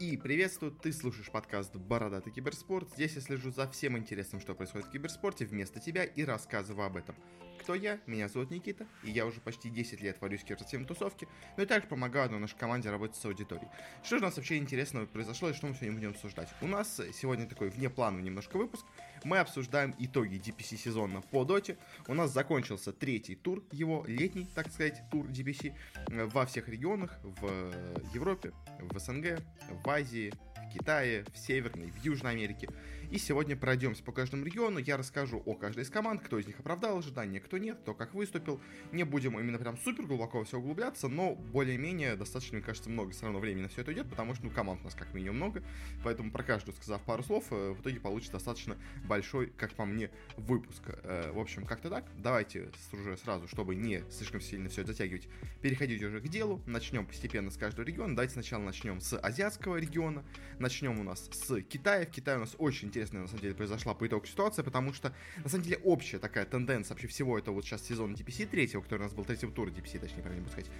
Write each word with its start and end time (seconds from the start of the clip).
И 0.00 0.16
приветствую, 0.16 0.72
ты 0.72 0.94
слушаешь 0.94 1.30
подкаст 1.30 1.76
«Бородатый 1.76 2.30
киберспорт». 2.30 2.88
Здесь 2.94 3.16
я 3.16 3.20
слежу 3.20 3.50
за 3.50 3.68
всем 3.68 3.98
интересным, 3.98 4.40
что 4.40 4.54
происходит 4.54 4.88
в 4.88 4.90
киберспорте 4.90 5.44
вместо 5.44 5.78
тебя 5.78 6.04
и 6.04 6.24
рассказываю 6.24 6.86
об 6.86 6.96
этом. 6.96 7.14
Кто 7.60 7.74
я? 7.74 8.00
Меня 8.06 8.28
зовут 8.28 8.50
Никита, 8.50 8.86
и 9.04 9.10
я 9.10 9.26
уже 9.26 9.42
почти 9.42 9.68
10 9.68 10.00
лет 10.00 10.18
варюсь 10.22 10.40
в 10.40 10.44
киберспортивной 10.44 10.88
тусовке, 10.88 11.28
но 11.58 11.64
и 11.64 11.66
также 11.66 11.86
помогаю 11.86 12.30
на 12.30 12.38
нашей 12.38 12.56
команде 12.56 12.88
работать 12.88 13.16
с 13.16 13.24
аудиторией. 13.26 13.68
Что 14.02 14.16
же 14.16 14.22
у 14.22 14.26
нас 14.26 14.38
вообще 14.38 14.56
интересного 14.56 15.04
произошло 15.04 15.50
и 15.50 15.52
что 15.52 15.66
мы 15.66 15.74
сегодня 15.74 15.92
будем 15.92 16.10
обсуждать? 16.12 16.48
У 16.62 16.66
нас 16.66 16.98
сегодня 17.12 17.46
такой 17.46 17.68
внеплановый 17.68 18.24
немножко 18.24 18.56
выпуск. 18.56 18.86
Мы 19.24 19.38
обсуждаем 19.38 19.94
итоги 19.98 20.36
DPC 20.36 20.76
сезона 20.76 21.20
по 21.20 21.44
доте. 21.44 21.76
У 22.08 22.14
нас 22.14 22.32
закончился 22.32 22.92
третий 22.92 23.34
тур, 23.34 23.62
его 23.70 24.04
летний, 24.06 24.48
так 24.54 24.70
сказать, 24.72 25.02
тур 25.10 25.26
DPC 25.26 25.74
во 26.28 26.46
всех 26.46 26.68
регионах, 26.68 27.18
в 27.22 27.72
Европе, 28.14 28.52
в 28.78 28.98
СНГ, 28.98 29.40
в 29.84 29.88
Азии, 29.88 30.32
Китае, 30.70 31.24
в 31.32 31.38
Северной, 31.38 31.90
в 31.90 32.04
Южной 32.04 32.32
Америке. 32.32 32.68
И 33.10 33.18
сегодня 33.18 33.56
пройдемся 33.56 34.04
по 34.04 34.12
каждому 34.12 34.44
региону, 34.44 34.78
я 34.78 34.96
расскажу 34.96 35.42
о 35.44 35.54
каждой 35.54 35.82
из 35.82 35.90
команд, 35.90 36.22
кто 36.22 36.38
из 36.38 36.46
них 36.46 36.60
оправдал 36.60 36.96
ожидания, 36.96 37.40
кто 37.40 37.58
нет, 37.58 37.78
кто 37.82 37.92
как 37.92 38.14
выступил. 38.14 38.60
Не 38.92 39.02
будем 39.02 39.36
именно 39.36 39.58
прям 39.58 39.76
супер 39.78 40.06
глубоко 40.06 40.44
все 40.44 40.58
углубляться, 40.58 41.08
но 41.08 41.34
более-менее 41.34 42.14
достаточно, 42.14 42.58
мне 42.58 42.64
кажется, 42.64 42.88
много 42.88 43.10
все 43.10 43.24
равно 43.24 43.40
времени 43.40 43.62
на 43.62 43.68
все 43.68 43.80
это 43.80 43.92
идет, 43.92 44.08
потому 44.08 44.36
что 44.36 44.44
ну, 44.44 44.50
команд 44.52 44.80
у 44.82 44.84
нас 44.84 44.94
как 44.94 45.12
минимум 45.12 45.36
много, 45.38 45.64
поэтому 46.04 46.30
про 46.30 46.44
каждую 46.44 46.76
сказав 46.76 47.02
пару 47.02 47.24
слов, 47.24 47.46
э, 47.50 47.72
в 47.72 47.80
итоге 47.80 47.98
получится 47.98 48.34
достаточно 48.34 48.76
большой, 49.04 49.48
как 49.48 49.72
по 49.72 49.84
мне, 49.84 50.10
выпуск. 50.36 50.82
Э, 50.86 51.32
в 51.32 51.38
общем, 51.40 51.66
как-то 51.66 51.90
так. 51.90 52.04
Давайте 52.16 52.68
уже 52.92 53.16
сразу, 53.16 53.48
чтобы 53.48 53.74
не 53.74 54.04
слишком 54.08 54.40
сильно 54.40 54.68
все 54.68 54.84
затягивать, 54.84 55.28
переходить 55.62 56.00
уже 56.00 56.20
к 56.20 56.28
делу. 56.28 56.62
Начнем 56.64 57.04
постепенно 57.04 57.50
с 57.50 57.56
каждого 57.56 57.84
региона. 57.84 58.14
Давайте 58.14 58.34
сначала 58.34 58.62
начнем 58.62 59.00
с 59.00 59.18
азиатского 59.18 59.78
региона. 59.78 60.24
Начнем 60.60 61.00
у 61.00 61.02
нас 61.02 61.26
с 61.32 61.62
Китая. 61.62 62.04
В 62.04 62.10
Китае 62.10 62.36
у 62.36 62.40
нас 62.40 62.54
очень 62.58 62.88
интересная, 62.88 63.22
на 63.22 63.28
самом 63.28 63.40
деле, 63.40 63.54
произошла 63.54 63.94
по 63.94 64.06
итогу 64.06 64.26
ситуация, 64.26 64.62
потому 64.62 64.92
что, 64.92 65.14
на 65.42 65.48
самом 65.48 65.64
деле, 65.64 65.78
общая 65.78 66.18
такая 66.18 66.44
тенденция 66.44 66.92
вообще 66.92 67.08
всего 67.08 67.38
этого 67.38 67.54
вот 67.54 67.64
сейчас 67.64 67.82
сезона 67.82 68.12
DPC 68.12 68.46
третьего, 68.46 68.82
который 68.82 69.00
у 69.00 69.04
нас 69.04 69.14
был 69.14 69.24
третьего 69.24 69.50
тура 69.50 69.70
DPC, 69.70 69.98
точнее, 69.98 70.22
правильно 70.22 70.46
сказать, 70.50 70.70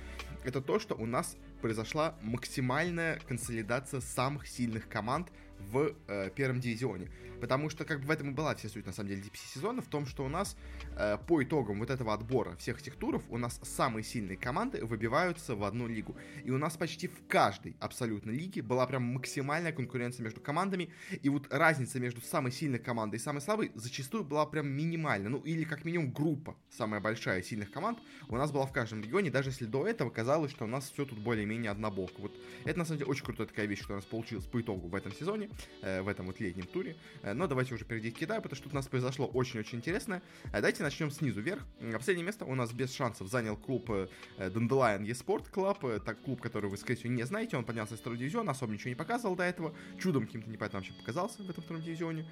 это 0.45 0.61
то, 0.61 0.79
что 0.81 0.95
у 0.97 1.07
нас 1.07 1.35
произошла 1.63 2.15
максимальная 2.21 3.21
консолидация 3.27 4.03
самых 4.03 4.47
сильных 4.47 4.87
команд 4.87 5.29
в 5.71 5.95
э, 6.09 6.31
первом 6.35 6.61
дивизионе. 6.61 7.11
Потому 7.41 7.71
что 7.71 7.85
как 7.85 8.01
бы 8.01 8.07
в 8.07 8.11
этом 8.11 8.31
и 8.31 8.33
была 8.33 8.55
вся 8.55 8.69
суть, 8.69 8.87
на 8.87 8.93
самом 8.93 9.09
деле, 9.09 9.23
DPC 9.23 9.55
сезона, 9.55 9.81
в 9.81 9.87
том, 9.87 10.07
что 10.07 10.25
у 10.25 10.29
нас 10.29 10.57
э, 10.97 11.17
по 11.27 11.43
итогам 11.43 11.79
вот 11.79 11.91
этого 11.91 12.13
отбора 12.13 12.55
всех 12.57 12.81
этих 12.81 12.97
туров 12.97 13.23
у 13.31 13.39
нас 13.39 13.59
самые 13.63 14.05
сильные 14.05 14.37
команды 14.37 14.85
выбиваются 14.85 15.55
в 15.55 15.65
одну 15.65 15.87
лигу. 15.87 16.17
И 16.45 16.51
у 16.51 16.59
нас 16.59 16.77
почти 16.77 17.09
в 17.09 17.27
каждой 17.29 17.77
абсолютно 17.81 18.31
лиге 18.31 18.63
была 18.63 18.87
прям 18.87 19.03
максимальная 19.05 19.73
конкуренция 19.73 20.23
между 20.23 20.41
командами. 20.41 20.91
И 21.23 21.29
вот 21.29 21.47
разница 21.51 21.99
между 21.99 22.21
самой 22.21 22.53
сильной 22.53 22.79
командой 22.79 23.17
и 23.17 23.19
самой 23.19 23.41
слабой 23.41 23.73
зачастую 23.75 24.25
была 24.25 24.47
прям 24.47 24.69
минимальна. 24.69 25.31
Ну 25.31 25.39
или 25.39 25.65
как 25.65 25.85
минимум 25.85 26.13
группа 26.13 26.57
самая 26.69 27.01
большая 27.01 27.43
сильных 27.43 27.71
команд 27.71 27.99
у 28.29 28.37
нас 28.37 28.51
была 28.51 28.67
в 28.67 28.73
каждом 28.73 29.03
регионе, 29.03 29.31
даже 29.31 29.51
если 29.51 29.65
до 29.65 29.87
этого 29.87 30.11
казалось, 30.11 30.51
что 30.51 30.65
у 30.65 30.69
нас 30.69 30.91
все 30.91 31.05
тут 31.05 31.19
более-менее 31.19 31.71
однобоко. 31.71 32.21
Вот 32.21 32.33
это 32.65 32.79
на 32.79 32.85
самом 32.85 32.99
деле 32.99 33.11
очень 33.11 33.25
крутая 33.25 33.47
такая 33.47 33.67
вещь, 33.67 33.83
что 33.83 33.95
у 33.95 33.97
нас 33.97 34.05
получилось 34.05 34.45
по 34.45 34.61
итогу 34.61 34.89
в 34.89 34.95
этом 34.95 35.13
сезоне, 35.13 35.50
э, 35.83 36.03
в 36.03 36.09
этом 36.09 36.27
вот 36.27 36.41
летнем 36.41 36.67
туре. 36.67 36.97
Э, 37.23 37.33
но 37.33 37.47
давайте 37.47 37.75
уже 37.75 37.85
перейти 37.85 38.11
к 38.11 38.19
Китаю, 38.19 38.43
потому 38.43 38.57
что 38.57 38.65
тут 38.65 38.73
у 38.73 38.77
нас 38.77 38.87
произошло 38.89 39.27
очень-очень 39.27 39.79
интересное. 39.79 40.23
Э, 40.47 40.57
давайте 40.57 40.83
начнем 40.83 41.11
снизу 41.11 41.41
вверх. 41.41 41.63
Последнее 41.93 42.27
место 42.27 42.45
у 42.45 42.55
нас 42.55 42.73
без 42.73 42.93
шансов 42.93 43.29
занял 43.29 43.57
клуб 43.57 43.91
Dandelion 44.39 45.05
eSport 45.05 45.51
Club. 45.53 45.89
Это 45.91 46.15
клуб, 46.15 46.41
который 46.41 46.71
вы, 46.71 46.77
скорее 46.77 46.97
всего, 46.97 47.13
не 47.13 47.25
знаете. 47.25 47.57
Он 47.57 47.65
поднялся 47.65 47.95
из 47.95 48.01
второго 48.01 48.19
дивизиона, 48.19 48.53
особо 48.53 48.73
ничего 48.73 48.91
не 48.91 48.97
показывал 48.97 49.37
до 49.37 49.45
этого. 49.45 49.75
Чудом 50.01 50.27
каким-то 50.27 50.51
непонятно 50.51 50.79
вообще 50.79 50.93
показался 50.95 51.43
в 51.43 51.51
этом 51.51 51.63
втором 51.63 51.83
дивизионе. 51.83 52.27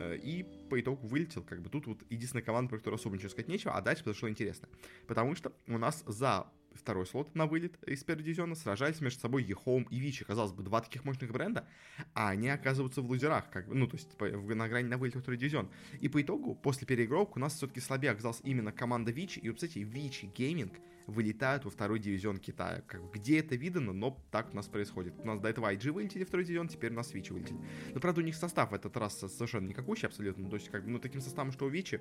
И 0.00 0.46
по 0.68 0.80
итогу 0.80 1.06
вылетел. 1.06 1.42
Как 1.42 1.60
бы 1.60 1.68
тут 1.68 1.86
вот 1.86 1.98
единственная 2.10 2.44
команда, 2.44 2.70
про 2.70 2.78
которую 2.78 2.98
особо 2.98 3.16
ничего 3.16 3.30
сказать 3.30 3.48
нечего. 3.48 3.74
А 3.74 3.80
дальше 3.80 4.04
произошло 4.04 4.28
интересно. 4.28 4.68
Потому 5.06 5.34
что 5.34 5.52
у 5.66 5.78
нас 5.78 6.02
за 6.06 6.46
второй 6.74 7.06
слот 7.06 7.34
на 7.34 7.46
вылет 7.46 7.82
из 7.84 8.02
первого 8.04 8.24
дивизиона, 8.24 8.54
сражались 8.54 9.00
между 9.00 9.20
собой 9.20 9.44
EHOME 9.44 9.84
и 9.84 9.98
Vici. 9.98 10.24
Казалось 10.24 10.52
бы, 10.52 10.62
два 10.62 10.80
таких 10.80 11.04
мощных 11.04 11.32
бренда, 11.32 11.66
а 12.14 12.30
они 12.30 12.48
оказываются 12.48 13.02
в 13.02 13.06
лузерах, 13.06 13.50
как 13.50 13.66
ну, 13.68 13.86
то 13.86 13.96
есть 13.96 14.08
на 14.20 14.68
грани 14.68 14.88
на 14.88 14.98
вылет 14.98 15.16
второй 15.16 15.36
дивизион. 15.36 15.70
И 16.00 16.08
по 16.08 16.20
итогу, 16.20 16.54
после 16.54 16.86
переигровок, 16.86 17.36
у 17.36 17.40
нас 17.40 17.54
все-таки 17.54 17.80
слабее 17.80 18.12
оказалась 18.12 18.40
именно 18.44 18.72
команда 18.72 19.12
Вичи. 19.12 19.38
И, 19.38 19.48
вот, 19.48 19.56
кстати, 19.56 19.78
Вичи 19.78 20.26
Гейминг 20.26 20.74
вылетают 21.06 21.64
во 21.64 21.70
второй 21.70 21.98
дивизион 21.98 22.38
Китая. 22.38 22.82
Как 22.86 23.00
где 23.12 23.38
это 23.38 23.56
видно, 23.56 23.92
но 23.92 24.18
так 24.30 24.52
у 24.52 24.56
нас 24.56 24.66
происходит. 24.66 25.14
У 25.18 25.26
нас 25.26 25.40
до 25.40 25.48
этого 25.48 25.72
IG 25.72 25.90
вылетели 25.90 26.24
второй 26.24 26.44
дивизион, 26.44 26.68
теперь 26.68 26.92
у 26.92 26.94
нас 26.94 27.12
Вичи 27.12 27.32
вылетели. 27.32 27.58
Но, 27.92 28.00
правда, 28.00 28.20
у 28.20 28.24
них 28.24 28.34
состав 28.34 28.70
в 28.70 28.74
этот 28.74 28.96
раз 28.96 29.18
совершенно 29.18 29.66
никакущий 29.66 30.06
абсолютно. 30.06 30.48
То 30.48 30.56
есть, 30.56 30.68
как 30.68 30.84
бы, 30.84 30.90
ну, 30.90 30.98
таким 30.98 31.20
составом, 31.20 31.52
что 31.52 31.66
у 31.66 31.68
Вичи, 31.68 32.00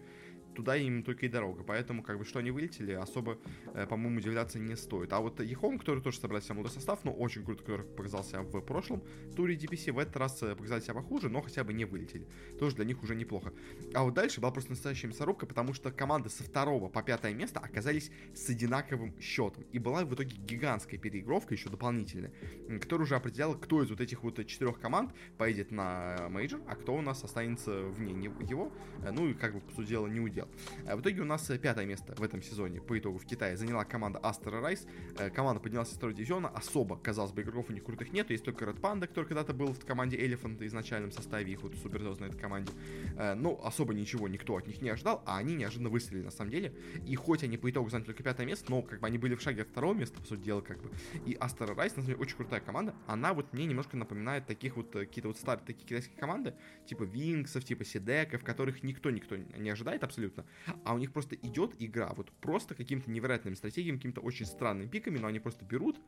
туда 0.56 0.76
им 0.76 1.04
только 1.04 1.26
и 1.26 1.30
дорога. 1.30 1.64
Поэтому, 1.64 2.04
как 2.04 2.18
бы, 2.18 2.26
что 2.26 2.40
они 2.40 2.52
вылетели, 2.52 2.92
особо, 2.92 3.38
э, 3.74 3.86
по-моему, 3.88 4.20
удивляться 4.20 4.60
не 4.60 4.76
стоит. 4.76 5.14
А 5.14 5.20
вот 5.20 5.40
Ехом, 5.40 5.80
который 5.80 6.02
тоже 6.04 6.20
собрал 6.20 6.42
себе 6.42 6.56
молодой 6.56 6.74
состав, 6.74 7.04
но 7.04 7.12
очень 7.12 7.44
круто, 7.44 7.64
который 7.64 7.86
показался 7.86 8.42
в 8.42 8.62
прошлом 8.62 9.04
туре 9.36 9.56
DPC, 9.56 9.92
в 9.92 10.00
этот 10.00 10.18
раз 10.18 10.42
э, 10.44 10.56
показали 10.56 10.82
себя 10.82 10.94
похуже, 10.94 11.30
но 11.30 11.42
хотя 11.42 11.64
бы 11.64 11.74
не 11.74 11.86
вылетели. 11.86 12.28
Тоже 12.60 12.76
для 12.76 12.86
них 12.86 13.02
уже 13.04 13.16
неплохо. 13.16 13.54
А 13.94 14.04
вот 14.04 14.14
дальше 14.14 14.42
была 14.42 14.52
просто 14.52 14.72
настоящая 14.72 15.08
мясорубка, 15.08 15.46
потому 15.46 15.74
что 15.74 15.92
команды 15.92 16.30
со 16.30 16.44
второго 16.44 16.90
по 16.90 17.02
пятое 17.04 17.34
место 17.34 17.60
оказались 17.60 18.12
с 18.34 18.50
одинаковым 18.90 19.14
счетом. 19.22 19.64
И 19.72 19.80
была 19.80 20.04
в 20.06 20.14
итоге 20.14 20.36
гигантская 20.36 21.00
переигровка, 21.00 21.54
еще 21.54 21.70
дополнительная, 21.70 22.32
которая 22.80 23.06
уже 23.06 23.16
определяла, 23.16 23.56
кто 23.56 23.84
из 23.84 23.90
вот 23.90 24.02
этих 24.02 24.24
вот 24.24 24.46
четырех 24.46 24.80
команд 24.80 25.12
поедет 25.38 25.72
на 25.72 26.28
мейджор, 26.30 26.62
а 26.68 26.76
кто 26.76 26.96
у 26.96 27.02
нас 27.02 27.24
останется 27.24 27.82
вне 27.82 28.10
его. 28.50 28.72
Э, 29.04 29.12
ну 29.12 29.28
и 29.28 29.34
как 29.34 29.54
бы, 29.54 29.62
по 29.62 29.72
сути 29.72 29.90
дела, 29.90 30.08
не 30.08 30.20
у 30.20 30.25
дел. 30.25 30.48
Э, 30.86 30.96
в 30.96 31.02
итоге 31.02 31.22
у 31.22 31.26
нас 31.26 31.50
пятое 31.62 31.86
место 31.86 32.16
в 32.16 32.24
этом 32.24 32.42
сезоне 32.42 32.82
по 32.82 32.98
итогу 32.98 33.20
в 33.20 33.26
Китае 33.26 33.58
заняла 33.58 33.86
команда 33.86 34.20
Astra 34.20 34.62
Rise 34.62 34.88
команда 35.32 35.62
поднялась 35.62 35.92
из 35.92 35.96
второго 35.96 36.16
дивизиона, 36.16 36.50
особо, 36.50 36.98
казалось 36.98 37.32
бы, 37.32 37.42
игроков 37.42 37.66
у 37.70 37.74
них 37.74 37.84
крутых 37.84 38.12
нет, 38.12 38.30
есть 38.30 38.44
только 38.44 38.66
Red 38.66 38.80
Panda, 38.80 39.08
который 39.08 39.26
когда-то 39.26 39.54
был 39.54 39.74
в 39.74 39.86
команде 39.86 40.18
Elephant 40.18 40.66
изначальном 40.66 41.12
составе, 41.12 41.52
их 41.52 41.62
вот 41.62 41.76
суперзвезд 41.76 42.20
на 42.22 42.26
этой 42.26 42.40
команде, 42.40 42.72
э, 43.18 43.34
но 43.34 43.60
особо 43.64 43.94
ничего 43.94 44.28
никто 44.28 44.56
от 44.56 44.68
них 44.68 44.82
не 44.82 44.90
ожидал, 44.90 45.22
а 45.26 45.38
они 45.38 45.56
неожиданно 45.56 45.90
выстрелили 45.90 46.26
на 46.26 46.32
самом 46.32 46.52
деле, 46.52 46.74
и 47.06 47.16
хоть 47.16 47.44
они 47.44 47.58
по 47.58 47.70
итогу 47.70 47.90
заняли 47.90 48.08
только 48.08 48.24
пятое 48.24 48.46
место, 48.46 48.66
но 48.70 48.79
как 48.82 49.00
бы 49.00 49.08
они 49.08 49.18
были 49.18 49.36
в 49.36 49.42
шаге 49.42 49.64
от 49.64 49.70
второго 49.70 49.94
места, 49.94 50.20
по 50.20 50.28
сути 50.28 50.42
дела, 50.42 50.62
как 50.62 50.82
бы, 50.82 50.92
и 51.26 51.36
Астера 51.40 51.74
Райс, 51.74 51.96
на 51.96 52.02
самом 52.02 52.08
деле, 52.08 52.20
очень 52.20 52.38
крутая 52.38 52.62
команда, 52.62 52.96
она 53.08 53.34
вот 53.34 53.54
мне 53.54 53.66
немножко 53.66 53.98
напоминает 53.98 54.46
таких 54.48 54.76
вот, 54.76 54.96
э, 54.96 55.06
какие-то 55.06 55.28
вот 55.30 55.38
старые 55.38 55.66
такие 55.66 55.86
китайские 55.86 56.18
команды, 56.18 56.54
типа 56.86 57.04
Винксов, 57.04 57.64
типа 57.64 57.86
Сидека, 57.86 58.38
в 58.38 58.44
которых 58.44 58.84
никто-никто 58.84 59.36
не 59.36 59.70
ожидает 59.70 60.04
абсолютно, 60.04 60.46
а 60.84 60.94
у 60.94 60.98
них 60.98 61.12
просто 61.12 61.36
идет 61.36 61.76
игра, 61.80 62.14
вот 62.16 62.32
просто 62.42 62.76
какими-то 62.76 63.10
невероятными 63.12 63.56
стратегиями, 63.56 63.98
какими-то 63.98 64.22
очень 64.22 64.46
странными 64.46 64.88
пиками, 64.88 65.18
но 65.18 65.28
они 65.28 65.40
просто 65.40 65.66
берут 65.66 66.00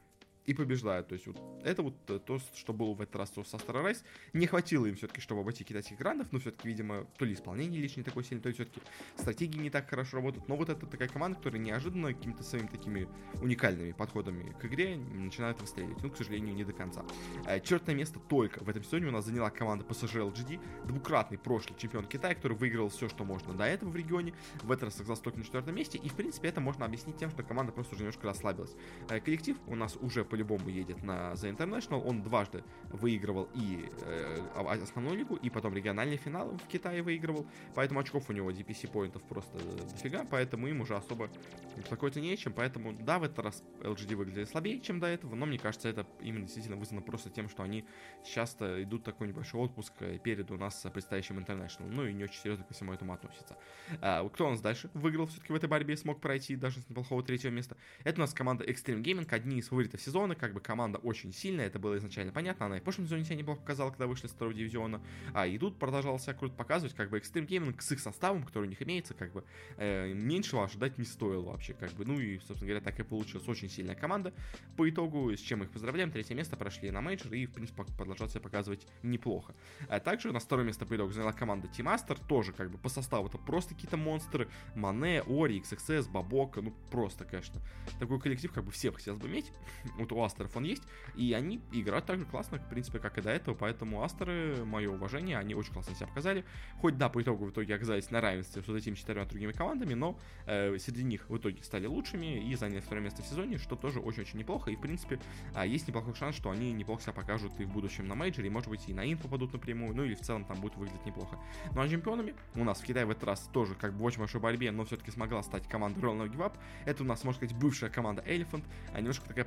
и 0.46 0.54
побеждают. 0.54 1.08
То 1.08 1.14
есть 1.14 1.28
вот 1.28 1.38
это 1.64 1.82
вот 1.82 1.96
э, 2.10 2.20
то, 2.20 2.40
что 2.56 2.74
было 2.74 2.94
в 2.94 3.02
этот 3.02 3.16
раз 3.16 3.32
со 3.32 3.42
Star. 3.42 3.96
Не 4.34 4.48
хватило 4.48 4.86
им 4.86 4.96
все-таки, 4.96 5.22
чтобы 5.22 5.42
обойти 5.42 5.64
китайских 5.64 5.98
грандов, 5.98 6.28
но 6.32 6.40
все-таки, 6.40 6.68
видимо, 6.68 7.06
то 7.18 7.26
ли 7.26 7.34
исполнение 7.34 7.82
лишь 7.82 7.98
не 7.98 8.04
такое 8.04 8.24
сильное, 8.24 8.44
то 8.44 8.50
ли 8.50 8.56
все-таки 8.56 8.82
стратегии 9.16 9.60
не 9.60 9.70
так 9.70 9.90
хорошо 9.90 10.18
работают. 10.18 10.48
Но 10.48 10.56
вот 10.56 10.70
это 10.70 10.86
такая 10.86 11.08
команда, 11.08 11.38
которая 11.38 11.62
неожиданно 11.62 12.14
какими-то 12.14 12.44
своими 12.44 12.68
такими 12.68 13.08
уникальными 13.42 13.92
подходами 13.92 14.56
к 14.60 14.66
игре 14.66 14.98
начинает 14.98 15.60
выстреливать. 15.62 16.02
Ну, 16.04 16.10
к 16.10 16.18
сожалению, 16.18 16.56
не 16.56 16.64
до 16.64 16.74
конца. 16.74 17.06
Э, 17.46 17.60
Чертное 17.60 17.96
место 17.96 18.20
только 18.20 18.64
в 18.64 18.70
этом 18.70 18.84
сезоне 18.84 19.08
у 19.08 19.12
нас 19.12 19.26
заняла 19.26 19.50
команда 19.50 19.86
PSG 19.86 20.32
LGD, 20.32 20.88
двукратный 20.88 21.38
прошлый 21.38 21.78
чемпион 21.78 22.06
Китая, 22.06 22.36
который 22.36 22.58
выиграл 22.58 22.90
все, 22.90 23.10
что 23.10 23.24
можно 23.24 23.54
до 23.54 23.66
этого 23.66 23.90
в 23.90 23.96
регионе. 23.96 24.34
В 24.64 24.72
этот 24.72 24.86
раз 24.86 24.96
оказался 24.96 25.24
только 25.24 25.40
на 25.40 25.46
четвертом 25.46 25.76
месте. 25.76 25.98
И, 25.98 26.10
в 26.10 26.16
принципе, 26.16 26.50
это 26.50 26.62
можно 26.62 26.86
объяснить 26.86 27.18
тем, 27.18 27.30
что 27.30 27.44
команда 27.44 27.72
просто 27.72 27.96
уже 27.96 28.04
немножко 28.04 28.28
расслабилась. 28.28 28.76
Э, 29.10 29.20
коллектив 29.20 29.58
у 29.68 29.76
нас 29.76 29.96
уже 30.02 30.26
по-любому 30.32 30.70
едет 30.70 31.04
на 31.04 31.34
The 31.34 31.54
International. 31.54 32.02
Он 32.04 32.24
дважды 32.24 32.64
выигрывал 32.90 33.50
и 33.54 33.90
э, 34.06 34.40
основную 34.56 35.18
лигу, 35.18 35.36
и 35.36 35.50
потом 35.50 35.76
региональный 35.76 36.16
финал 36.16 36.58
в 36.58 36.68
Китае 36.68 37.04
выигрывал. 37.04 37.46
Поэтому 37.76 38.00
очков 38.00 38.30
у 38.30 38.34
него 38.34 38.50
DPC 38.50 38.90
поинтов 38.90 39.22
просто 39.24 39.58
дофига, 39.92 40.26
поэтому 40.30 40.68
им 40.68 40.80
уже 40.82 40.96
особо 40.96 41.30
беспокоиться 41.76 42.22
нечем. 42.22 42.54
Поэтому, 42.54 42.94
да, 42.94 43.20
в 43.20 43.24
этот 43.24 43.40
раз 43.40 43.64
LGD 43.82 44.16
выглядели 44.16 44.46
слабее, 44.46 44.80
чем 44.80 45.02
до 45.02 45.08
этого, 45.08 45.36
но 45.36 45.46
мне 45.46 45.60
кажется, 45.60 45.90
это 45.90 46.08
именно 46.22 46.46
действительно 46.46 46.78
вызвано 46.78 47.02
просто 47.02 47.30
тем, 47.30 47.50
что 47.50 47.64
они 47.64 47.86
часто 48.26 48.82
идут 48.84 49.04
такой 49.04 49.28
небольшой 49.28 49.60
отпуск 49.60 49.94
э, 50.00 50.18
перед 50.18 50.50
у 50.50 50.58
нас 50.58 50.86
предстоящим 50.94 51.40
International. 51.40 51.88
Ну 51.88 52.06
и 52.06 52.14
не 52.14 52.24
очень 52.24 52.40
серьезно 52.40 52.64
ко 52.64 52.74
всему 52.74 52.94
этому 52.94 53.14
относится. 53.14 53.58
А, 54.00 54.28
кто 54.30 54.48
у 54.48 54.52
нас 54.52 54.62
дальше 54.62 54.90
выиграл 54.94 55.28
все-таки 55.28 55.52
в 55.52 55.56
этой 55.58 55.68
борьбе, 55.68 55.98
смог 55.98 56.22
пройти 56.22 56.56
даже 56.56 56.80
с 56.80 56.90
неплохого 56.90 57.22
третьего 57.22 57.52
места? 57.52 57.76
Это 58.06 58.18
у 58.18 58.22
нас 58.22 58.34
команда 58.34 58.64
Xtreme 58.64 59.04
Gaming, 59.04 59.28
одни 59.42 59.58
из 59.58 59.68
фаворитов 59.68 60.02
сезона 60.02 60.21
сезона, 60.22 60.36
как 60.36 60.54
бы 60.54 60.60
команда 60.60 61.00
очень 61.00 61.34
сильная, 61.34 61.66
это 61.66 61.80
было 61.80 61.98
изначально 61.98 62.32
понятно, 62.32 62.68
она 62.68 62.78
и 62.78 62.80
в 62.80 62.84
прошлом 62.84 63.06
сезоне 63.06 63.26
себя 63.26 63.36
неплохо 63.36 63.62
показала, 63.62 63.90
когда 63.90 64.06
вышли 64.06 64.28
с 64.28 64.32
второго 64.32 64.56
дивизиона, 64.56 65.02
а 65.34 65.48
и 65.48 65.58
тут 65.58 65.80
продолжала 65.80 66.20
себя 66.20 66.34
круто 66.34 66.54
показывать, 66.56 66.96
как 66.96 67.10
бы 67.10 67.18
Xtreme 67.18 67.48
Gaming 67.48 67.82
с 67.82 67.92
их 67.92 68.00
составом, 68.00 68.44
который 68.44 68.66
у 68.66 68.70
них 68.70 68.82
имеется, 68.84 69.14
как 69.14 69.34
бы 69.34 69.44
э, 69.78 70.14
меньшего 70.14 70.64
ожидать 70.64 70.98
не 71.00 71.06
стоило 71.06 71.52
вообще, 71.52 71.74
как 71.74 71.92
бы, 71.94 72.06
ну 72.06 72.20
и, 72.20 72.38
собственно 72.40 72.68
говоря, 72.68 72.82
так 72.82 73.00
и 73.00 73.04
получилась 73.04 73.48
очень 73.48 73.70
сильная 73.70 73.96
команда. 73.96 74.34
По 74.78 74.88
итогу, 74.88 75.32
с 75.32 75.40
чем 75.40 75.64
их 75.64 75.72
поздравляем, 75.72 76.12
третье 76.12 76.36
место 76.36 76.56
прошли 76.56 76.92
на 76.92 77.02
мейджор 77.02 77.34
и, 77.34 77.46
в 77.46 77.52
принципе, 77.52 77.84
продолжают 77.98 78.32
себя 78.32 78.42
показывать 78.42 78.86
неплохо. 79.02 79.56
А 79.90 80.00
также 80.00 80.32
на 80.32 80.40
второе 80.40 80.66
место 80.66 80.86
по 80.86 80.96
итогу 80.96 81.12
заняла 81.12 81.34
команда 81.34 81.68
Team 81.68 81.86
Aster, 81.86 82.20
тоже 82.28 82.54
как 82.54 82.70
бы 82.70 82.78
по 82.78 82.90
составу. 82.90 83.28
Это 83.28 83.38
просто 83.38 83.74
какие-то 83.74 83.98
монстры, 83.98 84.48
Мане, 84.76 85.24
Ори, 85.24 85.60
XXS, 85.60 86.12
Бабока, 86.12 86.62
ну 86.62 86.74
просто, 86.92 87.26
конечно. 87.26 87.60
Такой 88.00 88.20
коллектив 88.20 88.52
как 88.52 88.64
бы 88.64 88.72
всех 88.72 88.96
хотелось 88.96 89.20
бы 89.20 89.28
иметь, 89.28 89.52
вот 89.98 90.11
у 90.16 90.24
Астеров 90.24 90.56
он 90.56 90.64
есть, 90.64 90.84
и 91.16 91.34
они 91.34 91.62
играют 91.72 92.06
так 92.06 92.20
же 92.20 92.26
классно, 92.26 92.60
в 92.60 92.70
принципе, 92.70 93.00
как 93.00 93.18
и 93.18 93.22
до 93.22 93.30
этого, 93.30 93.56
поэтому 93.56 94.04
Астеры, 94.04 94.64
мое 94.66 94.90
уважение, 94.90 95.38
они 95.38 95.56
очень 95.56 95.74
классно 95.74 95.96
себя 95.96 96.08
показали, 96.08 96.46
хоть 96.80 96.98
да, 96.98 97.10
по 97.10 97.22
итогу 97.22 97.46
в 97.46 97.52
итоге 97.52 97.76
оказались 97.76 98.12
на 98.12 98.22
равенстве 98.22 98.62
с 98.62 98.68
вот 98.68 98.78
этими 98.78 98.96
четырьмя 98.96 99.26
другими 99.26 99.52
командами, 99.52 99.94
но 99.94 100.20
э, 100.46 100.78
среди 100.78 101.04
них 101.04 101.30
в 101.30 101.38
итоге 101.38 101.64
стали 101.64 101.86
лучшими 101.86 102.50
и 102.50 102.56
заняли 102.56 102.80
второе 102.80 103.04
место 103.04 103.24
в 103.24 103.26
сезоне, 103.26 103.58
что 103.58 103.76
тоже 103.76 104.00
очень-очень 104.00 104.40
неплохо, 104.40 104.72
и 104.72 104.76
в 104.76 104.82
принципе 104.82 105.20
э, 105.56 105.68
есть 105.68 105.88
неплохой 105.88 106.16
шанс, 106.16 106.36
что 106.36 106.52
они 106.52 106.72
неплохо 106.74 107.02
себя 107.02 107.14
покажут 107.14 107.60
и 107.60 107.66
в 107.66 107.70
будущем 107.70 108.08
на 108.08 108.16
мейджоре, 108.16 108.48
и 108.48 108.50
может 108.52 108.70
быть 108.70 108.88
и 108.88 108.94
на 108.94 109.10
инфо 109.10 109.24
попадут 109.24 109.54
напрямую, 109.54 109.96
ну 109.96 110.04
или 110.04 110.16
в 110.16 110.22
целом 110.22 110.46
там 110.46 110.60
будет 110.60 110.76
выглядеть 110.76 111.06
неплохо. 111.06 111.38
Ну 111.74 111.82
а 111.82 111.88
чемпионами 111.88 112.36
у 112.56 112.64
нас 112.64 112.82
в 112.82 112.86
Китае 112.86 113.06
в 113.06 113.12
этот 113.12 113.24
раз 113.24 113.50
тоже 113.54 113.76
как 113.76 113.94
бы 113.94 114.00
в 114.00 114.04
очень 114.04 114.20
большой 114.20 114.42
борьбе, 114.42 114.72
но 114.72 114.84
все-таки 114.84 115.12
смогла 115.12 115.44
стать 115.44 115.68
команда 115.68 116.00
Royal 116.00 116.30
No. 116.30 116.52
Это 116.86 117.04
у 117.04 117.06
нас, 117.06 117.24
можно 117.24 117.38
сказать, 117.38 117.56
бывшая 117.56 117.90
команда 117.90 118.22
Elephant, 118.24 118.64
а 118.94 119.00
немножко 119.00 119.28
такая 119.28 119.46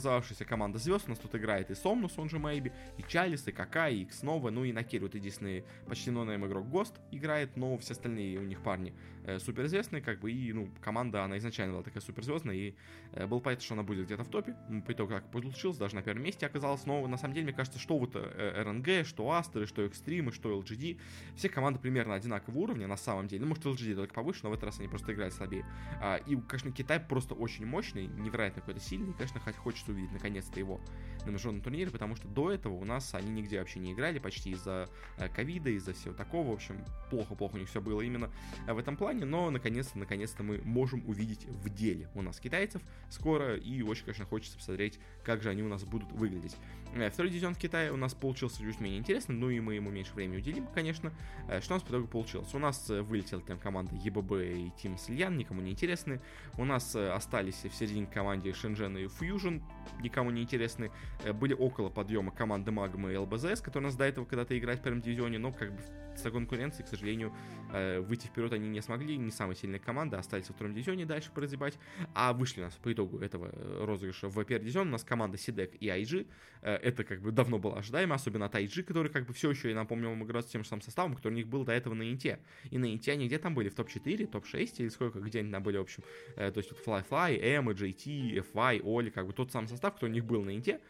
переобразовавшаяся 0.00 0.44
команда 0.44 0.78
звезд. 0.78 1.04
У 1.06 1.10
нас 1.10 1.18
тут 1.18 1.34
играет 1.34 1.70
и 1.70 1.74
Сомнус, 1.74 2.12
он 2.16 2.28
же 2.28 2.38
Мэйби, 2.38 2.72
и 2.96 3.02
Чалис, 3.02 3.46
и 3.46 3.52
Кака, 3.52 3.88
и 3.88 4.04
Икснова, 4.04 4.50
ну 4.50 4.64
и 4.64 4.72
на 4.72 4.82
Керри 4.82 5.04
вот 5.04 5.14
единственный 5.14 5.64
почти 5.86 6.10
нонейм 6.10 6.46
игрок 6.46 6.68
Гост 6.68 6.94
играет, 7.10 7.56
но 7.56 7.76
все 7.78 7.92
остальные 7.92 8.38
у 8.38 8.42
них 8.42 8.62
парни 8.62 8.94
э, 9.24 9.38
суперизвестные, 9.38 10.02
как 10.02 10.20
бы, 10.20 10.30
и, 10.30 10.52
ну, 10.52 10.68
команда, 10.80 11.24
она 11.24 11.38
изначально 11.38 11.74
была 11.74 11.82
такая 11.82 12.02
суперзвездная, 12.02 12.54
и 12.54 12.74
э, 13.12 13.26
был 13.26 13.40
понятно, 13.40 13.64
что 13.64 13.74
она 13.74 13.82
будет 13.82 14.06
где-то 14.06 14.24
в 14.24 14.28
топе. 14.28 14.56
По 14.86 14.92
итогу, 14.92 15.12
как 15.12 15.30
получилось, 15.30 15.76
даже 15.76 15.94
на 15.94 16.02
первом 16.02 16.22
месте 16.22 16.46
оказалась, 16.46 16.86
но 16.86 17.06
на 17.06 17.16
самом 17.16 17.34
деле, 17.34 17.46
мне 17.46 17.54
кажется, 17.54 17.78
что 17.78 17.98
вот 17.98 18.12
э, 18.14 18.62
РНГ, 18.62 19.06
что 19.06 19.30
Астеры, 19.30 19.66
что 19.66 19.84
Экстримы, 19.86 20.32
что 20.32 20.58
LGD, 20.60 21.00
все 21.36 21.48
команды 21.48 21.78
примерно 21.78 22.14
одинакового 22.14 22.58
уровня 22.60 22.86
на 22.86 22.96
самом 22.96 23.26
деле. 23.28 23.42
Ну, 23.42 23.48
может, 23.48 23.64
LGD 23.64 23.94
только 23.94 24.14
повыше, 24.14 24.40
но 24.44 24.50
в 24.50 24.52
этот 24.52 24.64
раз 24.64 24.78
они 24.78 24.88
просто 24.88 25.12
играют 25.12 25.34
слабее. 25.34 25.64
А, 26.00 26.16
и, 26.16 26.36
конечно, 26.36 26.72
Китай 26.72 27.00
просто 27.00 27.34
очень 27.34 27.66
мощный, 27.66 28.06
невероятно 28.06 28.60
какой-то 28.60 28.80
сильный, 28.80 29.10
и, 29.10 29.12
конечно, 29.14 29.40
хочется 29.40 29.92
увидеть 29.92 30.12
наконец-то 30.12 30.58
его 30.58 30.80
на 31.26 31.30
международном 31.30 31.62
турнире, 31.62 31.90
потому 31.90 32.16
что 32.16 32.28
до 32.28 32.50
этого 32.50 32.74
у 32.74 32.84
нас 32.84 33.14
они 33.14 33.30
нигде 33.30 33.58
вообще 33.58 33.78
не 33.78 33.92
играли, 33.92 34.18
почти 34.18 34.50
из-за 34.50 34.88
ковида, 35.34 35.70
из-за 35.70 35.92
всего 35.92 36.14
такого, 36.14 36.50
в 36.50 36.52
общем, 36.52 36.84
плохо-плохо 37.10 37.56
у 37.56 37.58
них 37.58 37.68
все 37.68 37.80
было 37.80 38.00
именно 38.00 38.30
в 38.66 38.78
этом 38.78 38.96
плане, 38.96 39.09
но 39.12 39.50
наконец-то, 39.50 39.98
наконец-то 39.98 40.42
мы 40.42 40.58
можем 40.58 41.02
увидеть 41.08 41.44
в 41.46 41.68
деле 41.70 42.08
у 42.14 42.22
нас 42.22 42.40
китайцев 42.40 42.82
скоро, 43.08 43.56
и 43.56 43.82
очень, 43.82 44.04
конечно, 44.04 44.24
хочется 44.24 44.56
посмотреть, 44.56 44.98
как 45.24 45.42
же 45.42 45.50
они 45.50 45.62
у 45.62 45.68
нас 45.68 45.84
будут 45.84 46.10
выглядеть. 46.12 46.56
Э, 46.94 47.10
второй 47.10 47.30
дивизион 47.30 47.54
в 47.54 47.58
Китае 47.58 47.92
у 47.92 47.96
нас 47.96 48.14
получился 48.14 48.62
чуть 48.62 48.80
менее 48.80 48.98
интересно, 48.98 49.34
ну 49.34 49.50
и 49.50 49.60
мы 49.60 49.74
ему 49.74 49.90
меньше 49.90 50.12
времени 50.14 50.38
уделим, 50.38 50.66
конечно. 50.74 51.12
Э, 51.48 51.60
что 51.60 51.74
у 51.74 51.76
нас 51.76 51.82
по 51.82 51.90
итогу 51.90 52.08
получилось? 52.08 52.52
У 52.54 52.58
нас 52.58 52.90
э, 52.90 53.02
вылетела 53.02 53.40
там 53.42 53.58
команда 53.58 53.94
ЕББ 53.94 54.32
и 54.32 54.72
Тим 54.82 54.98
Сильян, 54.98 55.36
никому 55.36 55.60
не 55.60 55.70
интересны. 55.70 56.20
У 56.58 56.64
нас 56.64 56.94
остались 56.96 57.64
в 57.64 57.74
середине 57.74 58.06
команде 58.06 58.52
Шенжен 58.52 58.96
и 58.96 59.08
Фьюжн, 59.08 59.58
никому 60.02 60.30
не 60.30 60.42
интересны. 60.42 60.90
Были 61.34 61.54
около 61.54 61.90
подъема 61.90 62.32
команды 62.32 62.70
Магмы 62.70 63.12
и 63.12 63.16
ЛБЗС, 63.16 63.60
которые 63.60 63.88
у 63.88 63.90
нас 63.90 63.96
до 63.96 64.04
этого 64.04 64.24
когда-то 64.24 64.58
играть 64.58 64.80
в 64.80 64.82
первом 64.82 65.00
дивизионе, 65.00 65.38
но 65.38 65.52
как 65.52 65.72
бы 65.72 65.80
из-за 66.14 66.30
конкуренции, 66.30 66.82
к 66.82 66.88
сожалению, 66.88 67.32
выйти 67.72 68.26
вперед 68.26 68.52
они 68.52 68.68
не 68.68 68.80
смогли, 68.82 68.99
не 69.04 69.30
самая 69.30 69.56
сильная 69.56 69.78
команда, 69.78 70.18
остались 70.18 70.48
во 70.48 70.54
втором 70.54 70.74
дивизионе 70.74 71.06
дальше 71.06 71.30
прозябать, 71.32 71.78
а 72.14 72.32
вышли 72.32 72.60
у 72.60 72.64
нас 72.64 72.74
по 72.74 72.92
итогу 72.92 73.18
этого 73.18 73.50
розыгрыша 73.84 74.28
в 74.28 74.44
первый 74.44 74.64
дивизион, 74.64 74.88
у 74.88 74.92
нас 74.92 75.04
команда 75.04 75.38
Сидек 75.38 75.74
и 75.80 75.86
IG, 75.86 76.26
это 76.62 77.04
как 77.04 77.20
бы 77.20 77.32
давно 77.32 77.58
было 77.58 77.78
ожидаемо, 77.78 78.14
особенно 78.14 78.46
от 78.46 78.54
IG, 78.54 78.82
который 78.82 79.10
как 79.10 79.26
бы 79.26 79.32
все 79.32 79.50
еще, 79.50 79.70
я 79.70 79.74
напомню, 79.74 80.08
вам 80.08 80.24
играет 80.24 80.46
с 80.46 80.50
тем 80.50 80.62
же 80.62 80.68
самым 80.68 80.82
составом, 80.82 81.14
который 81.14 81.32
у 81.32 81.36
них 81.36 81.48
был 81.48 81.64
до 81.64 81.72
этого 81.72 81.94
на 81.94 82.10
Инте. 82.10 82.38
И 82.70 82.78
на 82.78 82.92
Инте 82.92 83.12
они 83.12 83.26
где 83.26 83.38
там 83.38 83.54
были? 83.54 83.68
В 83.68 83.74
топ-4, 83.74 84.26
топ-6 84.26 84.74
или 84.78 84.88
сколько, 84.88 85.20
где 85.20 85.40
они 85.40 85.50
там 85.50 85.62
были, 85.62 85.78
в 85.78 85.82
общем. 85.82 86.02
Э, 86.36 86.50
то 86.50 86.58
есть 86.58 86.70
вот 86.70 86.80
Fly 86.84 87.04
Fly, 87.08 87.40
M, 87.40 87.70
JT, 87.70 88.52
FY, 88.52 88.82
Оли, 88.84 89.10
как 89.10 89.26
бы 89.26 89.32
тот 89.32 89.52
самый 89.52 89.68
состав, 89.68 89.94
который 89.94 90.10
у 90.10 90.14
них 90.14 90.24
был 90.24 90.42
на 90.42 90.54
Инте, 90.54 90.80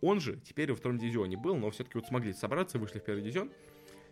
он 0.00 0.20
же 0.20 0.38
теперь 0.44 0.70
во 0.70 0.76
втором 0.76 0.98
дивизионе 0.98 1.36
был, 1.36 1.56
но 1.56 1.70
все-таки 1.70 1.98
вот 1.98 2.06
смогли 2.06 2.32
собраться, 2.32 2.78
вышли 2.78 2.98
в 2.98 3.04
первый 3.04 3.22
дивизион. 3.22 3.50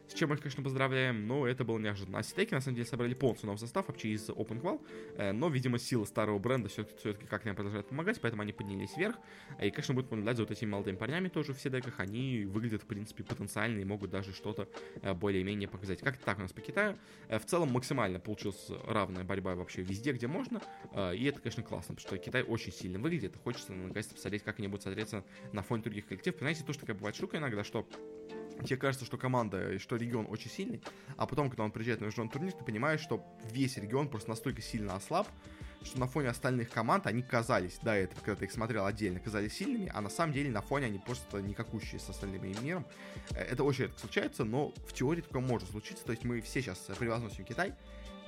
С 0.09 0.15
чем 0.15 0.31
мы 0.31 0.37
их, 0.37 0.41
конечно, 0.41 0.63
поздравляем, 0.63 1.27
но 1.27 1.47
это 1.47 1.65
было 1.65 1.79
неожиданно. 1.79 2.19
А 2.19 2.23
Ситеки, 2.23 2.55
на 2.55 2.61
самом 2.61 2.77
деле, 2.77 2.89
собрали 2.89 3.13
полностью 3.13 3.47
новый 3.47 3.59
состав, 3.59 3.89
вообще 3.89 4.09
из 4.09 4.29
Open 4.31 4.61
Qual, 4.61 4.81
э, 5.17 5.33
но, 5.33 5.49
видимо, 5.51 5.79
сила 5.79 6.07
старого 6.07 6.39
бренда 6.39 6.71
все-таки, 6.71 7.27
как-то 7.27 7.51
им 7.51 7.55
продолжает 7.55 7.89
помогать, 7.89 8.19
поэтому 8.21 8.43
они 8.43 8.53
поднялись 8.53 8.97
вверх. 8.97 9.17
И, 9.63 9.71
конечно, 9.71 9.95
будут 9.95 10.11
наблюдать 10.11 10.39
за 10.39 10.45
вот 10.45 10.51
этими 10.51 10.71
молодыми 10.71 10.97
парнями 10.97 11.29
тоже 11.29 11.53
в 11.53 11.61
Сидеках. 11.61 12.01
Они 12.01 12.47
выглядят, 12.47 12.83
в 12.83 12.87
принципе, 12.87 13.23
потенциально 13.23 13.81
и 13.81 13.85
могут 13.85 14.11
даже 14.11 14.33
что-то 14.33 14.67
э, 15.03 15.13
более-менее 15.13 15.69
показать. 15.69 16.01
Как-то 16.01 16.25
так 16.25 16.39
у 16.39 16.41
нас 16.41 16.53
по 16.55 16.63
Китаю. 16.63 16.97
Э, 17.29 17.39
в 17.39 17.45
целом 17.45 17.71
максимально 17.71 18.19
получилась 18.19 18.71
равная 18.87 19.25
борьба 19.25 19.55
вообще 19.57 19.83
везде, 19.83 20.13
где 20.13 20.27
можно. 20.27 20.63
И 21.15 21.25
это, 21.25 21.41
конечно, 21.41 21.63
классно, 21.63 21.95
потому 21.95 22.17
что 22.17 22.25
Китай 22.25 22.43
очень 22.43 22.73
сильно 22.73 22.99
выглядит. 22.99 23.37
Хочется, 23.45 23.73
наконец-то, 23.73 24.15
посмотреть, 24.15 24.43
как 24.43 24.59
они 24.59 24.69
будут 24.69 24.83
смотреться 24.83 25.23
на 25.53 25.63
фоне 25.63 25.83
других 25.83 26.07
коллективов. 26.07 26.39
Понимаете, 26.39 26.65
то, 26.65 26.73
что 26.73 26.81
такая 26.83 26.97
бывает 26.97 27.15
штука 27.15 27.37
иногда, 27.37 27.63
что 27.63 27.87
тебе 28.65 28.77
кажется, 28.77 29.05
что 29.05 29.17
команда 29.19 29.75
и 29.75 29.79
что 29.79 29.97
регион 29.99 30.27
очень 30.29 30.51
сильный, 30.51 30.83
а 31.17 31.27
потом, 31.27 31.51
когда 31.51 31.65
он 31.65 31.71
приезжает 31.71 32.01
на 32.01 32.07
международный 32.07 32.33
турнир, 32.33 32.53
ты 32.53 32.65
понимаешь, 32.65 33.01
что 33.01 33.25
весь 33.53 33.77
регион 33.77 34.09
просто 34.09 34.31
настолько 34.31 34.63
сильно 34.63 34.95
ослаб, 34.95 35.29
что 35.83 35.99
на 36.01 36.07
фоне 36.07 36.29
остальных 36.29 36.71
команд 36.71 37.07
они 37.07 37.23
казались 37.23 37.79
до 37.83 37.93
этого, 37.93 38.21
когда 38.21 38.37
ты 38.37 38.45
их 38.47 38.53
смотрел 38.53 38.87
отдельно, 38.87 39.21
казались 39.21 39.55
сильными, 39.55 39.91
а 39.95 40.01
на 40.01 40.11
самом 40.11 40.33
деле 40.33 40.51
на 40.51 40.61
фоне 40.61 40.87
они 40.87 40.99
просто 40.99 41.41
никакущие 41.41 42.01
с 42.01 42.09
остальным 42.09 42.43
миром. 42.63 42.85
Э, 43.31 43.43
это 43.43 43.65
очень 43.65 43.85
редко 43.85 43.99
случается, 44.01 44.45
но 44.45 44.73
в 44.87 44.93
теории 44.93 45.21
такое 45.21 45.43
может 45.43 45.71
случиться. 45.71 46.05
То 46.05 46.13
есть 46.13 46.25
мы 46.25 46.41
все 46.41 46.61
сейчас 46.61 46.79
превозносим 46.99 47.45
Китай, 47.45 47.75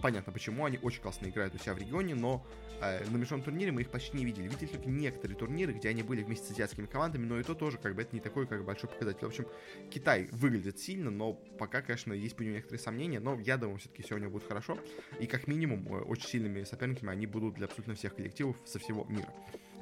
понятно 0.00 0.32
почему, 0.32 0.64
они 0.64 0.78
очень 0.82 1.02
классно 1.02 1.26
играют 1.26 1.54
у 1.54 1.58
себя 1.58 1.74
в 1.74 1.78
регионе, 1.78 2.14
но 2.14 2.46
э, 2.80 3.04
на 3.04 3.16
международном 3.16 3.42
турнире 3.42 3.72
мы 3.72 3.82
их 3.82 3.90
почти 3.90 4.16
не 4.16 4.24
видели. 4.24 4.48
Видели 4.48 4.68
только 4.68 4.88
некоторые 4.88 5.36
турниры, 5.36 5.72
где 5.72 5.88
они 5.88 6.02
были 6.02 6.22
вместе 6.22 6.46
с 6.46 6.50
азиатскими 6.50 6.86
командами, 6.86 7.24
но 7.26 7.38
и 7.38 7.42
то 7.42 7.54
тоже, 7.54 7.78
как 7.78 7.94
бы, 7.94 8.02
это 8.02 8.14
не 8.14 8.20
такой, 8.20 8.46
как 8.46 8.64
большой 8.64 8.90
показатель. 8.90 9.20
В 9.20 9.28
общем, 9.28 9.46
Китай 9.90 10.28
выглядит 10.32 10.78
сильно, 10.78 11.10
но 11.10 11.34
пока, 11.34 11.82
конечно, 11.82 12.12
есть 12.12 12.36
по 12.36 12.42
нему 12.42 12.54
некоторые 12.54 12.80
сомнения, 12.80 13.20
но 13.20 13.38
я 13.40 13.56
думаю, 13.56 13.78
все-таки 13.78 14.02
сегодня 14.02 14.28
будет 14.28 14.44
хорошо, 14.46 14.78
и 15.18 15.26
как 15.26 15.46
минимум 15.46 15.86
э, 15.94 16.00
очень 16.00 16.28
сильными 16.28 16.64
соперниками 16.64 17.12
они 17.12 17.26
будут 17.26 17.54
для 17.54 17.66
абсолютно 17.66 17.94
всех 17.94 18.14
коллективов 18.14 18.56
со 18.64 18.78
всего 18.78 19.04
мира. 19.04 19.32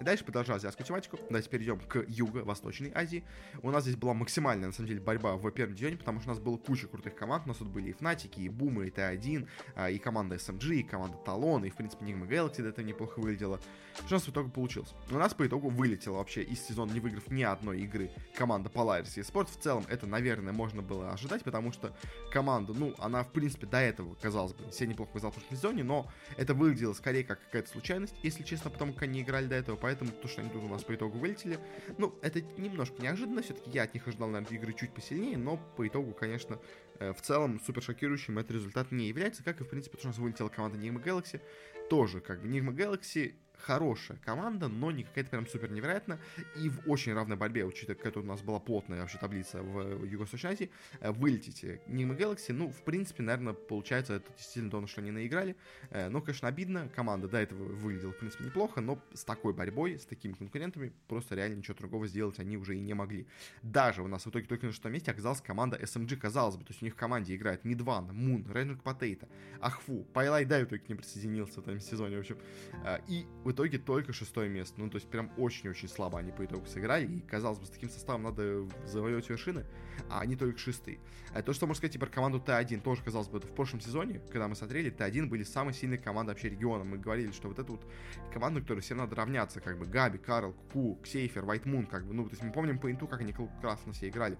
И 0.01 0.05
дальше 0.05 0.25
продолжая 0.25 0.57
азиатскую 0.57 0.87
тематику, 0.87 1.19
давайте 1.29 1.49
перейдем 1.49 1.81
к 1.81 2.05
юго-восточной 2.07 2.93
Азии. 2.95 3.25
У 3.63 3.71
нас 3.71 3.83
здесь 3.83 3.97
была 3.97 4.15
максимальная, 4.15 4.69
на 4.69 4.73
самом 4.73 4.89
деле, 4.89 5.01
борьба 5.01 5.35
в 5.35 5.51
первом 5.51 5.75
дивизионе, 5.75 5.97
потому 5.97 6.21
что 6.21 6.31
у 6.31 6.35
нас 6.35 6.43
было 6.43 6.57
куча 6.57 6.87
крутых 6.87 7.15
команд. 7.17 7.45
У 7.47 7.49
нас 7.49 7.57
тут 7.57 7.69
были 7.69 7.91
и 7.91 7.93
Фнатики, 7.93 8.41
и 8.41 8.49
Бумы, 8.49 8.89
и 8.89 8.91
Т1, 8.91 9.49
а, 9.75 9.91
и 9.91 9.99
команда 9.99 10.37
SMG, 10.37 10.77
и 10.77 10.83
команда 10.83 11.17
Талон, 11.25 11.65
и, 11.65 11.71
в 11.71 11.77
принципе, 11.77 12.05
Nigma 12.05 12.29
Galaxy 12.29 12.67
этого 12.67 12.85
неплохо 12.85 13.19
выглядела. 13.19 13.61
Что 14.07 14.15
у 14.15 14.15
нас 14.15 14.23
в 14.25 14.29
итоге 14.31 14.51
получилось? 14.51 14.95
У 15.11 15.15
нас 15.15 15.35
по 15.35 15.47
итогу 15.47 15.69
вылетела 15.71 16.17
вообще 16.17 16.43
из 16.43 16.65
сезона, 16.65 16.93
не 16.93 17.01
выиграв 17.01 17.29
ни 17.29 17.43
одной 17.43 17.81
игры, 17.81 18.11
команда 18.37 18.71
Polaris 18.71 19.17
Esports. 19.17 19.51
В 19.59 19.61
целом, 19.61 19.85
это, 19.89 20.07
наверное, 20.07 20.53
можно 20.53 20.83
было 20.83 21.11
ожидать, 21.11 21.43
потому 21.43 21.73
что 21.73 21.97
команда, 22.33 22.73
ну, 22.73 22.95
она, 22.99 23.25
в 23.25 23.33
принципе, 23.33 23.67
до 23.67 23.79
этого, 23.79 24.15
казалось 24.15 24.53
бы, 24.53 24.71
все 24.71 24.87
неплохо 24.87 25.11
показала 25.11 25.33
в 25.33 25.35
прошлом 25.35 25.57
сезоне, 25.57 25.83
но 25.83 26.09
это 26.37 26.55
выглядело 26.55 26.93
скорее 26.93 27.25
как 27.25 27.41
какая-то 27.41 27.69
случайность, 27.71 28.15
если 28.23 28.45
честно, 28.45 28.71
потому 28.71 28.93
как 28.93 29.03
они 29.03 29.23
играли 29.23 29.47
до 29.47 29.57
этого, 29.57 29.77
поэтому 29.89 30.11
то, 30.11 30.29
что 30.29 30.43
они 30.43 30.51
тут 30.51 30.63
у 30.63 30.69
нас 30.69 30.85
по 30.85 30.95
итогу 30.95 31.17
вылетели, 31.17 31.59
ну, 31.97 32.15
это 32.21 32.43
немножко 32.59 33.01
неожиданно, 33.01 33.41
все-таки 33.41 33.71
я 33.71 33.85
от 33.85 33.95
них 33.95 34.07
ожидал, 34.07 34.29
наверное, 34.29 34.59
игры 34.59 34.75
чуть 34.75 34.93
посильнее, 34.93 35.39
но 35.39 35.57
по 35.79 35.89
итогу, 35.89 36.13
конечно, 36.13 36.59
э, 36.99 37.15
в 37.15 37.23
целом 37.23 37.59
супер 37.65 37.83
шокирующим 37.83 38.39
этот 38.39 38.51
результат 38.51 38.93
не 38.93 39.09
является, 39.09 39.43
как 39.43 39.63
и, 39.63 39.65
в 39.65 39.69
принципе, 39.71 39.97
то, 39.97 40.01
что 40.01 40.09
у 40.09 40.11
нас 40.11 40.19
вылетела 40.19 40.51
команда 40.51 40.77
Nigma 40.77 41.03
Galaxy, 41.03 41.41
тоже, 41.89 42.21
как 42.21 42.43
бы, 42.43 42.49
Nigma 42.49 42.77
Galaxy 42.77 43.33
хорошая 43.61 44.19
команда, 44.19 44.69
но 44.69 44.91
не 44.91 45.05
какая-то 45.05 45.31
прям 45.31 45.47
супер 45.47 45.71
невероятная. 45.71 46.19
И 46.57 46.69
в 46.69 46.89
очень 46.89 47.13
равной 47.13 47.37
борьбе, 47.37 47.65
учитывая, 47.65 47.97
какая 47.97 48.23
у 48.23 48.27
нас 48.27 48.43
была 48.43 48.59
плотная 48.59 49.01
вообще 49.01 49.19
таблица 49.19 49.63
в 49.63 50.05
Юго-Восточной 50.05 50.53
Азии, 50.53 50.71
э, 51.01 51.11
вылетите 51.13 51.81
Nigma 51.87 52.17
Galaxy, 52.17 52.53
ну, 52.53 52.71
в 52.71 52.83
принципе, 52.83 53.23
наверное, 53.23 53.53
получается, 53.53 54.15
это 54.15 54.33
действительно 54.37 54.71
то, 54.71 54.81
на 54.81 54.87
что 54.87 55.01
они 55.01 55.11
наиграли. 55.11 55.57
Э, 55.91 56.09
но, 56.09 56.21
конечно, 56.21 56.49
обидно. 56.49 56.89
Команда 56.95 57.29
до 57.29 57.39
этого 57.39 57.65
выглядела, 57.65 58.13
в 58.13 58.19
принципе, 58.19 58.45
неплохо, 58.45 58.81
но 58.81 58.99
с 59.13 59.25
такой 59.25 59.53
борьбой, 59.53 59.99
с 59.99 60.05
такими 60.05 60.33
конкурентами, 60.33 60.93
просто 61.07 61.35
реально 61.35 61.57
ничего 61.57 61.77
другого 61.77 62.07
сделать 62.07 62.39
они 62.39 62.57
уже 62.57 62.77
и 62.77 62.81
не 62.81 62.95
могли. 62.95 63.27
Даже 63.63 64.03
у 64.03 64.09
нас 64.09 64.25
в 64.25 64.31
итоге 64.31 64.47
только 64.47 64.67
на 64.67 64.73
шестом 64.73 64.93
месте 64.93 65.11
оказалась 65.11 65.41
команда 65.41 65.77
SMG, 65.77 66.17
казалось 66.17 66.57
бы, 66.57 66.65
то 66.65 66.71
есть 66.71 66.83
у 66.83 66.85
них 66.85 66.95
в 66.95 66.97
команде 66.97 67.35
играет 67.35 67.65
Мидван, 67.65 68.07
Мун, 68.13 68.47
Рейнджер 68.51 68.79
Потейта, 68.79 69.29
Ахфу, 69.61 70.05
Пайлай 70.13 70.45
Дай 70.45 70.65
только 70.65 70.85
не 70.89 70.95
присоединился 70.95 71.61
в 71.61 71.69
этом 71.69 71.81
сезоне, 71.81 72.17
в 72.17 72.21
общем. 72.21 72.39
Э, 72.85 72.99
и 73.09 73.27
в 73.49 73.53
итоге 73.53 73.79
только 73.79 74.13
шестое 74.13 74.51
место. 74.51 74.75
Ну, 74.79 74.91
то 74.91 74.97
есть 74.97 75.09
прям 75.09 75.31
очень-очень 75.39 75.89
слабо 75.89 76.19
они 76.19 76.33
по 76.33 76.45
итогу 76.45 76.67
сыграли. 76.67 77.07
И, 77.07 77.21
казалось 77.21 77.59
бы, 77.59 77.65
с 77.65 77.71
таким 77.71 77.89
составом 77.89 78.25
надо 78.25 78.69
завоевать 78.85 79.31
вершины, 79.31 79.65
а 80.11 80.21
они 80.21 80.37
только 80.37 80.59
шестые. 80.59 80.99
А 81.33 81.41
то, 81.41 81.55
что 81.55 81.67
можно 81.67 81.79
сказать, 81.79 81.95
типа, 81.95 82.07
команду 82.07 82.43
Т1, 82.47 82.83
тоже, 82.83 83.03
казалось 83.03 83.29
бы, 83.29 83.41
в 83.41 83.55
прошлом 83.55 83.81
сезоне, 83.81 84.21
когда 84.31 84.49
мы 84.49 84.55
смотрели, 84.55 84.93
Т1 84.93 85.29
были 85.29 85.45
самые 85.45 85.73
сильные 85.73 85.99
команды 85.99 86.33
вообще 86.33 86.51
региона. 86.51 86.85
Мы 86.85 86.99
говорили, 86.99 87.33
что 87.33 87.49
вот 87.49 87.59
эту 87.59 87.73
вот 87.73 87.87
команду, 88.35 88.61
которой 88.61 88.81
всем 88.81 88.99
надо 88.99 89.17
равняться, 89.17 89.63
как 89.63 89.79
бы 89.79 89.87
Габи, 89.87 90.19
Карл, 90.19 90.53
Ку, 90.75 91.01
Ксейфер, 91.03 91.47
Вайтмун, 91.47 91.87
как 91.87 92.05
бы, 92.07 92.13
ну, 92.13 92.25
то 92.25 92.33
есть 92.33 92.43
мы 92.43 92.53
помним 92.53 92.79
по 92.79 92.91
инту, 92.93 93.09
как 93.09 93.23
они 93.23 93.33
классно 93.33 93.95
все 93.95 94.11
играли 94.11 94.37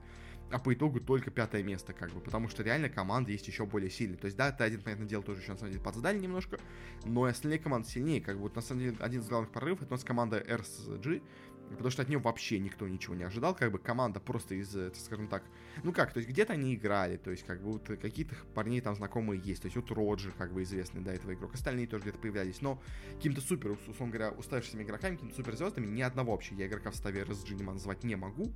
а 0.51 0.59
по 0.59 0.73
итогу 0.73 1.01
только 1.01 1.31
пятое 1.31 1.63
место, 1.63 1.93
как 1.93 2.11
бы, 2.11 2.21
потому 2.21 2.49
что 2.49 2.63
реально 2.63 2.89
команда 2.89 3.33
есть 3.33 3.47
еще 3.49 3.67
более 3.67 3.91
сильные. 3.91 4.19
То 4.19 4.27
есть, 4.27 4.37
да, 4.37 4.51
ты 4.51 4.65
один, 4.65 4.83
понятное 4.83 5.07
дело, 5.07 5.23
тоже 5.23 5.41
еще, 5.41 5.53
на 5.53 5.59
самом 5.59 5.73
деле, 5.73 5.85
подсдали 5.85 6.19
немножко, 6.19 6.59
но 7.05 7.27
и 7.27 7.31
остальные 7.31 7.59
команды 7.59 7.89
сильнее, 7.89 8.21
как 8.21 8.37
бы, 8.37 8.43
вот, 8.43 8.57
на 8.57 8.63
самом 8.63 8.81
деле, 8.83 8.97
один 9.01 9.21
из 9.21 9.29
главных 9.29 9.53
прорывов, 9.53 9.83
это 9.83 9.93
у 9.93 9.97
нас 9.97 10.05
команда 10.05 10.41
RSG, 10.41 11.23
потому 11.71 11.91
что 11.91 12.03
от 12.03 12.09
нее 12.09 12.19
вообще 12.19 12.59
никто 12.59 12.89
ничего 12.89 13.15
не 13.15 13.25
ожидал, 13.25 13.55
как 13.55 13.71
бы 13.73 13.79
команда 13.79 14.21
просто 14.21 14.55
из, 14.55 14.75
э, 14.75 14.91
скажем 14.95 15.29
так, 15.29 15.45
ну 15.83 15.93
как, 15.93 16.13
то 16.13 16.19
есть 16.19 16.31
где-то 16.31 16.55
они 16.55 16.75
играли, 16.75 17.17
то 17.17 17.31
есть 17.31 17.45
как 17.45 17.63
бы 17.63 17.73
вот 17.73 17.87
какие-то 17.87 18.35
парней 18.55 18.81
там 18.81 18.95
знакомые 18.95 19.41
есть, 19.43 19.63
то 19.63 19.67
есть 19.67 19.77
вот 19.77 19.91
Роджер, 19.91 20.33
как 20.33 20.53
бы 20.53 20.63
известный 20.63 21.03
до 21.03 21.13
этого 21.13 21.35
игрок, 21.35 21.55
остальные 21.55 21.87
тоже 21.87 22.05
где-то 22.05 22.19
появлялись, 22.19 22.61
но 22.61 22.81
каким-то 23.17 23.41
супер, 23.41 23.73
условно 23.73 24.09
говоря, 24.09 24.31
уставшимися 24.31 24.83
игроками, 24.83 25.17
какими-то 25.17 25.37
суперзвездами, 25.37 25.87
ни 25.87 26.03
одного 26.03 26.33
вообще 26.33 26.55
я 26.55 26.67
игрока 26.67 26.91
в 26.91 26.95
составе 26.95 27.23
RSG 27.23 27.55
не 27.55 27.63
назвать 27.63 28.05
не 28.05 28.17
могу, 28.17 28.53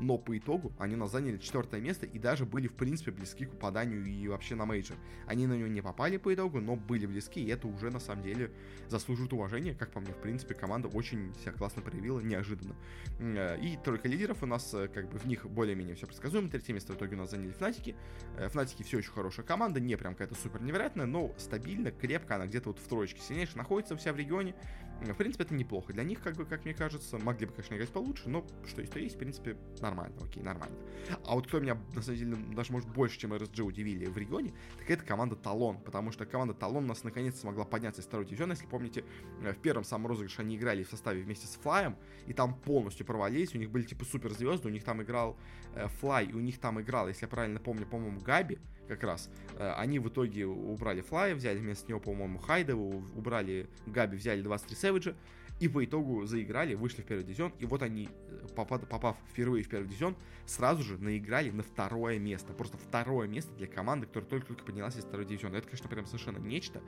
но 0.00 0.18
по 0.18 0.36
итогу 0.36 0.72
они 0.78 0.96
нас 0.96 1.12
заняли 1.12 1.38
четвертое 1.38 1.80
место 1.80 2.06
и 2.06 2.18
даже 2.18 2.46
были, 2.46 2.68
в 2.68 2.74
принципе, 2.74 3.10
близки 3.10 3.46
к 3.46 3.50
попаданию 3.50 4.04
и 4.04 4.28
вообще 4.28 4.54
на 4.54 4.66
мейджор. 4.66 4.96
Они 5.26 5.46
на 5.46 5.54
него 5.54 5.68
не 5.68 5.80
попали 5.80 6.16
по 6.16 6.32
итогу, 6.32 6.60
но 6.60 6.76
были 6.76 7.06
близки, 7.06 7.42
и 7.42 7.48
это 7.48 7.66
уже, 7.68 7.90
на 7.90 8.00
самом 8.00 8.22
деле, 8.22 8.50
заслуживает 8.88 9.32
уважения, 9.32 9.74
как 9.74 9.92
по 9.92 10.00
мне, 10.00 10.12
в 10.12 10.20
принципе, 10.20 10.54
команда 10.54 10.88
очень 10.88 11.34
себя 11.34 11.52
классно 11.52 11.82
проявила, 11.82 12.20
неожиданно. 12.20 12.74
Э, 13.18 13.58
и 13.60 13.76
тройка 13.76 14.08
лидеров 14.08 14.42
у 14.42 14.46
нас, 14.46 14.72
э, 14.74 14.88
как 14.88 15.10
бы, 15.10 15.18
в 15.18 15.24
них 15.26 15.46
более-менее 15.46 15.94
все 15.94 16.06
предсказуемо, 16.06 16.50
третье 16.50 16.72
место 16.72 16.92
в 16.92 16.96
итоге 16.96 17.16
у 17.16 17.18
нас 17.18 17.30
заняли 17.30 17.50
Фнатики. 17.50 17.96
Э, 18.36 18.48
Фнатики 18.48 18.82
все 18.82 18.98
еще 18.98 19.10
хорошая 19.10 19.44
команда, 19.44 19.80
не 19.80 19.96
прям 19.96 20.14
какая-то 20.14 20.34
супер 20.34 20.62
невероятная, 20.62 21.06
но 21.06 21.34
стабильно, 21.38 21.90
крепко, 21.90 22.36
она 22.36 22.46
где-то 22.46 22.70
вот 22.70 22.78
в 22.78 22.88
троечке 22.88 23.20
сильнейшая 23.20 23.58
находится 23.58 23.96
вся 23.96 24.12
в 24.12 24.16
регионе, 24.16 24.54
в 25.00 25.14
принципе, 25.14 25.44
это 25.44 25.54
неплохо. 25.54 25.92
Для 25.92 26.02
них, 26.02 26.20
как 26.20 26.34
бы, 26.36 26.44
как 26.44 26.64
мне 26.64 26.74
кажется, 26.74 27.18
могли 27.18 27.46
бы, 27.46 27.52
конечно, 27.52 27.74
играть 27.74 27.90
получше, 27.90 28.28
но 28.28 28.44
что 28.66 28.80
есть, 28.80 28.92
то 28.92 28.98
есть, 28.98 29.16
в 29.16 29.18
принципе, 29.18 29.56
нормально, 29.80 30.16
окей, 30.22 30.42
нормально. 30.42 30.76
А 31.24 31.34
вот 31.34 31.46
кто 31.46 31.60
меня, 31.60 31.78
на 31.94 32.02
самом 32.02 32.18
деле, 32.18 32.36
даже, 32.54 32.72
может, 32.72 32.88
больше, 32.88 33.18
чем 33.18 33.32
RSG 33.32 33.62
удивили 33.62 34.06
в 34.06 34.16
регионе, 34.16 34.52
так 34.78 34.90
это 34.90 35.04
команда 35.04 35.36
Талон, 35.36 35.80
потому 35.80 36.10
что 36.10 36.26
команда 36.26 36.54
Талон 36.54 36.84
у 36.84 36.88
нас 36.88 37.04
наконец-то 37.04 37.40
смогла 37.40 37.64
подняться 37.64 38.00
из 38.00 38.06
второй 38.06 38.26
дивизиона. 38.26 38.52
Если 38.52 38.66
помните, 38.66 39.04
э, 39.42 39.52
в 39.52 39.58
первом 39.58 39.84
самом 39.84 40.08
розыгрыше 40.08 40.42
они 40.42 40.56
играли 40.56 40.82
в 40.82 40.90
составе 40.90 41.22
вместе 41.22 41.46
с 41.46 41.56
Флаем, 41.56 41.96
и 42.26 42.32
там 42.32 42.54
полностью 42.54 43.06
провалились, 43.06 43.54
у 43.54 43.58
них 43.58 43.70
были, 43.70 43.84
типа, 43.84 44.04
суперзвезды, 44.04 44.68
у 44.68 44.70
них 44.72 44.84
там 44.84 45.02
играл 45.02 45.38
э, 45.74 45.88
Флай, 46.00 46.26
и 46.26 46.32
у 46.32 46.40
них 46.40 46.58
там 46.58 46.80
играл, 46.80 47.08
если 47.08 47.24
я 47.24 47.28
правильно 47.28 47.60
помню, 47.60 47.86
по-моему, 47.86 48.20
Габи, 48.20 48.58
как 48.88 49.02
раз. 49.04 49.30
Э, 49.56 49.72
они 49.76 49.98
в 49.98 50.08
итоге 50.08 50.46
убрали 50.46 51.00
Флая, 51.02 51.34
взяли 51.34 51.58
вместо 51.58 51.88
него, 51.88 52.00
по-моему, 52.00 52.38
Хайдова, 52.38 53.02
убрали 53.14 53.68
Габи, 53.86 54.16
взяли 54.16 54.42
23 54.42 54.76
Сэвиджа, 54.76 55.14
и 55.60 55.68
по 55.68 55.84
итогу 55.84 56.24
заиграли, 56.24 56.74
вышли 56.74 57.02
в 57.02 57.04
первый 57.04 57.24
дивизион, 57.24 57.52
и 57.58 57.66
вот 57.66 57.82
они, 57.82 58.08
э, 58.28 58.46
попав, 58.54 59.16
впервые 59.30 59.64
в 59.64 59.68
первый 59.68 59.88
дивизион, 59.88 60.16
сразу 60.46 60.82
же 60.82 60.98
наиграли 60.98 61.50
на 61.50 61.62
второе 61.62 62.18
место. 62.18 62.52
Просто 62.52 62.78
второе 62.78 63.26
место 63.28 63.52
для 63.54 63.66
команды, 63.66 64.06
которая 64.06 64.30
только-только 64.30 64.64
поднялась 64.64 64.96
из 64.96 65.04
второй 65.04 65.26
дивизиона. 65.26 65.56
Это, 65.56 65.66
конечно, 65.66 65.88
прям 65.88 66.06
совершенно 66.06 66.38
нечто. 66.38 66.80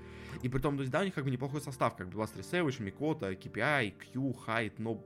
И 0.42 0.48
при 0.48 0.60
том, 0.60 0.76
то 0.76 0.82
есть, 0.82 0.92
да, 0.92 1.00
у 1.00 1.04
них 1.04 1.14
как 1.14 1.24
бы 1.24 1.30
неплохой 1.30 1.60
состав, 1.60 1.96
как 1.96 2.06
бы 2.06 2.12
23 2.12 2.42
Savage, 2.42 2.82
Микота, 2.82 3.32
KPI, 3.32 3.94
Q, 4.12 4.32
Хайд, 4.34 4.78
но 4.78 5.04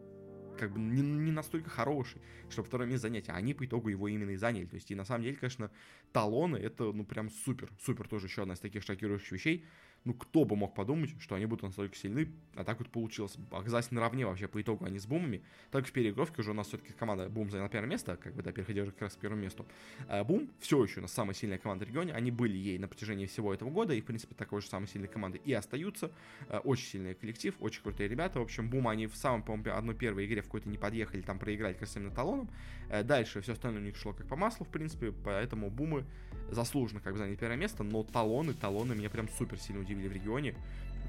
как 0.58 0.72
бы 0.72 0.78
не, 0.78 1.02
не 1.02 1.32
настолько 1.32 1.70
хороший, 1.70 2.20
чтобы 2.50 2.68
второе 2.68 2.88
место 2.88 3.08
занять, 3.08 3.28
а 3.28 3.34
они 3.34 3.54
по 3.54 3.64
итогу 3.64 3.88
его 3.88 4.08
именно 4.08 4.30
и 4.30 4.36
заняли. 4.36 4.66
То 4.66 4.76
есть, 4.76 4.90
и 4.90 4.94
на 4.94 5.04
самом 5.04 5.24
деле, 5.24 5.36
конечно, 5.36 5.70
талоны 6.12 6.56
это, 6.56 6.92
ну, 6.92 7.04
прям 7.04 7.30
супер, 7.30 7.70
супер 7.82 8.08
тоже 8.08 8.26
еще 8.26 8.42
одна 8.42 8.54
из 8.54 8.60
таких 8.60 8.82
шокирующих 8.82 9.32
вещей, 9.32 9.64
ну, 10.04 10.12
кто 10.12 10.44
бы 10.44 10.54
мог 10.54 10.74
подумать, 10.74 11.14
что 11.18 11.34
они 11.34 11.46
будут 11.46 11.62
настолько 11.62 11.96
сильны, 11.96 12.28
а 12.54 12.64
так 12.64 12.78
вот 12.78 12.90
получилось. 12.90 13.36
Оказалось 13.50 13.90
наравне 13.90 14.26
вообще 14.26 14.48
по 14.48 14.60
итогу 14.60 14.84
они 14.84 14.98
с 14.98 15.06
Бумами. 15.06 15.42
Так 15.70 15.86
в 15.86 15.92
переигровке 15.92 16.42
уже 16.42 16.50
у 16.50 16.54
нас 16.54 16.68
все-таки 16.68 16.92
команда 16.92 17.28
Бум 17.30 17.50
заняла 17.50 17.68
первое 17.68 17.88
место, 17.88 18.16
как 18.16 18.34
бы, 18.34 18.42
да, 18.42 18.52
переходя 18.52 18.84
как 18.84 19.00
раз 19.00 19.14
к 19.14 19.18
первому 19.18 19.40
месту. 19.40 19.66
А 20.06 20.22
Бум 20.22 20.50
все 20.60 20.82
еще 20.84 21.00
у 21.00 21.02
нас 21.02 21.12
самая 21.12 21.34
сильная 21.34 21.58
команда 21.58 21.86
в 21.86 21.88
регионе, 21.88 22.12
они 22.12 22.30
были 22.30 22.56
ей 22.56 22.78
на 22.78 22.86
протяжении 22.86 23.26
всего 23.26 23.54
этого 23.54 23.70
года, 23.70 23.94
и, 23.94 24.02
в 24.02 24.04
принципе, 24.04 24.34
такой 24.34 24.60
же 24.60 24.68
самой 24.68 24.88
сильной 24.88 25.08
команды 25.08 25.40
и 25.42 25.52
остаются. 25.54 26.12
А, 26.48 26.58
очень 26.58 26.86
сильный 26.86 27.14
коллектив, 27.14 27.54
очень 27.60 27.82
крутые 27.82 28.08
ребята. 28.08 28.40
В 28.40 28.42
общем, 28.42 28.68
Бум 28.68 28.88
они 28.88 29.06
в 29.06 29.16
самом, 29.16 29.42
по-моему, 29.42 29.74
одной 29.74 29.94
первой 29.94 30.26
игре 30.26 30.42
в 30.42 30.44
какой-то 30.44 30.68
не 30.68 30.76
подъехали, 30.76 31.22
там 31.22 31.38
проиграли 31.38 31.72
красивым 31.72 32.12
талоном. 32.12 32.50
А 32.90 33.02
дальше 33.02 33.40
все 33.40 33.52
остальное 33.52 33.80
у 33.80 33.84
них 33.84 33.96
шло 33.96 34.12
как 34.12 34.26
по 34.26 34.36
маслу, 34.36 34.64
в 34.64 34.68
принципе, 34.68 35.12
поэтому 35.12 35.70
Бумы 35.70 36.04
заслуженно 36.50 37.00
как 37.00 37.12
бы 37.14 37.18
заняли 37.18 37.36
первое 37.36 37.56
место, 37.56 37.82
но 37.82 38.02
талоны, 38.04 38.54
талоны 38.54 38.94
меня 38.94 39.10
прям 39.10 39.28
супер 39.28 39.58
сильно 39.58 39.80
удивили 39.80 40.08
в 40.08 40.12
регионе. 40.12 40.54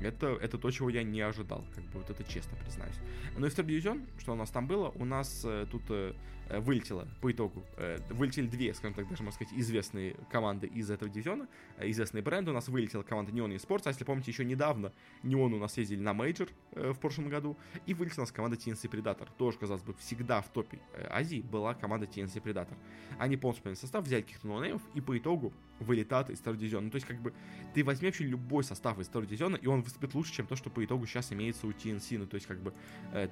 Это, 0.01 0.38
это 0.41 0.58
то, 0.58 0.70
чего 0.72 0.89
я 0.89 1.03
не 1.03 1.22
ожидал, 1.22 1.63
как 1.74 1.84
бы 1.86 2.00
вот 2.00 2.10
это 2.10 2.24
честно 2.25 2.58
признаюсь. 2.58 2.96
Ну 3.38 3.46
и 3.46 3.50
второй 3.50 3.72
дивизион, 3.72 4.05
что 4.17 4.34
у 4.34 4.36
нас 4.36 4.50
там 4.50 4.67
было, 4.67 4.89
у 4.89 5.05
нас 5.05 5.41
э, 5.46 5.65
тут 5.72 5.84
э, 5.89 6.13
Э, 6.45 6.45
вылетело 6.50 7.08
по 7.22 7.32
итогу. 7.32 7.64
Э, 7.78 7.98
вылетели 8.10 8.48
две, 8.48 8.74
скажем 8.74 8.94
так, 8.94 9.08
даже 9.10 9.24
можно 9.24 9.36
сказать, 9.36 9.54
известные 9.60 10.16
команды 10.32 10.68
из 10.68 10.90
этого 10.90 11.10
дивизиона, 11.10 11.48
э, 11.78 11.90
известные 11.90 12.22
бренды. 12.22 12.52
У 12.52 12.54
нас 12.54 12.68
вылетела 12.68 13.04
команда 13.04 13.32
Neon 13.32 13.56
Esports, 13.56 13.84
а 13.86 13.90
если 13.90 14.04
помните, 14.04 14.32
еще 14.32 14.46
недавно 14.46 14.94
Neon 15.24 15.54
у 15.54 15.60
нас 15.60 15.78
ездили 15.78 16.00
на 16.00 16.14
мейджор 16.14 16.50
в 16.72 16.96
прошлом 16.96 17.30
году, 17.30 17.58
и 17.86 17.94
вылетела 17.94 18.24
у 18.24 18.25
нас 18.25 18.32
команда 18.32 18.58
TNC 18.58 18.90
Predator. 18.90 19.28
Тоже, 19.38 19.58
казалось 19.58 19.84
бы, 19.84 19.94
всегда 19.96 20.42
в 20.42 20.50
топе 20.50 20.80
Азии 21.10 21.42
была 21.42 21.74
команда 21.74 22.06
TNC 22.06 22.42
Predator. 22.42 22.75
Они 23.18 23.38
полностью 23.38 23.64
поменяли 23.64 23.80
состав, 23.80 24.06
взяли 24.06 24.22
каких-то 24.22 24.48
ноунеймов, 24.48 24.82
и 24.94 25.02
по 25.02 25.18
итогу 25.18 25.54
вылетают 25.80 26.30
из 26.30 26.40
второго 26.40 26.60
дивизиона. 26.60 26.86
Ну, 26.86 26.92
то 26.92 26.96
есть, 26.96 27.08
как 27.08 27.22
бы, 27.22 27.34
ты 27.74 27.84
возьми 27.84 28.08
вообще 28.08 28.24
любой 28.24 28.64
состав 28.64 29.00
из 29.00 29.08
второго 29.08 29.28
дивизиона, 29.28 29.56
и 29.56 29.68
он 29.68 29.82
выступит 29.82 30.14
лучше, 30.14 30.34
чем 30.34 30.48
то, 30.48 30.56
что 30.56 30.70
по 30.70 30.84
итогу 30.84 31.06
сейчас 31.06 31.32
имеется 31.34 31.68
у 31.68 31.72
TNC. 31.72 32.20
Ну, 32.20 32.28
то 32.28 32.36
есть, 32.36 32.48
как 32.48 32.62
бы, 32.62 32.74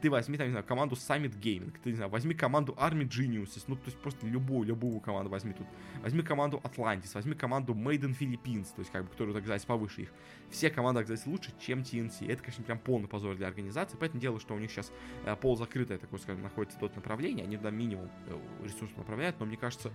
ты 0.02 0.10
возьми, 0.10 0.38
там, 0.38 0.48
не 0.48 0.52
знаю, 0.52 0.66
команду 0.66 0.96
Summit 0.96 1.40
Gaming, 1.40 1.74
ты, 1.84 1.92
не 1.92 1.96
знаю, 1.96 2.12
возьми 2.12 2.34
команду 2.34 2.76
Army 2.80 3.03
Geniuses, 3.04 3.64
ну, 3.68 3.76
то 3.76 3.86
есть 3.86 3.98
просто 3.98 4.26
любую, 4.28 4.68
любую 4.68 5.00
команду 5.00 5.30
возьми 5.30 5.54
тут. 5.54 5.68
Возьми 6.02 6.22
команду 6.22 6.62
Atlantis, 6.64 7.12
возьми 7.14 7.36
команду 7.36 7.74
Made 7.74 8.02
in 8.02 8.18
Philippines, 8.18 8.68
то 8.76 8.80
есть, 8.80 8.92
как 8.92 9.04
бы, 9.04 9.10
которую, 9.10 9.34
так 9.34 9.44
сказать, 9.44 9.66
повыше 9.66 10.04
их. 10.04 10.14
Все 10.50 10.70
команды, 10.70 11.02
оказались 11.02 11.26
лучше, 11.26 11.54
чем 11.60 11.80
TNC. 11.80 12.32
Это, 12.32 12.42
конечно, 12.42 12.64
прям 12.64 12.80
полный 12.80 13.08
позор 13.08 13.36
для 13.36 13.48
организации, 13.48 13.98
поэтому 14.00 14.22
дело, 14.22 14.40
что 14.40 14.54
у 14.54 14.60
них 14.60 14.72
сейчас 14.72 14.92
э, 15.26 15.36
полузакрытое 15.36 15.98
такое, 15.98 16.20
скажем, 16.20 16.44
находится 16.44 16.78
тот 16.80 16.96
направление, 16.96 17.46
они 17.46 17.58
туда 17.58 17.72
минимум 17.72 18.10
э, 18.28 18.40
ресурсов 18.64 18.98
направляют, 18.98 19.40
но 19.40 19.46
мне 19.46 19.58
кажется, 19.58 19.92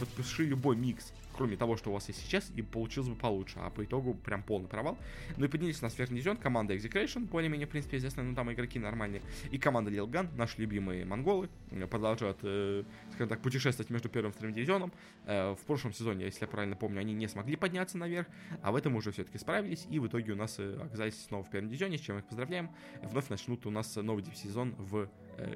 подпиши 0.00 0.44
любой 0.44 0.76
микс 0.76 1.12
кроме 1.38 1.56
того, 1.56 1.76
что 1.76 1.90
у 1.90 1.92
вас 1.92 2.08
есть 2.08 2.20
сейчас, 2.20 2.50
и 2.56 2.62
получилось 2.62 3.08
бы 3.08 3.14
получше, 3.14 3.60
а 3.60 3.70
по 3.70 3.84
итогу 3.84 4.14
прям 4.14 4.42
полный 4.42 4.68
провал. 4.68 4.98
Ну 5.36 5.44
и 5.44 5.48
поднялись 5.48 5.80
на 5.80 5.88
сверхний 5.88 6.16
дивизион 6.16 6.36
команда 6.36 6.74
Execration, 6.74 7.26
более-менее, 7.26 7.68
в 7.68 7.70
принципе, 7.70 7.96
известная, 7.98 8.24
но 8.24 8.34
там 8.34 8.52
игроки 8.52 8.80
нормальные, 8.80 9.22
и 9.52 9.58
команда 9.58 9.88
Лилган, 9.90 10.28
наши 10.36 10.60
любимые 10.60 11.04
монголы, 11.04 11.48
э, 11.70 11.86
продолжают, 11.86 12.38
э, 12.42 12.82
скажем 13.12 13.28
так, 13.28 13.40
путешествовать 13.40 13.88
между 13.90 14.08
первым 14.08 14.32
и 14.32 14.34
вторым 14.34 14.52
дивизионом. 14.52 14.92
Э, 15.26 15.54
в 15.54 15.64
прошлом 15.64 15.92
сезоне, 15.92 16.24
если 16.24 16.40
я 16.40 16.48
правильно 16.48 16.74
помню, 16.74 16.98
они 16.98 17.14
не 17.14 17.28
смогли 17.28 17.54
подняться 17.54 17.96
наверх, 17.98 18.26
а 18.60 18.72
в 18.72 18.76
этом 18.76 18.96
уже 18.96 19.12
все-таки 19.12 19.38
справились, 19.38 19.86
и 19.88 20.00
в 20.00 20.08
итоге 20.08 20.32
у 20.32 20.36
нас 20.36 20.56
э, 20.58 20.76
оказались 20.82 21.22
снова 21.24 21.44
в 21.44 21.50
первом 21.50 21.68
дивизионе, 21.68 21.98
с 21.98 22.00
чем 22.00 22.18
их 22.18 22.24
поздравляем. 22.24 22.70
Вновь 23.02 23.28
начнут 23.28 23.64
у 23.64 23.70
нас 23.70 23.94
новый 23.94 24.24
сезон 24.34 24.74
в 24.76 25.08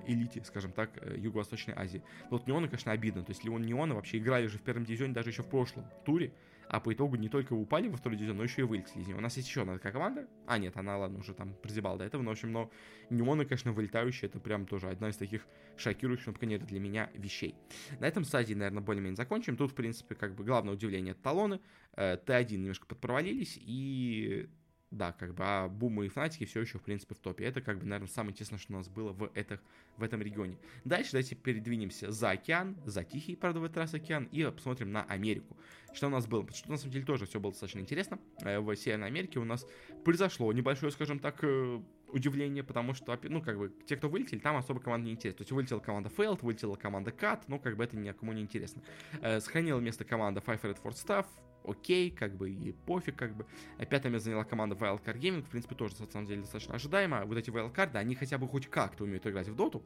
элите, 0.06 0.42
скажем 0.44 0.72
так, 0.72 0.90
э, 0.96 1.16
Юго-Восточной 1.18 1.74
Азии. 1.74 2.02
Но 2.30 2.38
вот 2.38 2.46
Неоны, 2.46 2.68
конечно, 2.68 2.92
обидно. 2.92 3.22
То 3.22 3.30
есть 3.30 3.44
Леон 3.44 3.62
Неоны 3.62 3.94
вообще 3.94 4.18
играли 4.18 4.46
же 4.46 4.58
в 4.58 4.62
первом 4.62 4.84
дивизионе 4.84 5.12
даже 5.12 5.30
еще 5.30 5.42
в 5.42 5.48
прошлом 5.48 5.84
туре, 6.04 6.32
а 6.68 6.80
по 6.80 6.92
итогу 6.92 7.16
не 7.16 7.28
только 7.28 7.52
упали 7.52 7.88
во 7.88 7.96
второй 7.96 8.16
дивизион, 8.16 8.38
но 8.38 8.44
еще 8.44 8.62
и 8.62 8.64
вылетели 8.64 9.02
из 9.02 9.08
него. 9.08 9.18
У 9.18 9.22
нас 9.22 9.36
есть 9.36 9.48
еще 9.48 9.62
одна 9.62 9.74
такая 9.74 9.92
команда. 9.92 10.26
А, 10.46 10.58
нет, 10.58 10.76
она, 10.76 10.96
ладно, 10.96 11.18
уже 11.18 11.34
там 11.34 11.54
прозябала 11.54 11.98
до 11.98 12.04
этого. 12.04 12.22
Но, 12.22 12.30
в 12.30 12.32
общем, 12.32 12.52
но 12.52 12.70
Неоны, 13.10 13.44
конечно, 13.44 13.72
вылетающие. 13.72 14.28
Это 14.28 14.40
прям 14.40 14.66
тоже 14.66 14.88
одна 14.88 15.10
из 15.10 15.16
таких 15.16 15.46
шокирующих, 15.76 16.28
но, 16.28 16.32
по 16.32 16.38
крайней 16.38 16.54
мере, 16.54 16.66
для 16.66 16.80
меня 16.80 17.10
вещей. 17.14 17.54
На 18.00 18.06
этом 18.06 18.24
стадии, 18.24 18.54
наверное, 18.54 18.82
более-менее 18.82 19.16
закончим. 19.16 19.56
Тут, 19.56 19.72
в 19.72 19.74
принципе, 19.74 20.14
как 20.14 20.34
бы 20.34 20.44
главное 20.44 20.74
удивление 20.74 21.12
это 21.12 21.22
талоны. 21.22 21.60
Э, 21.94 22.16
Т1 22.16 22.56
немножко 22.56 22.86
подпровалились, 22.86 23.58
и 23.60 24.48
да, 24.92 25.12
как 25.12 25.34
бы, 25.34 25.42
а 25.44 25.68
бумы 25.68 26.06
и 26.06 26.08
фнатики 26.08 26.44
все 26.44 26.60
еще, 26.60 26.78
в 26.78 26.82
принципе, 26.82 27.14
в 27.14 27.18
топе. 27.18 27.44
Это, 27.44 27.60
как 27.60 27.78
бы, 27.78 27.86
наверное, 27.86 28.08
самое 28.08 28.32
интересное, 28.32 28.58
что 28.58 28.72
у 28.74 28.76
нас 28.76 28.88
было 28.88 29.12
в, 29.12 29.30
этих, 29.34 29.60
в 29.96 30.02
этом 30.02 30.20
регионе. 30.22 30.58
Дальше 30.84 31.12
давайте 31.12 31.34
передвинемся 31.34 32.12
за 32.12 32.30
океан, 32.30 32.76
за 32.84 33.02
Тихий, 33.02 33.34
правда, 33.34 33.60
в 33.60 33.64
этот 33.64 33.78
раз 33.78 33.94
океан, 33.94 34.28
и 34.30 34.44
посмотрим 34.44 34.92
на 34.92 35.02
Америку. 35.04 35.56
Что 35.92 36.06
у 36.06 36.10
нас 36.10 36.26
было? 36.26 36.42
Потому 36.42 36.56
что, 36.56 36.70
на 36.70 36.76
самом 36.76 36.92
деле, 36.92 37.04
тоже 37.04 37.26
все 37.26 37.40
было 37.40 37.52
достаточно 37.52 37.80
интересно. 37.80 38.18
Э, 38.42 38.60
в 38.60 38.74
Северной 38.76 39.08
Америке 39.08 39.38
у 39.38 39.44
нас 39.44 39.66
произошло 40.04 40.52
небольшое, 40.52 40.92
скажем 40.92 41.18
так, 41.18 41.38
э, 41.42 41.80
удивление, 42.08 42.62
потому 42.62 42.92
что, 42.92 43.18
ну, 43.22 43.42
как 43.42 43.58
бы, 43.58 43.72
те, 43.86 43.96
кто 43.96 44.08
вылетели, 44.08 44.38
там 44.38 44.56
особо 44.56 44.80
команда 44.80 45.06
не 45.06 45.12
интересна. 45.12 45.38
То 45.38 45.42
есть 45.42 45.52
вылетела 45.52 45.80
команда 45.80 46.10
Failed, 46.14 46.40
вылетела 46.42 46.76
команда 46.76 47.10
Cat, 47.10 47.44
ну, 47.48 47.58
как 47.58 47.76
бы 47.76 47.84
это 47.84 47.96
никому 47.96 48.32
не 48.32 48.42
интересно. 48.42 48.82
Э, 49.22 49.40
сохранила 49.40 49.80
место 49.80 50.04
команда 50.04 50.42
Five 50.44 50.60
Red 50.62 50.78
for 50.82 50.92
Staff, 50.92 51.26
окей, 51.64 52.10
как 52.10 52.36
бы, 52.36 52.50
и 52.50 52.72
пофиг, 52.72 53.16
как 53.16 53.34
бы. 53.34 53.46
Пятое 53.90 54.10
место 54.12 54.26
заняла 54.26 54.44
команда 54.44 54.74
Wildcard 54.76 55.18
Gaming, 55.18 55.42
в 55.42 55.48
принципе, 55.48 55.74
тоже, 55.74 55.94
на 55.98 56.06
самом 56.06 56.26
деле, 56.26 56.40
достаточно 56.42 56.74
ожидаемо. 56.74 57.24
Вот 57.24 57.36
эти 57.36 57.50
Wildcard, 57.50 57.96
они 57.96 58.14
хотя 58.14 58.38
бы 58.38 58.48
хоть 58.48 58.66
как-то 58.66 59.04
умеют 59.04 59.26
играть 59.26 59.48
в 59.48 59.54
доту, 59.54 59.82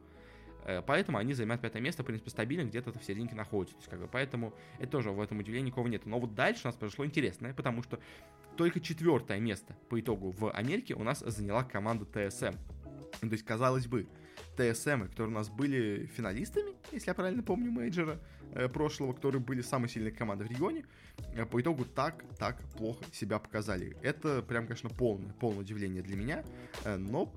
Э, 0.67 0.81
поэтому 0.85 1.17
они 1.17 1.33
занимают 1.33 1.61
пятое 1.61 1.81
место, 1.81 2.03
в 2.03 2.05
принципе, 2.05 2.29
стабильно, 2.29 2.67
где-то 2.67 2.91
в 2.91 3.03
серединке 3.03 3.35
находятся. 3.35 3.89
Как 3.89 3.99
бы, 3.99 4.07
поэтому 4.07 4.53
это 4.79 4.91
тоже 4.91 5.11
в 5.11 5.21
этом 5.21 5.39
удивлении 5.39 5.67
никого 5.67 5.87
нет. 5.87 6.05
Но 6.05 6.19
вот 6.19 6.35
дальше 6.35 6.61
у 6.65 6.67
нас 6.67 6.75
произошло 6.75 7.05
интересное, 7.05 7.53
потому 7.53 7.81
что 7.83 7.99
только 8.57 8.81
четвертое 8.81 9.39
место 9.39 9.75
по 9.89 9.99
итогу 9.99 10.31
в 10.31 10.51
Америке 10.51 10.93
у 10.93 11.03
нас 11.03 11.19
заняла 11.19 11.63
команда 11.63 12.05
TSM. 12.05 12.57
То 13.21 13.27
есть, 13.27 13.45
казалось 13.45 13.87
бы, 13.87 14.07
TSM, 14.57 15.03
которые 15.03 15.29
у 15.29 15.37
нас 15.37 15.49
были 15.49 16.05
финалистами, 16.07 16.73
если 16.91 17.09
я 17.09 17.13
правильно 17.13 17.43
помню, 17.43 17.71
мейджора 17.71 18.19
прошлого, 18.73 19.13
которые 19.13 19.41
были 19.41 19.61
самой 19.61 19.89
сильной 19.89 20.11
командой 20.11 20.47
в 20.47 20.51
регионе, 20.51 20.85
э, 21.33 21.45
по 21.45 21.61
итогу 21.61 21.85
так, 21.85 22.23
так 22.37 22.61
плохо 22.77 23.03
себя 23.11 23.39
показали. 23.39 23.95
Это 24.01 24.41
прям, 24.41 24.65
конечно, 24.65 24.89
полное, 24.89 25.31
полное 25.33 25.61
удивление 25.61 26.01
для 26.01 26.15
меня, 26.15 26.43
э, 26.83 26.95
но 26.97 27.33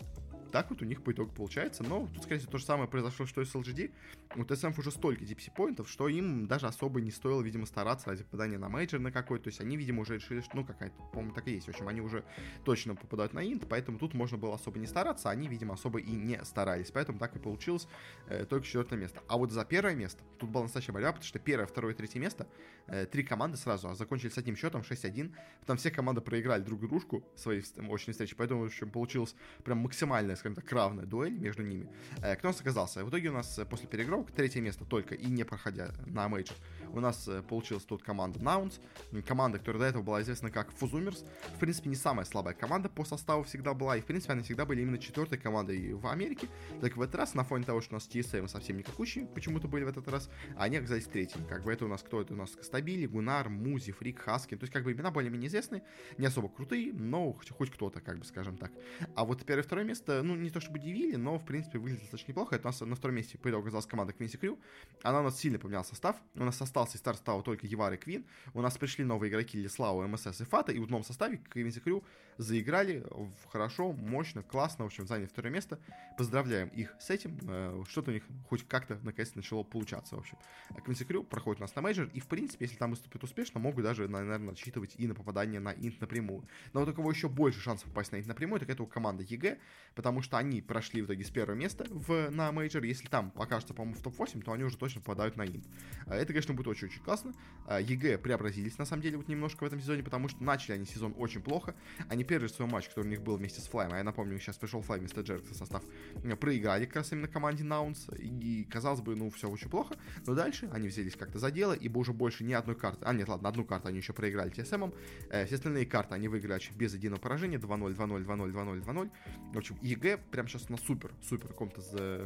так 0.50 0.70
вот 0.70 0.82
у 0.82 0.84
них 0.84 1.02
по 1.02 1.12
итогу 1.12 1.32
получается. 1.32 1.82
Но 1.82 2.08
тут, 2.14 2.24
скорее 2.24 2.38
всего, 2.38 2.52
то 2.52 2.58
же 2.58 2.64
самое 2.64 2.88
произошло, 2.88 3.26
что 3.26 3.40
и 3.40 3.44
с 3.44 3.54
LGD. 3.54 3.90
У 4.36 4.42
TSM 4.42 4.78
уже 4.78 4.90
столько 4.90 5.24
DPC-поинтов, 5.24 5.88
что 5.88 6.08
им 6.08 6.46
даже 6.46 6.66
особо 6.66 7.00
не 7.00 7.10
стоило, 7.10 7.42
видимо, 7.42 7.66
стараться 7.66 8.10
ради 8.10 8.22
попадания 8.22 8.58
на 8.58 8.68
мейджор 8.68 9.00
на 9.00 9.10
какой-то. 9.10 9.44
То 9.44 9.48
есть 9.48 9.60
они, 9.60 9.76
видимо, 9.76 10.02
уже 10.02 10.14
решили, 10.16 10.40
что, 10.40 10.56
ну, 10.56 10.64
какая-то, 10.64 10.94
по-моему, 11.12 11.34
так 11.34 11.48
и 11.48 11.52
есть. 11.52 11.66
В 11.66 11.70
общем, 11.70 11.88
они 11.88 12.00
уже 12.00 12.24
точно 12.64 12.94
попадают 12.94 13.32
на 13.32 13.40
инт, 13.40 13.66
поэтому 13.68 13.98
тут 13.98 14.14
можно 14.14 14.38
было 14.38 14.54
особо 14.54 14.78
не 14.78 14.86
стараться, 14.86 15.30
они, 15.30 15.48
видимо, 15.48 15.74
особо 15.74 15.98
и 16.00 16.10
не 16.12 16.42
старались. 16.44 16.90
Поэтому 16.90 17.18
так 17.18 17.34
и 17.36 17.38
получилось 17.38 17.88
э, 18.28 18.44
только 18.44 18.66
четвертое 18.66 18.96
место. 18.96 19.22
А 19.28 19.36
вот 19.36 19.50
за 19.50 19.64
первое 19.64 19.94
место 19.94 20.22
тут 20.38 20.50
была 20.50 20.64
настоящая 20.64 20.92
борьба, 20.92 21.12
потому 21.12 21.24
что 21.24 21.38
первое, 21.38 21.66
второе, 21.66 21.94
третье 21.94 22.20
место, 22.20 22.46
э, 22.86 23.06
три 23.06 23.22
команды 23.22 23.56
сразу, 23.56 23.88
а 23.88 23.94
закончили 23.94 24.30
с 24.30 24.38
одним 24.38 24.56
счетом 24.56 24.82
6-1. 24.82 25.34
Там 25.66 25.76
все 25.76 25.90
команды 25.90 26.20
проиграли 26.20 26.62
друг 26.62 26.80
дружку 26.80 27.24
свои 27.36 27.62
очные 27.88 28.12
встречи, 28.12 28.34
поэтому, 28.36 28.62
в 28.62 28.66
общем, 28.66 28.90
получилось 28.90 29.34
прям 29.64 29.78
максимальная 29.78 30.36
скажем 30.40 30.56
так, 30.56 30.70
равная 30.72 31.06
дуэль 31.06 31.38
между 31.38 31.62
ними. 31.62 31.88
Э, 32.22 32.34
кто 32.34 32.48
у 32.48 32.50
нас 32.50 32.60
оказался? 32.60 33.04
В 33.04 33.10
итоге 33.10 33.28
у 33.28 33.32
нас 33.32 33.58
э, 33.58 33.64
после 33.64 33.86
переигровок 33.86 34.30
третье 34.32 34.60
место 34.60 34.84
только 34.84 35.14
и 35.14 35.26
не 35.26 35.44
проходя 35.44 35.90
на 36.06 36.28
мейджор. 36.28 36.56
У 36.92 37.00
нас 37.00 37.28
э, 37.28 37.42
получилась 37.42 37.84
тут 37.84 38.02
команда 38.02 38.42
Наунс, 38.42 38.80
команда, 39.26 39.58
которая 39.58 39.82
до 39.82 39.86
этого 39.86 40.02
была 40.02 40.22
известна 40.22 40.50
как 40.50 40.72
Фузумерс. 40.72 41.24
В 41.54 41.58
принципе, 41.58 41.88
не 41.88 41.94
самая 41.94 42.24
слабая 42.24 42.54
команда 42.54 42.88
по 42.88 43.04
составу 43.04 43.44
всегда 43.44 43.74
была, 43.74 43.96
и 43.96 44.00
в 44.00 44.06
принципе 44.06 44.32
они 44.32 44.42
всегда 44.42 44.64
были 44.64 44.82
именно 44.82 44.98
четвертой 44.98 45.38
командой 45.38 45.92
в 45.92 46.06
Америке. 46.06 46.48
Так 46.80 46.96
в 46.96 47.02
этот 47.02 47.14
раз, 47.16 47.34
на 47.34 47.44
фоне 47.44 47.64
того, 47.64 47.80
что 47.80 47.94
у 47.94 47.96
нас 47.96 48.08
TSM 48.08 48.48
совсем 48.48 48.78
никакущие 48.78 49.26
почему-то 49.26 49.68
были 49.68 49.84
в 49.84 49.88
этот 49.88 50.08
раз, 50.08 50.30
они 50.56 50.78
оказались 50.78 51.04
третьими. 51.04 51.46
Как 51.46 51.62
бы 51.64 51.72
это 51.72 51.84
у 51.84 51.88
нас 51.88 52.02
кто? 52.02 52.20
Это 52.20 52.32
у 52.32 52.36
нас 52.36 52.50
Стабили, 52.62 53.06
Гунар, 53.06 53.48
Музи, 53.48 53.92
Фрик, 53.92 54.20
Хаскин. 54.20 54.58
То 54.58 54.64
есть 54.64 54.72
как 54.72 54.84
бы 54.84 54.92
имена 54.92 55.10
более-менее 55.10 55.48
известные, 55.48 55.82
не 56.18 56.26
особо 56.26 56.48
крутые, 56.48 56.92
но 56.92 57.32
хоть, 57.32 57.50
хоть 57.50 57.70
кто-то, 57.70 58.00
как 58.00 58.18
бы 58.18 58.24
скажем 58.24 58.56
так. 58.56 58.72
А 59.14 59.24
вот 59.24 59.44
первое 59.44 59.62
и 59.62 59.66
второе 59.66 59.84
место, 59.84 60.22
ну 60.22 60.29
не 60.36 60.50
то 60.50 60.60
чтобы 60.60 60.78
удивили, 60.78 61.16
но 61.16 61.38
в 61.38 61.44
принципе 61.44 61.78
выглядит 61.78 62.02
достаточно 62.02 62.32
неплохо. 62.32 62.56
Это 62.56 62.68
у 62.68 62.70
нас 62.70 62.80
на 62.80 62.94
втором 62.94 63.16
месте 63.16 63.38
по 63.38 63.48
итогу 63.48 63.62
оказалась 63.62 63.86
команда 63.86 64.12
Quincy 64.12 64.36
Crew. 64.36 64.58
Она 65.02 65.20
у 65.20 65.22
нас 65.22 65.38
сильно 65.38 65.58
поменял 65.58 65.84
состав. 65.84 66.16
У 66.34 66.44
нас 66.44 66.60
остался 66.60 66.96
из 66.96 67.00
старых 67.00 67.22
только 67.44 67.66
YawaR 67.66 67.92
и 67.94 67.96
Quinn. 67.96 68.26
У 68.54 68.60
нас 68.60 68.76
пришли 68.76 69.04
новые 69.04 69.30
игроки 69.30 69.58
Лислау, 69.58 70.06
MSS 70.06 70.40
и 70.40 70.44
Fata. 70.44 70.72
И 70.72 70.78
в 70.78 70.90
новом 70.90 71.04
составе 71.04 71.38
Quincy 71.38 71.80
Crew 71.80 72.04
заиграли 72.38 73.04
хорошо, 73.50 73.92
мощно, 73.92 74.42
классно. 74.42 74.84
В 74.84 74.86
общем, 74.86 75.06
заняли 75.06 75.26
второе 75.26 75.52
место. 75.52 75.78
Поздравляем 76.16 76.68
их 76.68 76.94
с 76.98 77.10
этим. 77.10 77.38
Э, 77.42 77.84
что-то 77.88 78.10
у 78.10 78.14
них 78.14 78.24
хоть 78.48 78.66
как-то 78.66 78.98
наконец-то 79.02 79.38
начало 79.38 79.62
получаться. 79.62 80.16
В 80.16 80.20
общем, 80.20 80.38
Quincy 80.84 81.04
Crew 81.04 81.24
проходит 81.24 81.60
у 81.60 81.64
нас 81.64 81.74
на 81.74 81.82
мейджор. 81.82 82.08
И 82.14 82.20
в 82.20 82.26
принципе, 82.26 82.64
если 82.64 82.76
там 82.76 82.90
выступит 82.90 83.22
успешно, 83.24 83.60
могут 83.60 83.84
даже, 83.84 84.08
наверное, 84.08 84.50
рассчитывать 84.50 84.94
и 84.96 85.06
на 85.06 85.14
попадание 85.14 85.60
на 85.60 85.72
инт 85.72 86.00
напрямую. 86.00 86.48
Но 86.72 86.82
у 86.82 86.92
кого 86.92 87.10
еще 87.10 87.28
больше 87.28 87.60
шансов 87.60 87.88
попасть 87.88 88.12
на 88.12 88.16
инт 88.16 88.26
напрямую, 88.26 88.60
так 88.60 88.68
это 88.68 88.82
у 88.82 88.86
команды 88.86 89.24
EG, 89.28 89.58
потому 89.94 90.19
что 90.22 90.36
они 90.36 90.60
прошли 90.60 91.02
в 91.02 91.06
итоге 91.06 91.24
с 91.24 91.30
первого 91.30 91.56
места 91.56 91.86
в, 91.90 92.30
на 92.30 92.52
мейджор. 92.52 92.82
Если 92.84 93.08
там 93.08 93.30
покажется, 93.30 93.74
по-моему, 93.74 93.98
в 93.98 94.02
топ-8, 94.02 94.42
то 94.42 94.52
они 94.52 94.64
уже 94.64 94.76
точно 94.76 95.00
попадают 95.00 95.36
на 95.36 95.46
инт. 95.46 95.66
А 96.06 96.14
это, 96.14 96.28
конечно, 96.28 96.54
будет 96.54 96.68
очень-очень 96.68 97.02
классно. 97.02 97.32
А, 97.66 97.80
EG 97.80 98.18
преобразились, 98.18 98.78
на 98.78 98.84
самом 98.84 99.02
деле, 99.02 99.16
вот 99.16 99.28
немножко 99.28 99.64
в 99.64 99.66
этом 99.66 99.80
сезоне, 99.80 100.02
потому 100.02 100.28
что 100.28 100.42
начали 100.42 100.74
они 100.74 100.86
сезон 100.86 101.14
очень 101.16 101.40
плохо. 101.40 101.74
Они 102.08 102.24
первый 102.24 102.48
свой 102.48 102.68
матч, 102.68 102.88
который 102.88 103.06
у 103.06 103.10
них 103.10 103.22
был 103.22 103.36
вместе 103.36 103.60
с 103.60 103.66
Флаем, 103.68 103.92
а 103.92 103.98
я 103.98 104.04
напомню, 104.04 104.38
сейчас 104.38 104.56
пришел 104.56 104.82
Флай 104.82 105.00
вместо 105.00 105.20
Джеракса 105.20 105.54
состав, 105.54 105.82
э, 106.22 106.36
проиграли 106.36 106.86
как 106.86 106.96
раз 106.96 107.12
именно 107.12 107.28
команде 107.28 107.64
nouns, 107.64 108.08
и 108.18 108.64
казалось 108.70 109.00
бы, 109.00 109.16
ну, 109.16 109.30
все 109.30 109.48
очень 109.48 109.68
плохо, 109.68 109.96
но 110.26 110.34
дальше 110.34 110.68
они 110.72 110.88
взялись 110.88 111.16
как-то 111.16 111.38
за 111.38 111.50
дело, 111.50 111.72
ибо 111.72 111.98
уже 111.98 112.12
больше 112.12 112.44
ни 112.44 112.52
одной 112.52 112.76
карты, 112.76 113.04
а 113.04 113.12
нет, 113.12 113.28
ладно, 113.28 113.48
одну 113.48 113.64
карту 113.64 113.88
они 113.88 113.98
еще 113.98 114.12
проиграли 114.12 114.52
TSM, 114.52 114.94
э, 115.30 115.46
все 115.46 115.54
остальные 115.56 115.86
карты 115.86 116.14
они 116.14 116.28
выиграли 116.28 116.60
без 116.74 116.94
единого 116.94 117.20
поражения, 117.20 117.58
2-0, 117.58 117.96
2-0, 117.96 118.24
2-0, 118.24 118.52
2-0, 118.52 118.84
2-0, 118.84 119.10
в 119.52 119.58
общем, 119.58 119.78
EG 119.82 120.09
прям 120.16 120.48
сейчас 120.48 120.68
на 120.68 120.76
супер, 120.76 121.12
супер 121.22 121.48
каком-то 121.48 121.80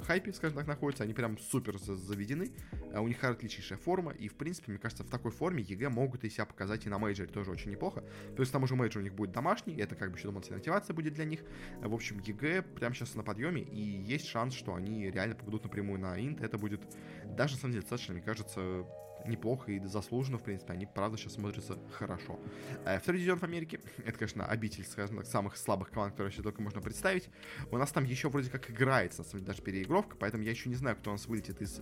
хайпе, 0.04 0.32
скажем 0.32 0.58
так, 0.58 0.66
находится, 0.66 1.04
они 1.04 1.14
прям 1.14 1.38
супер 1.38 1.78
заведены, 1.78 2.50
а 2.92 3.00
у 3.00 3.08
них 3.08 3.22
отличнейшая 3.22 3.78
форма, 3.78 4.12
и, 4.12 4.28
в 4.28 4.34
принципе, 4.34 4.72
мне 4.72 4.78
кажется, 4.78 5.04
в 5.04 5.10
такой 5.10 5.30
форме 5.30 5.62
EG 5.62 5.88
могут 5.88 6.24
и 6.24 6.30
себя 6.30 6.44
показать 6.44 6.86
и 6.86 6.88
на 6.88 6.98
мейджоре 6.98 7.28
тоже 7.28 7.50
очень 7.50 7.70
неплохо. 7.70 8.04
Есть, 8.38 8.50
к 8.50 8.52
тому 8.52 8.66
же 8.66 8.76
мейджор 8.76 9.00
у 9.00 9.04
них 9.04 9.14
будет 9.14 9.32
домашний, 9.32 9.76
это 9.76 9.94
как 9.94 10.10
бы 10.10 10.16
еще 10.16 10.28
дополнительная 10.28 10.58
мотивация 10.58 10.94
будет 10.94 11.14
для 11.14 11.24
них. 11.24 11.40
В 11.80 11.94
общем, 11.94 12.18
EG 12.20 12.62
прямо 12.62 12.94
сейчас 12.94 13.14
на 13.14 13.22
подъеме, 13.22 13.62
и 13.62 13.80
есть 13.80 14.26
шанс, 14.26 14.54
что 14.54 14.74
они 14.74 15.10
реально 15.10 15.34
попадут 15.34 15.64
напрямую 15.64 15.98
на 16.00 16.18
инт. 16.18 16.40
Это 16.40 16.58
будет 16.58 16.80
даже, 17.24 17.54
на 17.54 17.60
самом 17.60 17.72
деле, 17.72 17.82
достаточно, 17.82 18.14
мне 18.14 18.22
кажется, 18.22 18.86
неплохо 19.26 19.72
и 19.72 19.78
заслуженно, 19.80 20.38
в 20.38 20.42
принципе, 20.42 20.72
они, 20.72 20.86
правда, 20.86 21.16
сейчас 21.16 21.34
смотрятся 21.34 21.78
хорошо. 21.92 22.38
Э, 22.84 22.98
второй 22.98 23.20
дивизион 23.20 23.38
Америке, 23.42 23.80
это, 24.04 24.18
конечно, 24.18 24.46
обитель, 24.46 24.84
скажем 24.84 25.18
так, 25.18 25.26
самых 25.26 25.56
слабых 25.56 25.90
команд, 25.90 26.12
которые 26.12 26.30
вообще 26.30 26.42
только 26.42 26.62
можно 26.62 26.80
представить. 26.80 27.28
У 27.70 27.78
нас 27.78 27.90
там 27.92 28.04
еще 28.04 28.28
вроде 28.28 28.50
как 28.50 28.70
играется, 28.70 29.22
на 29.22 29.24
самом 29.24 29.40
деле, 29.40 29.46
даже 29.52 29.62
переигровка, 29.62 30.16
поэтому 30.16 30.42
я 30.42 30.50
еще 30.50 30.68
не 30.68 30.74
знаю, 30.74 30.96
кто 30.96 31.10
у 31.10 31.14
нас 31.14 31.26
вылетит 31.26 31.60
из 31.62 31.80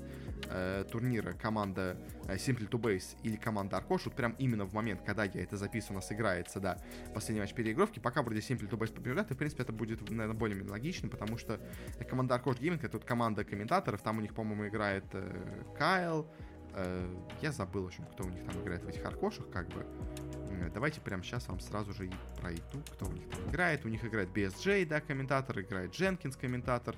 э, 0.49 0.85
турнира, 0.91 1.33
команда 1.33 1.97
э, 2.27 2.37
Simple 2.37 2.69
to 2.69 2.81
Base 2.81 3.17
или 3.23 3.37
команда 3.37 3.79
Аркош, 3.79 4.07
вот 4.07 4.15
прям 4.15 4.35
именно 4.39 4.65
в 4.65 4.73
момент, 4.73 5.03
когда 5.05 5.25
я 5.25 5.43
это 5.43 5.57
записываю, 5.57 5.99
у 5.99 6.01
нас 6.01 6.13
играется, 6.13 6.61
да, 6.61 6.79
последний 7.15 7.41
матч 7.41 7.55
переигровки, 7.55 7.99
пока 7.99 8.23
вроде 8.23 8.41
Simple 8.41 8.69
to 8.69 8.79
Base 8.79 8.93
побеждает, 8.93 9.31
и, 9.31 9.35
в 9.35 9.39
принципе, 9.39 9.63
это 9.63 9.73
будет, 9.73 10.01
наверное, 10.11 10.35
более-менее 10.35 10.71
логично, 10.71 11.09
потому 11.09 11.39
что 11.39 11.61
команда 12.09 12.35
Аркош 12.35 12.59
Гейминг, 12.59 12.85
это 12.85 12.97
вот 12.97 13.07
команда 13.07 13.45
комментаторов, 13.45 14.03
там 14.03 14.19
у 14.19 14.21
них, 14.21 14.35
по-моему, 14.35 14.69
играет 14.69 15.05
э, 15.13 15.65
Кайл, 15.77 16.29
я 17.41 17.53
забыл, 17.53 17.85
в 17.85 17.87
общем, 17.87 18.05
кто 18.13 18.25
у 18.25 18.29
них 18.29 18.45
там 18.45 18.63
играет 18.63 18.83
в 18.83 18.89
этих 18.89 19.05
аркошах, 19.05 19.49
как 19.51 19.69
бы. 19.69 19.87
Давайте 20.75 21.01
прямо 21.01 21.23
сейчас 21.23 21.49
вам 21.49 21.61
сразу 21.61 21.93
же 21.93 22.07
и 22.07 22.11
пройду, 22.41 22.83
кто 22.93 23.07
у 23.07 23.13
них 23.13 23.29
там 23.29 23.51
играет. 23.51 23.85
У 23.85 23.89
них 23.89 24.05
играет 24.05 24.29
BSJ, 24.31 24.87
да, 24.87 25.01
комментатор, 25.01 25.61
играет 25.61 25.93
Дженкинс, 25.93 26.37
комментатор, 26.37 26.97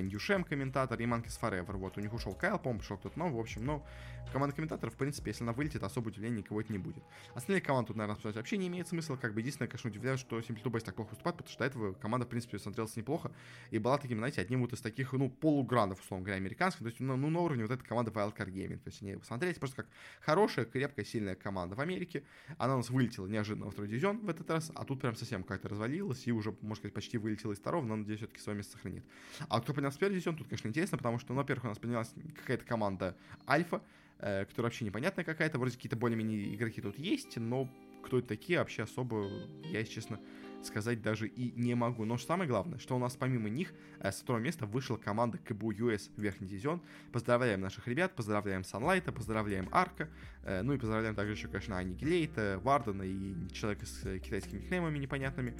Ньюшем 0.00 0.44
комментатор 0.44 0.98
и 1.00 1.04
Monkeys 1.04 1.38
Forever. 1.40 1.76
Вот, 1.76 1.98
у 1.98 2.00
них 2.00 2.12
ушел 2.14 2.34
Кайл, 2.34 2.58
по-моему, 2.58 2.80
пришел 2.80 2.96
кто-то 2.96 3.18
новый. 3.18 3.34
В 3.34 3.40
общем, 3.40 3.64
ну, 3.64 3.84
команда 4.32 4.56
комментаторов, 4.56 4.94
в 4.94 4.96
принципе, 4.96 5.30
если 5.30 5.44
она 5.44 5.52
вылетит, 5.52 5.82
особо 5.82 6.08
удивления 6.08 6.38
никого 6.38 6.60
это 6.60 6.72
не 6.72 6.78
будет. 6.78 7.02
Остальные 7.34 7.60
команды 7.60 7.88
тут, 7.88 7.96
наверное, 7.96 8.14
обсуждать 8.14 8.36
вообще 8.36 8.56
не 8.56 8.68
имеет 8.68 8.88
смысла. 8.88 9.16
Как 9.16 9.34
бы 9.34 9.40
единственное, 9.40 9.68
конечно, 9.68 9.90
удивляет, 9.90 10.18
что 10.18 10.38
Simple 10.38 10.64
Base 10.64 10.84
так 10.84 10.94
плохо 10.94 11.10
выступает, 11.10 11.36
потому 11.36 11.50
что 11.50 11.58
до 11.58 11.64
этого 11.66 11.92
команда, 11.92 12.26
в 12.26 12.30
принципе, 12.30 12.58
смотрелась 12.58 12.96
неплохо 12.96 13.32
и 13.70 13.78
была 13.78 13.98
таким, 13.98 14.18
знаете, 14.18 14.40
одним 14.40 14.62
вот 14.62 14.72
из 14.72 14.80
таких, 14.80 15.12
ну, 15.12 15.28
полуграндов, 15.28 16.00
условно 16.00 16.24
говоря, 16.24 16.40
американских. 16.40 16.80
То 16.80 16.86
есть, 16.86 17.00
ну, 17.00 17.16
ну 17.16 17.28
на 17.28 17.40
уровне 17.40 17.64
вот 17.64 17.72
этой 17.72 17.84
команды 17.84 18.10
Wildcard 18.12 18.50
Gaming. 18.50 18.78
То 18.78 18.88
есть, 18.88 19.02
они 19.02 19.16
посмотрели 19.16 19.52
просто 19.54 19.82
как 19.82 19.88
хорошая, 20.20 20.64
крепкая, 20.64 21.04
сильная 21.04 21.34
команда 21.34 21.74
в 21.74 21.80
Америке. 21.80 22.24
Она 22.56 22.74
у 22.74 22.78
нас 22.78 22.88
вылетела 22.92 23.26
неожиданно 23.26 23.70
второй 23.70 23.88
дивизион 23.88 24.18
в 24.18 24.28
этот 24.28 24.48
раз, 24.50 24.70
а 24.74 24.84
тут 24.84 25.00
прям 25.00 25.16
совсем 25.16 25.42
какая-то 25.42 25.68
развалилась 25.68 26.26
и 26.26 26.32
уже, 26.32 26.54
можно 26.60 26.76
сказать, 26.76 26.94
почти 26.94 27.18
вылетела 27.18 27.52
из 27.52 27.58
второго, 27.58 27.84
но, 27.84 27.96
надеюсь, 27.96 28.20
все-таки 28.20 28.40
свое 28.40 28.56
место 28.56 28.72
сохранит. 28.72 29.04
А 29.48 29.60
кто 29.60 29.74
поднялся 29.74 29.96
в 29.96 30.00
первый 30.00 30.14
дивизион, 30.14 30.36
тут, 30.36 30.48
конечно, 30.48 30.68
интересно, 30.68 30.98
потому 30.98 31.18
что, 31.18 31.32
ну, 31.32 31.40
во-первых, 31.40 31.64
у 31.64 31.68
нас 31.68 31.78
поднялась 31.78 32.12
какая-то 32.36 32.64
команда 32.64 33.16
Альфа, 33.48 33.82
э, 34.18 34.44
которая 34.44 34.70
вообще 34.70 34.84
непонятная 34.84 35.24
какая-то. 35.24 35.58
Вроде 35.58 35.76
какие-то 35.76 35.96
более-менее 35.96 36.54
игроки 36.54 36.80
тут 36.80 36.98
есть, 36.98 37.36
но 37.36 37.68
кто 38.04 38.18
это 38.18 38.28
такие, 38.28 38.58
вообще 38.58 38.82
особо, 38.82 39.28
я, 39.64 39.80
если 39.80 39.94
честно, 39.94 40.20
сказать 40.66 41.02
даже 41.02 41.28
и 41.28 41.52
не 41.52 41.74
могу. 41.74 42.04
Но 42.04 42.18
самое 42.18 42.48
главное, 42.48 42.78
что 42.78 42.96
у 42.96 42.98
нас 42.98 43.16
помимо 43.16 43.48
них 43.48 43.72
э, 44.00 44.10
с 44.10 44.20
второго 44.20 44.42
места 44.42 44.66
вышла 44.66 44.96
команда 44.96 45.38
КБУ 45.38 45.72
US 45.72 46.10
Верхний 46.16 46.48
Дивизион. 46.48 46.82
Поздравляем 47.12 47.60
наших 47.60 47.88
ребят, 47.88 48.14
поздравляем 48.14 48.64
Санлайта, 48.64 49.12
поздравляем 49.12 49.68
Арка, 49.72 50.08
э, 50.44 50.62
ну 50.62 50.72
и 50.72 50.78
поздравляем 50.78 51.14
также 51.14 51.32
еще, 51.32 51.48
конечно, 51.48 51.78
Аннигилейта, 51.78 52.60
Вардена 52.62 53.02
и 53.02 53.34
человека 53.52 53.86
с 53.86 54.04
э, 54.04 54.18
китайскими 54.18 54.60
никнеймами 54.60 54.98
непонятными 54.98 55.56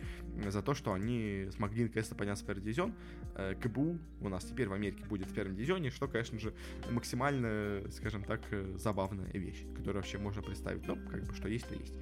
за 0.49 0.63
то, 0.63 0.75
что 0.75 0.93
они 0.93 1.49
смогли 1.55 1.85
наконец-то 1.85 2.15
подняться 2.15 2.45
в 2.45 2.47
первый 2.47 2.63
дивизион. 2.63 2.95
КБУ 3.63 3.99
у 4.21 4.29
нас 4.29 4.45
теперь 4.45 4.69
в 4.69 4.73
Америке 4.75 5.05
будет 5.05 5.27
в 5.27 5.35
первом 5.35 5.57
дивизионе, 5.57 5.91
что, 5.91 6.07
конечно 6.07 6.39
же, 6.39 6.55
максимально, 6.91 7.91
скажем 7.91 8.25
так, 8.25 8.41
забавная 8.75 9.31
вещь, 9.33 9.65
которую 9.75 9.97
вообще 9.97 10.19
можно 10.19 10.43
представить. 10.43 10.87
Ну, 10.87 10.97
как 10.97 11.25
бы, 11.25 11.35
что 11.35 11.49
есть, 11.49 11.67
то 11.67 11.75
есть. 11.75 11.95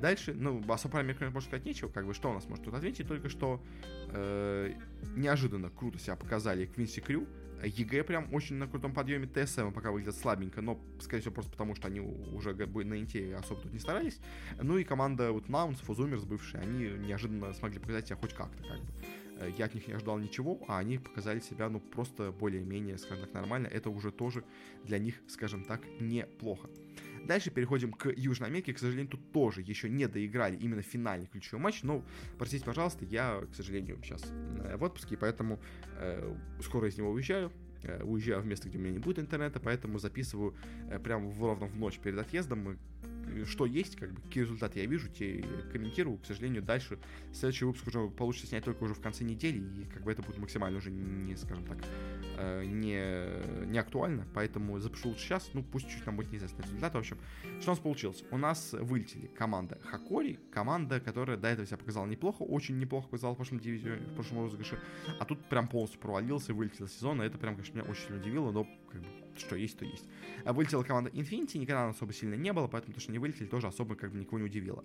Дальше, 0.00 0.32
ну, 0.32 0.62
особо 0.72 0.92
про 0.92 1.00
Америку 1.00 1.24
можно 1.24 1.42
сказать 1.42 1.66
нечего, 1.66 1.88
как 1.88 2.06
бы, 2.06 2.14
что 2.14 2.31
у 2.32 2.34
нас 2.34 2.48
может 2.48 2.64
тут 2.64 2.74
ответить? 2.74 3.06
Только 3.06 3.28
что 3.28 3.62
э, 4.08 4.72
неожиданно 5.16 5.70
круто 5.70 5.98
себя 5.98 6.16
показали 6.16 6.66
Quincy 6.66 7.00
Crew, 7.00 7.26
EG 7.64 8.04
прям 8.04 8.32
очень 8.34 8.56
на 8.56 8.66
крутом 8.66 8.92
подъеме. 8.92 9.26
TSM 9.26 9.70
пока 9.72 9.90
выглядит 9.90 10.16
слабенько, 10.16 10.60
но, 10.60 10.80
скорее 11.00 11.20
всего, 11.20 11.34
просто 11.34 11.50
потому, 11.52 11.74
что 11.74 11.88
они 11.88 12.00
уже 12.00 12.54
на 12.54 12.98
Инте 12.98 13.34
особо 13.36 13.60
тут 13.60 13.72
не 13.72 13.78
старались. 13.78 14.20
Ну 14.60 14.78
и 14.78 14.84
команда 14.84 15.32
вот 15.32 15.48
nouns, 15.48 15.78
Five 15.78 15.95
Zoomers 15.95 16.24
бывшие, 16.24 16.62
они 16.62 16.90
неожиданно 17.06 17.52
смогли 17.52 17.78
показать 17.78 18.06
себя 18.06 18.16
хоть 18.16 18.34
как-то, 18.34 18.62
как 18.64 18.80
бы. 18.80 18.92
Э, 19.38 19.50
я 19.56 19.66
от 19.66 19.74
них 19.74 19.86
не 19.86 19.94
ожидал 19.94 20.18
ничего, 20.18 20.60
а 20.68 20.78
они 20.78 20.98
показали 20.98 21.40
себя, 21.40 21.68
ну, 21.68 21.80
просто 21.80 22.32
более-менее, 22.32 22.98
скажем 22.98 23.24
так, 23.24 23.34
нормально. 23.34 23.68
Это 23.68 23.90
уже 23.90 24.10
тоже 24.10 24.44
для 24.84 24.98
них, 24.98 25.20
скажем 25.28 25.64
так, 25.64 25.82
неплохо. 26.00 26.68
Дальше 27.26 27.50
переходим 27.50 27.92
к 27.92 28.10
Южной 28.10 28.48
Америке. 28.48 28.72
К 28.72 28.78
сожалению, 28.78 29.08
тут 29.08 29.32
тоже 29.32 29.60
еще 29.60 29.88
не 29.88 30.06
доиграли 30.08 30.56
именно 30.56 30.82
финальный 30.82 31.26
ключевой 31.26 31.60
матч. 31.60 31.82
Но, 31.82 32.04
простите, 32.38 32.64
пожалуйста, 32.64 33.04
я, 33.04 33.42
к 33.50 33.54
сожалению, 33.54 33.98
сейчас 34.02 34.22
э, 34.24 34.76
в 34.76 34.82
отпуске, 34.82 35.16
поэтому 35.16 35.60
э, 35.98 36.34
скоро 36.62 36.88
из 36.88 36.96
него 36.96 37.10
уезжаю. 37.10 37.52
Э, 37.82 38.02
уезжаю 38.04 38.42
в 38.42 38.46
место, 38.46 38.68
где 38.68 38.78
у 38.78 38.80
меня 38.80 38.92
не 38.92 38.98
будет 38.98 39.18
интернета, 39.18 39.60
поэтому 39.60 39.98
записываю 39.98 40.54
э, 40.88 40.98
прямо 40.98 41.32
ровно 41.38 41.66
в 41.66 41.76
ночь 41.76 41.98
перед 41.98 42.18
отъездом 42.18 42.78
что 43.46 43.66
есть, 43.66 43.96
как 43.96 44.12
бы, 44.12 44.20
какие 44.22 44.44
результаты 44.44 44.80
я 44.80 44.86
вижу, 44.86 45.08
те 45.08 45.44
комментирую. 45.72 46.18
К 46.18 46.26
сожалению, 46.26 46.62
дальше 46.62 46.98
следующий 47.32 47.64
выпуск 47.64 47.86
уже 47.88 48.08
получится 48.08 48.46
снять 48.48 48.64
только 48.64 48.84
уже 48.84 48.94
в 48.94 49.00
конце 49.00 49.24
недели, 49.24 49.58
и 49.58 49.84
как 49.86 50.02
бы 50.02 50.12
это 50.12 50.22
будет 50.22 50.38
максимально 50.38 50.78
уже 50.78 50.90
не, 50.90 51.36
скажем 51.36 51.64
так, 51.66 51.78
э, 52.38 52.64
не, 52.64 53.66
не 53.66 53.78
актуально, 53.78 54.26
поэтому 54.34 54.78
запишу 54.78 55.10
лучше 55.10 55.24
сейчас, 55.24 55.50
ну, 55.54 55.62
пусть 55.62 55.88
чуть 55.88 56.04
нам 56.06 56.16
будет 56.16 56.32
неизвестный 56.32 56.64
результат. 56.64 56.94
В 56.94 56.98
общем, 56.98 57.18
что 57.60 57.70
у 57.70 57.74
нас 57.74 57.78
получилось? 57.80 58.24
У 58.30 58.38
нас 58.38 58.72
вылетели 58.72 59.26
команда 59.26 59.78
Хакори, 59.84 60.38
команда, 60.50 61.00
которая 61.00 61.36
до 61.36 61.48
этого 61.48 61.66
себя 61.66 61.78
показала 61.78 62.06
неплохо, 62.06 62.42
очень 62.42 62.78
неплохо 62.78 63.08
показала 63.08 63.34
в 63.34 63.36
прошлом 63.36 63.60
дивизионе, 63.60 64.06
в 64.06 64.14
прошлом 64.14 64.40
розыгрыше, 64.40 64.78
а 65.18 65.24
тут 65.24 65.48
прям 65.48 65.68
полностью 65.68 66.00
провалился, 66.00 66.54
вылетел 66.54 66.88
сезон, 66.88 67.22
и 67.22 67.26
это 67.26 67.38
прям, 67.38 67.54
конечно, 67.54 67.78
меня 67.78 67.90
очень 67.90 68.14
удивило, 68.16 68.50
но 68.50 68.66
как 68.90 69.00
бы 69.00 69.08
что 69.36 69.56
есть, 69.56 69.78
то 69.78 69.84
есть. 69.84 70.04
А 70.44 70.52
вылетела 70.52 70.82
команда 70.82 71.10
Infinity, 71.10 71.58
никогда 71.58 71.82
она 71.82 71.90
особо 71.90 72.12
сильно 72.12 72.34
не 72.34 72.52
было, 72.52 72.66
поэтому 72.66 72.94
то, 72.94 73.00
что 73.00 73.10
они 73.10 73.18
вылетели, 73.18 73.46
тоже 73.46 73.66
особо 73.66 73.94
как 73.94 74.12
бы 74.12 74.18
никого 74.18 74.38
не 74.38 74.44
удивило. 74.44 74.84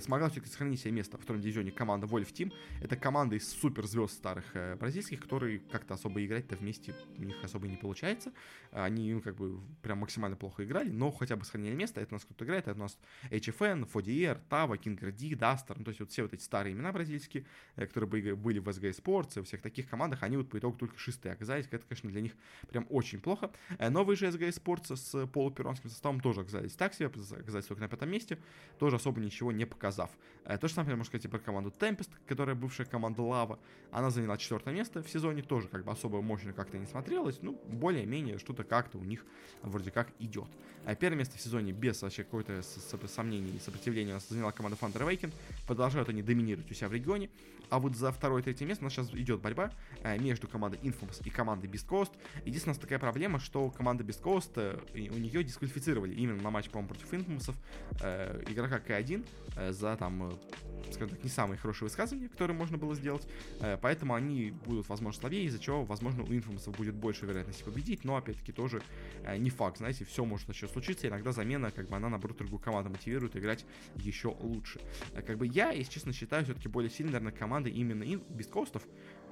Смогла 0.00 0.28
все-таки 0.28 0.50
сохранить 0.50 0.80
себе 0.80 0.92
место 0.92 1.18
в 1.18 1.22
втором 1.22 1.40
дивизионе 1.40 1.70
команда 1.70 2.06
Wolf 2.06 2.32
Team. 2.32 2.52
Это 2.82 2.96
команда 2.96 3.36
из 3.36 3.48
суперзвезд 3.48 4.14
старых 4.14 4.44
э, 4.54 4.76
бразильских, 4.76 5.20
которые 5.20 5.60
как-то 5.70 5.94
особо 5.94 6.24
играть-то 6.24 6.56
вместе 6.56 6.94
у 7.16 7.24
них 7.24 7.36
особо 7.42 7.68
не 7.68 7.76
получается. 7.76 8.32
Они, 8.70 9.12
ну, 9.12 9.20
как 9.20 9.36
бы, 9.36 9.60
прям 9.82 9.98
максимально 9.98 10.36
плохо 10.36 10.64
играли, 10.64 10.90
но 10.90 11.10
хотя 11.10 11.36
бы 11.36 11.44
сохранили 11.44 11.74
место. 11.74 12.00
Это 12.00 12.14
у 12.14 12.16
нас 12.16 12.24
кто-то 12.24 12.44
играет, 12.44 12.68
это 12.68 12.78
у 12.78 12.82
нас 12.82 12.98
HFN, 13.30 13.90
Fodier, 13.90 14.40
Tava, 14.48 14.78
Kinger 14.78 15.12
D, 15.12 15.34
Duster, 15.36 15.74
ну, 15.76 15.84
то 15.84 15.90
есть 15.90 16.00
вот 16.00 16.10
все 16.10 16.22
вот 16.22 16.32
эти 16.32 16.42
старые 16.42 16.74
имена 16.74 16.92
бразильские, 16.92 17.44
э, 17.76 17.86
которые 17.86 18.36
были 18.36 18.58
в 18.58 18.68
SG 18.68 18.90
Sports, 18.90 19.32
и 19.36 19.38
во 19.40 19.44
всех 19.44 19.62
таких 19.62 19.88
командах, 19.88 20.22
они 20.22 20.36
вот 20.36 20.48
по 20.48 20.58
итогу 20.58 20.76
только 20.76 20.98
шестые 20.98 21.32
оказались. 21.32 21.66
Это, 21.70 21.84
конечно, 21.86 22.10
для 22.10 22.20
них 22.20 22.32
прям 22.68 22.86
очень 22.90 23.20
плохо. 23.20 23.50
Новые 23.90 24.16
же 24.16 24.26
SG 24.26 24.48
Sports 24.50 24.96
с 24.96 25.26
полуперонским 25.26 25.90
составом 25.90 26.20
тоже 26.20 26.42
оказались 26.42 26.74
так 26.74 26.94
себе, 26.94 27.06
оказались 27.06 27.66
только 27.66 27.82
на 27.82 27.88
пятом 27.88 28.10
месте, 28.10 28.38
тоже 28.78 28.96
особо 28.96 29.20
ничего 29.20 29.52
не 29.52 29.64
показав. 29.64 30.10
Э, 30.44 30.58
то 30.58 30.68
же 30.68 30.74
самое, 30.74 30.96
можно 30.96 31.08
сказать, 31.08 31.24
и 31.24 31.28
про 31.28 31.38
команду 31.38 31.72
Tempest, 31.78 32.10
которая 32.26 32.54
бывшая 32.56 32.86
команда 32.86 33.22
Лава. 33.22 33.58
Она 33.90 34.10
заняла 34.10 34.36
четвертое 34.36 34.74
место 34.74 35.02
в 35.02 35.08
сезоне, 35.08 35.42
тоже 35.42 35.68
как 35.68 35.84
бы 35.84 35.92
особо 35.92 36.20
мощно 36.22 36.52
как-то 36.52 36.78
не 36.78 36.86
смотрелась, 36.86 37.38
ну, 37.42 37.60
более-менее 37.66 38.38
что-то 38.38 38.64
как-то 38.64 38.98
у 38.98 39.04
них 39.04 39.24
вроде 39.62 39.90
как 39.90 40.08
идет. 40.18 40.48
А 40.84 40.94
первое 40.94 41.18
место 41.18 41.36
в 41.36 41.40
сезоне 41.40 41.72
без 41.72 42.00
вообще 42.02 42.24
какой-то 42.24 42.62
сомнений 43.08 43.56
и 43.56 43.58
сопротивления 43.58 44.18
заняла 44.20 44.52
команда 44.52 44.78
Thunder 44.80 45.06
Awaken. 45.06 45.32
Продолжают 45.66 46.08
они 46.08 46.22
доминировать 46.22 46.70
у 46.70 46.74
себя 46.74 46.88
в 46.88 46.92
регионе. 46.92 47.30
А 47.70 47.78
вот 47.78 47.96
за 47.96 48.10
второе 48.12 48.40
и 48.40 48.44
третье 48.44 48.64
место 48.64 48.84
у 48.84 48.86
нас 48.86 48.94
сейчас 48.94 49.10
идет 49.12 49.40
борьба 49.40 49.70
э, 50.02 50.18
между 50.18 50.48
командой 50.48 50.80
Infamous 50.82 51.20
и 51.24 51.30
командой 51.30 51.66
Beast 51.66 51.86
Coast. 51.86 52.12
Единственная 52.44 52.74
у 52.74 52.76
нас 52.76 52.78
такая 52.78 52.98
проблема, 52.98 53.38
что 53.38 53.70
команда 53.78 54.04
Beast 54.04 54.22
Coast, 54.22 54.50
э, 54.56 55.08
у 55.10 55.18
нее 55.18 55.44
дисквалифицировали 55.44 56.12
именно 56.14 56.42
на 56.42 56.50
матч, 56.50 56.68
по-моему, 56.68 56.88
против 56.88 57.12
Infamous 57.12 57.54
э, 58.02 58.42
игрока 58.48 58.78
К1 58.78 59.26
э, 59.56 59.72
за 59.72 59.96
там, 59.96 60.30
э, 60.30 60.92
скажем 60.92 61.10
так, 61.10 61.24
не 61.24 61.30
самые 61.30 61.58
хорошие 61.58 61.86
высказывания, 61.86 62.28
которые 62.28 62.56
можно 62.56 62.76
было 62.76 62.94
сделать. 62.94 63.26
Э, 63.60 63.78
поэтому 63.80 64.14
они 64.14 64.50
будут, 64.66 64.88
возможно, 64.88 65.20
слабее, 65.20 65.44
из-за 65.44 65.60
чего, 65.60 65.84
возможно, 65.84 66.24
у 66.24 66.26
Infamous 66.26 66.76
будет 66.76 66.94
больше 66.94 67.24
вероятности 67.24 67.62
победить, 67.62 68.04
но, 68.04 68.16
опять-таки, 68.16 68.52
тоже 68.52 68.82
э, 69.24 69.36
не 69.36 69.50
факт, 69.50 69.78
знаете, 69.78 70.04
все 70.04 70.24
может 70.24 70.48
еще 70.48 70.66
случиться. 70.66 71.06
Иногда 71.06 71.32
замена, 71.32 71.70
как 71.70 71.88
бы, 71.88 71.96
она, 71.96 72.08
наоборот, 72.08 72.38
другую 72.38 72.58
команду 72.58 72.90
мотивирует 72.90 73.36
играть 73.36 73.64
еще 73.94 74.36
лучше. 74.40 74.80
Э, 75.14 75.22
как 75.22 75.38
бы 75.38 75.46
я, 75.46 75.70
если 75.70 75.92
честно, 75.92 76.12
считаю 76.12 76.44
все-таки 76.44 76.68
более 76.68 76.90
сильной, 76.90 77.12
наверное, 77.12 77.38
командой 77.38 77.72
именно 77.72 78.04
Бесткостов, 78.30 78.82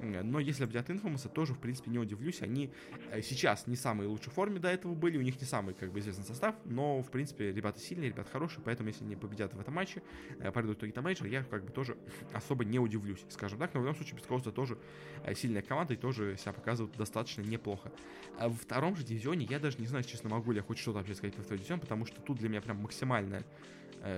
но 0.00 0.40
если 0.40 0.64
взять 0.64 0.88
Infamous, 0.88 1.28
тоже, 1.32 1.54
в 1.54 1.58
принципе, 1.58 1.90
не 1.90 1.98
удивлюсь. 1.98 2.42
Они 2.42 2.70
э, 3.10 3.22
сейчас 3.22 3.66
не 3.66 3.76
самые 3.76 4.08
лучшей 4.08 4.30
форме 4.30 4.60
до 4.60 4.68
этого 4.68 4.94
были, 4.94 5.16
у 5.16 5.22
них 5.22 5.40
не 5.40 5.46
самый, 5.46 5.74
как 5.74 5.92
бы, 5.92 6.00
известный 6.00 6.24
состав, 6.24 6.54
но, 6.64 7.02
в 7.02 7.10
принципе, 7.10 7.52
ребята 7.52 7.80
сильные, 7.80 8.10
ребята 8.10 8.30
хорошие, 8.30 8.62
поэтому, 8.64 8.88
если 8.88 9.04
они 9.04 9.16
победят 9.16 9.54
в 9.54 9.60
этом 9.60 9.74
матче, 9.74 10.02
э, 10.38 10.50
пройдут 10.50 10.82
итоги 10.82 10.98
мейджора, 10.98 11.30
я, 11.30 11.42
как 11.44 11.64
бы, 11.64 11.72
тоже 11.72 11.96
особо 12.32 12.64
не 12.64 12.78
удивлюсь, 12.78 13.24
скажем 13.30 13.58
так. 13.58 13.72
Но 13.74 13.80
в 13.80 13.84
любом 13.84 13.96
случае, 13.96 14.18
Бескоста 14.18 14.52
тоже 14.52 14.78
э, 15.24 15.34
сильная 15.34 15.62
команда 15.62 15.94
и 15.94 15.96
тоже 15.96 16.36
себя 16.36 16.52
показывают 16.52 16.96
достаточно 16.96 17.42
неплохо. 17.42 17.92
А 18.38 18.48
во 18.48 18.54
втором 18.54 18.96
же 18.96 19.04
дивизионе 19.04 19.46
я 19.48 19.58
даже 19.58 19.78
не 19.78 19.86
знаю, 19.86 20.04
честно, 20.04 20.28
могу 20.28 20.52
ли 20.52 20.58
я 20.58 20.62
хоть 20.62 20.78
что-то 20.78 20.98
вообще 20.98 21.14
сказать 21.14 21.34
про 21.34 21.42
второй 21.42 21.58
дивизион, 21.58 21.80
потому 21.80 22.06
что 22.06 22.20
тут 22.20 22.38
для 22.38 22.48
меня 22.48 22.60
прям 22.60 22.78
максимальная, 22.78 23.44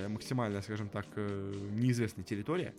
максимальная, 0.08 0.60
скажем 0.62 0.88
так, 0.88 1.06
неизвестная 1.16 2.24
территория 2.24 2.74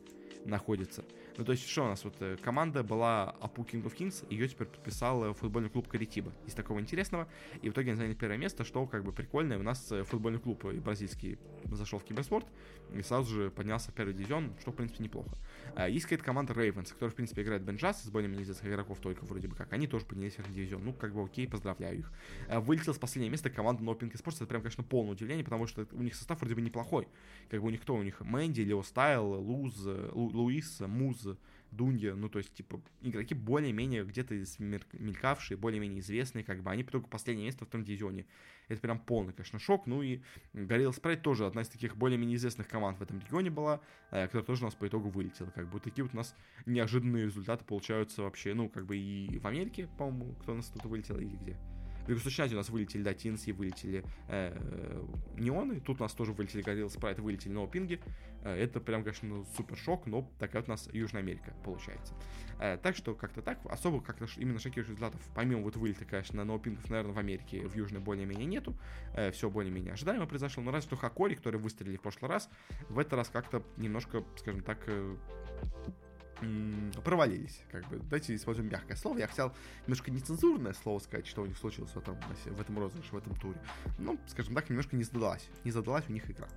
находится. 0.45 1.03
Ну, 1.37 1.45
то 1.45 1.53
есть, 1.53 1.67
что 1.69 1.85
у 1.85 1.87
нас 1.87 2.03
вот 2.03 2.15
э, 2.19 2.37
команда 2.41 2.83
была 2.83 3.29
Апу 3.39 3.63
King 3.63 3.83
of 3.83 3.95
Kings, 3.95 4.25
ее 4.29 4.47
теперь 4.47 4.67
подписал 4.67 5.23
э, 5.23 5.33
футбольный 5.33 5.69
клуб 5.69 5.87
Каритиба. 5.87 6.33
Из 6.45 6.53
такого 6.53 6.79
интересного. 6.79 7.27
И 7.61 7.69
в 7.69 7.71
итоге 7.71 7.91
они 7.91 7.97
заняли 7.97 8.13
первое 8.13 8.37
место, 8.37 8.63
что 8.63 8.85
как 8.85 9.03
бы 9.03 9.13
прикольное. 9.13 9.57
У 9.57 9.63
нас 9.63 9.89
э, 9.91 10.03
футбольный 10.03 10.39
клуб 10.39 10.65
бразильский 10.65 11.37
зашел 11.65 11.99
в 11.99 12.03
киберспорт 12.03 12.45
и 12.93 13.01
сразу 13.01 13.33
же 13.33 13.51
поднялся 13.51 13.91
в 13.91 13.93
первый 13.93 14.13
дивизион, 14.13 14.53
что, 14.59 14.71
в 14.71 14.75
принципе, 14.75 15.03
неплохо. 15.03 15.37
А, 15.75 15.87
есть 15.87 16.05
какая-то 16.05 16.25
команда 16.25 16.53
Ravens, 16.53 16.91
которая, 16.91 17.11
в 17.11 17.15
принципе, 17.15 17.43
играет 17.43 17.61
Бенджас 17.61 18.03
с 18.03 18.09
более-менее 18.09 18.43
известных 18.43 18.69
игроков 18.69 18.99
только 18.99 19.23
вроде 19.25 19.47
бы 19.47 19.55
как. 19.55 19.71
Они 19.73 19.87
тоже 19.87 20.05
поднялись 20.05 20.33
в 20.33 20.37
первый 20.37 20.53
дивизион. 20.53 20.83
Ну, 20.83 20.93
как 20.93 21.13
бы 21.13 21.23
окей, 21.23 21.47
поздравляю 21.47 21.99
их. 21.99 22.11
Вылетел 22.49 22.93
с 22.93 22.97
последнего 22.97 23.31
места 23.31 23.49
команда 23.49 23.83
No 23.83 23.97
Pink 23.97 24.13
Sports. 24.13 24.37
Это 24.37 24.47
прям, 24.47 24.61
конечно, 24.61 24.83
полное 24.83 25.13
удивление, 25.13 25.43
потому 25.43 25.67
что 25.67 25.87
у 25.91 26.01
них 26.01 26.15
состав 26.15 26.39
вроде 26.39 26.55
бы 26.55 26.61
неплохой. 26.61 27.07
Как 27.49 27.61
бы 27.61 27.67
у 27.67 27.69
них 27.69 27.81
кто? 27.81 27.95
У 27.95 28.03
них 28.03 28.19
Мэнди, 28.21 28.61
Лео 28.61 28.83
Стайл, 28.83 29.25
Луз, 29.25 29.85
Лу, 29.85 30.28
Луис, 30.33 30.79
Муз, 30.81 31.27
Дунья, 31.71 32.15
ну, 32.15 32.29
то 32.29 32.39
есть, 32.39 32.53
типа, 32.53 32.81
игроки 33.01 33.35
более-менее 33.35 34.03
где-то 34.03 34.33
мелькавшие, 34.57 35.57
более-менее 35.57 35.99
известные, 35.99 36.43
как 36.43 36.63
бы, 36.63 36.71
они 36.71 36.83
только 36.83 37.07
последнее 37.07 37.45
место 37.45 37.65
в 37.65 37.69
том 37.69 37.83
дивизионе. 37.83 38.25
Это 38.69 38.81
прям 38.81 38.99
полный, 38.99 39.33
конечно, 39.33 39.59
шок. 39.59 39.87
Ну 39.87 40.01
и 40.01 40.21
Горилла 40.53 40.91
Спрайт 40.91 41.21
тоже 41.21 41.45
одна 41.45 41.63
из 41.63 41.69
таких 41.69 41.97
более-менее 41.97 42.37
известных 42.37 42.67
команд 42.67 42.99
в 42.99 43.01
этом 43.01 43.19
регионе 43.19 43.49
была, 43.49 43.81
э, 44.11 44.25
которая 44.25 44.45
тоже 44.45 44.63
у 44.63 44.65
нас 44.65 44.75
по 44.75 44.87
итогу 44.87 45.09
вылетела. 45.09 45.49
Как 45.49 45.69
бы 45.69 45.79
такие 45.79 46.03
вот 46.03 46.13
у 46.13 46.17
нас 46.17 46.35
неожиданные 46.65 47.25
результаты 47.25 47.65
получаются 47.65 48.23
вообще, 48.23 48.53
ну, 48.53 48.69
как 48.69 48.85
бы 48.85 48.97
и 48.97 49.39
в 49.39 49.45
Америке, 49.45 49.89
по-моему, 49.97 50.35
кто 50.41 50.53
у 50.53 50.55
нас 50.55 50.67
тут 50.67 50.85
вылетел, 50.85 51.17
или 51.17 51.35
где. 51.35 51.57
В 52.05 52.09
Юго-Восточной 52.09 52.45
Азии 52.45 52.55
у 52.55 52.57
нас 52.57 52.69
вылетели, 52.69 53.03
да, 53.03 53.11
TNC, 53.11 53.53
вылетели 53.53 54.03
э, 54.27 55.05
Неоны, 55.37 55.79
тут 55.79 55.99
у 55.99 56.03
нас 56.03 56.13
тоже 56.13 56.33
вылетели 56.33 56.61
Горилла 56.61 56.89
Спрайт, 56.89 57.19
вылетели 57.19 57.51
Ноупинги. 57.51 58.01
Э, 58.43 58.55
это 58.55 58.79
прям, 58.79 59.03
конечно, 59.03 59.45
супер 59.55 59.77
шок, 59.77 60.05
но 60.07 60.29
такая 60.39 60.61
вот 60.61 60.69
у 60.69 60.71
нас 60.71 60.89
Южная 60.91 61.21
Америка 61.21 61.53
получается. 61.63 62.13
Э, 62.59 62.77
так 62.81 62.95
что 62.95 63.15
как-то 63.15 63.41
так, 63.41 63.59
особо 63.65 64.01
как-то 64.01 64.27
именно 64.37 64.59
шокирующих 64.59 64.97
результатов, 64.97 65.21
помимо 65.35 65.61
вот 65.61 65.75
вылета, 65.75 66.05
конечно, 66.05 66.43
Ноупингов, 66.43 66.89
наверное, 66.89 67.13
в 67.13 67.19
Америке, 67.19 67.67
в 67.67 67.75
Южной 67.75 68.01
более-менее 68.01 68.45
нету. 68.45 68.75
Э, 69.15 69.31
все 69.31 69.49
более-менее 69.49 69.93
ожидаемо 69.93 70.25
произошло, 70.25 70.63
но 70.63 70.71
разве 70.71 70.87
что 70.87 70.97
Хакори, 70.97 71.35
которые 71.35 71.61
выстрелили 71.61 71.97
в 71.97 72.01
прошлый 72.01 72.29
раз, 72.29 72.49
в 72.89 72.97
этот 72.99 73.13
раз 73.13 73.29
как-то 73.29 73.63
немножко, 73.77 74.23
скажем 74.37 74.63
так, 74.63 74.79
провалились, 77.03 77.61
как 77.71 77.87
бы. 77.89 77.97
Давайте 77.97 78.35
используем 78.35 78.69
мягкое 78.69 78.95
слово. 78.95 79.17
Я 79.17 79.27
хотел 79.27 79.53
немножко 79.81 80.11
нецензурное 80.11 80.73
слово 80.73 80.99
сказать, 80.99 81.27
что 81.27 81.41
у 81.41 81.45
них 81.45 81.57
случилось 81.57 81.91
в 81.91 81.97
этом, 81.97 82.17
в 82.45 82.61
этом 82.61 82.79
розыгрыше, 82.79 83.11
в 83.13 83.17
этом 83.17 83.35
туре. 83.35 83.59
Ну, 83.97 84.19
скажем 84.27 84.55
так, 84.55 84.69
немножко 84.69 84.95
не 84.95 85.03
задалась. 85.03 85.47
Не 85.63 85.71
задалась 85.71 86.05
у 86.07 86.11
них 86.11 86.29
игра. 86.29 86.47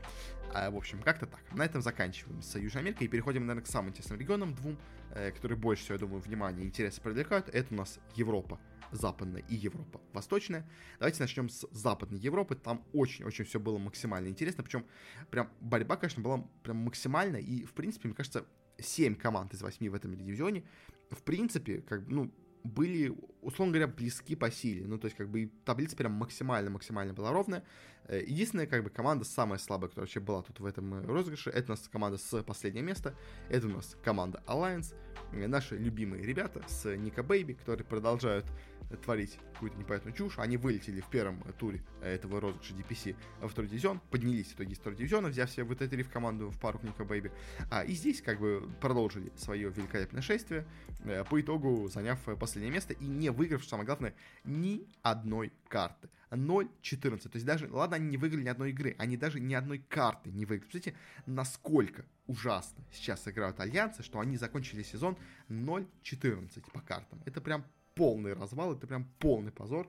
А, 0.55 0.71
в 0.71 0.77
общем, 0.77 1.03
как-то 1.03 1.27
так. 1.27 1.41
На 1.53 1.65
этом 1.65 1.83
заканчиваем 1.83 2.43
с 2.43 2.59
Южной 2.59 2.83
Америкой 2.83 3.07
и 3.07 3.11
переходим, 3.11 3.47
наверное, 3.47 3.65
к 3.65 3.69
самым 3.69 3.91
интересным 3.91 4.19
регионам, 4.19 4.55
двум, 4.55 4.79
э, 5.15 5.31
которые 5.33 5.59
больше 5.59 5.83
всего, 5.83 5.95
я 5.95 6.01
думаю, 6.01 6.21
внимания 6.21 6.63
и 6.63 6.67
интереса 6.67 7.01
привлекают. 7.01 7.49
Это 7.49 7.73
у 7.75 7.77
нас 7.77 7.99
Европа 8.15 8.59
западная 8.93 9.43
и 9.49 9.55
Европа 9.55 10.01
восточная. 10.13 10.69
Давайте 10.99 11.23
начнем 11.23 11.49
с 11.49 11.67
западной 11.73 12.19
Европы. 12.19 12.55
Там 12.55 12.85
очень-очень 12.93 13.45
все 13.45 13.59
было 13.59 13.79
максимально 13.79 14.29
интересно. 14.29 14.63
Причем 14.63 14.85
прям 15.31 15.51
борьба, 15.61 15.97
конечно, 15.97 16.23
была 16.23 16.45
прям 16.63 16.79
максимальная. 16.79 17.41
И, 17.41 17.65
в 17.65 17.73
принципе, 17.73 18.09
мне 18.09 18.15
кажется, 18.15 18.45
7 18.83 19.15
команд 19.15 19.55
из 19.55 19.63
8 19.63 19.89
в 19.89 19.95
этом 19.95 20.15
дивизионе. 20.15 20.65
В 21.11 21.23
принципе, 21.23 21.83
как 21.83 22.07
ну, 22.09 22.33
были, 22.65 23.15
условно 23.41 23.73
говоря, 23.73 23.93
близки 23.93 24.37
по 24.37 24.51
силе. 24.51 24.87
Ну, 24.87 24.99
то 24.99 25.07
есть, 25.07 25.17
как 25.17 25.29
бы, 25.29 25.51
таблица 25.65 25.97
прям 25.97 26.13
максимально-максимально 26.13 27.13
была 27.13 27.33
ровная. 27.33 27.65
Э, 28.07 28.23
единственная, 28.25 28.67
как 28.67 28.85
бы, 28.85 28.91
команда 28.91 29.25
самая 29.25 29.59
слабая, 29.59 29.89
которая 29.89 30.07
вообще 30.07 30.21
была 30.21 30.43
тут 30.43 30.61
в 30.61 30.67
этом 30.67 30.95
э, 30.95 31.05
розыгрыше, 31.05 31.51
это 31.51 31.73
у 31.73 31.77
нас 31.77 31.89
команда 31.89 32.19
с 32.19 32.43
последнего 32.43 32.85
места. 32.85 33.15
Это 33.49 33.67
у 33.67 33.71
нас 33.71 33.97
команда 34.03 34.43
Alliance. 34.47 34.95
Э, 35.33 35.47
наши 35.47 35.77
любимые 35.77 36.23
ребята 36.23 36.63
с 36.69 36.97
Nikobaby, 36.97 37.55
которые 37.55 37.85
продолжают 37.85 38.47
творить 38.97 39.39
какую-то 39.53 39.79
непонятную 39.79 40.15
чушь. 40.15 40.39
Они 40.39 40.57
вылетели 40.57 41.01
в 41.01 41.09
первом 41.09 41.43
туре 41.59 41.83
этого 42.03 42.41
розыгрыша 42.41 42.75
DPC 42.75 43.17
во 43.41 43.49
второй 43.49 43.69
дивизион, 43.69 44.01
поднялись 44.11 44.49
в 44.49 44.55
итоге 44.55 44.73
из 44.73 44.79
второго 44.79 44.99
дивизиона, 44.99 45.29
взяв 45.29 45.51
себе 45.51 45.65
вот 45.65 45.81
в 45.81 46.09
команду 46.11 46.51
в 46.51 46.59
пару 46.59 46.79
к 46.79 46.83
Nikobaby. 46.83 47.33
А, 47.71 47.85
и 47.85 47.93
здесь 47.93 48.23
как 48.23 48.41
бы 48.41 48.69
продолжили 48.81 49.33
свое 49.37 49.71
великолепное 49.71 50.23
шествие, 50.23 50.67
э, 51.05 51.25
по 51.25 51.41
итогу 51.41 51.89
заняв 51.89 52.19
последнее 52.39 52.73
место 52.73 52.93
и 52.95 53.07
не 53.07 53.31
выиграв, 53.31 53.61
что 53.63 53.71
самое 53.71 53.87
главное, 53.87 54.15
ни 54.45 54.87
одной 55.03 55.53
карты. 55.69 56.09
0-14. 56.37 57.29
То 57.29 57.31
есть 57.35 57.47
даже, 57.47 57.69
ладно, 57.71 57.97
они 57.97 58.09
не 58.09 58.17
выиграли 58.17 58.45
ни 58.45 58.49
одной 58.49 58.71
игры, 58.71 58.95
они 58.99 59.17
даже 59.17 59.41
ни 59.41 59.55
одной 59.55 59.79
карты 59.79 60.31
не 60.31 60.47
выиграли. 60.47 60.71
Смотрите, 60.71 60.97
насколько 61.27 62.05
ужасно 62.27 62.85
сейчас 62.91 63.27
играют 63.29 63.61
альянсы, 63.61 64.03
что 64.03 64.21
они 64.21 64.37
закончили 64.37 64.83
сезон 64.83 65.17
0-14 65.49 66.71
по 66.73 66.81
картам. 66.81 67.23
Это 67.27 67.41
прям 67.41 67.65
полный 67.95 68.35
развал, 68.35 68.75
это 68.75 68.87
прям 68.87 69.05
полный 69.19 69.53
позор. 69.53 69.89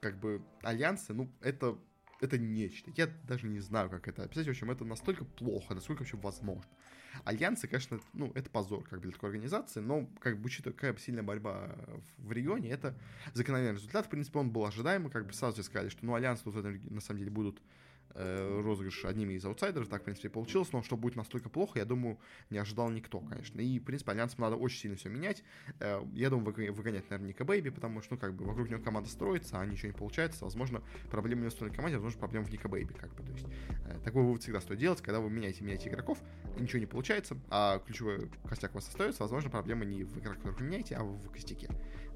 Как 0.00 0.18
бы 0.18 0.42
альянсы, 0.62 1.12
ну, 1.12 1.30
это, 1.40 1.78
это 2.20 2.38
нечто. 2.38 2.90
Я 2.96 3.08
даже 3.28 3.46
не 3.46 3.60
знаю, 3.60 3.90
как 3.90 4.08
это 4.08 4.24
описать. 4.24 4.46
В 4.46 4.50
общем, 4.50 4.70
это 4.70 4.84
настолько 4.84 5.24
плохо, 5.24 5.74
насколько 5.74 6.00
вообще 6.00 6.16
возможно. 6.16 6.70
Альянсы, 7.24 7.66
конечно, 7.66 8.00
ну, 8.12 8.30
это 8.34 8.48
позор 8.50 8.84
как 8.84 9.00
бы 9.00 9.06
для 9.06 9.12
такой 9.12 9.30
организации, 9.30 9.80
но, 9.80 10.08
как 10.20 10.38
бы, 10.38 10.46
учитывая, 10.46 10.74
какая 10.74 10.96
сильная 10.96 11.22
борьба 11.22 11.76
в 12.18 12.32
регионе, 12.32 12.70
это 12.70 12.96
закономерный 13.34 13.78
результат. 13.78 14.06
В 14.06 14.10
принципе, 14.10 14.38
он 14.38 14.50
был 14.50 14.64
ожидаемый, 14.64 15.10
как 15.10 15.26
бы 15.26 15.32
сразу 15.32 15.62
сказали, 15.62 15.88
что, 15.88 16.06
ну, 16.06 16.14
Альянсы 16.14 16.44
тут, 16.44 16.54
на 16.54 17.00
самом 17.00 17.18
деле, 17.18 17.30
будут 17.30 17.60
розыгрыш 18.14 19.04
одними 19.04 19.34
из 19.34 19.44
аутсайдеров, 19.44 19.88
так, 19.88 20.02
в 20.02 20.04
принципе, 20.04 20.28
и 20.28 20.30
получилось, 20.30 20.72
но 20.72 20.82
что 20.82 20.96
будет 20.96 21.16
настолько 21.16 21.48
плохо, 21.48 21.78
я 21.78 21.84
думаю, 21.84 22.18
не 22.50 22.58
ожидал 22.58 22.90
никто, 22.90 23.20
конечно. 23.20 23.60
И, 23.60 23.78
в 23.78 23.84
принципе, 23.84 24.12
Альянсам 24.12 24.40
надо 24.40 24.56
очень 24.56 24.78
сильно 24.78 24.96
все 24.96 25.08
менять. 25.08 25.42
Э, 25.78 26.02
я 26.14 26.30
думаю, 26.30 26.54
выгонять, 26.72 27.08
наверное, 27.10 27.28
Nikobaby, 27.28 27.70
потому 27.70 28.02
что, 28.02 28.14
ну, 28.14 28.20
как 28.20 28.34
бы, 28.34 28.44
вокруг 28.44 28.68
него 28.68 28.80
команда 28.82 29.08
строится, 29.08 29.60
а 29.60 29.66
ничего 29.66 29.88
не 29.88 29.96
получается, 29.96 30.44
возможно, 30.44 30.82
проблемы 31.10 31.42
не 31.42 31.48
в 31.48 31.52
остальной 31.52 31.74
команде, 31.74 31.96
возможно, 31.96 32.18
проблема 32.18 32.46
в 32.46 32.50
Nikobaby, 32.50 32.92
как 32.92 33.14
бы, 33.14 33.22
то 33.22 33.32
есть, 33.32 33.46
э, 33.86 33.98
такой 34.04 34.22
вывод 34.22 34.42
всегда 34.42 34.60
стоит 34.60 34.78
делать, 34.78 35.00
когда 35.00 35.20
вы 35.20 35.30
меняете, 35.30 35.62
меняете 35.62 35.88
игроков, 35.88 36.18
ничего 36.58 36.80
не 36.80 36.86
получается, 36.86 37.36
а 37.48 37.78
ключевой 37.78 38.30
костяк 38.48 38.72
у 38.72 38.74
вас 38.74 38.88
остается, 38.88 39.22
возможно, 39.22 39.50
проблема 39.50 39.84
не 39.84 40.04
в 40.04 40.18
игроках, 40.18 40.38
которых 40.38 40.60
вы 40.60 40.66
меняете, 40.66 40.96
а 40.96 41.04
в 41.04 41.30
костяке. 41.30 41.68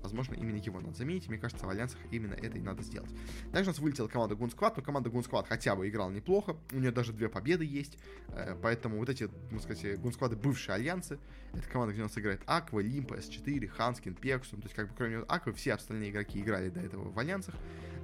Возможно, 0.05 0.35
именно 0.35 0.57
его 0.57 0.81
надо 0.81 0.95
заменить. 0.95 1.29
Мне 1.29 1.39
кажется, 1.39 1.65
в 1.65 1.69
Альянсах 1.71 1.99
именно 2.11 2.35
это 2.35 2.59
и 2.59 2.61
надо 2.61 2.83
сделать. 2.83 3.11
Также 3.53 3.71
у 3.71 3.73
нас 3.73 3.79
вылетела 3.79 4.07
команда 4.07 4.35
Гунсквад, 4.37 4.77
но 4.77 4.83
команда 4.83 5.09
Гунсквад 5.09 5.49
хотя 5.49 5.75
бы 5.75 5.89
играла 5.89 6.11
неплохо. 6.11 6.59
У 6.73 6.77
нее 6.77 6.93
даже 6.93 7.15
две 7.15 7.31
победы 7.31 7.65
есть. 7.65 7.97
Э, 8.29 8.55
поэтому 8.61 8.99
вот 8.99 9.09
эти, 9.09 9.31
можно 9.51 9.61
сказать, 9.61 9.99
Гунсквады 9.99 10.37
бывшие 10.37 10.75
Альянсы. 10.75 11.19
Это 11.55 11.67
команда, 11.71 11.95
где 11.95 12.03
у 12.03 12.05
нас 12.05 12.19
играет 12.19 12.43
Аква, 12.45 12.81
Лимпа, 12.81 13.15
С4, 13.15 13.67
Ханскин, 13.67 14.15
Пексум. 14.15 14.61
То 14.61 14.67
есть, 14.67 14.75
как 14.75 14.89
бы 14.91 14.95
кроме 14.95 15.25
Аквы, 15.27 15.55
все 15.55 15.73
остальные 15.73 16.11
игроки 16.11 16.39
играли 16.39 16.69
до 16.69 16.81
этого 16.81 17.11
в 17.11 17.19
Альянсах. 17.19 17.55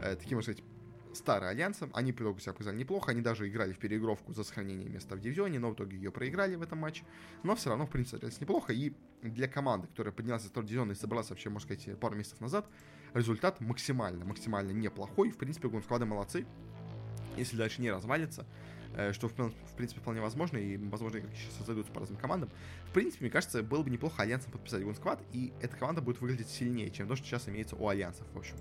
Э, 0.01 0.17
таким, 0.17 0.39
можно 0.39 0.55
сказать, 0.55 0.65
старые 1.15 1.51
альянсы. 1.51 1.89
Они 1.93 2.13
по 2.13 2.23
итогу 2.23 2.41
себя 2.41 2.53
показали 2.53 2.77
неплохо. 2.77 3.11
Они 3.11 3.21
даже 3.21 3.49
играли 3.49 3.73
в 3.73 3.79
переигровку 3.79 4.33
за 4.33 4.45
сохранение 4.45 4.89
места 4.89 5.17
в 5.17 5.21
дивизионе, 5.21 5.59
но 5.59 5.71
в 5.71 5.75
итоге 5.75 5.97
ее 5.97 6.11
проиграли 6.11 6.57
в 6.57 6.63
этом 6.63 6.79
матче. 6.79 7.05
Но 7.43 7.55
все 7.55 7.71
равно, 7.71 7.87
в 7.87 7.91
принципе, 7.91 8.19
смотрелись 8.19 8.41
неплохо. 8.41 8.73
И 8.73 8.93
для 9.23 9.49
команды, 9.49 9.89
которая 9.89 10.13
поднялась 10.13 10.45
из 10.45 10.51
второй 10.51 10.69
дивизиона 10.69 10.93
и 10.93 10.95
собралась 10.95 11.31
вообще, 11.31 11.51
можно 11.51 11.75
сказать, 11.75 11.99
пару 11.99 12.17
месяцев 12.17 12.41
назад, 12.41 12.67
результат 13.15 13.61
максимально, 13.61 14.25
максимально 14.25 14.71
неплохой. 14.73 15.31
В 15.31 15.37
принципе, 15.37 15.69
гонсклады 15.69 16.07
молодцы. 16.07 16.47
Если 17.37 17.57
дальше 17.57 17.81
не 17.81 17.91
развалится, 17.91 18.47
Э, 18.95 19.13
что, 19.13 19.29
в 19.29 19.77
принципе, 19.77 20.01
вполне 20.01 20.21
возможно, 20.21 20.57
и, 20.57 20.77
возможно, 20.77 21.19
игроки 21.19 21.37
сейчас 21.37 21.55
создадутся 21.59 21.93
по 21.93 22.01
разным 22.01 22.19
командам. 22.19 22.51
В 22.91 22.93
принципе, 22.93 23.27
мне 23.27 23.31
кажется, 23.31 23.63
было 23.63 23.85
бы 23.85 23.91
неплохо 23.91 24.23
Альянсом 24.23 24.51
подписать 24.51 24.83
Гунсквад, 24.83 25.23
и 25.33 25.53
эта 25.61 25.77
команда 25.77 26.03
будет 26.03 26.21
выглядеть 26.21 26.49
сильнее, 26.49 26.91
чем 26.91 27.07
то, 27.07 27.15
что 27.15 27.25
сейчас 27.25 27.49
имеется 27.49 27.77
у 27.77 27.87
Альянсов, 27.87 28.27
в 28.35 28.37
общем. 28.37 28.57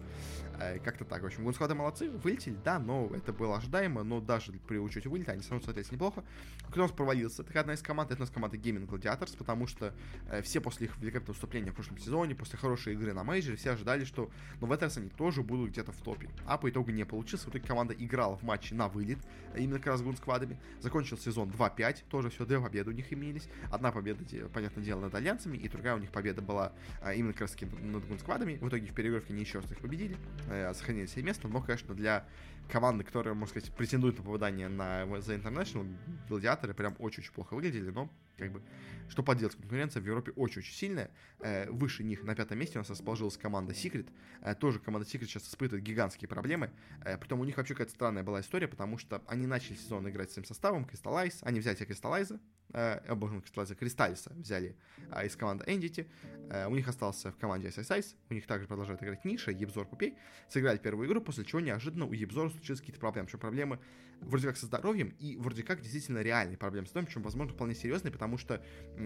Э, 0.59 0.77
как-то 0.77 1.03
так, 1.03 1.23
в 1.23 1.25
общем. 1.25 1.43
Гунсквады 1.43 1.73
молодцы, 1.73 2.11
вылетели, 2.11 2.55
да, 2.63 2.77
но 2.77 3.09
это 3.11 3.33
было 3.33 3.57
ожидаемо, 3.57 4.03
но 4.03 4.21
даже 4.21 4.51
при 4.51 4.77
учете 4.77 5.09
вылета 5.09 5.31
они 5.31 5.41
все 5.41 5.49
равно 5.49 5.63
смотрелись 5.63 5.91
неплохо. 5.91 6.23
Кто 6.69 6.81
у 6.81 6.83
нас 6.83 6.91
провалился? 6.91 7.41
Это 7.41 7.59
одна 7.59 7.73
из 7.73 7.81
команд, 7.81 8.11
это 8.11 8.19
у 8.19 8.23
нас 8.23 8.29
команда 8.29 8.57
Gaming 8.57 8.87
Gladiators, 8.87 9.35
потому 9.35 9.65
что 9.65 9.95
э, 10.29 10.43
все 10.43 10.61
после 10.61 10.85
их 10.85 10.97
великолепного 10.99 11.33
выступления 11.33 11.71
в 11.71 11.75
прошлом 11.75 11.97
сезоне, 11.97 12.35
после 12.35 12.59
хорошей 12.59 12.93
игры 12.93 13.13
на 13.13 13.23
мейджоре, 13.23 13.57
все 13.57 13.71
ожидали, 13.71 14.05
что 14.05 14.29
ну, 14.61 14.67
в 14.67 14.71
этот 14.71 14.83
раз 14.83 14.97
они 14.97 15.09
тоже 15.09 15.41
будут 15.41 15.71
где-то 15.71 15.91
в 15.91 16.01
топе. 16.01 16.29
А 16.45 16.59
по 16.59 16.69
итогу 16.69 16.91
не 16.91 17.03
получилось. 17.03 17.45
В 17.45 17.49
итоге 17.49 17.65
команда 17.65 17.95
играла 17.97 18.37
в 18.37 18.43
матче 18.43 18.75
на 18.75 18.89
вылет, 18.89 19.17
именно 19.57 19.79
как 19.79 19.87
раз 19.87 20.01
с 20.01 20.03
Гунсквадами. 20.03 20.59
Закончил 20.81 21.17
сезон 21.17 21.49
2-5, 21.49 22.03
тоже 22.09 22.29
все, 22.29 22.45
две 22.45 22.59
победы 22.59 22.91
у 22.91 22.93
них 22.93 23.11
имелись. 23.11 23.49
Одна 23.71 23.91
победа, 23.91 24.18
понятное 24.53 24.83
дело, 24.83 25.01
над 25.01 25.15
альянсами, 25.15 25.57
и 25.57 25.67
другая 25.67 25.95
у 25.95 25.99
них 25.99 26.11
победа 26.11 26.41
была 26.41 26.73
а, 27.01 27.13
именно 27.13 27.33
как 27.33 27.41
раз 27.41 27.55
над 27.81 28.05
гунсквадами. 28.07 28.57
В 28.61 28.67
итоге 28.67 28.87
в 28.87 28.93
переигровке 28.93 29.33
они 29.33 29.41
еще 29.41 29.59
раз 29.59 29.71
их 29.71 29.79
победили, 29.79 30.17
а, 30.49 30.73
сохранили 30.73 31.05
себе 31.05 31.23
место, 31.23 31.47
но, 31.47 31.61
конечно, 31.61 31.93
для 31.93 32.25
команды, 32.69 33.03
которые, 33.03 33.33
можно 33.33 33.59
сказать, 33.59 33.75
претендуют 33.75 34.17
на 34.17 34.23
попадание 34.23 34.67
на 34.67 35.03
The 35.03 35.41
International, 35.41 35.87
гладиаторы 36.27 36.73
прям 36.73 36.95
очень-очень 36.99 37.33
плохо 37.33 37.55
выглядели, 37.55 37.89
но 37.89 38.09
как 38.39 38.51
бы, 38.51 38.61
что 39.09 39.23
поделать, 39.23 39.55
конкуренция 39.55 40.01
в 40.01 40.05
Европе 40.05 40.31
очень-очень 40.35 40.73
сильная. 40.73 41.11
Э, 41.39 41.69
выше 41.69 42.03
них 42.03 42.23
на 42.23 42.35
пятом 42.35 42.57
месте 42.57 42.77
у 42.77 42.81
нас 42.81 42.89
расположилась 42.89 43.37
команда 43.37 43.73
Secret. 43.73 44.09
Э, 44.41 44.55
тоже 44.55 44.79
команда 44.79 45.07
Secret 45.07 45.25
сейчас 45.25 45.47
испытывает 45.47 45.83
гигантские 45.83 46.27
проблемы. 46.27 46.71
Э, 47.05 47.17
притом 47.17 47.39
у 47.39 47.45
них 47.45 47.57
вообще 47.57 47.73
какая-то 47.73 47.93
странная 47.93 48.23
была 48.23 48.41
история, 48.41 48.67
потому 48.67 48.97
что 48.97 49.21
они 49.27 49.47
начали 49.47 49.75
сезон 49.75 50.09
играть 50.09 50.29
с 50.29 50.33
своим 50.33 50.45
составом, 50.45 50.85
Crystallize, 50.85 51.37
они 51.41 51.59
взяли 51.59 51.77
Crystallize, 51.77 52.39
э, 52.73 53.15
боже 53.15 53.35
Crystallize, 53.35 53.77
Crystallize 53.77 54.41
взяли 54.41 54.75
э, 55.11 55.25
из 55.25 55.35
команды 55.35 55.65
Entity, 55.65 56.07
э, 56.49 56.67
у 56.67 56.75
них 56.75 56.87
остался 56.87 57.31
в 57.31 57.37
команде 57.37 57.69
SSIS, 57.69 58.15
у 58.29 58.33
них 58.33 58.45
также 58.47 58.67
продолжает 58.67 59.01
играть 59.03 59.25
Ниша, 59.25 59.51
Ебзор, 59.51 59.87
Пупей, 59.87 60.17
сыграли 60.49 60.77
первую 60.77 61.07
игру, 61.07 61.21
после 61.21 61.45
чего 61.45 61.61
неожиданно 61.61 62.05
у 62.05 62.13
Ебзора 62.13 62.49
случились 62.49 62.79
какие-то 62.79 62.99
проблемы, 62.99 63.27
причем 63.27 63.39
проблемы 63.39 63.79
вроде 64.21 64.47
как 64.47 64.57
со 64.57 64.65
здоровьем 64.65 65.13
и 65.19 65.37
вроде 65.37 65.63
как 65.63 65.81
действительно 65.81 66.19
реальные 66.19 66.57
проблемы 66.57 66.87
с 66.87 66.89
здоровьем, 66.89 67.07
причем, 67.07 67.21
возможно, 67.23 67.53
вполне 67.53 67.75
серьезные, 67.75 68.11
потому 68.11 68.28
что 68.37 68.61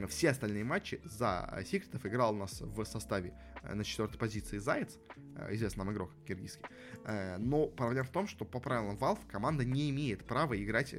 все 0.07 0.29
остальные 0.29 0.63
матчи 0.63 1.01
за 1.03 1.63
Секретов 1.65 2.05
играл 2.05 2.33
у 2.33 2.37
нас 2.37 2.61
в 2.61 2.83
составе 2.85 3.33
э, 3.63 3.73
на 3.73 3.83
четвертой 3.83 4.19
позиции 4.19 4.57
Заяц, 4.57 4.97
э, 4.97 5.21
известный 5.51 5.83
нам 5.83 5.93
игрок 5.93 6.11
киргизский. 6.27 6.65
Э, 7.05 7.37
но 7.37 7.67
проблема 7.67 8.05
в 8.05 8.11
том, 8.11 8.27
что 8.27 8.45
по 8.45 8.59
правилам 8.59 8.95
Valve 8.95 9.19
команда 9.29 9.65
не 9.65 9.89
имеет 9.89 10.25
права 10.25 10.61
играть 10.61 10.95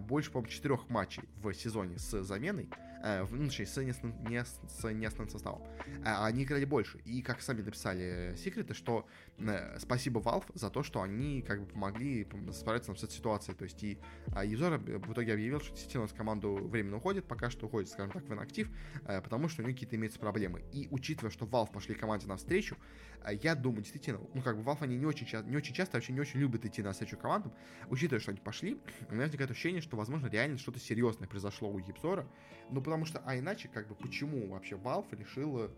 больше, 0.00 0.30
по-моему, 0.30 0.50
четырех 0.50 0.88
матчей 0.88 1.24
в 1.42 1.52
сезоне 1.54 1.98
с 1.98 2.22
заменой, 2.22 2.68
э, 3.02 3.26
ну, 3.30 3.46
точнее, 3.46 3.66
с, 3.66 3.76
не, 3.76 3.92
не, 4.30 4.44
с 4.44 4.92
неосновным 4.92 5.28
составом. 5.28 5.62
А 6.04 6.26
они 6.26 6.44
играли 6.44 6.64
больше. 6.64 6.98
И, 6.98 7.22
как 7.22 7.42
сами 7.42 7.62
написали 7.62 8.34
секреты, 8.36 8.74
что 8.74 9.06
э, 9.38 9.78
спасибо 9.78 10.20
Valve 10.20 10.46
за 10.54 10.70
то, 10.70 10.82
что 10.82 11.02
они 11.02 11.42
как 11.42 11.60
бы 11.60 11.66
помогли 11.66 12.26
справиться 12.52 12.94
с 12.94 13.02
этой 13.02 13.12
ситуацией. 13.12 13.56
То 13.56 13.64
есть 13.64 13.82
и 13.82 13.98
э, 14.34 14.46
Юзор 14.46 14.78
в 14.78 15.12
итоге 15.12 15.32
объявил, 15.32 15.60
что 15.60 15.70
действительно 15.70 16.06
с 16.06 16.12
команду 16.12 16.54
временно 16.54 16.96
уходит, 16.96 17.26
пока 17.26 17.50
что 17.50 17.66
уходит, 17.66 17.90
скажем 17.90 18.12
так, 18.12 18.24
в 18.24 18.32
инактив, 18.32 18.70
э, 19.06 19.20
потому 19.20 19.48
что 19.48 19.62
у 19.62 19.66
них 19.66 19.74
какие-то 19.76 19.96
имеются 19.96 20.18
проблемы. 20.18 20.62
И 20.72 20.88
учитывая, 20.90 21.30
что 21.30 21.46
Valve 21.46 21.72
пошли 21.72 21.94
команде 21.94 22.26
навстречу, 22.26 22.76
э, 22.76 23.11
я 23.30 23.54
думаю, 23.54 23.82
действительно, 23.82 24.20
ну 24.34 24.42
как 24.42 24.56
бы 24.56 24.62
Valve 24.62 24.78
они 24.80 24.96
не 24.96 25.06
очень, 25.06 25.26
часто, 25.26 25.48
не 25.48 25.56
очень 25.56 25.74
часто, 25.74 25.96
вообще 25.96 26.12
не 26.12 26.20
очень 26.20 26.40
любят 26.40 26.64
идти 26.64 26.82
на 26.82 26.92
встречу 26.92 27.16
командам. 27.16 27.52
Учитывая, 27.88 28.20
что 28.20 28.30
они 28.30 28.40
пошли, 28.40 28.80
у 29.08 29.12
меня 29.12 29.22
возникает 29.24 29.50
ощущение, 29.50 29.80
что, 29.80 29.96
возможно, 29.96 30.26
реально 30.26 30.58
что-то 30.58 30.80
серьезное 30.80 31.28
произошло 31.28 31.70
у 31.70 31.78
Ебзора, 31.78 32.26
ну, 32.70 32.80
потому 32.80 33.04
что, 33.04 33.22
а 33.24 33.38
иначе, 33.38 33.68
как 33.68 33.86
бы, 33.88 33.94
почему 33.94 34.48
вообще 34.48 34.76
Valve 34.76 35.16
решила 35.16 35.70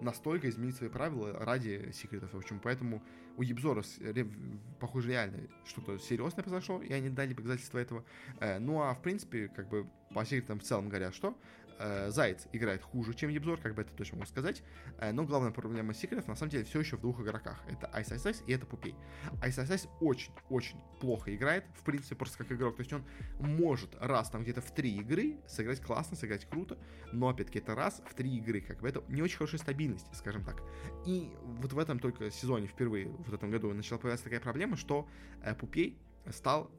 настолько 0.00 0.48
изменить 0.48 0.76
свои 0.76 0.90
правила 0.90 1.32
ради 1.32 1.90
секретов? 1.92 2.34
В 2.34 2.36
общем, 2.38 2.60
поэтому 2.62 3.02
у 3.36 3.42
Ебзора, 3.42 3.82
похоже, 4.78 5.08
реально 5.08 5.48
что-то 5.64 5.98
серьезное 5.98 6.42
произошло, 6.42 6.82
и 6.82 6.92
они 6.92 7.08
дали 7.08 7.34
показательства 7.34 7.78
этого. 7.78 8.04
Э, 8.40 8.58
ну, 8.58 8.82
а, 8.82 8.94
в 8.94 9.00
принципе, 9.00 9.48
как 9.48 9.68
бы, 9.68 9.88
по 10.12 10.24
секретам 10.24 10.60
в 10.60 10.62
целом 10.62 10.88
говорят, 10.88 11.14
что 11.14 11.36
э, 11.78 12.10
Заяц 12.10 12.46
играет 12.52 12.82
хуже, 12.82 13.14
чем 13.14 13.30
Ебзор, 13.30 13.58
как 13.58 13.74
бы 13.74 13.82
это 13.82 13.92
точно 13.94 14.18
могу 14.18 14.28
сказать. 14.28 14.62
Э, 14.98 15.12
но 15.12 15.24
главная 15.24 15.50
проблема 15.50 15.94
секретов 15.94 16.28
на 16.28 16.34
самом 16.34 16.50
деле 16.50 16.64
все 16.64 16.80
еще 16.80 16.96
в 16.96 17.00
двух 17.00 17.20
игроках. 17.20 17.62
Это 17.68 17.90
Ice 17.98 18.12
Ice 18.12 18.30
Ice 18.30 18.44
и 18.46 18.52
это 18.52 18.66
Пупей. 18.66 18.94
Ice 19.42 19.58
Ice 19.58 19.70
Ice 19.70 19.88
очень-очень 20.00 20.80
плохо 21.00 21.34
играет, 21.34 21.64
в 21.74 21.84
принципе, 21.84 22.14
просто 22.14 22.38
как 22.38 22.52
игрок. 22.52 22.76
То 22.76 22.80
есть 22.80 22.92
он 22.92 23.04
может 23.38 23.96
раз 24.00 24.30
там 24.30 24.42
где-то 24.42 24.60
в 24.60 24.70
три 24.72 24.96
игры 24.96 25.38
сыграть 25.46 25.80
классно, 25.80 26.16
сыграть 26.16 26.46
круто, 26.46 26.78
но 27.12 27.28
опять-таки 27.28 27.58
это 27.58 27.74
раз 27.74 28.02
в 28.06 28.14
три 28.14 28.36
игры, 28.36 28.60
как 28.60 28.80
бы 28.80 28.88
это 28.88 29.02
не 29.08 29.22
очень 29.22 29.38
хорошая 29.38 29.60
стабильность, 29.60 30.06
скажем 30.14 30.44
так. 30.44 30.62
И 31.06 31.32
вот 31.42 31.72
в 31.72 31.78
этом 31.78 31.98
только 31.98 32.30
сезоне 32.30 32.66
впервые, 32.66 33.08
в 33.08 33.34
этом 33.34 33.50
году 33.50 33.72
начала 33.72 33.98
появляться 33.98 34.24
такая 34.24 34.40
проблема, 34.40 34.76
что 34.76 35.08
э, 35.42 35.54
Пупей 35.54 35.98
стал 36.30 36.70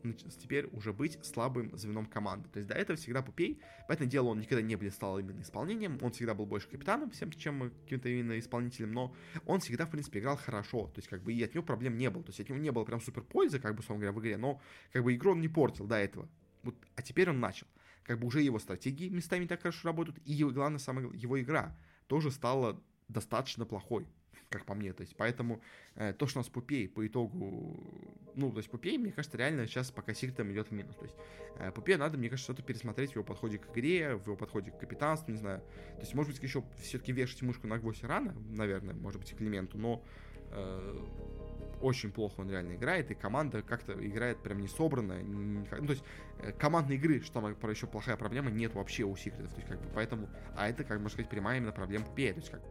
теперь 0.41 0.67
уже 0.67 0.93
быть 0.93 1.23
слабым 1.25 1.75
звеном 1.77 2.05
команды. 2.05 2.49
То 2.49 2.57
есть 2.57 2.69
до 2.69 2.75
этого 2.75 2.97
всегда 2.97 3.21
Пупей, 3.21 3.59
поэтому 3.87 4.09
дело 4.09 4.27
он 4.29 4.39
никогда 4.39 4.61
не 4.61 4.75
блистал 4.75 5.19
именно 5.19 5.41
исполнением, 5.41 5.99
он 6.01 6.11
всегда 6.11 6.33
был 6.33 6.45
больше 6.45 6.69
капитаном, 6.69 7.09
всем, 7.11 7.31
чем 7.31 7.71
каким-то 7.83 8.09
именно 8.09 8.39
исполнителем, 8.39 8.91
но 8.93 9.15
он 9.45 9.59
всегда, 9.59 9.85
в 9.85 9.91
принципе, 9.91 10.19
играл 10.19 10.37
хорошо, 10.37 10.87
то 10.87 10.99
есть 10.99 11.09
как 11.09 11.21
бы 11.23 11.33
и 11.33 11.43
от 11.43 11.53
него 11.53 11.63
проблем 11.63 11.97
не 11.97 12.09
было, 12.09 12.23
то 12.23 12.29
есть 12.29 12.39
от 12.39 12.49
него 12.49 12.59
не 12.59 12.71
было 12.71 12.85
прям 12.85 13.01
супер 13.01 13.23
пользы, 13.23 13.59
как 13.59 13.75
бы, 13.75 13.79
условно 13.79 14.01
говоря, 14.05 14.17
в 14.17 14.21
игре, 14.21 14.37
но 14.37 14.61
как 14.91 15.03
бы 15.03 15.13
игру 15.13 15.31
он 15.31 15.41
не 15.41 15.49
портил 15.49 15.85
до 15.85 15.95
этого. 15.95 16.29
Вот, 16.63 16.75
а 16.95 17.01
теперь 17.01 17.29
он 17.29 17.39
начал. 17.39 17.67
Как 18.03 18.19
бы 18.19 18.27
уже 18.27 18.41
его 18.41 18.59
стратегии 18.59 19.09
местами 19.09 19.45
так 19.45 19.61
хорошо 19.61 19.87
работают, 19.87 20.19
и 20.25 20.33
его, 20.33 20.51
главное, 20.51 20.79
самое, 20.79 21.09
его 21.13 21.39
игра 21.41 21.77
тоже 22.07 22.31
стала 22.31 22.81
достаточно 23.07 23.65
плохой 23.65 24.07
как 24.49 24.65
по 24.65 24.73
мне. 24.73 24.93
То 24.93 25.01
есть, 25.01 25.15
поэтому 25.15 25.61
э, 25.95 26.13
то, 26.13 26.27
что 26.27 26.39
у 26.39 26.41
нас 26.41 26.49
Пупей 26.49 26.87
по 26.87 27.05
итогу... 27.05 27.77
Ну, 28.35 28.51
то 28.51 28.57
есть, 28.57 28.69
Пупей, 28.69 28.97
мне 28.97 29.11
кажется, 29.11 29.37
реально 29.37 29.67
сейчас 29.67 29.91
пока 29.91 30.13
Секретом 30.13 30.51
идет 30.51 30.69
в 30.69 30.71
минус. 30.71 30.95
То 30.95 31.05
есть, 31.05 31.15
э, 31.57 31.71
Пупею 31.71 31.99
надо, 31.99 32.17
мне 32.17 32.29
кажется, 32.29 32.51
что-то 32.51 32.65
пересмотреть 32.65 33.11
в 33.11 33.15
его 33.15 33.23
подходе 33.23 33.57
к 33.57 33.69
игре, 33.71 34.15
в 34.15 34.25
его 34.25 34.35
подходе 34.35 34.71
к 34.71 34.79
капитанству, 34.79 35.31
не 35.31 35.37
знаю. 35.37 35.61
То 35.95 36.01
есть, 36.01 36.13
может 36.13 36.31
быть, 36.31 36.41
еще 36.43 36.63
все-таки 36.81 37.11
вешать 37.11 37.41
мышку 37.41 37.67
на 37.67 37.77
гвоздь 37.77 38.03
рано, 38.03 38.35
наверное, 38.49 38.93
может 38.93 39.19
быть, 39.19 39.31
к 39.35 39.41
моменту, 39.41 39.77
но 39.77 40.03
э, 40.51 40.99
очень 41.83 42.11
плохо 42.11 42.41
он 42.41 42.49
реально 42.49 42.75
играет, 42.75 43.11
и 43.11 43.15
команда 43.15 43.61
как-то 43.61 43.93
играет 43.93 44.41
прям 44.41 44.59
не 44.59 44.67
собранно. 44.67 45.21
Не, 45.21 45.59
ну, 45.59 45.85
то 45.85 45.93
есть 45.93 46.03
э, 46.39 46.51
командной 46.53 46.95
игры, 46.95 47.21
что 47.21 47.41
там 47.41 47.69
еще 47.69 47.87
плохая 47.87 48.15
проблема, 48.15 48.49
нет 48.49 48.73
вообще 48.73 49.03
у 49.03 49.15
Секретов. 49.15 49.53
То 49.53 49.57
есть, 49.57 49.67
как 49.67 49.81
бы, 49.81 49.89
поэтому, 49.93 50.29
а 50.55 50.69
это, 50.69 50.83
как 50.83 50.97
можно 50.97 51.09
сказать, 51.09 51.29
прямая 51.29 51.57
именно 51.57 51.71
проблема 51.71 52.05
Пупея. 52.05 52.33
То 52.33 52.39
есть, 52.39 52.51
как 52.51 52.61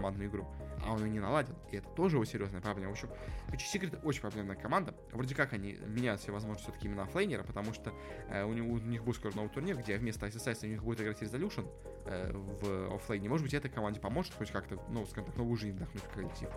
командную 0.00 0.30
игру. 0.30 0.46
А 0.82 0.94
он 0.94 1.04
ее 1.04 1.10
не 1.10 1.20
наладил. 1.20 1.54
И 1.70 1.76
это 1.76 1.88
тоже 1.90 2.16
его 2.16 2.24
серьезная 2.24 2.62
проблема. 2.62 2.88
В 2.88 2.92
общем, 2.92 3.10
Пичи 3.52 3.66
Секрет 3.66 4.00
очень 4.02 4.22
проблемная 4.22 4.56
команда. 4.56 4.94
Вроде 5.12 5.34
как 5.34 5.52
они 5.52 5.72
меняют 5.86 6.22
все 6.22 6.32
возможности 6.32 6.70
все-таки 6.70 6.86
именно 6.86 7.02
оффлейнера, 7.02 7.42
потому 7.42 7.74
что 7.74 7.92
э, 8.30 8.44
у, 8.44 8.52
него, 8.54 8.72
у 8.72 8.78
них 8.78 9.04
будет 9.04 9.16
скоро 9.16 9.34
новый 9.34 9.50
турнир, 9.50 9.76
где 9.76 9.98
вместо 9.98 10.26
SSS 10.26 10.64
у 10.64 10.68
них 10.68 10.82
будет 10.82 11.02
играть 11.02 11.20
Resolution 11.22 11.70
э, 12.06 12.32
в 12.32 12.94
оффлейне. 12.94 13.28
Может 13.28 13.44
быть, 13.44 13.52
этой 13.52 13.70
команде 13.70 14.00
поможет 14.00 14.32
хоть 14.34 14.50
как-то, 14.50 14.82
ну, 14.88 15.04
скажем 15.04 15.26
так, 15.26 15.36
новую 15.36 15.56
жизнь 15.58 15.76
вдохнуть 15.76 16.02
в 16.02 16.08
коллектив. 16.08 16.48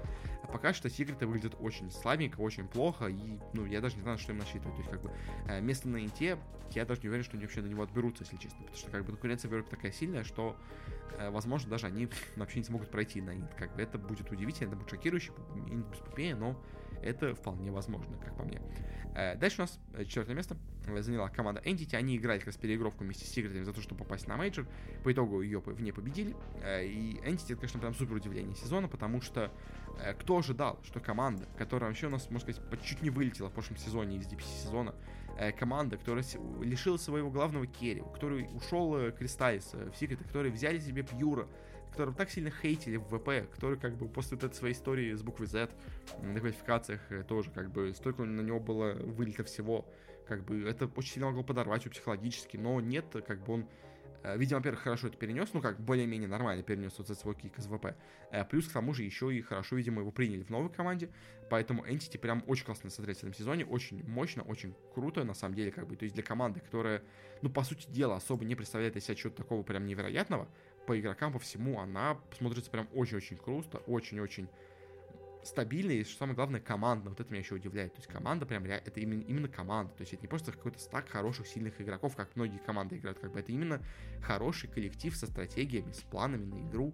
А 0.42 0.48
пока 0.48 0.74
что 0.74 0.90
Секреты 0.90 1.28
выглядят 1.28 1.56
очень 1.60 1.92
слабенько, 1.92 2.40
очень 2.40 2.68
плохо, 2.68 3.08
и, 3.08 3.40
ну, 3.54 3.66
я 3.66 3.82
даже 3.82 3.96
не 3.96 4.04
знаю, 4.04 4.18
что 4.18 4.32
им 4.32 4.38
насчитывать. 4.38 4.76
То 4.76 4.82
есть, 4.82 4.90
как 4.90 5.02
бы, 5.02 5.12
э, 5.50 5.60
место 5.60 5.90
на 5.90 6.02
инте, 6.02 6.38
я 6.72 6.86
даже 6.86 7.02
не 7.02 7.10
уверен, 7.10 7.26
что 7.26 7.36
они 7.36 7.46
вообще 7.46 7.62
на 7.62 7.68
него 7.68 7.84
отберутся, 7.84 8.24
если 8.24 8.38
честно. 8.38 8.60
Потому 8.60 8.78
что, 8.78 8.90
как 8.90 9.02
бы, 9.02 9.08
конкуренция 9.12 9.50
в 9.50 9.52
Европе 9.52 9.70
такая 9.70 9.92
сильная, 9.92 10.24
что, 10.24 10.56
возможно, 11.30 11.70
даже 11.70 11.88
они 11.88 12.10
вообще 12.36 12.60
не 12.60 12.66
смогут 12.66 12.90
пройти 12.90 13.22
на 13.22 13.36
инт. 13.36 13.54
Как 13.56 13.76
бы, 13.76 13.82
это 13.82 13.98
будет 13.98 14.32
удивительно, 14.32 14.70
это 14.70 14.76
будет 14.78 14.90
шокирующе, 14.90 15.32
без 15.56 16.36
но 16.38 16.60
это 17.02 17.36
вполне 17.36 17.72
возможно, 17.72 18.18
как 18.18 18.36
по 18.38 18.44
мне. 18.44 18.62
Э, 19.16 19.36
дальше 19.36 19.62
у 19.62 19.64
нас 19.64 19.80
э, 19.94 20.06
четвертое 20.06 20.34
место 20.34 20.58
заняла 21.00 21.30
команда 21.30 21.62
Entity. 21.62 21.96
Они 21.96 22.18
играли 22.18 22.40
как 22.40 22.48
раз 22.48 22.58
переигровку 22.58 23.04
вместе 23.04 23.26
с 23.26 23.30
Секретами 23.30 23.64
за 23.64 23.74
то, 23.74 23.82
чтобы 23.82 24.04
попасть 24.04 24.28
на 24.28 24.38
мейджор. 24.38 24.66
По 25.04 25.12
итогу 25.12 25.42
ее 25.42 25.60
в 25.60 25.82
ней 25.82 25.92
победили. 25.92 26.36
Э, 26.64 26.86
и 26.86 27.16
Entity 27.18 27.54
это, 27.54 27.56
конечно, 27.58 27.80
прям 27.80 27.94
супер 27.94 28.16
удивление 28.16 28.56
сезона, 28.56 28.88
потому 28.88 29.22
что 29.22 29.52
кто 30.20 30.40
ожидал, 30.40 30.80
что 30.84 31.00
команда, 31.00 31.46
которая 31.56 31.92
вообще 31.92 32.08
у 32.08 32.10
нас, 32.10 32.28
можно 32.32 32.52
сказать, 32.52 32.84
чуть 32.84 33.04
не 33.04 33.12
вылетела 33.12 33.50
в 33.50 33.54
прошлом 33.54 33.78
сезоне 33.78 34.18
из 34.18 34.26
DPC 34.26 34.64
сезона, 34.64 34.96
команда, 35.58 35.98
которая 35.98 36.24
лишила 36.62 36.98
своего 36.98 37.30
главного 37.30 37.66
керри, 37.68 38.04
который 38.14 38.48
ушел 38.56 39.12
Кристаллис 39.12 39.74
в 39.74 39.96
Секреты, 39.96 40.24
которые 40.24 40.52
взяли 40.52 40.80
себе 40.80 41.04
Пьюра, 41.04 41.48
которого 41.94 42.16
так 42.16 42.32
сильно 42.32 42.52
хейтили 42.52 42.98
в 42.98 43.04
ВП, 43.04 43.50
который 43.52 43.78
как 43.78 43.96
бы 43.96 44.08
после 44.08 44.36
вот 44.36 44.44
этой 44.44 44.56
своей 44.56 44.74
истории 44.74 45.14
с 45.14 45.22
буквой 45.22 45.48
Z 45.48 45.70
на 46.22 46.40
квалификациях 46.40 47.02
э, 47.12 47.24
тоже 47.24 47.52
как 47.52 47.72
бы 47.72 47.94
столько 47.94 48.24
на 48.24 48.42
него 48.42 48.60
было 48.60 48.94
вылета 48.94 49.44
всего, 49.44 49.86
как 50.28 50.44
бы 50.44 50.68
это 50.68 50.90
очень 50.96 51.14
сильно 51.14 51.28
могло 51.28 51.44
подорвать 51.44 51.84
его 51.84 51.92
психологически, 51.92 52.58
но 52.58 52.82
нет, 52.82 53.06
как 53.28 53.44
бы 53.44 53.54
он 53.54 53.62
э, 53.62 53.66
Видимо, 54.38 54.60
во-первых, 54.60 54.82
хорошо 54.82 55.08
это 55.08 55.18
перенес, 55.18 55.50
ну 55.54 55.62
как, 55.62 55.80
более-менее 55.80 56.30
нормально 56.30 56.64
перенес 56.64 56.98
вот 56.98 57.08
этот 57.10 57.20
свой 57.20 57.36
кик 57.36 57.58
из 57.60 57.66
ВП. 57.66 57.96
Э, 58.32 58.46
плюс, 58.46 58.68
к 58.68 58.72
тому 58.72 58.94
же, 58.94 59.04
еще 59.04 59.36
и 59.36 59.42
хорошо, 59.42 59.76
видимо, 59.76 60.02
его 60.02 60.12
приняли 60.12 60.44
в 60.44 60.50
новой 60.50 60.70
команде. 60.70 61.10
Поэтому 61.50 61.86
Entity 61.86 62.18
прям 62.18 62.44
очень 62.48 62.66
классно 62.66 62.90
смотреть 62.90 63.18
в 63.18 63.24
этом 63.24 63.34
сезоне. 63.34 63.66
Очень 63.66 64.04
мощно, 64.08 64.44
очень 64.44 64.74
круто, 64.94 65.24
на 65.24 65.34
самом 65.34 65.56
деле, 65.56 65.72
как 65.72 65.88
бы. 65.88 65.96
То 65.96 66.04
есть 66.04 66.16
для 66.16 66.24
команды, 66.24 66.62
которая, 66.62 67.04
ну, 67.42 67.50
по 67.50 67.64
сути 67.64 67.90
дела, 67.90 68.16
особо 68.16 68.46
не 68.46 68.56
представляет 68.56 68.96
из 68.96 69.04
себя 69.04 69.16
чего-то 69.16 69.38
такого 69.38 69.64
прям 69.64 69.86
невероятного, 69.86 70.48
по 70.88 71.00
игрокам, 71.00 71.34
по 71.34 71.40
всему, 71.40 71.80
она 71.80 72.18
смотрится 72.38 72.72
прям 72.72 72.88
очень-очень 72.94 73.38
круто, 73.38 73.80
очень-очень 73.88 74.48
стабильно, 75.44 75.92
и 75.92 76.04
что 76.04 76.20
самое 76.20 76.36
главное, 76.36 76.60
команда. 76.60 77.10
Вот 77.10 77.20
это 77.20 77.30
меня 77.32 77.42
еще 77.42 77.56
удивляет. 77.56 77.94
То 77.94 78.00
есть 78.00 78.12
команда 78.12 78.46
прям 78.46 78.64
это 78.66 79.00
именно, 79.00 79.22
именно 79.22 79.48
команда. 79.48 79.94
То 79.94 80.02
есть 80.02 80.14
это 80.14 80.24
не 80.24 80.28
просто 80.28 80.52
какой-то 80.52 80.80
стак 80.80 81.10
хороших, 81.10 81.48
сильных 81.48 81.80
игроков, 81.82 82.16
как 82.16 82.36
многие 82.36 82.60
команды 82.60 82.98
играют. 82.98 83.20
Как 83.20 83.32
бы 83.32 83.40
это 83.40 83.52
именно 83.52 83.82
хороший 84.22 84.70
коллектив 84.70 85.16
со 85.16 85.28
стратегиями, 85.28 85.92
с 85.92 86.02
планами 86.02 86.46
на 86.46 86.70
игру. 86.70 86.94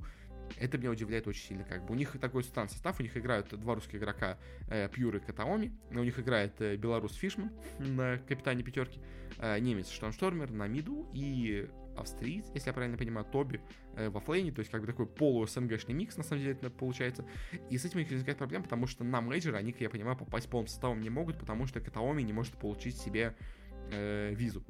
Это 0.57 0.77
меня 0.77 0.91
удивляет 0.91 1.27
очень 1.27 1.47
сильно. 1.47 1.63
Как 1.63 1.85
бы 1.85 1.93
у 1.93 1.95
них 1.95 2.17
такой 2.19 2.43
странный 2.43 2.69
состав. 2.69 2.99
У 2.99 3.03
них 3.03 3.15
играют 3.15 3.49
два 3.59 3.75
русских 3.75 3.95
игрока 3.95 4.37
э, 4.69 4.89
Pure 4.89 5.15
и 5.15 5.19
Kataomi. 5.19 5.71
У 5.91 5.99
них 5.99 6.19
играет 6.19 6.59
э, 6.59 6.75
белорус 6.75 7.13
Fishman 7.15 7.51
на 7.79 8.17
капитане 8.27 8.63
пятерки. 8.63 8.99
Э, 9.37 9.59
немец 9.59 9.89
Stormstormer 9.89 10.51
на 10.51 10.67
миду 10.67 11.07
и 11.13 11.69
австриец, 11.99 12.45
если 12.53 12.69
я 12.69 12.73
правильно 12.73 12.97
понимаю, 12.97 13.25
Tobi 13.25 13.61
э, 13.95 14.09
в 14.09 14.19
оффлейне, 14.19 14.51
то 14.51 14.59
есть 14.59 14.71
как 14.71 14.81
бы 14.81 14.87
такой 14.87 15.05
полу-СНГшный 15.05 15.93
микс, 15.93 16.17
на 16.17 16.23
самом 16.23 16.41
деле, 16.41 16.53
это 16.53 16.69
получается. 16.69 17.25
И 17.69 17.77
с 17.77 17.85
этим 17.85 17.97
у 17.97 17.99
них 17.99 18.09
возникает 18.09 18.37
проблема, 18.37 18.63
потому 18.63 18.87
что 18.87 19.03
на 19.03 19.21
мейджор 19.21 19.55
они, 19.55 19.71
как 19.71 19.81
я 19.81 19.89
понимаю, 19.89 20.17
попасть 20.17 20.49
полным 20.49 20.67
составом 20.67 21.01
не 21.01 21.09
могут, 21.09 21.37
потому 21.37 21.65
что 21.67 21.79
Kataomi 21.79 22.21
не 22.21 22.33
может 22.33 22.53
получить 22.57 22.97
себе 22.97 23.35
э, 23.91 24.33
визу. 24.33 24.63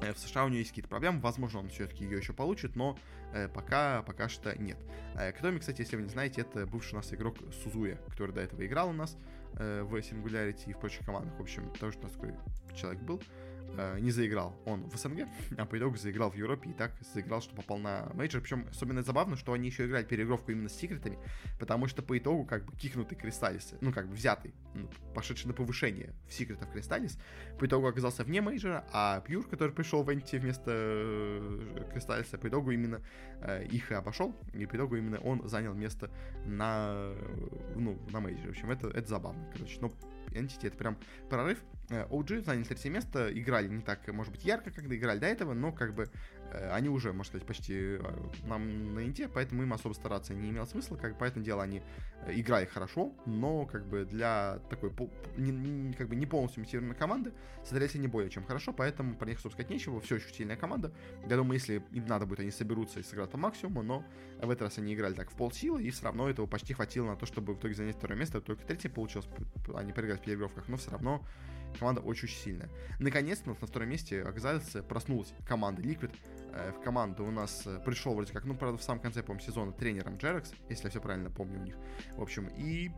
Э, 0.00 0.12
в 0.12 0.18
США 0.18 0.44
у 0.44 0.48
него 0.48 0.60
есть 0.60 0.70
какие-то 0.70 0.88
проблемы, 0.88 1.20
возможно, 1.20 1.60
он 1.60 1.68
все-таки 1.68 2.04
ее 2.04 2.18
еще 2.18 2.32
получит, 2.32 2.76
но 2.76 2.98
э, 3.32 3.48
пока, 3.48 4.02
пока 4.02 4.28
что 4.28 4.56
нет. 4.60 4.78
Э, 5.14 5.32
Kataomi, 5.32 5.58
кстати, 5.58 5.80
если 5.80 5.96
вы 5.96 6.02
не 6.02 6.08
знаете, 6.08 6.42
это 6.42 6.66
бывший 6.66 6.94
у 6.94 6.96
нас 6.96 7.12
игрок 7.12 7.36
Сузуя, 7.62 7.96
который 8.08 8.32
до 8.32 8.40
этого 8.40 8.64
играл 8.66 8.90
у 8.90 8.92
нас 8.92 9.16
э, 9.54 9.82
в 9.82 9.94
Singularity 9.96 10.70
и 10.70 10.72
в 10.72 10.78
прочих 10.78 11.04
командах. 11.04 11.36
В 11.38 11.42
общем, 11.42 11.70
тоже 11.78 11.98
у 11.98 12.02
нас 12.02 12.12
такой 12.12 12.34
человек 12.74 13.02
был 13.02 13.22
не 14.00 14.10
заиграл 14.10 14.56
он 14.66 14.88
в 14.88 14.96
СНГ, 14.96 15.28
а 15.56 15.66
по 15.66 15.78
итогу 15.78 15.96
заиграл 15.96 16.30
в 16.30 16.34
Европе 16.34 16.70
и 16.70 16.72
так 16.72 16.92
заиграл, 17.14 17.40
что 17.40 17.54
попал 17.54 17.78
на 17.78 18.10
мейджор. 18.14 18.42
Причем 18.42 18.66
особенно 18.70 19.02
забавно, 19.02 19.36
что 19.36 19.52
они 19.52 19.68
еще 19.68 19.86
играли 19.86 20.04
переигровку 20.04 20.52
именно 20.52 20.68
с 20.68 20.74
секретами, 20.74 21.18
потому 21.58 21.86
что 21.86 22.02
по 22.02 22.16
итогу 22.16 22.44
как 22.44 22.64
бы 22.64 22.76
кикнутый 22.76 23.16
Crystallis, 23.16 23.74
ну 23.80 23.92
как 23.92 24.08
бы 24.08 24.14
взятый, 24.14 24.54
ну, 24.74 24.88
пошедший 25.14 25.48
на 25.48 25.54
повышение 25.54 26.14
в 26.28 26.32
секретов 26.32 26.70
Crystallis, 26.70 27.18
по 27.58 27.66
итогу 27.66 27.86
оказался 27.86 28.24
вне 28.24 28.40
мейджора, 28.40 28.84
а 28.92 29.20
Pure, 29.20 29.46
который 29.48 29.72
пришел 29.72 30.02
в 30.02 30.12
Entity 30.12 30.36
вместо 30.36 30.70
э, 30.70 31.88
Кристаллиса, 31.92 32.38
по 32.38 32.48
итогу 32.48 32.70
именно 32.70 33.00
э, 33.40 33.64
их 33.66 33.90
и 33.90 33.94
обошел, 33.94 34.34
и 34.52 34.66
по 34.66 34.76
итогу 34.76 34.96
именно 34.96 35.18
он 35.18 35.48
занял 35.48 35.74
место 35.74 36.10
на, 36.44 37.12
э, 37.14 37.74
ну, 37.76 37.98
на 38.10 38.20
мейджоре. 38.20 38.48
В 38.48 38.50
общем, 38.50 38.70
это, 38.70 38.88
это 38.88 39.08
забавно, 39.08 39.48
короче. 39.52 39.78
Но 39.80 39.92
Entity 40.32 40.68
это 40.68 40.76
прям 40.76 40.98
прорыв. 41.28 41.58
OG 41.88 42.38
э, 42.38 42.42
заняли 42.42 42.64
третье 42.64 42.90
место, 42.90 43.28
играли 43.32 43.68
не 43.68 43.82
так, 43.82 44.06
может 44.08 44.32
быть, 44.32 44.44
ярко, 44.44 44.70
когда 44.70 44.94
играли 44.94 45.18
до 45.18 45.26
этого, 45.26 45.54
но 45.54 45.72
как 45.72 45.94
бы 45.94 46.08
они 46.72 46.88
уже, 46.88 47.12
можно 47.12 47.24
сказать, 47.24 47.46
почти 47.46 47.74
э, 47.74 48.00
нам 48.44 48.94
на 48.94 49.04
инте, 49.04 49.28
поэтому 49.28 49.62
им 49.62 49.72
особо 49.72 49.92
стараться 49.94 50.34
не 50.34 50.50
имело 50.50 50.64
смысла, 50.64 50.96
как 50.96 51.18
поэтому 51.18 51.44
дело 51.44 51.62
они 51.62 51.82
играли 52.28 52.66
хорошо, 52.66 53.12
но 53.26 53.66
как 53.66 53.86
бы 53.86 54.04
для 54.04 54.60
такой 54.70 54.92
не, 55.36 55.50
не, 55.50 55.94
как 55.94 56.08
бы 56.08 56.16
не 56.16 56.26
полностью 56.26 56.62
мотивированной 56.62 56.94
команды 56.94 57.32
смотрелись 57.64 57.94
не 57.94 58.08
более 58.08 58.30
чем 58.30 58.44
хорошо, 58.44 58.72
поэтому 58.72 59.14
про 59.14 59.26
них, 59.26 59.38
особо 59.38 59.52
сказать, 59.52 59.70
нечего, 59.70 60.00
все 60.00 60.16
еще 60.16 60.32
сильная 60.32 60.56
команда. 60.56 60.92
Я 61.28 61.36
думаю, 61.36 61.54
если 61.54 61.82
им 61.92 62.06
надо 62.06 62.26
будет, 62.26 62.40
они 62.40 62.50
соберутся 62.50 63.00
и 63.00 63.02
сыграют 63.02 63.30
по 63.30 63.38
максимуму, 63.38 63.82
но 63.82 64.04
в 64.40 64.50
этот 64.50 64.62
раз 64.62 64.78
они 64.78 64.94
играли 64.94 65.14
так 65.14 65.30
в 65.30 65.34
полсилы, 65.34 65.82
и 65.82 65.90
все 65.90 66.04
равно 66.04 66.28
этого 66.28 66.46
почти 66.46 66.74
хватило 66.74 67.06
на 67.06 67.16
то, 67.16 67.26
чтобы 67.26 67.54
в 67.54 67.58
итоге 67.58 67.74
занять 67.74 67.96
второе 67.96 68.18
место, 68.18 68.40
только 68.40 68.64
третье 68.64 68.88
получилось, 68.88 69.28
они 69.74 69.92
проиграли 69.92 70.18
в 70.18 70.22
переигровках, 70.22 70.68
но 70.68 70.76
все 70.76 70.90
равно 70.90 71.24
команда 71.78 72.00
очень-очень 72.00 72.38
сильная. 72.38 72.68
Наконец-то 72.98 73.50
на 73.50 73.54
втором 73.54 73.88
месте 73.88 74.22
оказалась, 74.22 74.70
проснулась 74.88 75.32
команда 75.46 75.82
Liquid. 75.82 76.12
Э, 76.52 76.72
в 76.72 76.82
команду 76.82 77.24
у 77.24 77.30
нас 77.30 77.62
э, 77.66 77.80
пришел 77.84 78.14
вроде 78.14 78.32
как, 78.32 78.44
ну, 78.44 78.54
правда, 78.54 78.78
в 78.78 78.82
самом 78.82 79.00
конце, 79.00 79.22
по 79.22 79.38
сезона 79.38 79.72
тренером 79.72 80.16
Джерекс, 80.16 80.52
если 80.68 80.84
я 80.84 80.90
все 80.90 81.00
правильно 81.00 81.30
помню 81.30 81.60
у 81.60 81.62
них. 81.62 81.76
В 82.16 82.22
общем, 82.22 82.48
и 82.56 82.90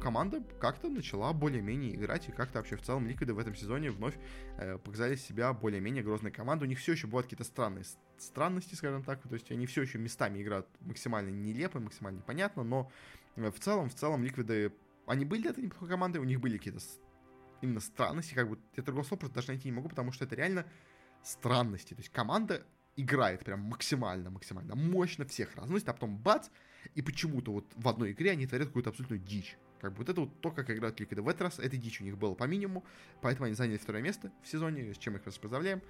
команда 0.00 0.42
как-то 0.60 0.88
начала 0.88 1.32
более-менее 1.32 1.94
играть, 1.94 2.28
и 2.28 2.32
как-то 2.32 2.58
вообще 2.58 2.76
в 2.76 2.82
целом 2.82 3.06
Ликвиды 3.06 3.34
в 3.34 3.38
этом 3.38 3.54
сезоне 3.54 3.90
вновь 3.90 4.14
э, 4.58 4.78
показали 4.78 5.16
себя 5.16 5.52
более-менее 5.52 6.02
грозной 6.02 6.30
командой. 6.30 6.64
У 6.64 6.68
них 6.68 6.78
все 6.78 6.92
еще 6.92 7.06
бывают 7.06 7.26
какие-то 7.26 7.44
странные 7.44 7.84
странности, 8.18 8.74
скажем 8.74 9.02
так, 9.02 9.22
то 9.22 9.34
есть 9.34 9.50
они 9.50 9.66
все 9.66 9.82
еще 9.82 9.98
местами 9.98 10.42
играют 10.42 10.66
максимально 10.80 11.30
нелепо, 11.30 11.80
максимально 11.80 12.18
непонятно, 12.18 12.62
но 12.62 12.90
э, 13.36 13.50
в 13.50 13.58
целом, 13.60 13.88
в 13.88 13.94
целом 13.94 14.22
Ликвиды, 14.22 14.72
они 15.06 15.24
были 15.24 15.50
это 15.50 15.60
неплохой 15.60 15.88
командой, 15.88 16.18
у 16.18 16.24
них 16.24 16.40
были 16.40 16.56
какие-то 16.56 16.80
именно 17.60 17.80
странности, 17.80 18.34
как 18.34 18.48
бы 18.48 18.58
я 18.76 18.82
другого 18.82 19.04
слова 19.04 19.20
просто 19.20 19.34
даже 19.36 19.48
найти 19.48 19.68
не 19.68 19.72
могу, 19.72 19.88
потому 19.88 20.12
что 20.12 20.24
это 20.24 20.34
реально 20.34 20.66
странности. 21.22 21.94
То 21.94 22.00
есть 22.00 22.10
команда 22.10 22.66
играет 22.96 23.44
прям 23.44 23.60
максимально, 23.60 24.30
максимально 24.30 24.74
мощно 24.74 25.26
всех 25.26 25.54
разносит, 25.56 25.88
а 25.88 25.92
потом 25.92 26.16
бац, 26.16 26.48
и 26.94 27.02
почему-то 27.02 27.52
вот 27.52 27.66
в 27.74 27.88
одной 27.88 28.12
игре 28.12 28.30
они 28.30 28.46
творят 28.46 28.68
какую-то 28.68 28.90
абсолютную 28.90 29.20
дичь. 29.20 29.58
Как 29.80 29.92
бы 29.92 29.98
вот 29.98 30.08
это 30.08 30.20
вот 30.22 30.40
то, 30.40 30.50
как 30.50 30.70
играют 30.70 30.98
Liquid. 30.98 31.20
В 31.20 31.28
этот 31.28 31.42
раз 31.42 31.58
этой 31.58 31.78
дичь 31.78 32.00
у 32.00 32.04
них 32.04 32.16
было 32.16 32.34
по 32.34 32.44
минимуму, 32.44 32.84
поэтому 33.20 33.46
они 33.46 33.54
заняли 33.54 33.76
второе 33.76 34.02
место 34.02 34.32
в 34.42 34.48
сезоне, 34.48 34.94
с 34.94 34.98
чем 34.98 35.16
их 35.16 35.22
поздравляем. 35.22 35.82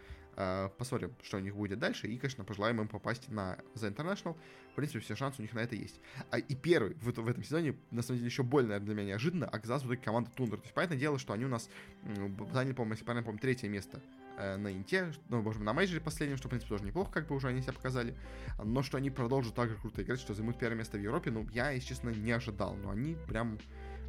Посмотрим, 0.79 1.15
что 1.23 1.39
у 1.39 1.41
них 1.41 1.57
будет 1.57 1.79
дальше, 1.79 2.07
и, 2.07 2.19
конечно, 2.19 2.45
пожелаем 2.45 2.81
им 2.81 2.89
попасть 2.89 3.29
на 3.31 3.59
The 3.75 3.95
International. 3.95 4.37
В 4.73 4.75
принципе, 4.77 5.01
все 5.01 5.17
шансы 5.17 5.37
у 5.39 5.43
них 5.43 5.55
на 5.55 5.61
это 5.61 5.75
есть. 5.75 5.99
А, 6.31 6.39
и 6.39 6.55
первый 6.55 6.95
в, 6.95 7.11
в 7.11 7.29
этом 7.29 7.43
сезоне, 7.43 7.75
на 7.91 8.03
самом 8.03 8.19
деле, 8.19 8.29
еще 8.29 8.43
более, 8.43 8.69
наверное, 8.69 8.87
для 8.87 8.95
меня 8.95 9.09
неожиданно, 9.09 9.47
оказалась 9.47 9.85
вот 9.85 9.99
команда 10.01 10.31
Тундра. 10.31 10.59
То 10.59 10.65
есть, 10.65 10.75
понятное 10.75 10.99
дело, 10.99 11.19
что 11.19 11.33
они 11.33 11.47
у 11.47 11.49
нас 11.49 11.71
заняли, 12.53 12.75
по-моему, 12.75 12.93
если 12.93 13.05
правильно 13.05 13.25
помню, 13.25 13.41
третье 13.41 13.71
место 13.71 14.03
э, 14.37 14.57
на 14.57 14.71
Инте, 14.71 15.13
ну, 15.31 15.43
быть, 15.43 15.59
на 15.59 15.73
мейджоре 15.73 16.03
последнем, 16.03 16.37
что, 16.37 16.49
в 16.49 16.51
принципе, 16.51 16.69
тоже 16.69 16.85
неплохо, 16.85 17.11
как 17.11 17.29
бы 17.29 17.35
уже 17.35 17.49
они 17.49 17.63
себя 17.63 17.73
показали, 17.73 18.15
но 18.63 18.83
что 18.83 18.99
они 18.99 19.09
продолжат 19.09 19.55
так 19.55 19.71
же 19.71 19.77
круто 19.77 20.03
играть, 20.03 20.21
что 20.21 20.35
займут 20.35 20.59
первое 20.59 20.77
место 20.77 20.99
в 20.99 21.01
Европе, 21.01 21.31
ну, 21.31 21.49
я, 21.55 21.71
если 21.71 21.89
честно, 21.89 22.11
не 22.11 22.33
ожидал, 22.33 22.75
но 22.75 22.91
они 22.91 23.17
прям 23.27 23.59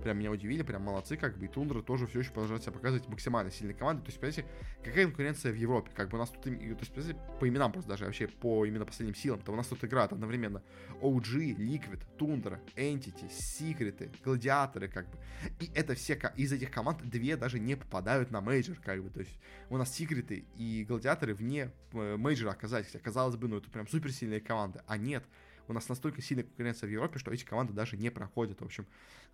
прям 0.04 0.18
меня 0.20 0.32
удивили, 0.32 0.62
прям 0.62 0.84
молодцы, 0.84 1.18
как 1.18 1.38
бы, 1.38 1.46
и 1.46 1.48
Тундра 1.48 1.82
тоже 1.82 2.08
все 2.08 2.20
еще 2.20 2.32
продолжает 2.32 2.64
себя 2.64 2.72
показывать 2.72 3.08
максимально 3.08 3.52
сильной 3.52 3.74
командой, 3.74 4.02
то 4.02 4.08
есть, 4.08 4.20
понимаете, 4.20 4.46
какая 4.84 5.06
конкуренция 5.06 5.52
в 5.52 5.56
Европе, 5.56 5.92
как 5.94 6.10
бы 6.10 6.18
у 6.18 6.20
нас 6.20 6.30
тут, 6.30 6.44
то 6.44 6.50
есть, 6.50 7.16
по 7.40 7.48
именам 7.48 7.72
просто 7.72 7.90
даже, 7.90 8.06
вообще 8.06 8.28
по 8.28 8.66
именно 8.66 8.86
последним 8.86 9.16
силам, 9.16 9.42
то 9.42 9.52
у 9.52 9.56
нас 9.56 9.68
тут 9.68 9.84
играют 9.84 10.14
одновременно 10.14 10.62
OG, 11.02 11.58
Liquid, 11.58 12.02
Тундра, 12.18 12.60
Entity, 12.76 13.30
Секреты, 13.30 14.12
Гладиаторы, 14.24 14.88
как 14.88 15.10
бы, 15.10 15.18
и 15.60 15.72
это 15.74 15.96
все, 15.96 16.20
из 16.36 16.52
этих 16.52 16.72
команд 16.72 17.02
две 17.04 17.38
даже 17.38 17.60
не 17.60 17.76
попадают 17.76 18.32
на 18.32 18.42
мейджор, 18.42 18.78
как 18.84 19.04
бы, 19.04 19.10
то 19.10 19.20
есть, 19.20 19.40
у 19.70 19.78
нас 19.78 19.94
Секреты 19.94 20.46
и 20.56 20.86
Гладиаторы 20.88 21.34
вне 21.34 21.72
э, 21.94 22.18
мейджора 22.18 22.52
оказались, 22.52 22.88
казалось 23.04 23.36
бы, 23.36 23.48
ну, 23.48 23.58
это 23.58 23.70
прям 23.70 23.88
суперсильные 23.88 24.42
команды, 24.42 24.82
а 24.88 24.98
нет, 24.98 25.24
у 25.68 25.74
нас 25.74 25.90
настолько 25.90 26.22
сильная 26.22 26.44
конкуренция 26.44 26.88
в 26.88 26.92
Европе, 26.92 27.20
что 27.20 27.32
эти 27.32 27.44
команды 27.46 27.74
даже 27.74 27.98
не 27.98 28.10
проходят. 28.10 28.62
В 28.62 28.66
общем, 28.66 28.88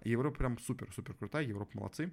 Европа 0.03 0.37
прям 0.37 0.59
супер-супер 0.59 1.13
крутая, 1.13 1.43
Европа 1.43 1.77
молодцы. 1.77 2.11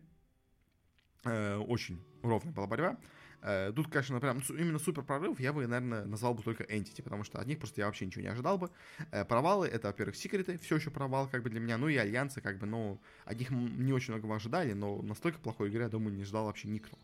Э, 1.25 1.57
очень 1.57 2.03
ровная 2.23 2.53
была 2.53 2.67
борьба. 2.67 2.99
Э, 3.43 3.73
тут, 3.75 3.89
конечно, 3.89 4.21
прям 4.21 4.43
именно 4.51 4.79
супер 4.79 5.03
прорыв 5.03 5.41
я 5.41 5.53
бы, 5.53 5.67
наверное, 5.67 6.05
назвал 6.05 6.35
бы 6.35 6.43
только 6.43 6.65
Entity, 6.65 7.03
потому 7.03 7.25
что 7.25 7.39
от 7.39 7.47
них 7.47 7.59
просто 7.59 7.81
я 7.81 7.87
вообще 7.87 8.07
ничего 8.07 8.23
не 8.23 8.29
ожидал 8.29 8.59
бы. 8.59 8.71
Э, 9.11 9.25
провалы— 9.25 9.67
это, 9.73 9.89
во-первых, 9.89 10.17
секреты, 10.17 10.59
все 10.59 10.77
еще 10.77 10.91
провал 10.91 11.29
как 11.29 11.43
бы 11.43 11.51
для 11.51 11.61
меня, 11.61 11.79
ну 11.79 11.89
и 11.89 11.97
альянсы, 11.97 12.41
как 12.41 12.59
бы, 12.59 12.67
ну, 12.67 13.01
от 13.25 13.39
них 13.39 13.51
не 13.51 13.93
очень 13.93 14.15
много 14.15 14.35
ожидали, 14.35 14.73
но 14.73 15.01
настолько 15.03 15.39
плохой 15.39 15.69
игры, 15.69 15.83
я 15.83 15.89
думаю, 15.89 16.15
не 16.15 16.25
ждал 16.25 16.47
вообще 16.47 16.69
никто. 16.69 16.97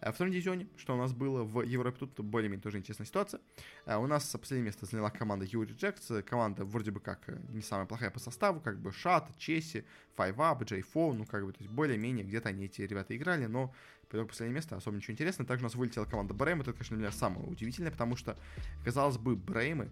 Э, 0.00 0.10
в 0.10 0.14
втором 0.14 0.32
дивизионе, 0.32 0.66
что 0.76 0.94
у 0.94 0.98
нас 0.98 1.12
было 1.12 1.42
в 1.42 1.62
Европе, 1.62 1.98
тут 2.00 2.20
более-менее 2.24 2.62
тоже 2.62 2.78
интересная 2.78 3.06
ситуация. 3.06 3.40
Э, 3.86 3.96
у 3.96 4.06
нас 4.06 4.24
последнее 4.40 4.66
место 4.66 4.86
заняла 4.86 5.10
команда 5.10 5.46
Юри 5.46 5.72
Джекс, 5.72 6.12
команда 6.26 6.64
вроде 6.64 6.90
бы 6.90 7.00
как 7.00 7.20
не 7.52 7.62
самая 7.62 7.86
плохая 7.86 8.10
по 8.10 8.18
составу, 8.18 8.60
как 8.60 8.78
бы 8.78 8.92
Шат, 8.92 9.30
Чеси, 9.38 9.84
Five 10.16 10.36
Up, 10.36 10.60
J4, 10.60 11.12
ну 11.14 11.24
как 11.24 11.44
бы, 11.44 11.52
то 11.52 11.60
есть 11.60 11.72
более-менее 11.72 12.24
где-то 12.24 12.50
они 12.50 12.66
эти 12.66 12.82
ребята 12.82 13.16
играли, 13.16 13.46
но 13.46 13.72
Итог 14.10 14.28
последнее 14.28 14.54
место, 14.54 14.76
особо 14.76 14.96
ничего 14.96 15.12
интересного. 15.12 15.46
Также 15.46 15.64
у 15.64 15.68
нас 15.68 15.74
вылетела 15.74 16.06
команда 16.06 16.32
Брейм. 16.32 16.62
Это, 16.62 16.72
конечно, 16.72 16.96
для 16.96 17.06
меня 17.06 17.12
самое 17.12 17.46
удивительное, 17.46 17.90
потому 17.90 18.16
что, 18.16 18.38
казалось 18.84 19.18
бы, 19.18 19.36
Бреймы 19.36 19.90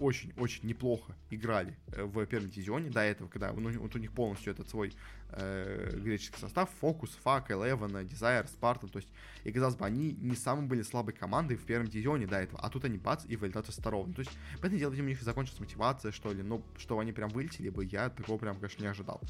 очень-очень 0.00 0.66
неплохо 0.68 1.14
играли 1.30 1.76
в 1.88 2.24
первом 2.26 2.48
дивизионе 2.48 2.90
до 2.90 3.00
этого, 3.00 3.28
когда 3.28 3.52
ну, 3.52 3.70
вот 3.78 3.94
у 3.94 3.98
них 3.98 4.12
полностью 4.12 4.52
этот 4.52 4.68
свой 4.68 4.92
э, 5.30 5.98
греческий 5.98 6.38
состав, 6.38 6.70
Фокус, 6.80 7.10
Фак, 7.22 7.50
Элевен, 7.50 8.06
Дизайр, 8.06 8.46
Спарта, 8.48 8.88
то 8.88 8.98
есть, 8.98 9.08
и 9.44 9.52
казалось 9.52 9.76
бы, 9.76 9.84
они 9.86 10.12
не 10.12 10.36
самые 10.36 10.66
были 10.66 10.82
слабой 10.82 11.14
командой 11.14 11.56
в 11.56 11.64
первом 11.64 11.88
дивизионе 11.88 12.26
до 12.26 12.36
этого, 12.36 12.60
а 12.60 12.68
тут 12.68 12.84
они 12.84 12.98
бац 12.98 13.24
и 13.26 13.36
вылетают 13.36 13.66
со 13.66 13.72
второго. 13.72 14.06
Ну, 14.06 14.14
то 14.14 14.20
есть, 14.20 14.32
поэтому 14.60 14.78
дело, 14.78 14.90
видимо, 14.90 15.06
у 15.06 15.10
них 15.10 15.22
закончилась 15.22 15.60
мотивация, 15.60 16.12
что 16.12 16.32
ли, 16.32 16.42
но 16.42 16.62
что 16.76 16.98
они 16.98 17.12
прям 17.12 17.30
вылетели 17.30 17.68
бы, 17.68 17.84
я 17.84 18.10
такого 18.10 18.38
прям, 18.38 18.56
конечно, 18.56 18.82
не 18.82 18.88
ожидал. 18.88 19.20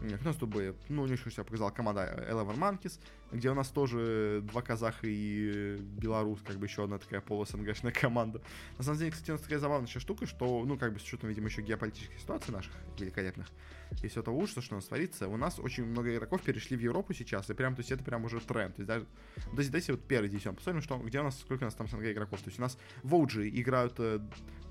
У 0.00 0.24
нас 0.24 0.36
тут 0.36 0.50
бы, 0.50 0.74
ну, 0.88 1.02
у 1.02 1.06
них 1.06 1.20
себя 1.20 1.44
показала 1.44 1.70
команда 1.70 2.26
Eleven 2.30 2.58
Monkeys, 2.58 2.98
где 3.32 3.50
у 3.50 3.54
нас 3.54 3.68
тоже 3.68 4.40
два 4.42 4.62
казаха 4.62 5.06
и 5.06 5.76
белорус, 5.76 6.40
как 6.44 6.56
бы 6.56 6.66
еще 6.66 6.84
одна 6.84 6.98
такая 6.98 7.20
полу-СНГшная 7.20 7.92
команда. 7.92 8.42
На 8.78 8.84
самом 8.84 8.98
деле, 8.98 9.10
кстати, 9.10 9.30
у 9.30 9.34
нас 9.34 9.42
такая 9.42 9.58
забавная 9.58 9.86
штука, 10.00 10.26
что, 10.26 10.64
ну, 10.64 10.78
как 10.78 10.92
бы 10.92 11.00
с 11.00 11.02
учетом, 11.02 11.28
видимо, 11.28 11.48
еще 11.48 11.62
геополитических 11.62 12.18
ситуаций 12.18 12.52
наших 12.52 12.72
великолепных, 12.98 13.48
и 14.02 14.08
все 14.08 14.20
это 14.20 14.30
ужаса, 14.30 14.62
что 14.62 14.74
у 14.74 14.78
нас 14.78 14.86
творится, 14.86 15.28
у 15.28 15.36
нас 15.36 15.58
очень 15.58 15.84
много 15.84 16.14
игроков 16.14 16.42
перешли 16.42 16.76
в 16.76 16.80
Европу 16.80 17.12
сейчас, 17.12 17.50
и 17.50 17.54
прям, 17.54 17.74
то 17.74 17.80
есть 17.80 17.92
это 17.92 18.02
прям 18.02 18.24
уже 18.24 18.40
тренд. 18.40 18.76
То 18.76 18.82
есть 18.82 18.88
даже, 18.88 19.06
есть 19.56 19.70
давайте 19.70 19.92
вот 19.92 20.02
первый 20.06 20.28
дивизион 20.28 20.56
посмотрим, 20.56 20.82
что, 20.82 20.98
где 20.98 21.20
у 21.20 21.24
нас, 21.24 21.38
сколько 21.38 21.62
у 21.62 21.64
нас 21.66 21.74
там 21.74 21.88
СНГ 21.88 22.04
игроков. 22.04 22.40
То 22.40 22.48
есть 22.48 22.58
у 22.58 22.62
нас 22.62 22.78
в 23.02 23.14
OG 23.14 23.48
играют 23.50 23.94
э, 23.98 24.20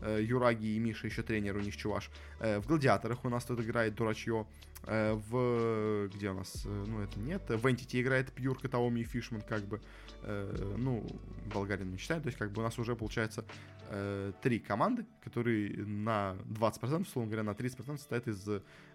э, 0.02 0.20
Юраги 0.24 0.66
и 0.66 0.80
Миша, 0.80 1.08
еще 1.08 1.24
тренер 1.24 1.58
у 1.58 1.60
них 1.60 1.76
чуваш. 1.78 2.10
Э, 2.40 2.60
в 2.60 2.68
Гладиаторах 2.68 3.24
у 3.26 3.30
нас 3.30 3.46
тут 3.46 3.60
играет 3.60 3.96
Дурачье. 3.96 4.48
Э, 4.86 5.14
в... 5.14 6.10
Где 6.14 6.32
у 6.32 6.34
нас? 6.34 6.64
Э, 6.66 6.86
ну, 6.88 7.02
это 7.02 7.20
нет. 7.20 7.44
В 7.48 7.66
Entity 7.68 8.02
играет 8.02 8.32
Пьюрка, 8.32 8.68
Таоми 8.68 9.02
и 9.02 9.04
Фишман, 9.04 9.42
как 9.42 9.64
бы. 9.64 9.82
Э, 10.24 10.76
ну, 10.78 11.06
болгарин 11.54 11.92
не 11.92 11.98
считаю. 11.98 12.22
То 12.22 12.28
есть, 12.28 12.38
как 12.38 12.52
бы 12.52 12.62
у 12.62 12.64
нас 12.64 12.80
уже, 12.80 12.96
получается, 12.96 13.46
э, 13.92 14.32
три 14.42 14.60
команды, 14.60 15.06
которые 15.24 15.86
на 15.86 16.36
20%, 16.50 17.02
условно 17.02 17.30
говоря, 17.30 17.44
на 17.44 17.52
30% 17.52 17.98
состоят 17.98 18.28
из 18.28 18.48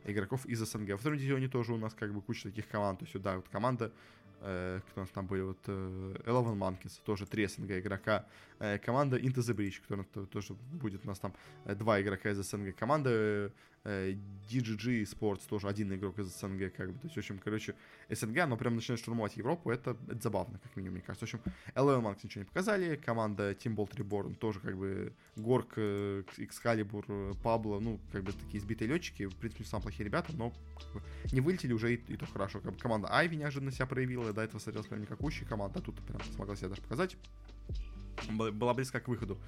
игроков 0.04 0.46
из 0.46 0.60
СНГ. 0.60 0.90
Во 0.90 0.96
втором 0.96 1.18
дивизионе 1.18 1.48
тоже 1.48 1.72
у 1.72 1.76
нас 1.76 1.94
как 1.94 2.12
бы 2.12 2.22
куча 2.22 2.44
таких 2.44 2.68
команд. 2.68 3.00
То 3.00 3.04
есть, 3.04 3.20
да, 3.22 3.36
вот 3.36 3.48
команда 3.48 3.92
э, 4.40 4.80
кто 4.88 5.00
у 5.00 5.04
нас 5.04 5.10
там 5.10 5.26
были, 5.26 5.42
вот 5.42 5.58
э, 5.66 6.16
Eleven 6.26 6.56
Monkeys, 6.56 7.00
тоже 7.04 7.26
три 7.26 7.46
СНГ 7.46 7.72
игрока, 7.72 8.26
э, 8.58 8.78
команда 8.78 9.18
Into 9.18 9.40
the 9.40 9.54
Breach, 9.54 9.80
которая 9.80 10.06
тоже 10.26 10.54
будет 10.54 11.04
у 11.04 11.08
нас 11.08 11.18
там 11.18 11.34
э, 11.64 11.74
два 11.74 12.00
игрока 12.00 12.30
из 12.30 12.38
СНГ, 12.38 12.76
команда 12.76 13.10
э, 13.12 13.50
DGG 13.86 15.04
Sports, 15.04 15.42
тоже 15.48 15.68
один 15.68 15.92
игрок 15.94 16.18
из 16.18 16.26
СНГ, 16.26 16.72
как 16.74 16.92
бы, 16.92 16.98
то 16.98 17.04
есть, 17.04 17.16
в 17.16 17.18
общем, 17.18 17.38
короче, 17.38 17.74
СНГ, 18.10 18.38
оно 18.38 18.56
прям 18.56 18.76
начинает 18.76 19.00
штурмовать 19.00 19.36
Европу, 19.36 19.70
это, 19.70 19.96
это 20.08 20.22
забавно, 20.22 20.58
как 20.58 20.76
минимум, 20.76 20.94
мне 20.94 21.02
кажется. 21.02 21.26
В 21.26 21.34
общем, 21.34 21.52
Eleven 21.74 22.02
Monkeys 22.02 22.20
ничего 22.24 22.42
не 22.42 22.46
показали, 22.46 22.96
команда 22.96 23.52
Team 23.52 23.74
Bolt 23.74 23.94
Reborn 23.96 24.34
тоже, 24.36 24.60
как 24.60 24.76
бы, 24.76 25.12
Горк, 25.36 25.74
э, 25.76 26.22
Excalibur, 26.38 27.36
Пабло, 27.42 27.80
ну, 27.80 28.00
как 28.12 28.24
бы, 28.24 28.32
такие 28.32 28.60
сбитые 28.60 28.88
летчики, 28.88 29.26
в 29.26 29.36
принципе, 29.36 29.64
самые 29.64 29.84
плохие 29.84 30.04
ребята, 30.04 30.32
но 30.36 30.52
как 30.80 30.92
бы, 30.94 31.02
не 31.32 31.40
вылетели 31.40 31.72
уже 31.72 31.94
и, 31.94 31.96
и 32.12 32.16
то 32.16 32.26
хорошо, 32.26 32.60
как 32.60 32.72
бы, 32.72 32.78
команда 32.78 33.08
Айви 33.12 33.36
неожиданно 33.36 33.72
себя 33.72 33.86
проявила, 33.86 34.32
до 34.32 34.42
этого 34.42 34.60
смотрелась 34.60 34.88
прям 34.88 35.00
никакущая 35.00 35.46
команда, 35.46 35.80
а 35.80 35.82
тут 35.82 36.00
прям 36.06 36.20
смогла 36.34 36.56
себя 36.56 36.68
даже 36.68 36.82
показать. 36.82 37.16
Была 38.30 38.72
близка 38.72 38.98
к 39.00 39.08
выходу 39.08 39.38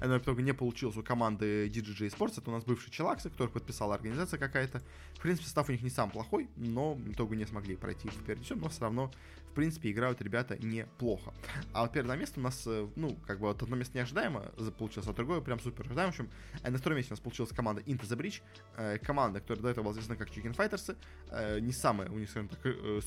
но 0.00 0.18
в 0.18 0.22
итоге 0.22 0.42
не 0.42 0.52
получилось 0.52 0.96
у 0.96 1.02
команды 1.02 1.68
DJJ 1.68 2.16
Sports. 2.16 2.34
Это 2.38 2.50
у 2.50 2.52
нас 2.52 2.64
бывший 2.64 2.90
Челаксы, 2.90 3.30
который 3.30 3.48
подписала 3.48 3.94
организация 3.94 4.38
какая-то. 4.38 4.82
В 5.14 5.20
принципе, 5.20 5.44
состав 5.46 5.68
у 5.68 5.72
них 5.72 5.82
не 5.82 5.90
сам 5.90 6.10
плохой, 6.10 6.48
но 6.56 6.94
в 6.94 7.12
итоге 7.12 7.36
не 7.36 7.46
смогли 7.46 7.76
пройти 7.76 8.08
в 8.08 8.24
первый 8.24 8.44
но 8.56 8.68
все 8.68 8.80
равно, 8.82 9.10
принципе, 9.54 9.90
играют 9.90 10.20
ребята 10.20 10.56
неплохо. 10.58 11.32
А 11.72 11.82
вот 11.82 11.92
первое 11.92 12.16
место 12.16 12.40
у 12.40 12.42
нас, 12.42 12.64
э, 12.66 12.88
ну, 12.96 13.16
как 13.26 13.38
бы 13.38 13.46
вот 13.46 13.62
одно 13.62 13.76
место 13.76 13.96
неожидаемо 13.96 14.40
получилось, 14.78 15.08
а 15.08 15.12
другое 15.12 15.40
прям 15.40 15.60
супер 15.60 15.86
ожидаемо. 15.86 16.12
В 16.12 16.14
общем, 16.14 16.30
э, 16.62 16.70
на 16.70 16.78
втором 16.78 16.96
месте 16.96 17.12
у 17.12 17.14
нас 17.14 17.20
получилась 17.20 17.52
команда 17.52 17.82
Into 17.82 18.02
the 18.02 18.16
Bridge, 18.16 18.42
э, 18.76 18.98
команда, 18.98 19.40
которая 19.40 19.62
до 19.62 19.68
этого 19.70 19.84
была 19.84 19.92
известна 19.92 20.16
как 20.16 20.28
Chicken 20.28 20.54
Fighters. 20.54 20.96
Не 21.60 21.72
самый 21.72 22.08
у 22.08 22.18
них, 22.18 22.30
скажем 22.30 22.48
так, 22.48 22.60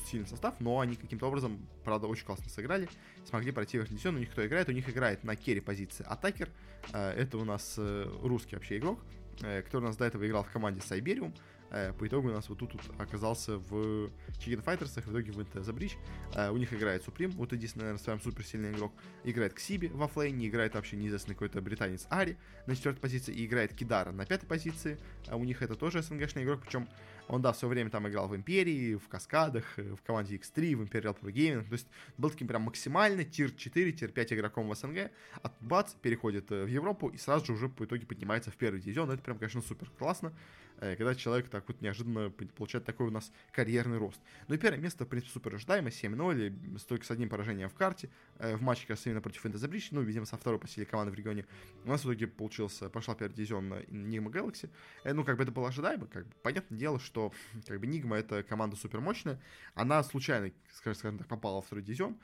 сильный 0.06 0.26
состав, 0.26 0.60
но 0.60 0.80
они 0.80 0.96
каким-то 0.96 1.26
образом, 1.26 1.66
правда, 1.84 2.06
очень 2.06 2.26
классно 2.26 2.48
сыграли, 2.50 2.88
смогли 3.24 3.52
пройти 3.52 3.78
в 3.78 3.82
Ординсион. 3.82 4.16
У 4.16 4.18
них 4.18 4.30
кто 4.30 4.46
играет? 4.46 4.68
У 4.68 4.72
них 4.72 4.88
играет 4.88 5.24
на 5.24 5.36
керри 5.36 5.60
позиции 5.60 6.04
атакер, 6.08 6.50
это 6.92 7.38
у 7.38 7.44
нас 7.44 7.78
русский 7.78 8.56
вообще 8.56 8.78
игрок, 8.78 9.00
который 9.38 9.82
у 9.82 9.86
нас 9.86 9.96
до 9.96 10.04
этого 10.04 10.26
играл 10.26 10.44
в 10.44 10.50
команде 10.50 10.80
Сайбериум. 10.80 11.34
По 11.70 12.06
итогу 12.06 12.28
у 12.28 12.32
нас 12.32 12.48
вот 12.48 12.58
тут, 12.58 12.72
тут 12.72 12.80
оказался 12.98 13.58
в 13.58 14.10
Chicken 14.38 14.64
Fighters, 14.64 15.00
в 15.00 15.10
итоге 15.10 15.32
в 15.32 15.40
Inter 15.40 15.62
The 15.62 15.74
Bridge. 15.74 16.50
У 16.50 16.56
них 16.56 16.72
играет 16.72 17.06
Supreme, 17.06 17.32
вот 17.32 17.52
единственный, 17.52 17.82
наверное, 17.82 18.02
своем 18.02 18.20
суперсильный 18.20 18.72
игрок. 18.72 18.92
Играет 19.24 19.54
Ксиби 19.54 19.88
во 19.88 20.08
флейне, 20.08 20.48
играет 20.48 20.74
вообще 20.74 20.96
неизвестный 20.96 21.34
какой-то 21.34 21.60
британец 21.60 22.06
Ари 22.10 22.38
на 22.66 22.74
четвертой 22.74 23.02
позиции, 23.02 23.34
и 23.34 23.44
играет 23.44 23.74
Кидара 23.74 24.12
на 24.12 24.24
пятой 24.24 24.46
позиции. 24.46 24.98
У 25.30 25.44
них 25.44 25.62
это 25.62 25.74
тоже 25.74 26.02
СНГшный 26.02 26.44
игрок, 26.44 26.62
причем 26.62 26.88
он, 27.28 27.42
да, 27.42 27.52
все 27.52 27.68
время 27.68 27.90
там 27.90 28.08
играл 28.08 28.26
в 28.26 28.34
Империи, 28.34 28.94
в 28.94 29.06
Каскадах, 29.08 29.78
э, 29.78 29.94
в 29.94 30.02
команде 30.02 30.36
X3, 30.36 30.76
в 30.76 30.82
Imperial 30.82 31.16
Pro 31.18 31.30
Gaming. 31.30 31.68
То 31.68 31.74
есть 31.74 31.86
был 32.16 32.30
таким 32.30 32.48
прям 32.48 32.62
максимально 32.62 33.22
тир 33.24 33.50
4, 33.50 33.92
тир 33.92 34.10
5 34.10 34.32
игроком 34.32 34.68
в 34.68 34.74
СНГ. 34.74 35.10
А 35.42 35.52
бац, 35.60 35.92
переходит 35.92 36.50
э, 36.50 36.64
в 36.64 36.68
Европу 36.68 37.08
и 37.08 37.18
сразу 37.18 37.44
же 37.46 37.52
уже 37.52 37.68
по 37.68 37.84
итоге 37.84 38.06
поднимается 38.06 38.50
в 38.50 38.56
первый 38.56 38.80
дивизион. 38.80 39.10
Это 39.10 39.22
прям, 39.22 39.38
конечно, 39.38 39.60
супер 39.60 39.90
классно. 39.98 40.32
Э, 40.80 40.96
когда 40.96 41.14
человек 41.14 41.48
так 41.48 41.66
вот 41.68 41.80
неожиданно 41.80 42.30
получает 42.30 42.84
такой 42.84 43.08
у 43.08 43.10
нас 43.10 43.32
карьерный 43.52 43.98
рост. 43.98 44.20
Ну 44.46 44.54
и 44.54 44.58
первое 44.58 44.80
место, 44.80 45.04
в 45.04 45.08
принципе, 45.08 45.32
супер 45.32 45.54
ожидаемо, 45.54 45.88
7-0, 45.88 46.78
только 46.86 47.04
с 47.04 47.10
одним 47.10 47.28
поражением 47.28 47.68
в 47.68 47.74
карте, 47.74 48.10
э, 48.38 48.56
в 48.56 48.62
матче, 48.62 48.82
как 48.82 48.90
раз 48.90 49.06
именно 49.06 49.20
против 49.20 49.44
Bridge, 49.44 49.88
ну, 49.90 50.02
видимо, 50.02 50.26
со 50.26 50.36
второй 50.36 50.60
по 50.60 50.68
силе 50.68 50.86
команды 50.86 51.12
в 51.12 51.14
регионе. 51.14 51.46
У 51.84 51.88
нас 51.88 52.02
в 52.02 52.04
итоге 52.04 52.28
получился, 52.28 52.88
пошла 52.88 53.14
первый 53.14 53.34
дивизион 53.34 53.72
Nigma 53.72 54.30
Galaxy. 54.30 54.70
Э, 55.04 55.12
ну, 55.12 55.24
как 55.24 55.36
бы 55.36 55.42
это 55.42 55.52
было 55.52 55.68
ожидаемо, 55.68 56.06
как 56.06 56.26
бы, 56.26 56.34
понятное 56.42 56.78
дело, 56.78 56.98
что, 57.00 57.32
как 57.66 57.80
бы, 57.80 57.86
Nigma 57.86 58.16
это 58.16 58.42
команда 58.42 58.76
супер 58.76 59.00
мощная, 59.00 59.40
она 59.74 60.02
случайно, 60.02 60.52
скажем 60.72 61.18
так, 61.18 61.26
попала 61.26 61.60
в 61.60 61.66
второй 61.66 61.82
дивизион, 61.82 62.18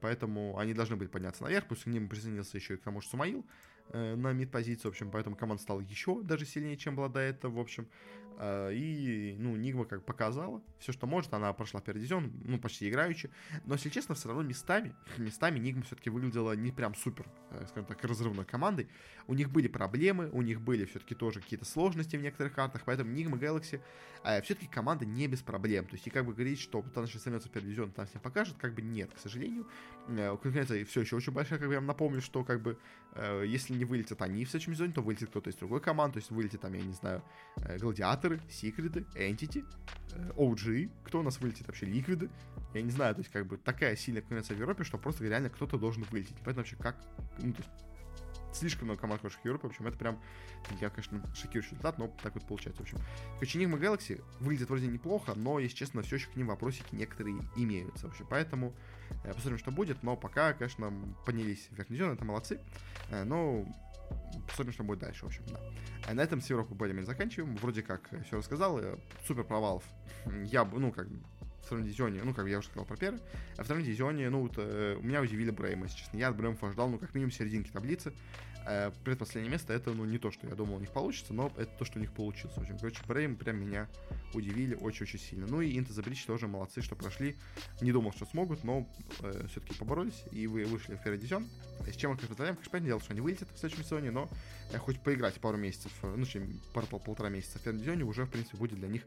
поэтому 0.00 0.58
они 0.58 0.74
должны 0.74 0.96
были 0.96 1.08
подняться 1.08 1.44
наверх, 1.44 1.66
пусть 1.66 1.84
к 1.84 1.86
ним 1.86 2.08
присоединился 2.08 2.56
еще 2.56 2.74
и 2.74 2.76
к 2.76 2.82
тому 2.82 3.00
же 3.00 3.08
Сумаил, 3.08 3.46
на 3.92 4.32
мид-позиции, 4.32 4.88
в 4.88 4.90
общем, 4.90 5.10
поэтому 5.10 5.36
команда 5.36 5.62
стала 5.62 5.80
еще 5.80 6.22
даже 6.22 6.44
сильнее, 6.44 6.76
чем 6.76 6.96
была 6.96 7.08
до 7.08 7.20
этого, 7.20 7.56
в 7.56 7.60
общем. 7.60 7.86
Э, 8.40 8.72
и, 8.72 9.34
ну, 9.38 9.56
Нигма 9.56 9.84
как 9.84 10.04
показала 10.04 10.62
все, 10.78 10.92
что 10.92 11.08
может, 11.08 11.34
она 11.34 11.52
прошла 11.52 11.80
первый 11.80 11.98
дивизион, 11.98 12.32
ну, 12.44 12.58
почти 12.58 12.88
играючи, 12.88 13.30
но, 13.64 13.74
если 13.74 13.88
честно, 13.88 14.14
все 14.14 14.28
равно 14.28 14.44
местами, 14.44 14.94
местами 15.18 15.58
Нигма 15.58 15.82
все-таки 15.82 16.08
выглядела 16.08 16.52
не 16.52 16.70
прям 16.70 16.94
супер, 16.94 17.26
э, 17.50 17.66
скажем 17.68 17.86
так, 17.86 18.02
разрывной 18.04 18.44
командой. 18.44 18.88
У 19.26 19.34
них 19.34 19.50
были 19.50 19.66
проблемы, 19.66 20.30
у 20.30 20.42
них 20.42 20.60
были 20.60 20.84
все-таки 20.84 21.16
тоже 21.16 21.40
какие-то 21.40 21.64
сложности 21.64 22.16
в 22.16 22.22
некоторых 22.22 22.54
картах, 22.54 22.82
поэтому 22.84 23.10
Нигма 23.10 23.36
Galaxy 23.36 23.80
э, 24.22 24.40
все-таки 24.42 24.68
команда 24.68 25.04
не 25.04 25.26
без 25.26 25.40
проблем. 25.40 25.86
То 25.86 25.94
есть, 25.94 26.06
и 26.06 26.10
как 26.10 26.24
бы 26.24 26.32
говорить, 26.32 26.60
что 26.60 26.84
она 26.94 27.06
сейчас 27.08 27.24
займется 27.24 27.48
первый 27.48 27.66
дивизион, 27.66 27.90
там 27.90 28.06
всем 28.06 28.20
покажет, 28.20 28.56
как 28.56 28.72
бы 28.72 28.82
нет, 28.82 29.12
к 29.12 29.18
сожалению. 29.18 29.66
Конкуренция 30.06 30.84
все 30.84 31.00
еще 31.00 31.16
очень 31.16 31.32
большая, 31.32 31.58
как 31.58 31.66
бы 31.66 31.74
я 31.74 31.80
вам 31.80 31.86
напомню, 31.86 32.22
что 32.22 32.44
как 32.44 32.62
бы 32.62 32.78
если 33.44 33.74
не 33.74 33.84
вылетят 33.84 34.22
они 34.22 34.44
в 34.44 34.50
следующем 34.50 34.74
сезоне, 34.74 34.92
то 34.92 35.02
вылетит 35.02 35.28
кто-то 35.28 35.50
из 35.50 35.56
другой 35.56 35.80
команды, 35.80 36.14
то 36.14 36.18
есть 36.20 36.30
вылетит 36.30 36.60
там, 36.60 36.72
я 36.72 36.82
не 36.82 36.92
знаю, 36.92 37.22
Гладиатор, 37.78 38.27
Инквизиторы, 38.28 38.40
Секреты, 38.50 39.06
Entity, 39.14 39.64
OG, 40.36 40.90
кто 41.04 41.20
у 41.20 41.22
нас 41.22 41.40
вылетит 41.40 41.66
вообще, 41.66 41.86
Ликвиды, 41.86 42.28
я 42.74 42.82
не 42.82 42.90
знаю, 42.90 43.14
то 43.14 43.20
есть 43.20 43.30
как 43.32 43.46
бы 43.46 43.56
такая 43.56 43.96
сильная 43.96 44.20
конкуренция 44.20 44.56
в 44.56 44.60
Европе, 44.60 44.84
что 44.84 44.98
просто 44.98 45.24
реально 45.24 45.48
кто-то 45.50 45.78
должен 45.78 46.04
вылететь. 46.04 46.36
Поэтому 46.44 46.58
вообще 46.58 46.76
как, 46.76 46.96
ну, 47.38 47.52
то 47.52 47.62
есть 47.62 47.70
слишком 48.52 48.86
много 48.86 49.00
команд 49.00 49.20
хороших 49.20 49.40
в 49.40 49.44
Европе, 49.44 49.68
в 49.68 49.70
общем, 49.70 49.86
это 49.86 49.96
прям, 49.96 50.20
я, 50.80 50.90
конечно, 50.90 51.22
шокирующий 51.34 51.72
результат, 51.72 51.98
но 51.98 52.08
так 52.22 52.34
вот 52.34 52.46
получается, 52.46 52.82
в 52.82 52.84
общем. 52.84 52.98
Короче, 53.34 53.58
Enigma 53.58 53.78
Galaxy 53.78 54.22
выглядит 54.40 54.68
вроде 54.68 54.86
неплохо, 54.86 55.34
но, 55.34 55.58
если 55.58 55.76
честно, 55.76 56.02
все 56.02 56.16
еще 56.16 56.28
к 56.28 56.36
ним 56.36 56.48
вопросики 56.48 56.94
некоторые 56.94 57.38
имеются, 57.56 58.08
в 58.08 58.10
общем, 58.10 58.26
поэтому 58.28 58.74
э, 59.24 59.32
посмотрим, 59.32 59.58
что 59.58 59.70
будет, 59.70 60.02
но 60.02 60.16
пока, 60.16 60.52
конечно, 60.52 60.92
поднялись 61.24 61.68
в 61.70 61.76
верхний 61.76 61.98
это 61.98 62.24
молодцы, 62.24 62.60
э, 63.10 63.24
но 63.24 63.66
посмотрим, 64.46 64.72
что 64.72 64.84
будет 64.84 64.98
дальше, 65.00 65.24
в 65.24 65.28
общем, 65.28 65.42
да. 65.46 65.60
А 66.06 66.14
на 66.14 66.20
этом 66.20 66.40
с 66.40 66.48
Европой 66.50 66.74
более-менее 66.76 67.06
заканчиваем. 67.06 67.56
Вроде 67.56 67.82
как 67.82 68.08
все 68.26 68.38
рассказал. 68.38 68.80
Супер 69.26 69.44
провалов. 69.44 69.84
Я 70.44 70.64
бы, 70.64 70.78
ну, 70.78 70.92
как 70.92 71.06
в 71.06 71.64
втором 71.64 71.84
дивизионе, 71.84 72.22
ну, 72.24 72.32
как 72.32 72.46
я 72.46 72.58
уже 72.58 72.68
сказал 72.68 72.86
про 72.86 72.96
первый, 72.96 73.20
а 73.58 73.62
в 73.62 73.64
втором 73.64 73.82
дивизионе, 73.82 74.30
ну, 74.30 74.40
вот, 74.40 74.54
э, 74.56 74.98
меня 75.02 75.20
удивили 75.20 75.50
Брейма, 75.50 75.84
если 75.84 75.98
честно. 75.98 76.16
Я 76.16 76.28
от 76.28 76.36
Бреймов 76.36 76.62
ожидал, 76.64 76.88
ну, 76.88 76.98
как 76.98 77.14
минимум, 77.14 77.30
серединки 77.30 77.70
таблицы. 77.70 78.14
Э, 78.66 78.90
предпоследнее 79.04 79.50
место, 79.50 79.72
это, 79.72 79.92
ну, 79.92 80.04
не 80.04 80.18
то, 80.18 80.30
что 80.30 80.46
я 80.46 80.54
думал 80.54 80.76
у 80.76 80.80
них 80.80 80.90
получится, 80.90 81.32
но 81.32 81.52
это 81.56 81.70
то, 81.78 81.84
что 81.84 81.98
у 81.98 82.00
них 82.00 82.12
получилось. 82.12 82.54
В 82.54 82.60
общем, 82.60 82.78
короче, 82.78 83.00
Брейм 83.06 83.36
прям 83.36 83.56
меня 83.56 83.88
удивили 84.34 84.74
очень-очень 84.74 85.18
сильно. 85.18 85.46
Ну, 85.46 85.60
и 85.60 85.78
Инта 85.78 85.92
Забрич 85.92 86.24
тоже 86.26 86.48
молодцы, 86.48 86.82
что 86.82 86.94
прошли. 86.94 87.36
Не 87.80 87.92
думал, 87.92 88.12
что 88.12 88.26
смогут, 88.26 88.64
но 88.64 88.86
э, 89.20 89.46
все-таки 89.50 89.74
поборолись 89.74 90.24
и 90.32 90.46
вы 90.46 90.64
вышли 90.66 90.96
в 90.96 91.02
первый 91.02 91.18
дивизион. 91.18 91.48
С 91.86 91.96
чем 91.96 92.10
мы, 92.10 92.16
конечно, 92.16 92.28
поздравляем. 92.28 92.56
Конечно, 92.56 92.70
понятное 92.72 92.90
дело, 92.90 93.00
что 93.00 93.12
они 93.12 93.20
вылетят 93.20 93.48
в 93.54 93.58
следующем 93.58 93.84
сезоне, 93.84 94.10
но 94.10 94.28
э, 94.72 94.78
хоть 94.78 95.00
поиграть 95.00 95.34
пару 95.40 95.56
месяцев, 95.56 95.92
э, 96.02 96.14
ну, 96.14 96.26
чем 96.26 96.60
пару 96.74 96.86
полтора 96.86 97.28
месяца 97.30 97.58
в 97.58 97.62
первом 97.62 97.78
дивизионе 97.78 98.04
уже, 98.04 98.24
в 98.24 98.30
принципе, 98.30 98.58
будет 98.58 98.78
для 98.78 98.88
них 98.88 99.02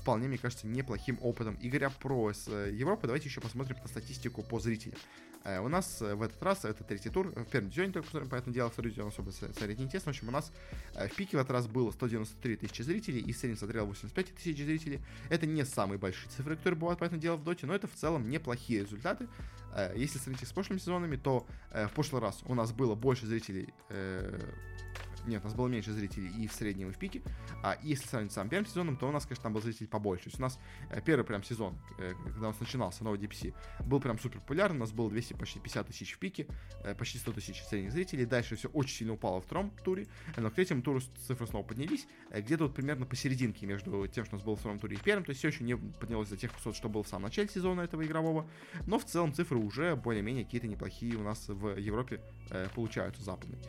вполне, 0.00 0.28
мне 0.28 0.38
кажется, 0.38 0.66
неплохим 0.66 1.18
опытом. 1.22 1.54
И 1.56 1.68
говоря 1.68 1.90
про 1.90 2.30
э, 2.30 2.70
Европу, 2.72 3.06
давайте 3.06 3.28
еще 3.28 3.40
посмотрим 3.40 3.76
на 3.80 3.88
статистику 3.88 4.42
по 4.42 4.58
зрителям. 4.58 4.98
Э, 5.44 5.60
у 5.60 5.68
нас 5.68 6.00
в 6.00 6.22
этот 6.22 6.42
раз, 6.42 6.64
это 6.64 6.82
третий 6.84 7.10
тур, 7.10 7.28
в 7.28 7.44
первом 7.44 7.68
дивизионе 7.68 7.92
только 7.92 8.06
посмотрим, 8.06 8.30
поэтому 8.30 8.54
дело, 8.54 8.70
второй 8.70 8.90
дивизион 8.90 9.08
особо 9.08 9.30
смотреть 9.30 9.78
не 9.78 9.84
интересно. 9.84 10.12
В 10.12 10.16
общем, 10.16 10.28
у 10.28 10.32
нас 10.32 10.52
в 10.94 11.14
пике 11.14 11.36
в 11.36 11.40
этот 11.40 11.52
раз 11.52 11.66
было 11.66 11.90
193 11.90 12.56
тысячи 12.56 12.82
зрителей, 12.82 13.20
и 13.20 13.32
средний 13.32 13.58
смотрел 13.58 13.86
85 13.86 14.34
тысяч 14.34 14.56
зрителей. 14.56 15.00
Это 15.28 15.46
не 15.46 15.64
самые 15.64 15.98
большие 15.98 16.30
цифры, 16.30 16.56
которые 16.56 16.78
бывают, 16.80 17.00
поэтому 17.00 17.20
дело 17.20 17.36
в 17.36 17.44
доте, 17.44 17.66
но 17.66 17.74
это 17.74 17.86
в 17.86 17.94
целом 17.94 18.28
неплохие 18.28 18.80
результаты. 18.80 19.28
Если 19.96 20.18
сравнить 20.18 20.46
с 20.46 20.52
прошлыми 20.52 20.78
сезонами, 20.78 21.16
то 21.16 21.46
в 21.72 21.90
прошлый 21.94 22.22
раз 22.22 22.40
у 22.44 22.54
нас 22.54 22.72
было 22.72 22.94
больше 22.94 23.26
зрителей 23.26 23.74
нет, 25.26 25.42
у 25.42 25.46
нас 25.46 25.54
было 25.54 25.68
меньше 25.68 25.92
зрителей 25.92 26.30
и 26.38 26.46
в 26.46 26.52
среднем, 26.52 26.90
и 26.90 26.92
в 26.92 26.98
пике. 26.98 27.22
А 27.62 27.78
если 27.82 28.06
сравнить 28.06 28.32
с 28.32 28.34
самым 28.34 28.50
первым 28.50 28.66
сезоном, 28.66 28.96
то 28.96 29.08
у 29.08 29.12
нас, 29.12 29.24
конечно, 29.24 29.44
там 29.44 29.52
был 29.54 29.62
зрителей 29.62 29.86
побольше. 29.86 30.24
То 30.24 30.28
есть 30.28 30.38
у 30.38 30.42
нас 30.42 30.58
э, 30.90 31.00
первый 31.00 31.24
прям 31.24 31.42
сезон, 31.42 31.78
э, 31.98 32.12
когда 32.24 32.48
у 32.48 32.50
нас 32.50 32.60
начинался 32.60 33.04
новый 33.04 33.18
DPC, 33.18 33.54
был 33.86 34.00
прям 34.00 34.18
супер 34.18 34.40
популярный. 34.40 34.76
У 34.76 34.80
нас 34.80 34.92
было 34.92 35.10
200, 35.10 35.34
почти 35.34 35.60
50 35.60 35.86
тысяч 35.86 36.12
в 36.12 36.18
пике, 36.18 36.46
э, 36.84 36.94
почти 36.94 37.18
100 37.18 37.32
тысяч 37.32 37.62
средних 37.62 37.92
зрителей. 37.92 38.26
Дальше 38.26 38.56
все 38.56 38.68
очень 38.68 38.96
сильно 38.96 39.14
упало 39.14 39.40
в 39.40 39.44
втором 39.44 39.70
туре. 39.84 40.06
Но 40.36 40.50
к 40.50 40.54
третьему 40.54 40.82
туру 40.82 41.00
цифры 41.26 41.46
снова 41.46 41.64
поднялись. 41.64 42.06
Где-то 42.30 42.64
вот 42.64 42.74
примерно 42.74 43.06
посерединке 43.06 43.66
между 43.66 44.06
тем, 44.08 44.24
что 44.24 44.36
у 44.36 44.38
нас 44.38 44.44
было 44.44 44.56
в 44.56 44.60
втором 44.60 44.78
туре 44.78 44.96
и 44.96 44.98
в 44.98 45.02
первом. 45.02 45.24
То 45.24 45.30
есть 45.30 45.38
все 45.38 45.48
еще 45.48 45.64
не 45.64 45.76
поднялось 45.76 46.28
до 46.28 46.36
тех 46.36 46.54
высот, 46.54 46.76
что 46.76 46.88
было 46.88 47.02
в 47.02 47.08
самом 47.08 47.24
начале 47.24 47.48
сезона 47.48 47.82
этого 47.82 48.04
игрового. 48.04 48.48
Но 48.86 48.98
в 48.98 49.04
целом 49.04 49.32
цифры 49.32 49.58
уже 49.58 49.96
более-менее 49.96 50.44
какие-то 50.44 50.66
неплохие 50.66 51.16
у 51.16 51.22
нас 51.22 51.48
в 51.48 51.78
Европе 51.78 52.20
получаются 52.74 53.22
западные. 53.22 53.60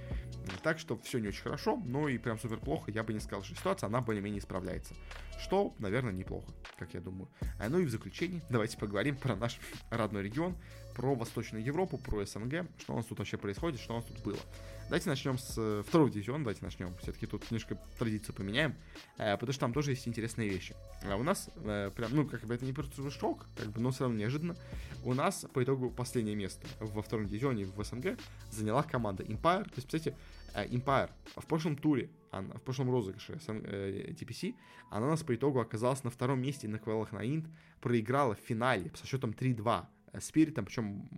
Так 0.64 0.80
что 0.80 0.98
все 0.98 1.20
не 1.20 1.30
очень 1.30 1.45
хорошо, 1.46 1.80
но 1.86 2.10
и 2.10 2.18
прям 2.18 2.40
супер 2.40 2.58
плохо, 2.58 2.90
я 2.92 3.04
бы 3.04 3.14
не 3.14 3.20
сказал, 3.20 3.44
что 3.44 3.56
ситуация, 3.56 3.86
она 3.86 4.02
более-менее 4.02 4.42
справляется. 4.42 4.96
Что, 5.40 5.76
наверное, 5.78 6.12
неплохо, 6.12 6.52
как 6.80 6.96
я 6.96 7.02
думаю. 7.02 7.30
А, 7.60 7.70
ну 7.70 7.78
и 7.78 7.86
в 7.86 7.90
заключение, 7.92 8.42
давайте 8.50 8.78
поговорим 8.78 9.16
про 9.16 9.36
наш 9.36 9.60
родной 9.92 10.24
регион, 10.24 10.56
про 10.96 11.14
Восточную 11.14 11.64
Европу, 11.64 12.00
про 12.00 12.26
СНГ, 12.26 12.66
что 12.80 12.94
у 12.94 12.96
нас 12.96 13.06
тут 13.06 13.20
вообще 13.20 13.38
происходит, 13.38 13.80
что 13.80 13.94
у 13.94 13.98
нас 13.98 14.06
тут 14.06 14.24
было. 14.24 14.40
Давайте 14.86 15.10
начнем 15.10 15.38
с 15.38 15.56
э, 15.58 15.84
второго 15.88 16.10
дивизиона, 16.10 16.40
давайте 16.40 16.64
начнем. 16.64 16.96
Все-таки 17.02 17.28
тут 17.28 17.44
немножко 17.52 17.78
традицию 18.00 18.34
поменяем, 18.34 18.76
э, 19.18 19.34
потому 19.34 19.52
что 19.52 19.62
там 19.62 19.74
тоже 19.74 19.92
есть 19.92 20.08
интересные 20.08 20.50
вещи. 20.50 20.76
А 21.04 21.16
у 21.16 21.24
нас, 21.24 21.50
э, 21.56 21.92
прям, 21.96 22.16
ну, 22.16 22.26
как 22.26 22.42
бы 22.46 22.56
это 22.56 22.66
не 22.66 22.74
просто 22.74 23.10
шок, 23.12 23.46
как 23.58 23.68
бы, 23.68 23.82
но 23.82 23.92
все 23.92 24.06
равно 24.06 24.18
неожиданно. 24.18 24.56
У 25.04 25.14
нас 25.14 25.46
по 25.54 25.64
итогу 25.64 25.92
последнее 25.92 26.36
место 26.36 26.66
во 26.80 27.02
втором 27.02 27.28
дивизионе 27.28 27.66
в 27.66 27.84
СНГ 27.84 28.18
заняла 28.52 28.84
команда 28.84 29.24
Empire. 29.24 29.64
То 29.66 29.76
есть, 29.76 29.88
кстати, 29.88 30.16
Empire 30.64 31.10
в 31.36 31.46
прошлом 31.46 31.76
туре, 31.76 32.10
в 32.32 32.60
прошлом 32.62 32.90
розыгрыше 32.90 33.34
TPC, 33.34 34.56
она 34.90 35.08
у 35.08 35.10
нас 35.10 35.24
по 35.24 35.36
итогу 35.36 35.60
оказалась 35.60 36.04
на 36.04 36.10
втором 36.10 36.42
месте 36.42 36.68
на 36.68 36.80
квалах 36.80 37.12
на 37.12 37.26
Инт, 37.26 37.48
проиграла 37.82 38.36
в 38.36 38.40
финале 38.40 38.92
со 38.96 39.06
счетом 39.06 39.32
3-2 39.32 39.86
Спиритом, 40.20 40.66
причем 40.66 41.10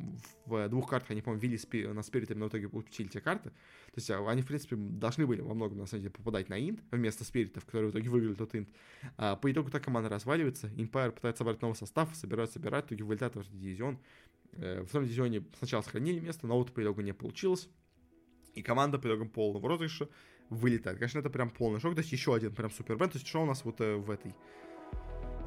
в 0.45 0.69
двух 0.69 0.89
картах 0.89 1.11
они, 1.11 1.21
по-моему, 1.21 1.41
ввели 1.41 1.87
на 1.87 2.01
Спиритом, 2.03 2.39
но 2.39 2.45
в 2.45 2.49
итоге 2.49 2.69
получили 2.69 3.07
те 3.07 3.21
карты. 3.21 3.49
То 3.49 3.97
есть 3.97 4.09
а, 4.09 4.27
они, 4.29 4.41
в 4.41 4.47
принципе, 4.47 4.75
должны 4.75 5.25
были 5.27 5.41
во 5.41 5.53
многом, 5.53 5.77
на 5.77 5.85
самом 5.85 6.03
деле, 6.03 6.13
попадать 6.13 6.49
на 6.49 6.59
инт 6.59 6.81
вместо 6.91 7.23
Спиритов, 7.23 7.65
которые 7.65 7.89
в 7.89 7.93
итоге 7.93 8.09
выиграли 8.09 8.35
тот 8.35 8.55
инт. 8.55 8.69
А, 9.17 9.35
по 9.35 9.51
итогу 9.51 9.69
так 9.69 9.83
команда 9.83 10.09
разваливается, 10.09 10.67
Empire 10.67 11.11
пытается 11.11 11.39
собрать 11.39 11.61
новый 11.61 11.75
состав, 11.75 12.15
собирает, 12.15 12.51
собирает, 12.51 12.85
в 12.85 12.87
итоге 12.87 13.03
вылетает 13.03 13.35
в 13.35 13.57
дивизион. 13.57 13.99
Э, 14.53 14.81
в 14.81 14.89
том 14.89 15.03
дивизионе 15.03 15.43
сначала 15.57 15.81
сохранили 15.81 16.19
место, 16.19 16.47
но 16.47 16.57
вот 16.57 16.73
по 16.73 16.81
итогу 16.81 17.01
не 17.01 17.13
получилось. 17.13 17.69
И 18.57 18.63
команда 18.63 18.97
по 18.97 19.07
итогам 19.07 19.29
полного 19.29 19.67
розыгрыша 19.67 20.09
вылетает. 20.49 20.97
Конечно, 20.97 21.19
это 21.19 21.29
прям 21.29 21.49
полный 21.49 21.79
шок. 21.79 21.93
То 21.93 22.01
есть 22.01 22.11
еще 22.11 22.33
один 22.33 22.53
прям 22.53 22.71
супер 22.71 22.97
То 22.97 23.11
есть 23.13 23.27
что 23.27 23.43
у 23.43 23.45
нас 23.45 23.63
вот 23.63 23.81
э, 23.81 23.95
в 23.95 24.09
этой 24.09 24.33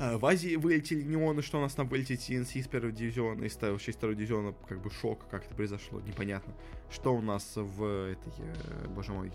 а, 0.01 0.17
в 0.17 0.25
Азии 0.25 0.57
вылетели 0.57 1.03
неоны, 1.03 1.43
что 1.43 1.59
у 1.59 1.61
нас 1.61 1.75
там 1.75 1.87
вылетели 1.87 2.19
TNC 2.19 2.61
из 2.61 2.69
первого 2.69 2.91
дивизиона, 2.91 3.45
из 3.45 3.53
из 3.53 3.97
второго 3.97 4.17
дивизиона, 4.17 4.55
как 4.67 4.81
бы 4.81 4.91
шок, 4.91 5.29
как 5.29 5.45
это 5.45 5.55
произошло, 5.55 6.01
непонятно. 6.01 6.55
Что 6.91 7.15
у 7.15 7.21
нас 7.21 7.53
в 7.57 7.85
этой, 7.85 8.33
э, 8.39 8.89
боже 8.89 9.13
мой, 9.13 9.31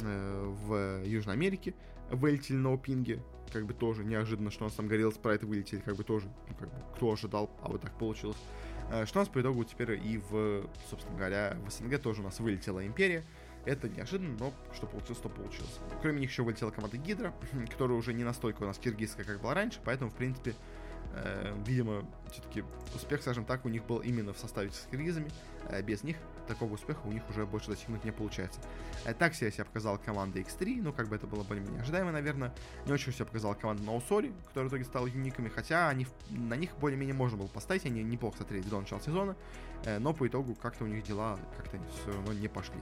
э, 0.00 0.54
в 0.66 1.04
Южной 1.04 1.34
Америке 1.34 1.74
вылетели 2.10 2.56
на 2.56 2.72
опинге, 2.72 3.22
как 3.52 3.66
бы 3.66 3.74
тоже 3.74 4.02
неожиданно, 4.02 4.50
что 4.50 4.64
у 4.64 4.68
нас 4.68 4.74
там 4.74 4.88
горел 4.88 5.12
спрайт 5.12 5.42
вылетели, 5.42 5.80
как 5.80 5.96
бы 5.96 6.04
тоже, 6.04 6.26
ну, 6.48 6.54
как 6.54 6.68
бы, 6.68 6.94
кто 6.94 7.12
ожидал, 7.12 7.50
а 7.62 7.68
вот 7.68 7.82
так 7.82 7.92
получилось. 7.98 8.38
Э, 8.90 9.06
что 9.06 9.18
у 9.18 9.22
нас 9.22 9.28
по 9.28 9.40
итогу 9.40 9.64
теперь 9.64 9.92
и 9.92 10.18
в, 10.18 10.68
собственно 10.88 11.16
говоря, 11.16 11.56
в 11.66 11.70
СНГ 11.70 12.00
тоже 12.00 12.20
у 12.20 12.24
нас 12.24 12.40
вылетела 12.40 12.86
Империя, 12.86 13.24
это 13.64 13.88
неожиданно, 13.88 14.34
но 14.38 14.52
что 14.74 14.86
получилось, 14.86 15.20
то 15.20 15.28
получилось. 15.28 15.78
Кроме 16.00 16.20
них 16.20 16.30
еще 16.30 16.42
вылетела 16.42 16.70
команда 16.70 16.96
Гидра, 16.96 17.34
которая 17.70 17.98
уже 17.98 18.14
не 18.14 18.24
настолько 18.24 18.62
у 18.62 18.66
нас 18.66 18.78
киргизская, 18.78 19.26
как 19.26 19.40
была 19.40 19.54
раньше, 19.54 19.80
поэтому, 19.84 20.10
в 20.10 20.14
принципе, 20.14 20.54
э, 21.14 21.54
видимо, 21.66 22.04
все-таки 22.30 22.64
успех, 22.94 23.20
скажем 23.22 23.44
так, 23.44 23.64
у 23.64 23.68
них 23.68 23.84
был 23.84 23.98
именно 23.98 24.32
в 24.32 24.38
составе 24.38 24.70
с 24.70 24.86
киргизами. 24.90 25.30
Э, 25.68 25.82
без 25.82 26.02
них 26.02 26.16
такого 26.46 26.74
успеха 26.74 27.00
у 27.04 27.12
них 27.12 27.22
уже 27.28 27.46
больше 27.46 27.70
достигнуть 27.70 28.04
не 28.04 28.10
получается. 28.10 28.60
Э, 29.04 29.14
так 29.14 29.34
себя 29.34 29.50
себя 29.50 29.64
показала 29.64 29.98
команда 29.98 30.40
X3, 30.40 30.80
ну, 30.82 30.92
как 30.92 31.08
бы 31.08 31.16
это 31.16 31.26
было 31.26 31.42
более-менее 31.42 31.82
ожидаемо, 31.82 32.12
наверное. 32.12 32.54
Не 32.86 32.92
очень 32.92 33.12
себя 33.12 33.26
показала 33.26 33.54
команда 33.54 33.82
Ноусори, 33.82 34.32
которая 34.46 34.68
в 34.68 34.72
итоге 34.72 34.84
стала 34.84 35.06
юниками, 35.06 35.48
хотя 35.48 35.88
они, 35.88 36.06
на 36.30 36.54
них 36.54 36.76
более-менее 36.78 37.14
можно 37.14 37.36
было 37.36 37.48
поставить, 37.48 37.84
они 37.86 38.02
неплохо 38.02 38.38
смотрели 38.38 38.62
до 38.62 38.80
начала 38.80 39.00
сезона. 39.00 39.36
Э, 39.84 39.98
но 39.98 40.12
по 40.12 40.26
итогу 40.26 40.54
как-то 40.54 40.84
у 40.84 40.86
них 40.86 41.04
дела 41.04 41.38
как-то 41.56 41.78
все 41.92 42.12
равно 42.12 42.32
не 42.32 42.48
пошли. 42.48 42.78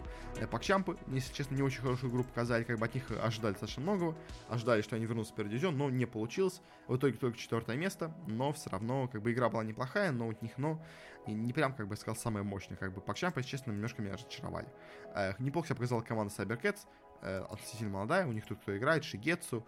Пакчампы, 0.51 0.97
если 1.09 1.33
честно, 1.33 1.55
не 1.55 1.63
очень 1.63 1.81
хорошую 1.81 2.11
игру 2.11 2.25
показали, 2.25 2.65
как 2.65 2.79
бы 2.79 2.87
от 2.87 2.95
них 2.95 3.05
ожидали 3.23 3.53
достаточно 3.53 3.83
многого, 3.83 4.17
ожидали, 4.49 4.83
что 4.83 4.97
они 4.97 5.07
вернутся 5.07 5.33
в 5.33 5.37
первый 5.37 5.51
дивизион, 5.51 5.77
но 5.77 5.91
не 5.91 6.07
получилось. 6.07 6.61
В 6.89 6.97
итоге 6.97 7.17
только 7.19 7.37
четвертое 7.37 7.77
место, 7.77 8.15
но 8.27 8.53
все 8.53 8.71
равно, 8.71 9.09
как 9.09 9.23
бы 9.23 9.33
игра 9.37 9.49
была 9.49 9.63
неплохая, 9.63 10.11
но 10.11 10.29
у 10.29 10.33
них, 10.41 10.59
но 10.59 10.83
не 11.27 11.53
прям, 11.53 11.75
как 11.75 11.87
бы 11.87 11.97
сказал, 11.97 12.17
самая 12.17 12.43
мощная. 12.43 12.77
Как 12.77 12.93
бы 12.93 13.01
Пакчампы, 13.01 13.41
если 13.41 13.51
честно, 13.51 13.73
немножко 13.73 14.03
меня 14.03 14.15
разочаровали. 14.15 14.69
Э, 15.15 15.35
неплохо 15.39 15.69
себя 15.69 15.77
показала 15.77 16.03
команда 16.03 16.33
Cybercats, 16.37 16.87
относительно 17.23 17.91
молодая, 17.91 18.27
у 18.27 18.33
них 18.33 18.47
тут 18.47 18.61
кто 18.61 18.77
играет, 18.77 19.03
Шигецу, 19.03 19.67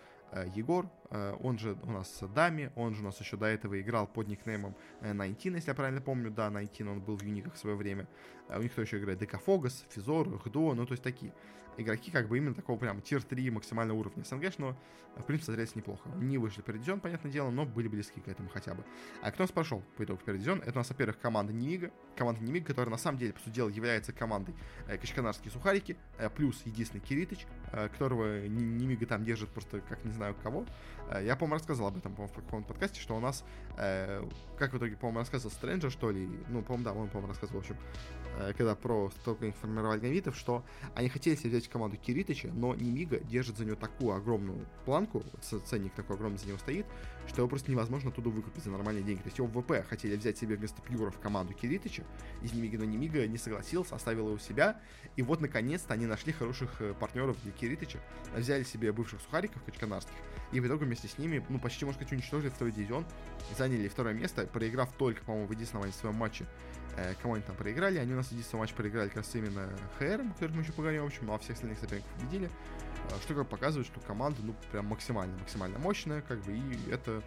Егор, 0.54 0.90
э, 1.10 1.34
он 1.40 1.58
же 1.58 1.76
у 1.82 1.90
нас 1.90 2.22
Дами, 2.34 2.70
он 2.76 2.94
же 2.94 3.00
у 3.00 3.04
нас 3.04 3.18
еще 3.18 3.36
до 3.36 3.46
этого 3.46 3.80
играл 3.80 4.06
под 4.06 4.28
никнеймом 4.28 4.76
19, 5.00 5.44
если 5.44 5.70
я 5.70 5.74
правильно 5.74 6.02
помню, 6.02 6.30
да, 6.30 6.50
19 6.50 6.80
он 6.82 7.00
был 7.00 7.16
в 7.16 7.22
Юниках 7.22 7.54
в 7.54 7.58
свое 7.58 7.76
время. 7.76 8.06
У 8.48 8.60
них 8.60 8.72
кто 8.72 8.82
еще 8.82 8.98
играет? 8.98 9.18
Декафогас, 9.18 9.86
Физор, 9.90 10.28
Хдо, 10.38 10.74
ну 10.74 10.86
то 10.86 10.92
есть 10.92 11.02
такие 11.02 11.32
игроки 11.78 12.10
как 12.10 12.28
бы 12.28 12.36
именно 12.36 12.54
такого 12.54 12.78
прям 12.78 13.00
тир-3 13.00 13.50
максимального 13.50 13.98
уровня 13.98 14.24
но 14.58 14.76
в 15.22 15.24
принципе 15.24 15.46
смотрелись 15.46 15.74
неплохо. 15.74 16.08
Не 16.16 16.38
вышли 16.38 16.60
вперед 16.60 16.80
Дивизион, 16.80 17.00
понятное 17.00 17.30
дело, 17.30 17.50
но 17.50 17.64
были 17.64 17.88
близки 17.88 18.20
к 18.20 18.28
этому 18.28 18.48
хотя 18.48 18.74
бы. 18.74 18.84
А 19.22 19.30
кто 19.30 19.42
нас 19.42 19.50
прошел 19.50 19.82
по 19.96 20.04
итогу 20.04 20.20
вперед 20.20 20.38
Дивизион? 20.38 20.60
Это 20.60 20.72
у 20.72 20.76
нас, 20.76 20.88
во-первых, 20.88 21.18
команда 21.18 21.52
Немига. 21.52 21.90
Команда 22.16 22.42
Немига, 22.42 22.66
которая 22.66 22.90
на 22.90 22.98
самом 22.98 23.18
деле, 23.18 23.32
по 23.32 23.40
сути 23.40 23.54
дела, 23.54 23.68
является 23.68 24.12
командой 24.12 24.54
э, 24.86 24.96
Качканарские 24.96 25.50
Сухарики, 25.50 25.96
э, 26.18 26.30
плюс 26.30 26.62
единственный 26.64 27.00
Киритыч, 27.00 27.46
э, 27.72 27.88
которого 27.88 28.46
Немига 28.46 29.06
там 29.06 29.24
держит 29.24 29.50
просто 29.50 29.80
как 29.80 30.04
не 30.04 30.12
знаю 30.12 30.36
кого. 30.42 30.66
Э, 31.10 31.24
я, 31.24 31.34
по-моему, 31.36 31.54
рассказывал 31.54 31.88
об 31.88 31.96
этом, 31.96 32.14
по-моему, 32.14 32.32
в 32.32 32.44
каком-то 32.44 32.68
подкасте, 32.68 33.00
что 33.00 33.16
у 33.16 33.20
нас, 33.20 33.44
э, 33.76 34.22
как 34.56 34.72
в 34.72 34.78
итоге, 34.78 34.96
по-моему, 34.96 35.20
рассказывал 35.20 35.52
Стрэнджер, 35.52 35.90
что 35.90 36.10
ли, 36.10 36.28
ну, 36.48 36.62
по-моему, 36.62 36.84
да, 36.84 36.92
он, 36.92 37.08
по-моему, 37.08 37.28
рассказывал, 37.28 37.60
в 37.60 37.64
общем, 37.64 37.76
когда 38.56 38.74
про 38.74 39.10
только 39.24 39.46
информировали 39.48 40.00
гавитов, 40.00 40.36
что 40.36 40.64
они 40.94 41.08
хотели 41.08 41.34
себе 41.34 41.50
взять 41.50 41.68
команду 41.68 41.96
Киритыча, 41.96 42.48
но 42.48 42.74
Немига 42.74 43.20
держит 43.20 43.56
за 43.56 43.64
него 43.64 43.76
такую 43.76 44.14
огромную 44.14 44.66
планку, 44.84 45.24
ценник 45.40 45.94
такой 45.94 46.16
огромный 46.16 46.38
за 46.38 46.46
него 46.46 46.58
стоит, 46.58 46.86
что 47.26 47.38
его 47.38 47.48
просто 47.48 47.70
невозможно 47.70 48.10
оттуда 48.10 48.30
выкупить 48.30 48.64
за 48.64 48.70
нормальные 48.70 49.04
деньги. 49.04 49.20
То 49.20 49.28
есть 49.28 49.38
его 49.38 49.48
в 49.48 49.62
ВП 49.62 49.86
хотели 49.88 50.16
взять 50.16 50.38
себе 50.38 50.56
вместо 50.56 50.80
Пьюра 50.82 51.10
в 51.10 51.18
команду 51.18 51.54
Киритыча, 51.54 52.04
из 52.42 52.52
Немиги, 52.52 52.76
но 52.76 52.84
Немига 52.84 53.26
не 53.26 53.38
согласился, 53.38 53.94
оставил 53.94 54.26
его 54.26 54.34
у 54.34 54.38
себя, 54.38 54.80
и 55.16 55.22
вот, 55.22 55.40
наконец-то, 55.40 55.94
они 55.94 56.06
нашли 56.06 56.32
хороших 56.32 56.80
э, 56.80 56.94
партнеров 56.94 57.36
для 57.42 57.52
Киритыча, 57.52 57.98
взяли 58.36 58.62
себе 58.62 58.92
бывших 58.92 59.20
сухариков 59.20 59.62
качканарских, 59.64 60.14
и 60.52 60.60
в 60.60 60.66
итоге 60.66 60.86
вместе 60.86 61.08
с 61.08 61.18
ними, 61.18 61.44
ну, 61.48 61.58
почти, 61.58 61.84
можно 61.84 62.00
сказать, 62.00 62.12
уничтожили 62.12 62.48
второй 62.50 62.72
дивизион, 62.72 63.04
заняли 63.56 63.88
второе 63.88 64.14
место, 64.14 64.46
проиграв 64.46 64.92
только, 64.92 65.24
по-моему, 65.24 65.48
в 65.48 65.52
единственном 65.52 65.92
своем 65.92 66.14
матче 66.14 66.46
э, 66.96 67.14
кому 67.20 67.34
они 67.34 67.42
там 67.42 67.56
проиграли. 67.56 67.98
Они 67.98 68.12
у 68.12 68.16
нас 68.16 68.30
единственный 68.30 68.60
матч 68.60 68.72
проиграли 68.72 69.08
как 69.08 69.18
раз 69.18 69.34
именно 69.34 69.68
ХР, 69.98 70.24
которых 70.34 70.56
мы 70.56 70.62
еще 70.62 70.72
поговорим, 70.72 71.02
в 71.02 71.06
общем, 71.06 71.26
ну, 71.26 71.34
а 71.34 71.38
всех 71.38 71.54
остальных 71.54 71.78
соперников 71.78 72.10
победили. 72.12 72.50
Э, 73.10 73.14
что 73.22 73.34
как 73.34 73.48
показывает, 73.48 73.86
что 73.86 74.00
команда, 74.00 74.40
ну, 74.42 74.54
прям 74.72 74.86
максимально-максимально 74.86 75.78
мощная, 75.78 76.22
как 76.22 76.40
бы, 76.42 76.52
и 76.52 76.90
это 76.90 77.22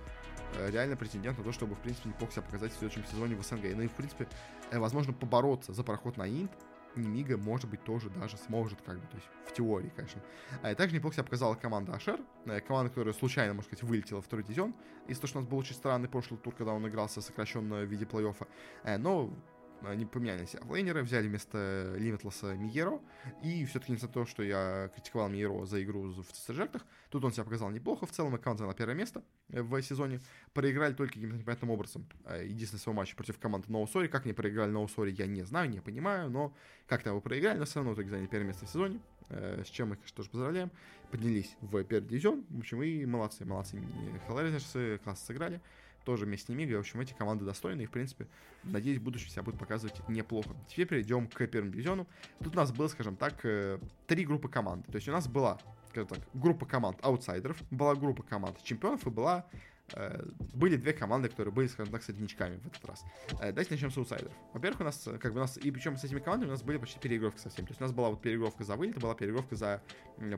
э, 0.57 0.72
реально 0.72 0.95
претендент 0.95 1.38
на 1.38 1.43
то, 1.43 1.51
чтобы, 1.51 1.76
в 1.76 1.80
принципе, 1.80 2.09
неплохо 2.09 2.34
себя 2.34 2.43
показать 2.43 2.74
в 2.74 2.78
следующем 2.78 3.05
сезоне 3.05 3.36
в 3.36 3.43
СНГ. 3.43 3.76
Ну 3.76 3.84
и, 3.84 3.88
в 3.88 3.93
принципе, 3.93 4.28
возможно, 4.72 5.14
побороться 5.14 5.74
за 5.74 5.84
проход 5.84 6.18
на 6.18 6.28
Инт, 6.28 6.51
Немига, 6.95 7.38
может 7.38 7.70
быть, 7.70 7.84
тоже 7.84 8.09
даже 8.09 8.38
сможет, 8.38 8.82
как 8.82 8.99
бы, 8.99 9.07
то 9.07 9.16
есть 9.16 9.28
в 9.45 9.53
теории, 9.53 9.91
конечно. 9.95 10.22
А 10.62 10.72
и 10.72 10.76
также 10.76 10.95
неплохо 10.95 11.16
себя 11.16 11.24
показала 11.24 11.55
команда 11.55 11.93
Ашер, 11.93 12.20
команда, 12.68 12.89
которая 12.89 13.14
случайно, 13.14 13.53
можно 13.53 13.70
сказать, 13.70 13.84
вылетела 13.84 14.22
в 14.22 14.26
второй 14.26 14.43
дивизион, 14.43 14.76
из-за 15.07 15.22
того, 15.22 15.30
что 15.30 15.39
у 15.39 15.41
нас 15.41 15.49
был 15.49 15.57
очень 15.57 15.74
странный 15.74 16.09
прошлый 16.09 16.39
тур, 16.39 16.53
когда 16.53 16.74
он 16.74 16.88
игрался 16.88 17.22
сокращенно 17.22 17.82
в 17.82 17.86
виде 17.86 18.05
плей-оффа. 18.05 18.47
Но 18.97 19.34
они 19.84 20.05
поменяли 20.05 20.45
себя 20.45 20.61
лейнеры, 20.69 21.03
взяли 21.03 21.27
вместо 21.27 21.95
Лимитлесса 21.97 22.55
Миеро, 22.55 22.99
и 23.43 23.65
все-таки 23.65 23.93
несмотря 23.93 24.19
на 24.19 24.25
то, 24.25 24.29
что 24.29 24.43
я 24.43 24.89
критиковал 24.93 25.29
Миеро 25.29 25.65
за 25.65 25.84
игру 25.84 26.11
в 26.11 26.32
цсжектах, 26.32 26.86
тут 27.09 27.23
он 27.23 27.32
себя 27.32 27.43
показал 27.43 27.69
неплохо, 27.69 28.05
в 28.05 28.11
целом 28.11 28.36
аккаунт 28.36 28.59
занял 28.59 28.73
первое 28.73 28.95
место 28.95 29.23
в 29.49 29.82
сезоне, 29.82 30.21
проиграли 30.53 30.93
только 30.93 31.13
каким-то 31.13 31.36
непонятным 31.36 31.71
образом, 31.71 32.07
э, 32.25 32.45
единственный 32.47 32.79
свой 32.79 32.95
матч 32.95 33.15
против 33.15 33.39
команды 33.39 33.71
Ноусори, 33.71 34.07
как 34.07 34.25
они 34.25 34.34
проиграли 34.34 34.71
Ноусори, 34.71 35.11
я 35.11 35.27
не 35.27 35.43
знаю, 35.43 35.69
не 35.69 35.79
понимаю, 35.79 36.29
но 36.29 36.53
как-то 36.88 37.09
его 37.09 37.21
проиграли, 37.21 37.59
но 37.59 37.65
все 37.65 37.79
равно 37.79 37.91
в 37.91 37.95
итоге 37.95 38.09
заняли 38.09 38.27
первое 38.27 38.47
место 38.47 38.65
в 38.65 38.69
сезоне, 38.69 38.99
э, 39.29 39.63
с 39.65 39.69
чем 39.69 39.89
мы, 39.89 39.95
конечно, 39.95 40.15
тоже 40.15 40.29
поздравляем, 40.29 40.71
поднялись 41.09 41.55
в 41.61 41.84
первый 41.84 42.07
дивизион, 42.07 42.45
в 42.49 42.59
общем, 42.59 42.84
и 42.84 43.05
молодцы, 43.05 43.45
молодцы, 43.45 43.82
Hellraisers 44.27 44.99
классно 44.99 45.25
сыграли, 45.25 45.61
тоже 46.03 46.25
вместе 46.25 46.47
с 46.47 46.49
ними. 46.49 46.73
В 46.73 46.79
общем, 46.79 46.99
эти 46.99 47.13
команды 47.13 47.45
достойны 47.45 47.83
и, 47.83 47.85
в 47.85 47.91
принципе, 47.91 48.27
надеюсь, 48.63 48.99
в 48.99 49.03
будущем 49.03 49.29
себя 49.29 49.43
будут 49.43 49.59
показывать 49.59 50.07
неплохо. 50.07 50.49
Теперь 50.67 50.87
перейдем 50.87 51.27
к 51.27 51.45
первому 51.47 51.71
дивизиону. 51.71 52.07
Тут 52.43 52.53
у 52.53 52.57
нас 52.57 52.71
было, 52.71 52.87
скажем 52.87 53.15
так, 53.15 53.45
э, 53.45 53.79
три 54.07 54.25
группы 54.25 54.49
команд. 54.49 54.85
То 54.87 54.95
есть 54.95 55.07
у 55.07 55.11
нас 55.11 55.27
была 55.27 55.59
скажем 55.91 56.07
так, 56.07 56.19
группа 56.33 56.65
команд 56.65 56.97
аутсайдеров, 57.01 57.57
была 57.69 57.95
группа 57.95 58.23
команд 58.23 58.63
чемпионов 58.63 59.05
и 59.05 59.09
была 59.09 59.45
были 60.53 60.75
две 60.75 60.93
команды, 60.93 61.29
которые 61.29 61.53
были, 61.53 61.67
скажем 61.67 61.91
так, 61.91 62.03
среднячками 62.03 62.57
в 62.57 62.67
этот 62.67 62.85
раз. 62.85 63.03
Э, 63.41 63.51
давайте 63.51 63.73
начнем 63.73 63.91
с 63.91 63.97
аутсайдеров. 63.97 64.33
Во-первых, 64.53 64.81
у 64.81 64.83
нас, 64.83 65.07
как 65.19 65.33
бы, 65.33 65.39
у 65.39 65.41
нас, 65.41 65.57
и 65.57 65.71
причем 65.71 65.97
с 65.97 66.03
этими 66.03 66.19
командами 66.19 66.49
у 66.49 66.53
нас 66.53 66.63
были 66.63 66.77
почти 66.77 66.99
переигровки 66.99 67.39
совсем. 67.39 67.65
То 67.65 67.71
есть 67.71 67.81
у 67.81 67.83
нас 67.83 67.93
была 67.93 68.09
вот 68.09 68.21
переигровка 68.21 68.63
за 68.63 68.75
вылет, 68.75 68.99
была 68.99 69.15
переигровка 69.15 69.55
за 69.55 69.81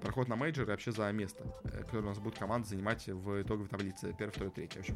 проход 0.02 0.28
на 0.28 0.36
мейджор 0.36 0.66
и 0.66 0.68
вообще 0.68 0.92
за 0.92 1.12
место, 1.12 1.46
э, 1.66 1.84
которое 1.84 2.04
у 2.04 2.08
нас 2.08 2.20
будет 2.20 2.38
команда 2.38 2.68
занимать 2.68 3.08
в 3.08 3.42
итоговой 3.42 3.68
таблице. 3.68 4.16
Первый, 4.18 4.32
второй, 4.32 4.52
третий. 4.52 4.78
В 4.78 4.82
общем, 4.82 4.96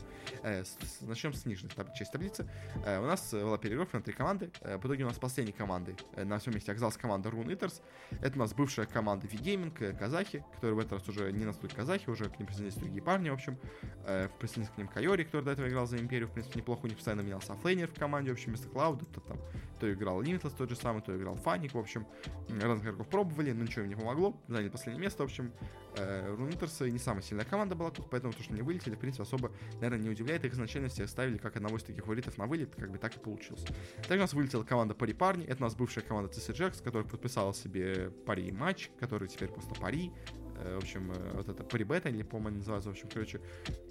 начнем 1.02 1.34
с 1.34 1.46
нижней 1.46 1.70
таб- 1.70 1.94
части 1.94 2.12
таблицы. 2.12 2.50
У 2.76 3.06
нас 3.06 3.34
была 3.34 3.58
переигровка 3.58 3.98
на 3.98 4.04
три 4.04 4.14
команды. 4.14 4.52
В 4.62 4.86
итоге 4.86 5.04
у 5.04 5.08
нас 5.08 5.18
последней 5.18 5.54
команды 5.54 5.96
на 6.16 6.40
восьмом 6.40 6.54
месте 6.54 6.72
оказалась 6.72 6.98
команда 6.98 7.30
Rune 7.30 7.48
Eaters. 7.48 7.82
Это 8.22 8.36
у 8.36 8.40
нас 8.40 8.54
бывшая 8.54 8.86
команда 8.86 9.28
V-Gaming, 9.28 9.98
казахи, 9.98 10.44
которые 10.56 10.76
в 10.76 10.80
этот 10.80 10.94
раз 10.94 11.10
уже 11.10 11.32
не 11.32 11.46
настолько 11.46 11.76
казахи, 11.76 12.10
уже 12.10 12.26
к 12.26 12.40
ним 12.40 12.48
присоединились 12.48 12.76
другие 12.76 13.02
парни, 13.02 13.30
в 13.30 13.34
общем. 13.34 13.58
Присоединился 14.48 14.74
к 14.74 14.78
ним 14.78 14.88
Кайори, 14.88 15.24
который 15.24 15.42
до 15.42 15.52
этого 15.52 15.68
играл 15.68 15.86
за 15.88 15.98
Империю, 15.98 16.28
в 16.30 16.32
принципе, 16.32 16.60
неплохо, 16.60 16.82
у 16.84 16.88
них 16.88 16.96
постоянно 16.96 17.22
менялся. 17.22 17.54
Оффлейнер 17.54 17.90
в 17.90 17.94
команде, 17.94 18.32
в 18.32 18.34
общем, 18.34 18.52
вместо 18.52 18.70
Клауда, 18.70 19.06
то 19.06 19.20
там, 19.20 19.38
то 19.80 19.92
играл 19.92 20.22
Limitless 20.22 20.54
тот 20.58 20.70
же 20.70 20.76
самый, 20.76 21.02
то 21.02 21.16
играл 21.16 21.36
Фаник, 21.36 21.74
в 21.74 21.78
общем, 21.78 22.08
разных 22.50 22.86
игроков 22.86 23.08
пробовали, 23.10 23.52
но 23.52 23.64
ничего 23.64 23.84
им 23.84 23.90
не 23.90 23.96
помогло, 23.96 24.40
заняли 24.48 24.70
последнее 24.70 25.04
место, 25.04 25.24
в 25.24 25.26
общем, 25.26 25.52
э, 25.98 26.90
не 26.90 27.00
самая 27.00 27.22
сильная 27.22 27.46
команда 27.46 27.76
была 27.76 27.92
тут, 27.92 28.10
поэтому 28.10 28.32
то, 28.32 28.42
что 28.42 28.54
они 28.54 28.62
вылетели, 28.62 28.96
в 28.96 29.00
принципе, 29.00 29.24
особо, 29.24 29.52
наверное, 29.76 30.00
не 30.00 30.10
удивляет, 30.10 30.46
их 30.46 30.54
изначально. 30.54 30.88
Все 30.88 31.08
ставили 31.08 31.38
как 31.38 31.56
одного 31.58 31.78
из 31.78 31.84
таких 31.84 32.04
фаворитов 32.04 32.38
на 32.38 32.46
вылет, 32.46 32.76
как 32.76 32.92
бы 32.92 32.98
так 32.98 33.16
и 33.16 33.20
получилось. 33.20 33.66
Также 34.04 34.18
у 34.18 34.22
нас 34.22 34.34
вылетела 34.34 34.64
команда 34.64 34.94
Пари 34.94 35.14
Парни, 35.14 35.46
это 35.46 35.62
у 35.64 35.66
нас 35.66 35.76
бывшая 35.76 36.02
команда 36.02 36.32
Jacks, 36.32 36.82
которая 36.82 37.08
подписала 37.08 37.54
себе 37.54 38.12
пари 38.26 38.52
матч, 38.52 38.90
который 39.00 39.28
теперь 39.28 39.50
просто 39.50 39.76
пари, 39.76 40.12
в 40.76 40.78
общем, 40.78 41.12
э, 41.12 41.32
вот 41.34 41.50
это 41.50 41.64
парибета, 41.64 42.10
или, 42.10 42.24
по-моему, 42.24 42.58
называется, 42.60 42.90
в 42.90 42.94
общем, 42.94 43.10
короче, 43.14 43.42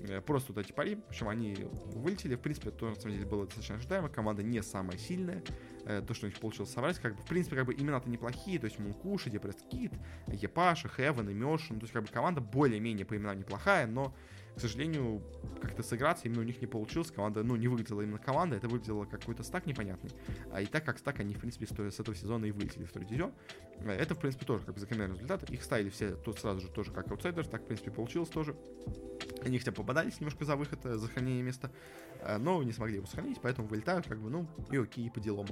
э, 0.00 0.20
просто 0.20 0.52
вот 0.52 0.64
эти 0.64 0.72
пари, 0.72 0.96
в 0.96 1.08
общем, 1.08 1.28
они 1.28 1.56
вылетели, 1.94 2.34
в 2.34 2.40
принципе, 2.40 2.70
тоже, 2.70 2.94
на 2.94 3.00
самом 3.00 3.16
деле, 3.16 3.26
было 3.26 3.44
достаточно 3.44 3.76
ожидаемо, 3.76 4.08
команда 4.08 4.42
не 4.42 4.62
самая 4.62 4.98
сильная, 4.98 5.42
то, 5.86 6.14
что 6.14 6.26
у 6.26 6.28
них 6.28 6.38
получилось 6.38 6.72
собрать, 6.72 6.98
как 6.98 7.16
бы, 7.16 7.22
в 7.22 7.26
принципе, 7.26 7.56
как 7.56 7.66
бы 7.66 7.74
имена-то 7.74 8.10
неплохие, 8.10 8.58
то 8.58 8.66
есть 8.66 8.78
Мункуши, 8.78 9.30
Депрест 9.30 9.60
Кит, 9.70 9.92
Епаша, 10.26 10.88
Хевен 10.88 11.28
и 11.28 11.34
Мёшин, 11.34 11.76
ну, 11.76 11.80
то 11.80 11.84
есть, 11.84 11.92
как 11.92 12.02
бы, 12.02 12.08
команда 12.08 12.40
более-менее 12.40 13.06
по 13.06 13.16
именам 13.16 13.38
неплохая, 13.38 13.86
но 13.86 14.14
к 14.56 14.60
сожалению, 14.60 15.22
как-то 15.60 15.82
сыграться 15.82 16.26
именно 16.26 16.40
у 16.40 16.44
них 16.44 16.62
не 16.62 16.66
получилось. 16.66 17.10
Команда, 17.10 17.44
ну, 17.44 17.56
не 17.56 17.68
выглядела 17.68 18.00
именно 18.00 18.18
команда, 18.18 18.56
это 18.56 18.68
выглядело 18.68 19.04
как 19.04 19.20
какой-то 19.20 19.42
стак 19.42 19.66
непонятный. 19.66 20.10
А 20.50 20.62
и 20.62 20.66
так 20.66 20.82
как 20.82 20.98
стак, 20.98 21.20
они, 21.20 21.34
в 21.34 21.40
принципе, 21.40 21.66
с 21.66 22.00
этого 22.00 22.16
сезона 22.16 22.46
и 22.46 22.52
вылетели 22.52 22.84
в 22.84 22.92
дивизион. 22.94 23.32
Э, 23.80 23.90
это, 23.90 24.14
в 24.14 24.18
принципе, 24.18 24.46
тоже 24.46 24.64
как 24.64 24.74
бы 24.74 24.80
закономерный 24.80 25.16
результат. 25.16 25.50
Их 25.50 25.62
ставили 25.62 25.90
все 25.90 26.16
тут 26.16 26.38
сразу 26.38 26.60
же 26.60 26.68
тоже 26.68 26.90
как 26.90 27.10
аутсайдеры, 27.10 27.46
так, 27.46 27.64
в 27.64 27.66
принципе, 27.66 27.90
получилось 27.90 28.30
тоже. 28.30 28.56
Они 29.44 29.58
хотя 29.58 29.72
попадались 29.72 30.20
немножко 30.20 30.44
за 30.44 30.56
выход, 30.56 30.84
э, 30.84 30.96
за 30.96 31.08
хранение 31.08 31.42
места, 31.42 31.70
э, 32.20 32.38
но 32.38 32.62
не 32.62 32.72
смогли 32.72 32.96
его 32.96 33.06
сохранить, 33.06 33.38
поэтому 33.40 33.68
вылетают, 33.68 34.06
как 34.06 34.20
бы, 34.20 34.30
ну, 34.30 34.46
и 34.70 34.76
окей, 34.76 35.10
по 35.10 35.20
делам. 35.20 35.46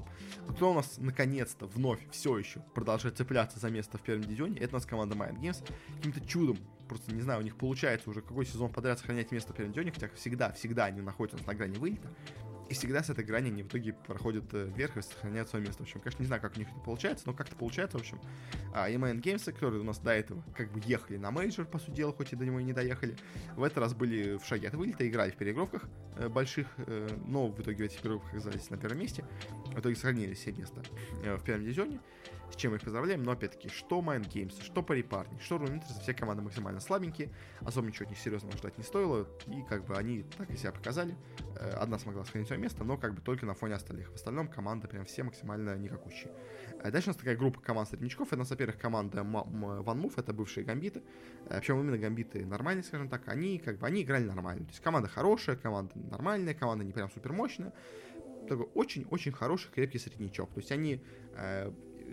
Кто 0.49 0.71
у 0.71 0.75
нас, 0.75 0.97
наконец-то, 0.99 1.67
вновь 1.67 2.01
все 2.11 2.39
еще 2.39 2.61
продолжает 2.75 3.17
цепляться 3.17 3.59
за 3.59 3.71
место 3.71 3.99
в 3.99 4.03
первом 4.03 4.25
дивизионе, 4.25 4.59
это 4.59 4.71
у 4.71 4.79
нас 4.79 4.87
команда 4.87 5.15
Mind 5.15 5.41
Games. 5.41 5.65
Каким-то 5.97 6.21
чудом, 6.27 6.59
просто 6.89 7.15
не 7.15 7.23
знаю, 7.23 7.41
у 7.41 7.43
них 7.43 7.57
получается 7.57 8.11
уже 8.11 8.21
какой 8.21 8.47
сезон 8.47 8.73
подряд 8.73 8.99
сохранять 8.99 9.31
место 9.31 9.53
в 9.53 9.57
первом 9.57 9.73
дивизионе, 9.73 9.93
хотя 9.93 10.09
всегда, 10.15 10.53
всегда 10.53 10.87
они 10.87 11.01
находятся 11.01 11.45
на 11.47 11.55
грани 11.55 11.79
вылета. 11.79 12.09
И 12.69 12.75
всегда 12.75 13.03
с 13.03 13.11
этой 13.11 13.25
грани 13.25 13.49
они 13.49 13.63
в 13.63 13.69
итоге 13.69 13.93
проходят 13.93 14.45
э, 14.53 14.65
вверх 14.75 14.97
и 14.97 15.03
сохраняют 15.03 15.49
свое 15.49 15.65
место. 15.65 15.83
В 15.83 15.87
общем, 15.87 16.01
конечно, 16.01 16.23
не 16.23 16.27
знаю, 16.27 16.41
как 16.41 16.57
у 16.57 16.59
них 16.59 16.69
это 16.69 16.81
получается, 16.81 17.25
но 17.27 17.35
как-то 17.35 17.57
получается, 17.57 17.99
в 17.99 18.01
общем. 18.01 18.21
А 18.75 18.89
Mind 18.89 19.21
Games, 19.21 19.45
которые 19.53 19.81
у 19.81 19.85
нас 19.85 19.99
до 19.99 20.13
этого 20.13 20.43
как 20.57 20.73
бы 20.73 20.81
ехали 20.85 21.17
на 21.17 21.31
мейджор, 21.31 21.67
по 21.67 21.79
сути 21.79 21.97
дела, 21.97 22.13
хоть 22.13 22.33
и 22.33 22.37
до 22.37 22.45
него 22.45 22.61
и 22.61 22.65
не 22.65 22.73
доехали, 22.73 23.17
в 23.57 23.63
этот 23.63 23.79
раз 23.79 23.95
были 23.95 24.39
в 24.39 24.45
шаге 24.45 24.69
от 24.69 24.75
вылета, 24.75 25.07
играли 25.07 25.31
в 25.31 25.37
переигровках 25.37 25.83
э, 26.17 26.29
больших, 26.29 26.67
э, 26.79 27.09
но 27.27 27.49
в 27.49 27.61
итоге 27.61 27.85
в 27.85 27.87
этих 27.87 28.01
переигровках 28.01 28.33
оказались 28.33 28.71
на 28.71 28.79
первом 28.79 28.99
месте. 28.99 29.25
В 29.67 29.81
итоге 29.81 29.97
сохранили 29.97 30.35
все 30.35 30.53
место 30.53 30.83
э, 31.23 31.37
в 31.37 31.45
первом 31.45 31.65
дивизионе 31.65 32.01
с 32.51 32.57
чем 32.57 32.75
их 32.75 32.83
поздравляем, 32.83 33.23
но 33.23 33.33
опять-таки, 33.33 33.69
что 33.69 34.01
Mind 34.01 34.29
Games, 34.31 34.63
что 34.63 34.83
Парипарни, 34.83 35.39
что 35.39 35.57
Runeterс, 35.57 36.01
все 36.01 36.15
команды 36.15 36.43
максимально 36.43 36.81
слабенькие, 36.81 37.31
особо 37.61 37.89
ничего 37.89 38.05
от 38.05 38.11
них 38.11 38.19
серьезного 38.19 38.57
ждать 38.57 38.79
не 38.79 38.85
стоило, 38.85 39.27
и 39.47 39.63
как 39.69 39.85
бы 39.85 39.97
они 39.97 40.25
так 40.37 40.51
и 40.51 40.57
себя 40.57 40.73
показали. 40.73 41.17
Э, 41.57 41.71
одна 41.71 41.99
смогла 41.99 42.25
сохранить 42.25 42.49
свое 42.49 42.61
место, 42.61 42.85
но 42.85 42.97
как 42.97 43.15
бы 43.15 43.21
только 43.21 43.47
на 43.47 43.55
фоне 43.55 43.75
остальных. 43.75 44.11
В 44.11 44.15
остальном 44.15 44.49
команда 44.49 44.89
прям 44.89 45.05
все 45.05 45.23
максимально 45.23 45.77
никакущие. 45.77 46.33
Э, 46.83 46.91
дальше 46.91 47.09
у 47.09 47.11
нас 47.11 47.17
такая 47.17 47.37
группа 47.37 47.61
команд 47.61 47.89
среднячков. 47.89 48.29
Это 48.29 48.37
у 48.37 48.39
нас, 48.41 48.51
во-первых, 48.51 48.79
команда 48.79 49.19
One 49.19 50.01
Move, 50.01 50.15
это 50.17 50.33
бывшие 50.33 50.65
гамбиты. 50.65 51.03
Э, 51.49 51.59
Причем 51.59 51.81
именно 51.81 51.99
гамбиты 51.99 52.45
нормальные, 52.45 52.85
скажем 52.85 53.09
так. 53.09 53.29
Они 53.29 53.59
как 53.59 53.79
бы 53.79 53.87
они 53.87 54.03
играли 54.03 54.25
нормально. 54.25 54.65
То 54.65 54.71
есть 54.71 54.83
команда 54.83 55.09
хорошая, 55.09 55.57
команда 55.57 55.93
нормальная, 55.99 56.55
команда 56.55 56.85
не 56.85 56.93
прям 56.93 57.11
супер 57.11 57.33
мощная. 57.33 57.73
Такой 58.49 58.67
очень-очень 58.75 59.33
хороший, 59.33 59.71
крепкий 59.73 59.99
среднячок. 59.99 60.51
То 60.51 60.61
есть 60.61 60.71
они 60.71 61.03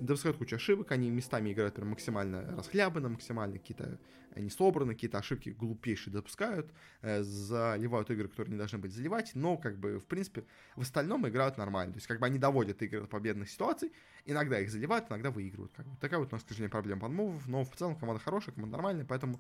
допускают 0.02 0.38
кучу 0.38 0.56
ошибок, 0.56 0.92
они 0.92 1.10
местами 1.10 1.52
играют 1.54 1.76
прям 1.76 1.90
максимально 1.90 2.56
расхлябанно, 2.58 3.10
максимально 3.10 3.58
какие-то 3.58 4.00
не 4.36 4.50
собраны, 4.50 4.94
какие-то 4.94 5.18
ошибки 5.18 5.50
глупейшие 5.50 6.14
допускают, 6.14 6.72
э, 7.02 7.22
заливают 7.22 8.10
игры, 8.12 8.28
которые 8.28 8.54
не 8.54 8.58
должны 8.58 8.80
быть 8.80 8.94
заливать, 8.94 9.32
но, 9.36 9.58
как 9.58 9.78
бы, 9.78 10.00
в 10.00 10.06
принципе, 10.06 10.46
в 10.76 10.82
остальном 10.82 11.28
играют 11.28 11.58
нормально. 11.58 11.94
То 11.94 11.98
есть, 11.98 12.08
как 12.08 12.20
бы, 12.20 12.26
они 12.26 12.40
доводят 12.40 12.82
игры 12.82 13.02
до 13.02 13.08
победных 13.08 13.50
ситуаций, 13.50 13.92
иногда 14.26 14.60
их 14.60 14.72
заливают, 14.72 15.10
иногда 15.10 15.32
выигрывают. 15.32 15.74
Как 15.74 15.86
бы. 15.86 15.98
Такая 15.98 16.20
вот 16.20 16.32
у 16.32 16.36
нас, 16.36 16.44
к 16.44 16.48
сожалению, 16.48 16.72
проблема 16.72 17.02
подмувов, 17.02 17.48
но 17.48 17.64
в 17.64 17.76
целом 17.76 17.96
команда 17.96 18.24
хорошая, 18.24 18.56
команда 18.56 18.78
нормальная, 18.78 19.06
поэтому 19.06 19.40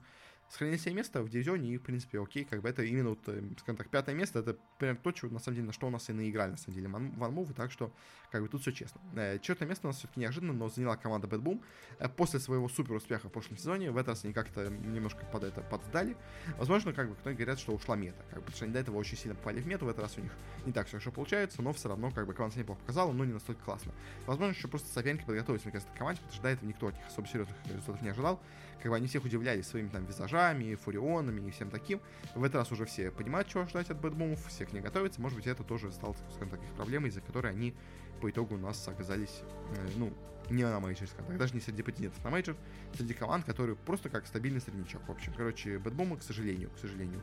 сохранить 0.51 0.81
себе 0.81 0.95
место 0.95 1.23
в 1.23 1.29
дивизионе 1.29 1.69
и, 1.69 1.77
в 1.77 1.81
принципе, 1.81 2.21
окей, 2.21 2.43
как 2.43 2.61
бы 2.61 2.67
это 2.67 2.83
именно, 2.83 3.11
вот, 3.11 3.19
э, 3.27 3.41
скажем 3.59 3.77
так, 3.77 3.89
пятое 3.89 4.13
место, 4.13 4.39
это 4.39 4.57
прям 4.79 4.97
то, 4.97 5.15
что, 5.15 5.27
на 5.27 5.39
самом 5.39 5.55
деле, 5.55 5.67
на 5.67 5.73
что 5.73 5.87
у 5.87 5.89
нас 5.89 6.09
и 6.09 6.13
наиграли, 6.13 6.51
на 6.51 6.57
самом 6.57 6.75
деле, 6.75 6.89
ванмувы, 6.89 7.53
так 7.53 7.71
что, 7.71 7.93
как 8.31 8.41
бы, 8.41 8.49
тут 8.49 8.61
все 8.61 8.71
честно. 8.71 8.99
Э, 9.15 9.39
четвертое 9.39 9.65
место 9.67 9.87
у 9.87 9.91
нас 9.91 9.97
все-таки 9.97 10.19
неожиданно, 10.19 10.51
но 10.51 10.67
заняла 10.67 10.97
команда 10.97 11.27
Bad 11.27 11.41
Boom. 11.41 11.63
Э, 11.99 12.09
после 12.09 12.41
своего 12.41 12.67
супер 12.67 12.95
успеха 12.95 13.29
в 13.29 13.31
прошлом 13.31 13.57
сезоне, 13.57 13.91
в 13.91 13.97
этот 13.97 14.09
раз 14.09 14.25
они 14.25 14.33
как-то 14.33 14.69
немножко 14.69 15.25
под 15.25 15.45
это 15.45 15.61
подсдали. 15.61 16.17
Возможно, 16.57 16.91
как 16.91 17.07
бы, 17.07 17.15
кто 17.15 17.31
говорят, 17.31 17.57
что 17.57 17.71
ушла 17.71 17.95
мета, 17.95 18.21
как 18.29 18.39
бы, 18.39 18.41
потому 18.41 18.55
что 18.57 18.65
они 18.65 18.73
до 18.73 18.79
этого 18.79 18.97
очень 18.97 19.17
сильно 19.17 19.35
попали 19.35 19.61
в 19.61 19.67
мету, 19.67 19.85
в 19.85 19.89
этот 19.89 20.01
раз 20.01 20.17
у 20.17 20.21
них 20.21 20.33
не 20.65 20.73
так 20.73 20.87
все 20.87 20.97
хорошо 20.97 21.11
получается, 21.11 21.61
но 21.61 21.71
все 21.71 21.87
равно, 21.87 22.11
как 22.11 22.27
бы, 22.27 22.33
команда 22.33 22.59
неплохо 22.59 22.81
показала, 22.81 23.13
но 23.13 23.23
не 23.23 23.31
настолько 23.31 23.63
классно. 23.63 23.93
Возможно, 24.25 24.53
еще 24.53 24.67
просто 24.67 24.89
соперники 24.89 25.23
подготовились, 25.23 25.63
к 25.63 25.97
команде, 25.97 26.19
потому 26.19 26.33
что 26.33 26.43
до 26.43 26.49
этого 26.49 26.67
никто 26.67 26.87
от 26.87 26.95
них 26.95 27.07
особо 27.07 27.27
серьезных 27.27 27.55
результатов 27.67 28.01
не 28.01 28.09
ожидал 28.09 28.41
как 28.81 28.91
бы 28.91 28.95
они 28.95 29.07
всех 29.07 29.23
удивляли 29.23 29.61
своими 29.61 29.89
там 29.89 30.05
визажами, 30.05 30.75
фурионами 30.75 31.47
и 31.47 31.51
всем 31.51 31.69
таким. 31.69 32.01
В 32.35 32.43
этот 32.43 32.55
раз 32.55 32.71
уже 32.71 32.85
все 32.85 33.11
понимают, 33.11 33.47
чего 33.47 33.65
ждать 33.65 33.89
от 33.89 33.99
бэтбумов, 33.99 34.45
все 34.47 34.65
к 34.65 34.73
ней 34.73 34.81
готовятся. 34.81 35.21
Может 35.21 35.37
быть, 35.37 35.47
это 35.47 35.63
тоже 35.63 35.91
стало, 35.91 36.15
скажем 36.33 36.49
так, 36.49 36.63
их 36.63 36.71
проблемой, 36.73 37.09
из-за 37.09 37.21
которой 37.21 37.51
они 37.51 37.73
по 38.21 38.29
итогу 38.29 38.55
у 38.55 38.57
нас 38.57 38.87
оказались, 38.87 39.41
э, 39.75 39.89
ну, 39.97 40.13
не 40.51 40.63
на 40.63 40.79
мейджор, 40.79 41.07
скажем 41.07 41.27
так, 41.27 41.37
даже 41.37 41.53
не 41.53 41.61
среди 41.61 41.81
претендентов 41.81 42.23
на 42.23 42.29
мейджор, 42.29 42.55
среди 42.95 43.13
команд, 43.13 43.45
которые 43.45 43.75
просто 43.75 44.09
как 44.09 44.27
стабильный 44.27 44.61
среднячок. 44.61 45.07
В 45.07 45.11
общем, 45.11 45.33
короче, 45.35 45.79
Бэтбомы, 45.79 46.17
к 46.17 46.23
сожалению, 46.23 46.69
к 46.71 46.79
сожалению, 46.79 47.21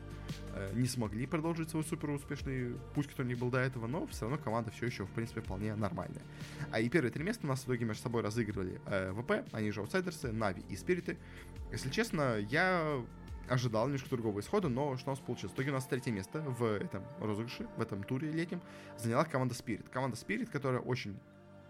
э, 0.55 0.72
не 0.74 0.87
смогли 0.87 1.26
продолжить 1.26 1.70
свой 1.70 1.85
супер 1.85 2.11
успешный 2.11 2.74
путь, 2.95 3.07
который 3.07 3.26
у 3.26 3.29
них 3.31 3.39
был 3.39 3.51
до 3.51 3.59
этого, 3.59 3.87
но 3.87 4.07
все 4.07 4.22
равно 4.22 4.39
команда 4.39 4.70
все 4.70 4.87
еще, 4.87 5.05
в 5.05 5.11
принципе, 5.11 5.41
вполне 5.41 5.74
нормальная. 5.74 6.22
А 6.70 6.81
и 6.81 6.89
первые 6.89 7.12
три 7.12 7.24
места 7.24 7.47
у 7.47 7.49
нас 7.49 7.61
в 7.61 7.64
итоге 7.64 7.85
между 7.85 8.03
собой 8.03 8.22
разыгрывали 8.22 8.81
э, 8.87 9.12
ВП, 9.12 9.47
они 9.53 9.70
же 9.70 9.81
аутсайдерсы, 9.81 10.33
Нави 10.33 10.62
и 10.68 10.76
Спириты. 10.76 11.18
Если 11.70 11.91
честно, 11.91 12.39
я 12.39 13.03
ожидал 13.49 13.87
немножко 13.87 14.11
другого 14.11 14.41
исхода, 14.41 14.68
но 14.68 14.97
что 14.97 15.11
у 15.11 15.12
нас 15.12 15.20
получилось? 15.20 15.53
В 15.53 15.55
итоге 15.57 15.70
у 15.70 15.74
нас 15.74 15.87
третье 15.87 16.12
место 16.12 16.41
в 16.41 16.64
этом 16.64 17.03
розыгрыше, 17.20 17.66
в 17.76 17.81
этом 17.81 18.03
туре 18.03 18.31
летнем 18.31 18.61
заняла 18.99 19.24
команда 19.24 19.55
Spirit. 19.55 19.89
Команда 19.91 20.16
Spirit, 20.16 20.47
которая 20.47 20.81
очень 20.81 21.18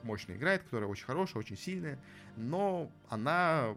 мощно 0.02 0.32
играет, 0.32 0.62
которая 0.62 0.88
очень 0.88 1.04
хорошая, 1.04 1.40
очень 1.42 1.56
сильная, 1.56 1.98
но 2.36 2.90
она, 3.08 3.76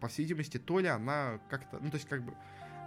по 0.00 0.08
всей 0.08 0.22
видимости, 0.22 0.58
то 0.58 0.78
ли 0.78 0.88
она 0.88 1.40
как-то, 1.48 1.78
ну, 1.80 1.90
то 1.90 1.96
есть, 1.96 2.08
как 2.08 2.22
бы, 2.22 2.34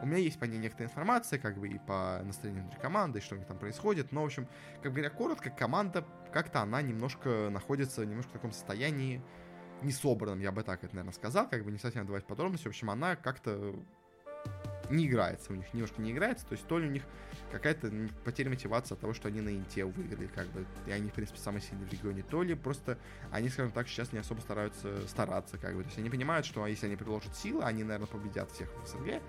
у 0.02 0.06
меня 0.06 0.18
есть 0.18 0.38
по 0.40 0.46
ней 0.46 0.58
некоторая 0.58 0.90
информация, 0.90 1.40
как 1.40 1.58
бы 1.58 1.70
и 1.70 1.80
по 1.80 2.22
настроению 2.24 2.64
внутри 2.64 2.82
команды, 2.82 3.20
и 3.20 3.22
что 3.22 3.38
там 3.38 3.58
происходит, 3.58 4.12
но, 4.12 4.24
в 4.24 4.26
общем, 4.26 4.48
как 4.84 4.92
говоря 4.92 5.10
коротко, 5.10 5.50
команда 5.50 6.06
как-то 6.32 6.62
она 6.62 6.82
немножко 6.82 7.50
находится 7.50 8.06
немножко 8.06 8.32
в 8.32 8.34
таком 8.34 8.52
состоянии 8.52 9.22
не 9.82 9.92
собранном, 9.92 10.40
я 10.40 10.52
бы 10.52 10.64
так 10.64 10.84
это, 10.84 10.96
наверное, 10.96 11.14
сказал, 11.14 11.50
как 11.50 11.64
бы 11.64 11.72
не 11.72 11.78
совсем 11.78 12.06
давать 12.06 12.26
подробности, 12.26 12.66
в 12.66 12.70
общем, 12.70 12.90
она 12.90 13.16
как-то 13.16 13.76
не 14.90 15.08
играется 15.08 15.52
у 15.54 15.56
них, 15.56 15.74
немножко 15.74 16.02
не 16.02 16.12
играется, 16.12 16.46
то 16.46 16.54
есть 16.54 16.68
то 16.68 16.78
ли 16.80 16.88
у 16.88 16.92
них 16.92 17.04
какая-то 17.52 17.92
потеря 18.24 18.50
мотивации 18.50 18.96
от 18.96 19.00
того, 19.00 19.14
что 19.14 19.28
они 19.28 19.42
на 19.42 19.50
Инте 19.50 19.86
выиграли, 19.86 20.28
как 20.28 20.48
бы, 20.48 20.66
и 20.88 20.92
они, 20.92 21.10
в 21.10 21.14
принципе, 21.14 21.40
самые 21.40 21.62
сильные 21.62 21.88
в 21.88 21.92
регионе, 21.92 22.24
то 22.24 22.44
ли 22.44 22.56
просто 22.56 22.98
они, 23.32 23.50
скажем 23.50 23.72
так, 23.72 23.88
сейчас 23.88 24.12
не 24.12 24.20
особо 24.20 24.42
стараются 24.42 25.08
стараться, 25.08 25.58
как 25.58 25.76
бы, 25.76 25.84
то 25.84 25.88
есть 25.88 26.00
они 26.00 26.10
понимают, 26.10 26.46
что 26.46 26.66
если 26.68 26.88
они 26.88 26.96
приложат 26.96 27.36
силы, 27.36 27.64
они, 27.64 27.84
наверное, 27.84 28.08
победят 28.08 28.52
всех 28.52 28.70
в 28.84 28.88
СНГ, 28.88 29.22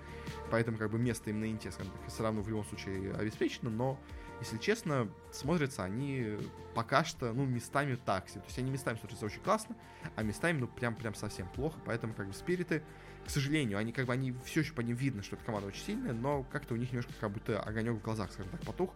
поэтому, 0.51 0.77
как 0.77 0.91
бы, 0.91 0.99
место 0.99 1.29
им 1.29 1.39
на 1.39 1.49
Инте, 1.49 1.71
скажем 1.71 1.91
так, 1.91 2.11
все 2.11 2.23
равно 2.23 2.41
в 2.41 2.49
любом 2.49 2.65
случае 2.65 3.13
обеспечено, 3.13 3.69
но 3.69 3.99
если 4.39 4.57
честно, 4.57 5.09
смотрятся 5.31 5.83
они 5.83 6.37
пока 6.75 7.03
что, 7.03 7.33
ну, 7.33 7.45
местами 7.45 7.95
такси. 7.95 8.39
То 8.39 8.45
есть 8.45 8.59
они 8.59 8.69
местами 8.69 8.97
смотрятся 8.97 9.25
очень 9.25 9.41
классно, 9.41 9.75
а 10.15 10.21
местами, 10.21 10.59
ну, 10.59 10.67
прям, 10.67 10.95
прям 10.95 11.15
совсем 11.15 11.47
плохо. 11.49 11.79
Поэтому, 11.85 12.13
как 12.13 12.27
бы, 12.27 12.33
спириты 12.33 12.83
к 13.27 13.29
сожалению, 13.29 13.77
они 13.77 13.91
как 13.91 14.05
бы, 14.05 14.13
они 14.13 14.33
все 14.45 14.61
еще 14.61 14.73
по 14.73 14.79
ним 14.79 14.95
видно, 14.95 15.21
что 15.21 15.35
эта 15.35 15.43
команда 15.43 15.67
очень 15.67 15.83
сильная, 15.83 16.13
но 16.13 16.43
как-то 16.43 16.73
у 16.73 16.77
них 16.77 16.91
немножко 16.91 17.11
как 17.19 17.29
будто 17.29 17.59
огонек 17.61 17.95
в 17.95 18.01
глазах, 18.01 18.31
скажем 18.31 18.49
так, 18.53 18.61
потух. 18.61 18.93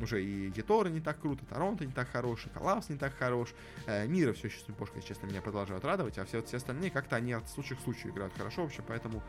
Уже 0.00 0.24
и 0.24 0.48
Гетора 0.48 0.88
не 0.88 1.00
так 1.00 1.20
круто, 1.20 1.44
Торонто 1.46 1.84
не 1.86 1.92
так 1.92 2.08
хороший, 2.08 2.50
Коллапс 2.50 2.88
не 2.88 2.96
так 2.96 3.14
хорош, 3.14 3.54
э, 3.86 4.08
Мира 4.08 4.32
все 4.32 4.48
еще 4.48 4.58
с 4.58 4.62
Пушкой, 4.62 5.02
честно, 5.02 5.26
меня 5.26 5.40
продолжают 5.40 5.84
радовать, 5.84 6.18
а 6.18 6.24
все, 6.24 6.42
все 6.42 6.56
остальные 6.56 6.90
как-то 6.90 7.14
они 7.14 7.32
от 7.32 7.48
случая 7.48 7.76
к 7.76 7.80
случаю 7.80 8.12
играют 8.12 8.34
хорошо, 8.36 8.62
в 8.62 8.66
общем, 8.66 8.82
поэтому 8.88 9.22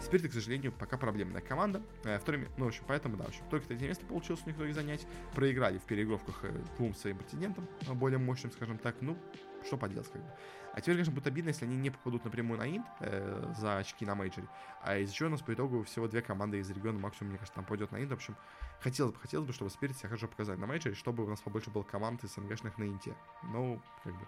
Спирит, 0.00 0.30
к 0.30 0.34
сожалению, 0.34 0.72
пока 0.72 0.98
проблемная 0.98 1.40
команда. 1.40 1.82
Э, 2.04 2.18
вторым, 2.18 2.46
ну, 2.56 2.66
в 2.66 2.68
общем, 2.68 2.84
поэтому, 2.86 3.16
да, 3.16 3.24
в 3.24 3.28
общем, 3.28 3.42
только 3.50 3.66
третье 3.66 3.88
место 3.88 4.04
получилось 4.04 4.42
у 4.44 4.48
них 4.48 4.58
в 4.58 4.74
занять. 4.74 5.06
Проиграли 5.34 5.78
в 5.78 5.82
переигровках 5.82 6.40
э, 6.42 6.52
двум 6.76 6.94
своим 6.94 7.16
претендентам, 7.18 7.66
более 7.94 8.18
мощным, 8.18 8.52
скажем 8.52 8.78
так, 8.78 8.96
ну, 9.00 9.16
что 9.64 9.76
поделать, 9.76 10.10
как 10.12 10.22
бы. 10.22 10.28
А 10.72 10.80
теперь, 10.80 10.94
конечно, 10.94 11.12
будет 11.12 11.26
обидно, 11.26 11.48
если 11.48 11.66
они 11.66 11.76
не 11.76 11.90
попадут 11.90 12.24
напрямую 12.24 12.58
на 12.58 12.66
инт 12.66 12.86
э, 13.00 13.52
за 13.58 13.78
очки 13.78 14.06
на 14.06 14.14
мейджоре. 14.14 14.48
А 14.82 14.96
из-за 14.98 15.14
чего 15.14 15.28
у 15.28 15.32
нас 15.32 15.42
по 15.42 15.52
итогу 15.52 15.82
всего 15.84 16.08
две 16.08 16.22
команды 16.22 16.58
из 16.58 16.70
региона 16.70 16.98
максимум, 16.98 17.30
мне 17.30 17.38
кажется, 17.38 17.56
там 17.56 17.64
пойдет 17.64 17.92
на 17.92 18.02
инт. 18.02 18.10
В 18.10 18.14
общем, 18.14 18.36
хотелось 18.80 19.12
бы, 19.12 19.20
хотелось 19.20 19.46
бы, 19.46 19.52
чтобы 19.52 19.70
Спирит 19.70 19.96
себя 19.96 20.08
хорошо 20.08 20.28
показать 20.28 20.58
на 20.58 20.66
мейджоре, 20.66 20.94
чтобы 20.94 21.24
у 21.24 21.28
нас 21.28 21.40
побольше 21.40 21.70
было 21.70 21.82
команд 21.82 22.24
из 22.24 22.34
СНГшных 22.34 22.78
на 22.78 22.84
инте. 22.84 23.14
Ну, 23.42 23.80
как 24.02 24.14
бы, 24.14 24.26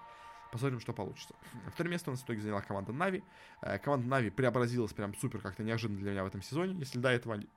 Посмотрим, 0.55 0.79
что 0.79 0.93
получится. 0.93 1.35
Второе 1.73 1.91
место 1.91 2.11
у 2.11 2.13
нас 2.13 2.21
в 2.21 2.25
итоге 2.27 2.41
заняла 2.41 2.61
команда 2.61 2.93
Нави. 2.93 3.25
Э, 3.61 3.77
команда 3.79 4.07
Нави 4.07 4.31
преобразилась 4.31 4.93
прям 4.93 5.13
супер 5.17 5.41
как-то 5.41 5.65
неожиданно 5.65 5.99
для 5.99 6.13
меня 6.13 6.23
в 6.23 6.29
этом 6.29 6.43
сезоне. 6.43 6.79
Если 6.79 7.01
до 7.01 7.09
этого 7.09 7.35
они 7.35 7.49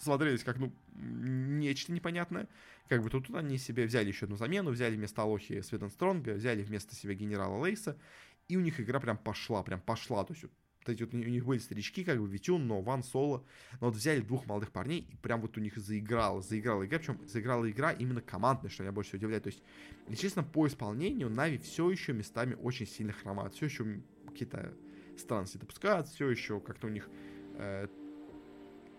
смотрелись 0.00 0.42
как, 0.42 0.58
ну, 0.58 0.72
нечто 0.94 1.92
непонятное. 1.92 2.48
Как 2.88 3.04
бы 3.04 3.10
тут 3.10 3.32
они 3.32 3.56
себе 3.56 3.84
взяли 3.84 4.08
еще 4.08 4.24
одну 4.24 4.36
замену, 4.36 4.72
взяли 4.72 4.96
вместо 4.96 5.22
Алохи 5.22 5.60
Swedenstrong 5.60 5.90
а, 5.90 6.32
взяли 6.32 6.64
вместо 6.64 6.96
себя 6.96 7.14
генерала 7.14 7.56
Лейса, 7.56 7.96
и 8.50 8.56
у 8.56 8.60
них 8.60 8.80
игра 8.80 9.00
прям 9.00 9.16
пошла, 9.16 9.62
прям 9.62 9.80
пошла. 9.80 10.24
То 10.24 10.32
есть 10.32 10.42
вот, 10.42 10.52
эти 10.86 11.02
вот 11.02 11.14
у 11.14 11.16
них 11.16 11.44
были 11.44 11.58
старички, 11.58 12.04
как 12.04 12.20
бы 12.20 12.28
Витюн, 12.28 12.66
но 12.66 12.80
Ван 12.80 13.02
Соло. 13.02 13.44
Но 13.80 13.88
вот 13.88 13.96
взяли 13.96 14.20
двух 14.20 14.46
молодых 14.46 14.72
парней, 14.72 15.06
и 15.10 15.16
прям 15.16 15.40
вот 15.40 15.56
у 15.56 15.60
них 15.60 15.76
заиграла, 15.76 16.42
заиграла 16.42 16.84
игра. 16.84 16.98
Причем 16.98 17.18
заиграла 17.28 17.70
игра 17.70 17.92
именно 17.92 18.20
командная, 18.20 18.70
что 18.70 18.82
меня 18.82 18.92
больше 18.92 19.10
всего 19.10 19.20
удивляет. 19.20 19.44
То 19.44 19.50
есть, 19.50 19.62
честно, 20.18 20.42
по 20.42 20.66
исполнению 20.66 21.30
Нави 21.30 21.58
все 21.58 21.90
еще 21.90 22.12
местами 22.12 22.54
очень 22.54 22.86
сильно 22.86 23.12
хромают. 23.12 23.54
Все 23.54 23.66
еще 23.66 24.02
какие-то 24.26 24.74
странности 25.16 25.58
допускают, 25.58 26.08
все 26.08 26.28
еще 26.28 26.60
как-то 26.60 26.86
у 26.86 26.90
них 26.90 27.08
э, 27.54 27.86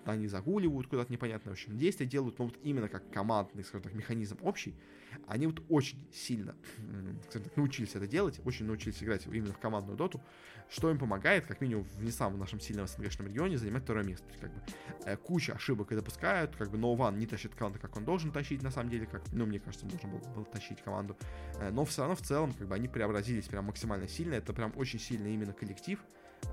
они 0.06 0.28
загуливают 0.28 0.88
куда-то 0.88 1.12
непонятно, 1.12 1.52
в 1.52 1.54
общем, 1.54 1.78
действия 1.78 2.06
делают, 2.06 2.39
но 2.39 2.45
вот 2.45 2.58
именно 2.64 2.88
как 2.88 3.10
командный, 3.12 3.64
скажем 3.64 3.84
так, 3.84 3.93
механизм 3.93 4.38
общий, 4.41 4.76
они 5.28 5.47
вот 5.47 5.62
очень 5.70 5.97
сильно, 6.12 6.56
скажем 7.30 7.43
так, 7.43 7.58
научились 7.58 7.95
это 7.95 8.08
делать, 8.08 8.39
очень 8.45 8.66
научились 8.66 9.04
играть 9.04 9.26
именно 9.28 9.54
в 9.54 9.60
командную 9.60 9.97
доту, 9.97 10.22
что 10.70 10.89
им 10.89 10.97
помогает, 10.97 11.45
как 11.45 11.62
минимум, 11.62 11.84
в 11.84 12.02
не 12.02 12.12
самом 12.12 12.39
нашем 12.39 12.60
сильном 12.60 12.88
СНГшном 12.88 13.28
регионе 13.28 13.58
занимать 13.58 13.84
второе 13.84 14.06
место. 14.06 14.26
То 14.26 14.32
есть, 14.32 14.41
как 14.41 14.54
бы, 14.54 14.62
э, 15.06 15.18
куча 15.18 15.54
ошибок 15.54 15.91
и 15.91 15.95
допускают, 15.95 16.56
как 16.56 16.72
бы, 16.72 16.78
но 16.78 16.95
Ван 16.95 17.20
не 17.20 17.26
тащит 17.26 17.56
команду, 17.56 17.80
как 17.80 17.95
он 17.97 18.06
должен 18.06 18.32
тащить, 18.32 18.62
на 18.62 18.72
самом 18.72 18.89
деле, 18.89 19.06
как, 19.06 19.22
ну, 19.34 19.45
мне 19.45 19.60
кажется, 19.60 19.86
он 19.86 19.91
должен 19.91 20.12
был, 20.12 20.20
был 20.34 20.45
тащить 20.45 20.82
команду, 20.82 21.18
э, 21.58 21.72
но 21.72 21.84
все 21.86 22.02
равно, 22.02 22.16
в 22.16 22.22
целом, 22.22 22.54
как 22.54 22.68
бы, 22.68 22.76
они 22.76 22.88
преобразились 22.88 23.47
прям 23.47 23.66
максимально 23.66 24.08
сильно, 24.08 24.36
это 24.36 24.54
прям 24.54 24.72
очень 24.78 24.99
сильно 24.99 25.28
именно 25.28 25.54
коллектив, 25.54 25.99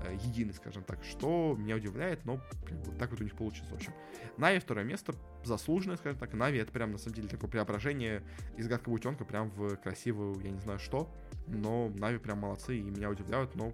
Э, 0.03 0.15
единый, 0.23 0.53
скажем 0.53 0.83
так, 0.83 1.03
что 1.03 1.55
меня 1.57 1.75
удивляет, 1.75 2.25
но 2.25 2.39
вот 2.85 2.97
так 2.97 3.11
вот 3.11 3.21
у 3.21 3.23
них 3.23 3.35
получится, 3.35 3.69
в 3.71 3.75
общем. 3.75 3.93
Нави 4.37 4.59
второе 4.59 4.85
место, 4.85 5.13
заслуженное, 5.43 5.97
скажем 5.97 6.19
так, 6.19 6.33
Нави 6.33 6.57
это 6.59 6.71
прям 6.71 6.91
на 6.91 6.97
самом 6.97 7.15
деле 7.15 7.27
такое 7.27 7.49
преображение 7.49 8.23
из 8.57 8.67
гадкого 8.67 8.93
утенка 8.93 9.25
прям 9.25 9.49
в 9.49 9.75
красивую, 9.77 10.39
я 10.41 10.51
не 10.51 10.59
знаю 10.59 10.79
что, 10.79 11.13
но 11.47 11.89
Нави 11.89 12.17
прям 12.17 12.39
молодцы 12.39 12.77
и 12.77 12.81
меня 12.81 13.09
удивляют, 13.09 13.55
но 13.55 13.73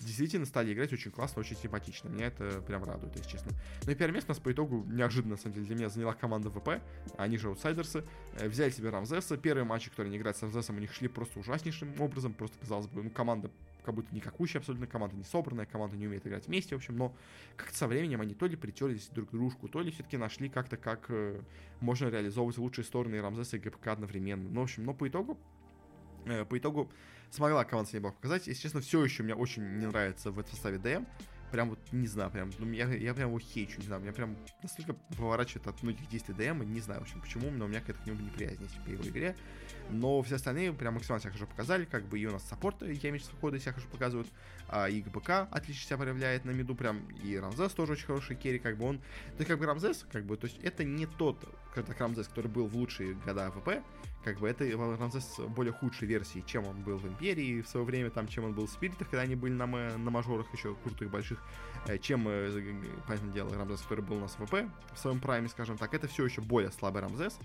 действительно 0.00 0.46
стали 0.46 0.72
играть 0.72 0.92
очень 0.92 1.10
классно, 1.10 1.40
очень 1.40 1.56
симпатично. 1.56 2.08
Меня 2.08 2.26
это 2.26 2.60
прям 2.62 2.84
радует, 2.84 3.14
если 3.16 3.30
честно. 3.30 3.52
Ну 3.84 3.92
и 3.92 3.94
первое 3.94 4.14
место 4.14 4.32
у 4.32 4.34
нас 4.34 4.42
по 4.42 4.52
итогу 4.52 4.84
неожиданно, 4.86 5.34
на 5.34 5.40
самом 5.40 5.54
деле, 5.54 5.66
для 5.66 5.76
меня 5.76 5.88
заняла 5.88 6.14
команда 6.14 6.50
ВП. 6.50 6.80
Они 7.16 7.36
же 7.36 7.48
аутсайдерсы. 7.48 8.04
Э, 8.38 8.48
взяли 8.48 8.70
себе 8.70 8.90
Рамзеса. 8.90 9.36
Первые 9.36 9.64
матчи, 9.64 9.90
которые 9.90 10.10
они 10.10 10.18
играют 10.18 10.36
с 10.36 10.42
Рамзесом, 10.42 10.76
у 10.76 10.80
них 10.80 10.92
шли 10.92 11.08
просто 11.08 11.38
ужаснейшим 11.38 12.00
образом. 12.00 12.32
Просто, 12.32 12.58
казалось 12.58 12.86
бы, 12.86 13.02
ну, 13.02 13.10
команда 13.10 13.50
как 13.84 13.94
будто 13.94 14.14
никакущая 14.14 14.60
абсолютно 14.60 14.86
команда, 14.86 15.16
не 15.16 15.24
собранная, 15.24 15.66
команда 15.66 15.96
не 15.96 16.06
умеет 16.06 16.26
играть 16.26 16.46
вместе, 16.46 16.74
в 16.74 16.78
общем, 16.78 16.96
но 16.96 17.14
как-то 17.56 17.76
со 17.76 17.86
временем 17.86 18.20
они 18.20 18.34
то 18.34 18.46
ли 18.46 18.56
притерлись 18.56 19.08
друг 19.08 19.28
к 19.28 19.32
дружку, 19.32 19.68
то 19.68 19.80
ли 19.80 19.90
все-таки 19.90 20.16
нашли 20.16 20.48
как-то, 20.48 20.76
как 20.76 21.06
э, 21.08 21.40
можно 21.80 22.08
реализовывать 22.08 22.58
лучшие 22.58 22.84
стороны 22.84 23.20
Рамзеса 23.20 23.56
и 23.56 23.60
ГПК 23.60 23.88
одновременно. 23.88 24.48
Ну, 24.48 24.60
в 24.60 24.64
общем, 24.64 24.84
но 24.84 24.94
по 24.94 25.06
итогу, 25.06 25.38
э, 26.24 26.44
по 26.44 26.58
итогу 26.58 26.90
смогла 27.30 27.64
команда 27.64 27.90
себя 27.90 28.00
показать. 28.00 28.46
Если 28.46 28.62
честно, 28.62 28.80
все 28.80 29.04
еще 29.04 29.22
мне 29.22 29.34
очень 29.34 29.62
не 29.78 29.86
нравится 29.86 30.30
в 30.30 30.38
этом 30.38 30.52
составе 30.52 30.78
ДМ, 30.78 31.04
прям 31.54 31.70
вот, 31.70 31.78
не 31.92 32.08
знаю, 32.08 32.32
прям, 32.32 32.50
ну, 32.58 32.68
я, 32.72 32.92
я 32.92 33.14
прям 33.14 33.28
его 33.28 33.38
хейчу, 33.38 33.78
не 33.78 33.86
знаю, 33.86 34.02
меня 34.02 34.12
прям 34.12 34.36
настолько 34.60 34.94
поворачивает 35.16 35.68
от 35.68 35.80
многих 35.84 36.08
действий 36.08 36.34
ДМ, 36.34 36.64
не 36.64 36.80
знаю, 36.80 36.98
в 36.98 37.04
общем, 37.04 37.20
почему, 37.20 37.48
но 37.52 37.66
у 37.66 37.68
меня 37.68 37.78
какая-то 37.78 38.02
к 38.02 38.06
нему 38.06 38.20
неприязнь 38.20 38.60
есть 38.60 38.84
по 38.84 38.88
его 38.88 39.04
игре. 39.04 39.36
Но 39.88 40.20
все 40.22 40.34
остальные 40.34 40.72
прям 40.72 40.94
максимально 40.94 41.20
себя 41.20 41.30
хорошо 41.30 41.46
показали, 41.46 41.84
как 41.84 42.06
бы 42.06 42.18
и 42.18 42.26
у 42.26 42.32
нас 42.32 42.42
саппорты 42.42 42.98
Ямич 43.00 43.22
входа 43.22 43.60
себя 43.60 43.70
хорошо 43.70 43.88
показывают, 43.88 44.26
а 44.66 44.88
и 44.88 45.00
ГПК 45.00 45.46
отлично 45.52 45.86
себя 45.86 45.98
проявляет 45.98 46.44
на 46.44 46.50
миду, 46.50 46.74
прям 46.74 47.06
и 47.22 47.36
Рамзес 47.36 47.70
тоже 47.72 47.92
очень 47.92 48.06
хороший 48.06 48.34
керри, 48.34 48.58
как 48.58 48.76
бы 48.76 48.86
он, 48.86 48.98
то 48.98 49.38
есть 49.38 49.48
как 49.48 49.60
бы 49.60 49.66
Рамзес, 49.66 50.06
как 50.10 50.24
бы, 50.24 50.36
то 50.36 50.48
есть 50.48 50.58
это 50.64 50.82
не 50.82 51.06
тот, 51.06 51.38
как 51.82 52.00
Рамзес, 52.00 52.28
который 52.28 52.48
был 52.48 52.66
в 52.66 52.76
лучшие 52.76 53.14
года 53.14 53.46
в 53.46 53.56
ВП, 53.56 53.84
как 54.24 54.38
бы 54.38 54.48
это 54.48 54.64
Рамзес 54.64 55.38
более 55.48 55.72
худшей 55.72 56.08
версии, 56.08 56.42
чем 56.46 56.66
он 56.66 56.82
был 56.82 56.96
в 56.96 57.06
Империи 57.06 57.60
в 57.60 57.68
свое 57.68 57.84
время, 57.84 58.10
там, 58.10 58.26
чем 58.26 58.44
он 58.44 58.54
был 58.54 58.66
в 58.66 58.70
Спиритах, 58.70 59.10
когда 59.10 59.22
они 59.22 59.34
были 59.36 59.52
на, 59.52 59.66
на 59.66 60.10
мажорах 60.10 60.52
еще 60.54 60.74
крутых, 60.76 61.10
больших, 61.10 61.42
э, 61.86 61.98
чем, 61.98 62.26
э, 62.28 62.74
понятное 63.06 63.32
дело, 63.32 63.54
Рамзес, 63.54 63.82
который 63.82 64.02
был 64.02 64.16
у 64.16 64.20
нас 64.20 64.36
в 64.38 64.46
ВП 64.46 64.70
в 64.94 64.98
своем 64.98 65.20
прайме, 65.20 65.48
скажем 65.48 65.76
так, 65.76 65.92
это 65.92 66.08
все 66.08 66.24
еще 66.24 66.40
более 66.40 66.70
слабый 66.72 67.02
Рамзес, 67.02 67.38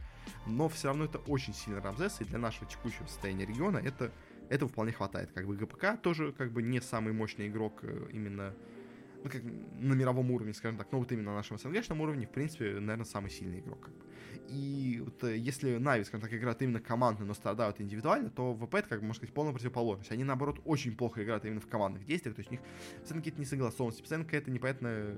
но 0.45 0.69
все 0.69 0.87
равно 0.87 1.05
это 1.05 1.17
очень 1.19 1.53
сильный 1.53 1.81
Рамзес, 1.81 2.21
и 2.21 2.23
для 2.23 2.37
нашего 2.37 2.65
текущего 2.65 3.05
состояния 3.07 3.45
региона 3.45 3.77
это, 3.77 4.11
этого 4.49 4.69
вполне 4.69 4.93
хватает. 4.93 5.31
Как 5.33 5.45
бы 5.45 5.57
ГПК 5.57 6.01
тоже 6.01 6.31
как 6.31 6.51
бы 6.51 6.61
не 6.61 6.79
самый 6.79 7.13
мощный 7.13 7.47
игрок 7.49 7.79
э, 7.83 8.07
именно 8.13 8.53
ну, 9.23 9.29
как 9.29 9.41
на 9.43 9.93
мировом 9.93 10.31
уровне, 10.31 10.53
скажем 10.53 10.77
так, 10.77 10.91
но 10.91 10.99
вот 10.99 11.11
именно 11.11 11.31
на 11.31 11.37
нашем 11.37 11.57
СНГшном 11.57 11.99
уровне, 11.99 12.25
в 12.25 12.31
принципе, 12.31 12.79
наверное, 12.79 13.05
самый 13.05 13.29
сильный 13.29 13.59
игрок. 13.59 13.81
Как 13.81 13.93
бы. 13.93 14.05
И 14.49 15.01
вот, 15.03 15.23
э, 15.23 15.37
если 15.37 15.77
Нави, 15.77 16.03
скажем 16.03 16.21
так, 16.27 16.33
играют 16.33 16.61
именно 16.61 16.79
командно, 16.79 17.25
но 17.25 17.33
страдают 17.33 17.79
индивидуально, 17.79 18.29
то 18.29 18.53
ВП, 18.53 18.75
это, 18.75 18.89
как 18.89 19.01
можно 19.01 19.15
сказать, 19.15 19.33
полная 19.33 19.53
противоположность. 19.53 20.11
Они, 20.11 20.23
наоборот, 20.23 20.59
очень 20.65 20.95
плохо 20.95 21.23
играют 21.23 21.45
именно 21.45 21.61
в 21.61 21.67
командных 21.67 22.05
действиях, 22.05 22.35
то 22.35 22.39
есть 22.39 22.49
у 22.49 22.53
них 22.53 22.61
постоянно 22.99 23.21
какие-то 23.21 23.41
несогласованности, 23.41 24.01
постоянно 24.01 24.25
какая-то 24.25 24.51
непонятная 24.51 25.15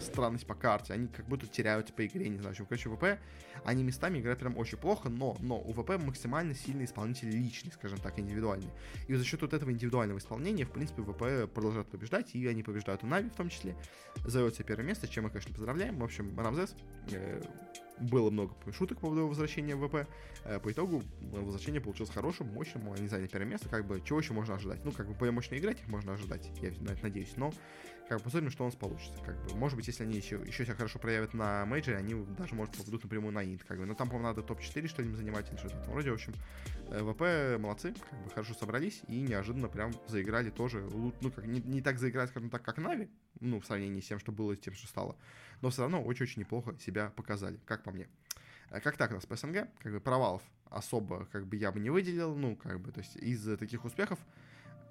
странность 0.00 0.46
по 0.46 0.54
карте, 0.54 0.92
они 0.92 1.08
как 1.08 1.26
будто 1.26 1.46
теряются 1.46 1.92
по 1.92 2.06
игре, 2.06 2.28
не 2.28 2.38
знаю, 2.38 2.54
в 2.54 2.64
короче, 2.66 2.88
ВП, 2.88 3.18
они 3.64 3.82
местами 3.82 4.18
играют 4.18 4.40
прям 4.40 4.56
очень 4.56 4.78
плохо, 4.78 5.08
но, 5.08 5.36
но 5.40 5.58
у 5.58 5.72
ВП 5.72 5.98
максимально 5.98 6.54
сильный 6.54 6.84
исполнитель 6.84 7.30
личный, 7.30 7.72
скажем 7.72 7.98
так, 7.98 8.18
индивидуальный. 8.18 8.70
И 9.08 9.14
за 9.14 9.24
счет 9.24 9.42
вот 9.42 9.52
этого 9.52 9.70
индивидуального 9.70 10.18
исполнения, 10.18 10.64
в 10.64 10.70
принципе, 10.70 11.02
ВП 11.02 11.52
продолжают 11.52 11.88
побеждать, 11.88 12.34
и 12.34 12.46
они 12.46 12.62
побеждают 12.62 13.04
у 13.04 13.06
Нави 13.06 13.28
в 13.30 13.34
том 13.34 13.48
числе, 13.48 13.76
зовет 14.24 14.56
первое 14.64 14.84
место, 14.84 15.08
чем 15.08 15.24
мы, 15.24 15.30
конечно, 15.30 15.52
поздравляем. 15.52 15.98
В 15.98 16.04
общем, 16.04 16.38
Рамзес 16.38 16.74
э, 17.10 17.42
было 17.98 18.30
много 18.30 18.54
шуток 18.72 18.98
по 18.98 19.06
поводу 19.06 19.26
возвращения 19.26 19.74
в 19.74 19.86
ВП. 19.86 20.08
Э, 20.44 20.60
по 20.60 20.70
итогу 20.70 21.02
возвращение 21.20 21.80
получилось 21.80 22.10
хорошим, 22.10 22.48
мощным, 22.48 22.92
они 22.92 23.08
заняли 23.08 23.28
первое 23.28 23.48
место, 23.48 23.68
как 23.68 23.86
бы, 23.86 24.00
чего 24.04 24.18
еще 24.18 24.32
можно 24.32 24.54
ожидать? 24.54 24.84
Ну, 24.84 24.92
как 24.92 25.08
бы, 25.08 25.14
по 25.14 25.30
мощной 25.30 25.58
игре 25.58 25.72
их 25.72 25.88
можно 25.88 26.14
ожидать, 26.14 26.50
я 26.60 26.72
надеюсь, 27.02 27.32
но 27.36 27.52
как 28.08 28.18
бы 28.18 28.24
посмотрим, 28.24 28.50
что 28.50 28.62
у 28.62 28.66
нас 28.66 28.76
получится. 28.76 29.20
Как 29.24 29.36
бы, 29.36 29.56
может 29.56 29.76
быть, 29.76 29.86
если 29.88 30.04
они 30.04 30.16
еще, 30.16 30.36
еще 30.46 30.64
себя 30.64 30.76
хорошо 30.76 30.98
проявят 30.98 31.34
на 31.34 31.66
мейджоре, 31.66 31.96
они 31.96 32.14
даже, 32.38 32.54
может, 32.54 32.76
попадут 32.76 33.02
напрямую 33.02 33.32
на 33.32 33.44
инт. 33.44 33.64
Как 33.64 33.78
бы. 33.78 33.86
Но 33.86 33.94
там, 33.94 34.08
по-моему, 34.08 34.28
надо 34.28 34.42
топ-4 34.42 34.86
что-нибудь 34.86 35.16
занимать 35.16 35.48
или 35.50 35.58
что-то 35.58 35.76
вроде. 35.90 36.10
В 36.10 36.14
общем, 36.14 36.32
э, 36.90 37.02
ВП 37.02 37.60
молодцы, 37.60 37.94
как 38.08 38.22
бы 38.22 38.30
хорошо 38.30 38.54
собрались 38.54 39.02
и 39.08 39.20
неожиданно 39.20 39.68
прям 39.68 39.92
заиграли 40.06 40.50
тоже. 40.50 40.80
Ну, 40.80 41.30
как 41.30 41.46
не, 41.46 41.60
не 41.60 41.82
так 41.82 41.98
заиграть, 41.98 42.30
скажем 42.30 42.48
так, 42.48 42.62
как 42.62 42.78
Нави, 42.78 43.10
ну, 43.40 43.60
в 43.60 43.66
сравнении 43.66 44.00
с 44.00 44.06
тем, 44.06 44.20
что 44.20 44.30
было, 44.30 44.54
с 44.54 44.60
тем, 44.60 44.74
что 44.74 44.86
стало. 44.86 45.16
Но 45.60 45.70
все 45.70 45.82
равно 45.82 46.02
очень-очень 46.02 46.40
неплохо 46.40 46.76
себя 46.78 47.10
показали, 47.10 47.58
как 47.64 47.82
по 47.82 47.90
мне. 47.90 48.08
Э, 48.70 48.80
как 48.80 48.96
так 48.96 49.10
у 49.10 49.14
нас 49.14 49.26
по 49.26 49.34
СНГ? 49.34 49.68
Как 49.80 49.92
бы 49.92 50.00
провалов 50.00 50.42
особо, 50.70 51.26
как 51.26 51.46
бы 51.46 51.56
я 51.56 51.72
бы 51.72 51.80
не 51.80 51.90
выделил, 51.90 52.36
ну, 52.36 52.56
как 52.56 52.80
бы, 52.80 52.92
то 52.92 53.00
есть 53.00 53.16
из 53.16 53.44
таких 53.58 53.84
успехов 53.84 54.18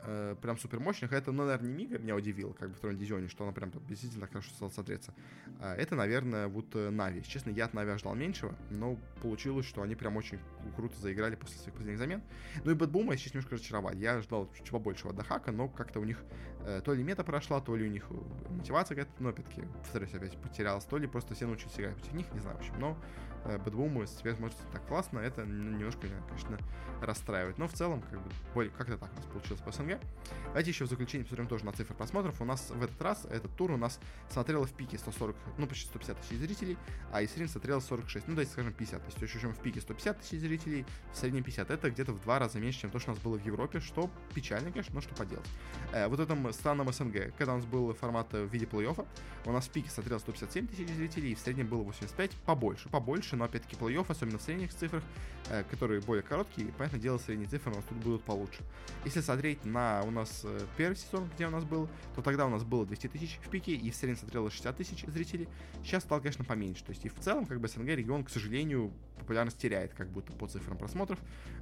э, 0.06 0.36
прям 0.42 0.58
супер 0.58 0.80
мощных. 0.80 1.14
Это, 1.14 1.32
ну, 1.32 1.44
наверное, 1.44 1.70
Немига 1.70 1.98
меня 1.98 2.16
удивил, 2.16 2.54
как 2.54 2.70
бы 2.70 2.76
в 2.76 2.78
втором 2.78 2.98
дивизионе, 2.98 3.28
что 3.28 3.44
она 3.44 3.54
прям 3.54 3.72
действительно 3.88 4.28
хорошо 4.28 4.52
стала 4.52 4.70
смотреться. 4.70 5.14
А 5.60 5.76
это, 5.76 5.96
наверное, 5.96 6.48
вот 6.48 6.76
э, 6.76 6.90
Нави. 6.90 7.24
Честно, 7.24 7.50
я 7.50 7.66
от 7.66 7.74
Нави 7.74 7.92
ожидал 7.92 8.16
меньшего, 8.16 8.56
но 8.70 8.98
получилось, 9.22 9.66
что 9.66 9.82
они 9.82 9.96
прям 9.96 10.18
очень 10.18 10.40
круто 10.76 11.00
заиграли 11.00 11.36
после 11.36 11.58
своих 11.58 11.74
последних 11.74 11.98
замен. 11.98 12.22
Ну 12.64 12.72
и 12.72 12.74
Бэтбум 12.74 13.14
меня 13.14 13.18
сейчас 13.18 13.34
немножко 13.34 13.56
разочаровали. 13.56 13.98
Я 13.98 14.16
ожидал 14.16 14.52
чуть 14.56 14.70
побольше 14.70 15.08
от 15.08 15.16
Дахака, 15.16 15.52
но 15.52 15.68
как-то 15.68 16.00
у 16.00 16.04
них 16.04 16.24
э, 16.66 16.82
то 16.84 16.94
ли 16.94 17.04
мета 17.04 17.24
прошла, 17.24 17.62
то 17.62 17.76
ли 17.76 17.86
у 17.86 17.90
них 17.90 18.06
э, 18.10 18.14
мотивация 18.52 18.96
какая-то, 18.96 19.24
ну, 19.24 19.30
опять-таки, 19.30 19.62
повторюсь, 19.84 20.14
опять 20.14 20.38
потерялась, 20.38 20.86
то 20.86 20.98
ли 20.98 21.08
просто 21.08 21.34
все 21.34 21.46
научились 21.46 21.80
играть 21.80 21.96
против 21.96 22.14
них, 22.14 22.32
не 22.34 22.40
знаю, 22.40 22.58
в 22.58 22.60
общем. 22.60 22.74
Но 22.80 22.98
э, 23.46 23.58
Бэтбуму 23.58 24.06
теперь 24.06 24.36
смотрится 24.36 24.64
так 24.72 24.86
классно, 24.88 25.20
это 25.20 25.46
немножко, 25.46 26.08
конечно, 26.28 26.58
расстраивает. 27.02 27.58
Но 27.58 27.68
в 27.68 27.74
целом, 27.74 28.02
как 28.02 28.20
бы, 28.22 28.70
как-то 28.70 28.98
так 28.98 29.12
у 29.12 29.16
нас 29.16 29.26
получилось 29.26 29.62
по 29.62 29.72
СНГ. 29.72 30.00
Давайте 30.48 30.72
еще 30.72 30.86
в 30.86 30.90
заключение 30.90 31.24
посмотрим 31.24 31.48
тоже 31.48 31.66
на 31.66 31.72
цифры 31.72 31.96
просмотров. 31.96 32.42
У 32.42 32.46
нас 32.46 32.70
в 32.70 32.84
этот 32.84 33.02
раз, 33.02 33.26
этот 33.26 33.56
тур 33.56 33.72
у 33.72 33.78
нас 33.78 34.00
смотрело 34.30 34.66
в 34.66 34.72
пике 34.72 34.98
140, 34.98 35.36
ну, 35.58 35.68
почти 35.68 35.88
150 35.88 36.22
тысяч 36.22 36.38
зрителей, 36.38 36.78
а 37.12 37.22
и 37.22 37.28
средний 37.28 37.48
смотрело 37.48 37.80
46, 37.80 38.28
ну, 38.28 38.34
давайте 38.34 38.52
скажем 38.52 38.74
50. 38.74 39.02
То 39.02 39.24
есть 39.24 39.36
еще 39.36 39.48
в 39.48 39.60
пике 39.60 39.82
150 39.82 40.20
тысяч 40.20 40.40
зрителей, 40.40 40.86
в 41.12 41.18
среднем 41.18 41.44
50. 41.44 41.70
Это 41.70 41.90
где-то 41.90 42.14
в 42.14 42.22
два 42.22 42.40
раза 42.40 42.60
меньше, 42.60 42.82
чем 42.82 42.92
то, 42.92 43.00
что 43.00 43.12
у 43.12 43.14
нас 43.16 43.24
было 43.24 43.38
в 43.38 43.46
Европе, 43.46 43.80
что 43.80 44.10
печально, 44.34 44.72
конечно, 44.72 44.94
но 44.96 45.02
что 45.02 45.16
поделать. 45.16 45.48
Э, 45.92 46.08
вот 46.08 46.20
этом 46.20 46.52
странном 46.54 46.92
СНГ, 46.92 47.36
когда 47.38 47.54
у 47.54 47.58
нас 47.58 47.66
был 47.66 47.94
формат 47.94 48.32
в 48.32 48.48
виде 48.48 48.66
плей-оффа, 48.66 49.06
у 49.46 49.52
нас 49.52 49.68
в 49.68 49.72
пике 49.72 49.90
смотрело 49.90 50.20
157 50.20 50.68
тысяч 50.68 50.90
зрителей, 50.90 51.32
и 51.32 51.36
в 51.36 51.40
среднем 51.40 51.68
было 51.68 51.84
85, 51.84 52.32
побольше, 52.46 52.90
побольше, 52.90 53.35
но 53.36 53.46
опять-таки 53.46 53.76
плей-офф, 53.76 54.06
особенно 54.08 54.38
в 54.38 54.42
средних 54.42 54.74
цифрах, 54.74 55.04
э, 55.50 55.64
которые 55.70 56.02
более 56.02 56.24
короткие, 56.24 56.68
понятное 56.74 57.00
дело, 57.00 57.18
средние 57.18 57.50
цифры 57.50 57.72
у 57.72 57.76
нас 57.76 57.86
тут 57.88 57.98
будут 58.00 58.24
получше. 58.24 58.62
Если 59.04 59.22
смотреть 59.22 59.64
на 59.66 60.02
у 60.04 60.12
нас 60.12 60.42
э, 60.44 60.60
первый 60.78 60.96
сезон, 60.96 61.30
где 61.36 61.48
у 61.48 61.52
нас 61.52 61.64
был, 61.64 61.88
то 62.16 62.22
тогда 62.22 62.46
у 62.46 62.50
нас 62.50 62.64
было 62.64 62.86
200 62.86 63.08
тысяч 63.08 63.40
в 63.44 63.50
пике, 63.50 63.74
и 63.74 63.92
в 63.92 63.96
среднем 63.96 64.18
смотрело 64.18 64.50
60 64.50 64.76
тысяч 64.78 65.06
зрителей. 65.06 65.48
Сейчас 65.84 66.04
стало, 66.04 66.20
конечно, 66.20 66.44
поменьше. 66.44 66.84
То 66.84 66.92
есть 66.92 67.06
и 67.06 67.10
в 67.10 67.20
целом, 67.20 67.46
как 67.46 67.60
бы 67.60 67.68
СНГ 67.68 67.88
регион, 67.90 68.24
к 68.24 68.30
сожалению, 68.30 68.92
популярность 69.20 69.58
теряет, 69.58 69.94
как 69.94 70.10
будто 70.10 70.32
по 70.34 70.48
цифрам 70.48 70.78
просмотров. 70.78 71.20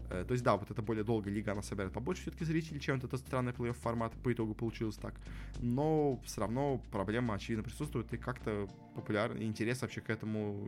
Э, 0.09 0.24
то 0.28 0.34
есть, 0.34 0.43
да, 0.43 0.57
вот 0.57 0.69
эта 0.69 0.82
более 0.82 1.03
долгая 1.03 1.34
лига, 1.34 1.53
она 1.53 1.61
собирает 1.61 1.93
побольше 1.93 2.24
все-таки 2.24 2.45
зрителей, 2.45 2.80
чем 2.80 2.95
вот 2.99 3.05
этот 3.05 3.19
странный 3.19 3.51
плей-офф 3.51 3.74
формат. 3.74 4.13
По 4.24 4.32
итогу 4.32 4.53
получилось 4.53 4.95
так. 4.95 5.13
Но 5.59 6.19
все 6.26 6.41
равно 6.41 6.82
проблема, 6.91 7.36
очевидно, 7.36 7.63
присутствует, 7.63 8.13
и 8.13 8.17
как-то 8.17 8.67
популярный 8.95 9.45
интерес 9.45 9.82
вообще 9.82 10.01
к 10.01 10.09
этому 10.09 10.67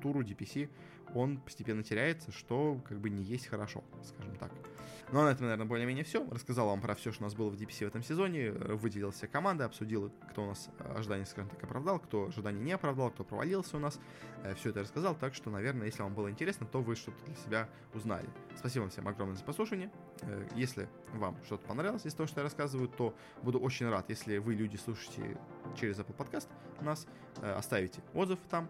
туру 0.00 0.22
DPC, 0.30 0.68
он 1.14 1.38
постепенно 1.38 1.82
теряется, 1.82 2.32
что 2.32 2.80
как 2.88 3.00
бы 3.00 3.10
не 3.10 3.22
есть 3.22 3.46
хорошо, 3.46 3.82
скажем 4.02 4.36
так. 4.36 4.52
Ну, 5.12 5.20
а 5.20 5.24
на 5.24 5.30
этом, 5.30 5.46
наверное, 5.46 5.66
более-менее 5.66 6.04
все. 6.04 6.24
Рассказал 6.30 6.68
вам 6.68 6.80
про 6.80 6.94
все, 6.94 7.10
что 7.10 7.24
у 7.24 7.26
нас 7.26 7.34
было 7.34 7.50
в 7.50 7.54
DPC 7.54 7.84
в 7.84 7.88
этом 7.88 8.02
сезоне, 8.02 8.52
выделил 8.52 9.10
все 9.10 9.26
команды, 9.26 9.64
обсудил, 9.64 10.12
кто 10.30 10.44
у 10.44 10.46
нас 10.46 10.70
ожидания, 10.94 11.26
скажем 11.26 11.50
так, 11.50 11.62
оправдал, 11.64 11.98
кто 11.98 12.28
ожидания 12.28 12.60
не 12.60 12.72
оправдал, 12.72 13.10
кто 13.10 13.24
провалился 13.24 13.76
у 13.76 13.80
нас. 13.80 13.98
Э, 14.44 14.54
все 14.54 14.70
это 14.70 14.82
рассказал, 14.82 15.16
так 15.16 15.34
что, 15.34 15.50
наверное, 15.50 15.86
если 15.86 16.02
вам 16.02 16.14
было 16.14 16.30
интересно, 16.30 16.64
то 16.64 16.80
вы 16.80 16.94
что-то 16.94 17.24
для 17.26 17.34
себя 17.34 17.68
узнали. 17.92 18.28
Спасибо 18.56 18.82
вам 18.82 18.90
всем 18.90 19.08
огромное 19.08 19.36
за 19.36 19.42
послушание. 19.42 19.90
Э, 20.22 20.46
если 20.54 20.88
вам 21.14 21.36
что-то 21.44 21.66
понравилось 21.66 22.06
из 22.06 22.14
того, 22.14 22.28
что 22.28 22.40
я 22.40 22.44
рассказываю, 22.44 22.88
то 22.88 23.16
буду 23.42 23.58
очень 23.58 23.88
рад, 23.88 24.08
если 24.10 24.38
вы, 24.38 24.54
люди, 24.54 24.76
слушаете 24.76 25.36
через 25.76 25.98
Apple 25.98 26.16
Podcast 26.16 26.46
нас, 26.82 27.06
э, 27.42 27.52
оставите 27.52 28.00
отзыв 28.14 28.38
там, 28.48 28.68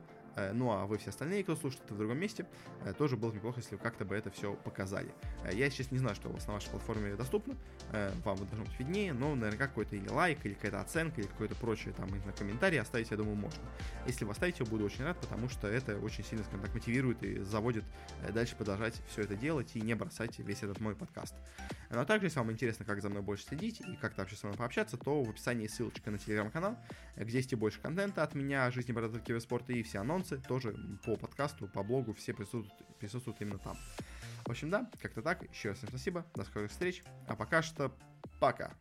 ну 0.53 0.71
а 0.71 0.87
вы 0.87 0.99
все 0.99 1.11
остальные, 1.11 1.43
кто 1.45 1.57
слушает 1.57 1.85
это 1.85 1.95
в 1.95 1.99
другом 1.99 2.19
месте, 2.19 2.47
э, 2.85 2.93
тоже 2.95 3.17
было 3.17 3.31
бы 3.31 3.37
неплохо, 3.37 3.61
если 3.61 3.75
вы 3.75 3.81
как-то 3.81 4.05
бы 4.05 4.15
это 4.15 4.31
все 4.31 4.55
показали. 4.55 5.13
Э, 5.45 5.55
я 5.55 5.71
сейчас 5.71 5.91
не 5.91 5.99
знаю, 5.99 6.15
что 6.15 6.29
у 6.29 6.33
вас 6.33 6.47
на 6.47 6.55
вашей 6.55 6.71
платформе 6.71 7.15
доступно, 7.17 7.57
вам 8.25 8.37
должно 8.37 8.65
быть 8.65 8.79
виднее, 8.79 9.13
но 9.13 9.35
наверняка 9.35 9.67
какой-то 9.67 9.97
или 9.97 10.09
лайк, 10.09 10.39
или 10.45 10.55
какая-то 10.55 10.81
оценка, 10.81 11.21
или 11.21 11.29
какой-то 11.29 11.55
прочее 11.57 11.93
там 11.95 12.09
на 12.25 12.33
комментарий 12.33 12.81
оставить, 12.81 13.11
я 13.11 13.17
думаю, 13.17 13.37
можно. 13.37 13.63
Если 14.07 14.25
вы 14.25 14.33
оставите, 14.33 14.65
буду 14.65 14.85
очень 14.85 15.05
рад, 15.05 15.19
потому 15.21 15.49
что 15.49 15.67
это 15.67 15.99
очень 15.99 16.25
сильно, 16.25 16.45
скажем 16.45 16.63
так, 16.63 16.75
мотивирует 16.75 17.23
и 17.23 17.41
заводит 17.41 17.85
дальше 18.33 18.57
продолжать 18.57 19.01
все 19.09 19.23
это 19.23 19.35
делать 19.35 19.75
и 19.75 19.81
не 19.81 19.95
бросать 19.95 20.39
весь 20.39 20.63
этот 20.63 20.81
мой 20.81 20.95
подкаст. 20.95 21.35
Ну, 21.91 22.01
а 22.01 22.05
также, 22.05 22.27
если 22.27 22.39
вам 22.39 22.53
интересно, 22.53 22.85
как 22.85 23.03
за 23.03 23.09
мной 23.09 23.23
больше 23.23 23.45
следить 23.45 23.81
и 23.81 23.97
как-то 23.97 24.21
вообще 24.21 24.37
со 24.37 24.47
мной 24.47 24.57
пообщаться, 24.57 24.97
то 24.97 25.23
в 25.23 25.31
описании 25.31 25.67
ссылочка 25.67 26.11
на 26.11 26.19
телеграм-канал, 26.19 26.79
где 27.17 27.39
есть 27.39 27.53
и 27.53 27.57
больше 27.57 27.81
контента 27.81 28.23
от 28.23 28.35
меня, 28.35 28.71
жизни 28.71 28.93
бородатого 28.93 29.25
киберспорта 29.25 29.73
и 29.73 29.83
все 29.83 29.99
анонсы, 30.31 30.49
тоже 30.49 30.75
по 31.05 31.17
подкасту, 31.17 31.69
по 31.69 31.83
блогу, 31.83 32.13
все 32.13 32.33
присутствуют, 32.33 32.99
присутствуют 32.99 33.41
именно 33.41 33.59
там. 33.59 33.77
В 34.45 34.51
общем, 34.51 34.71
да, 34.71 34.91
как-то 35.01 35.23
так. 35.23 35.43
Еще 35.51 35.71
раз 35.71 35.79
всем 35.79 35.89
спасибо, 35.91 36.25
до 36.35 36.45
скорых 36.45 36.71
встреч, 36.71 37.03
а 37.27 37.37
пока 37.37 37.63
что 37.63 37.93
пока. 38.39 38.73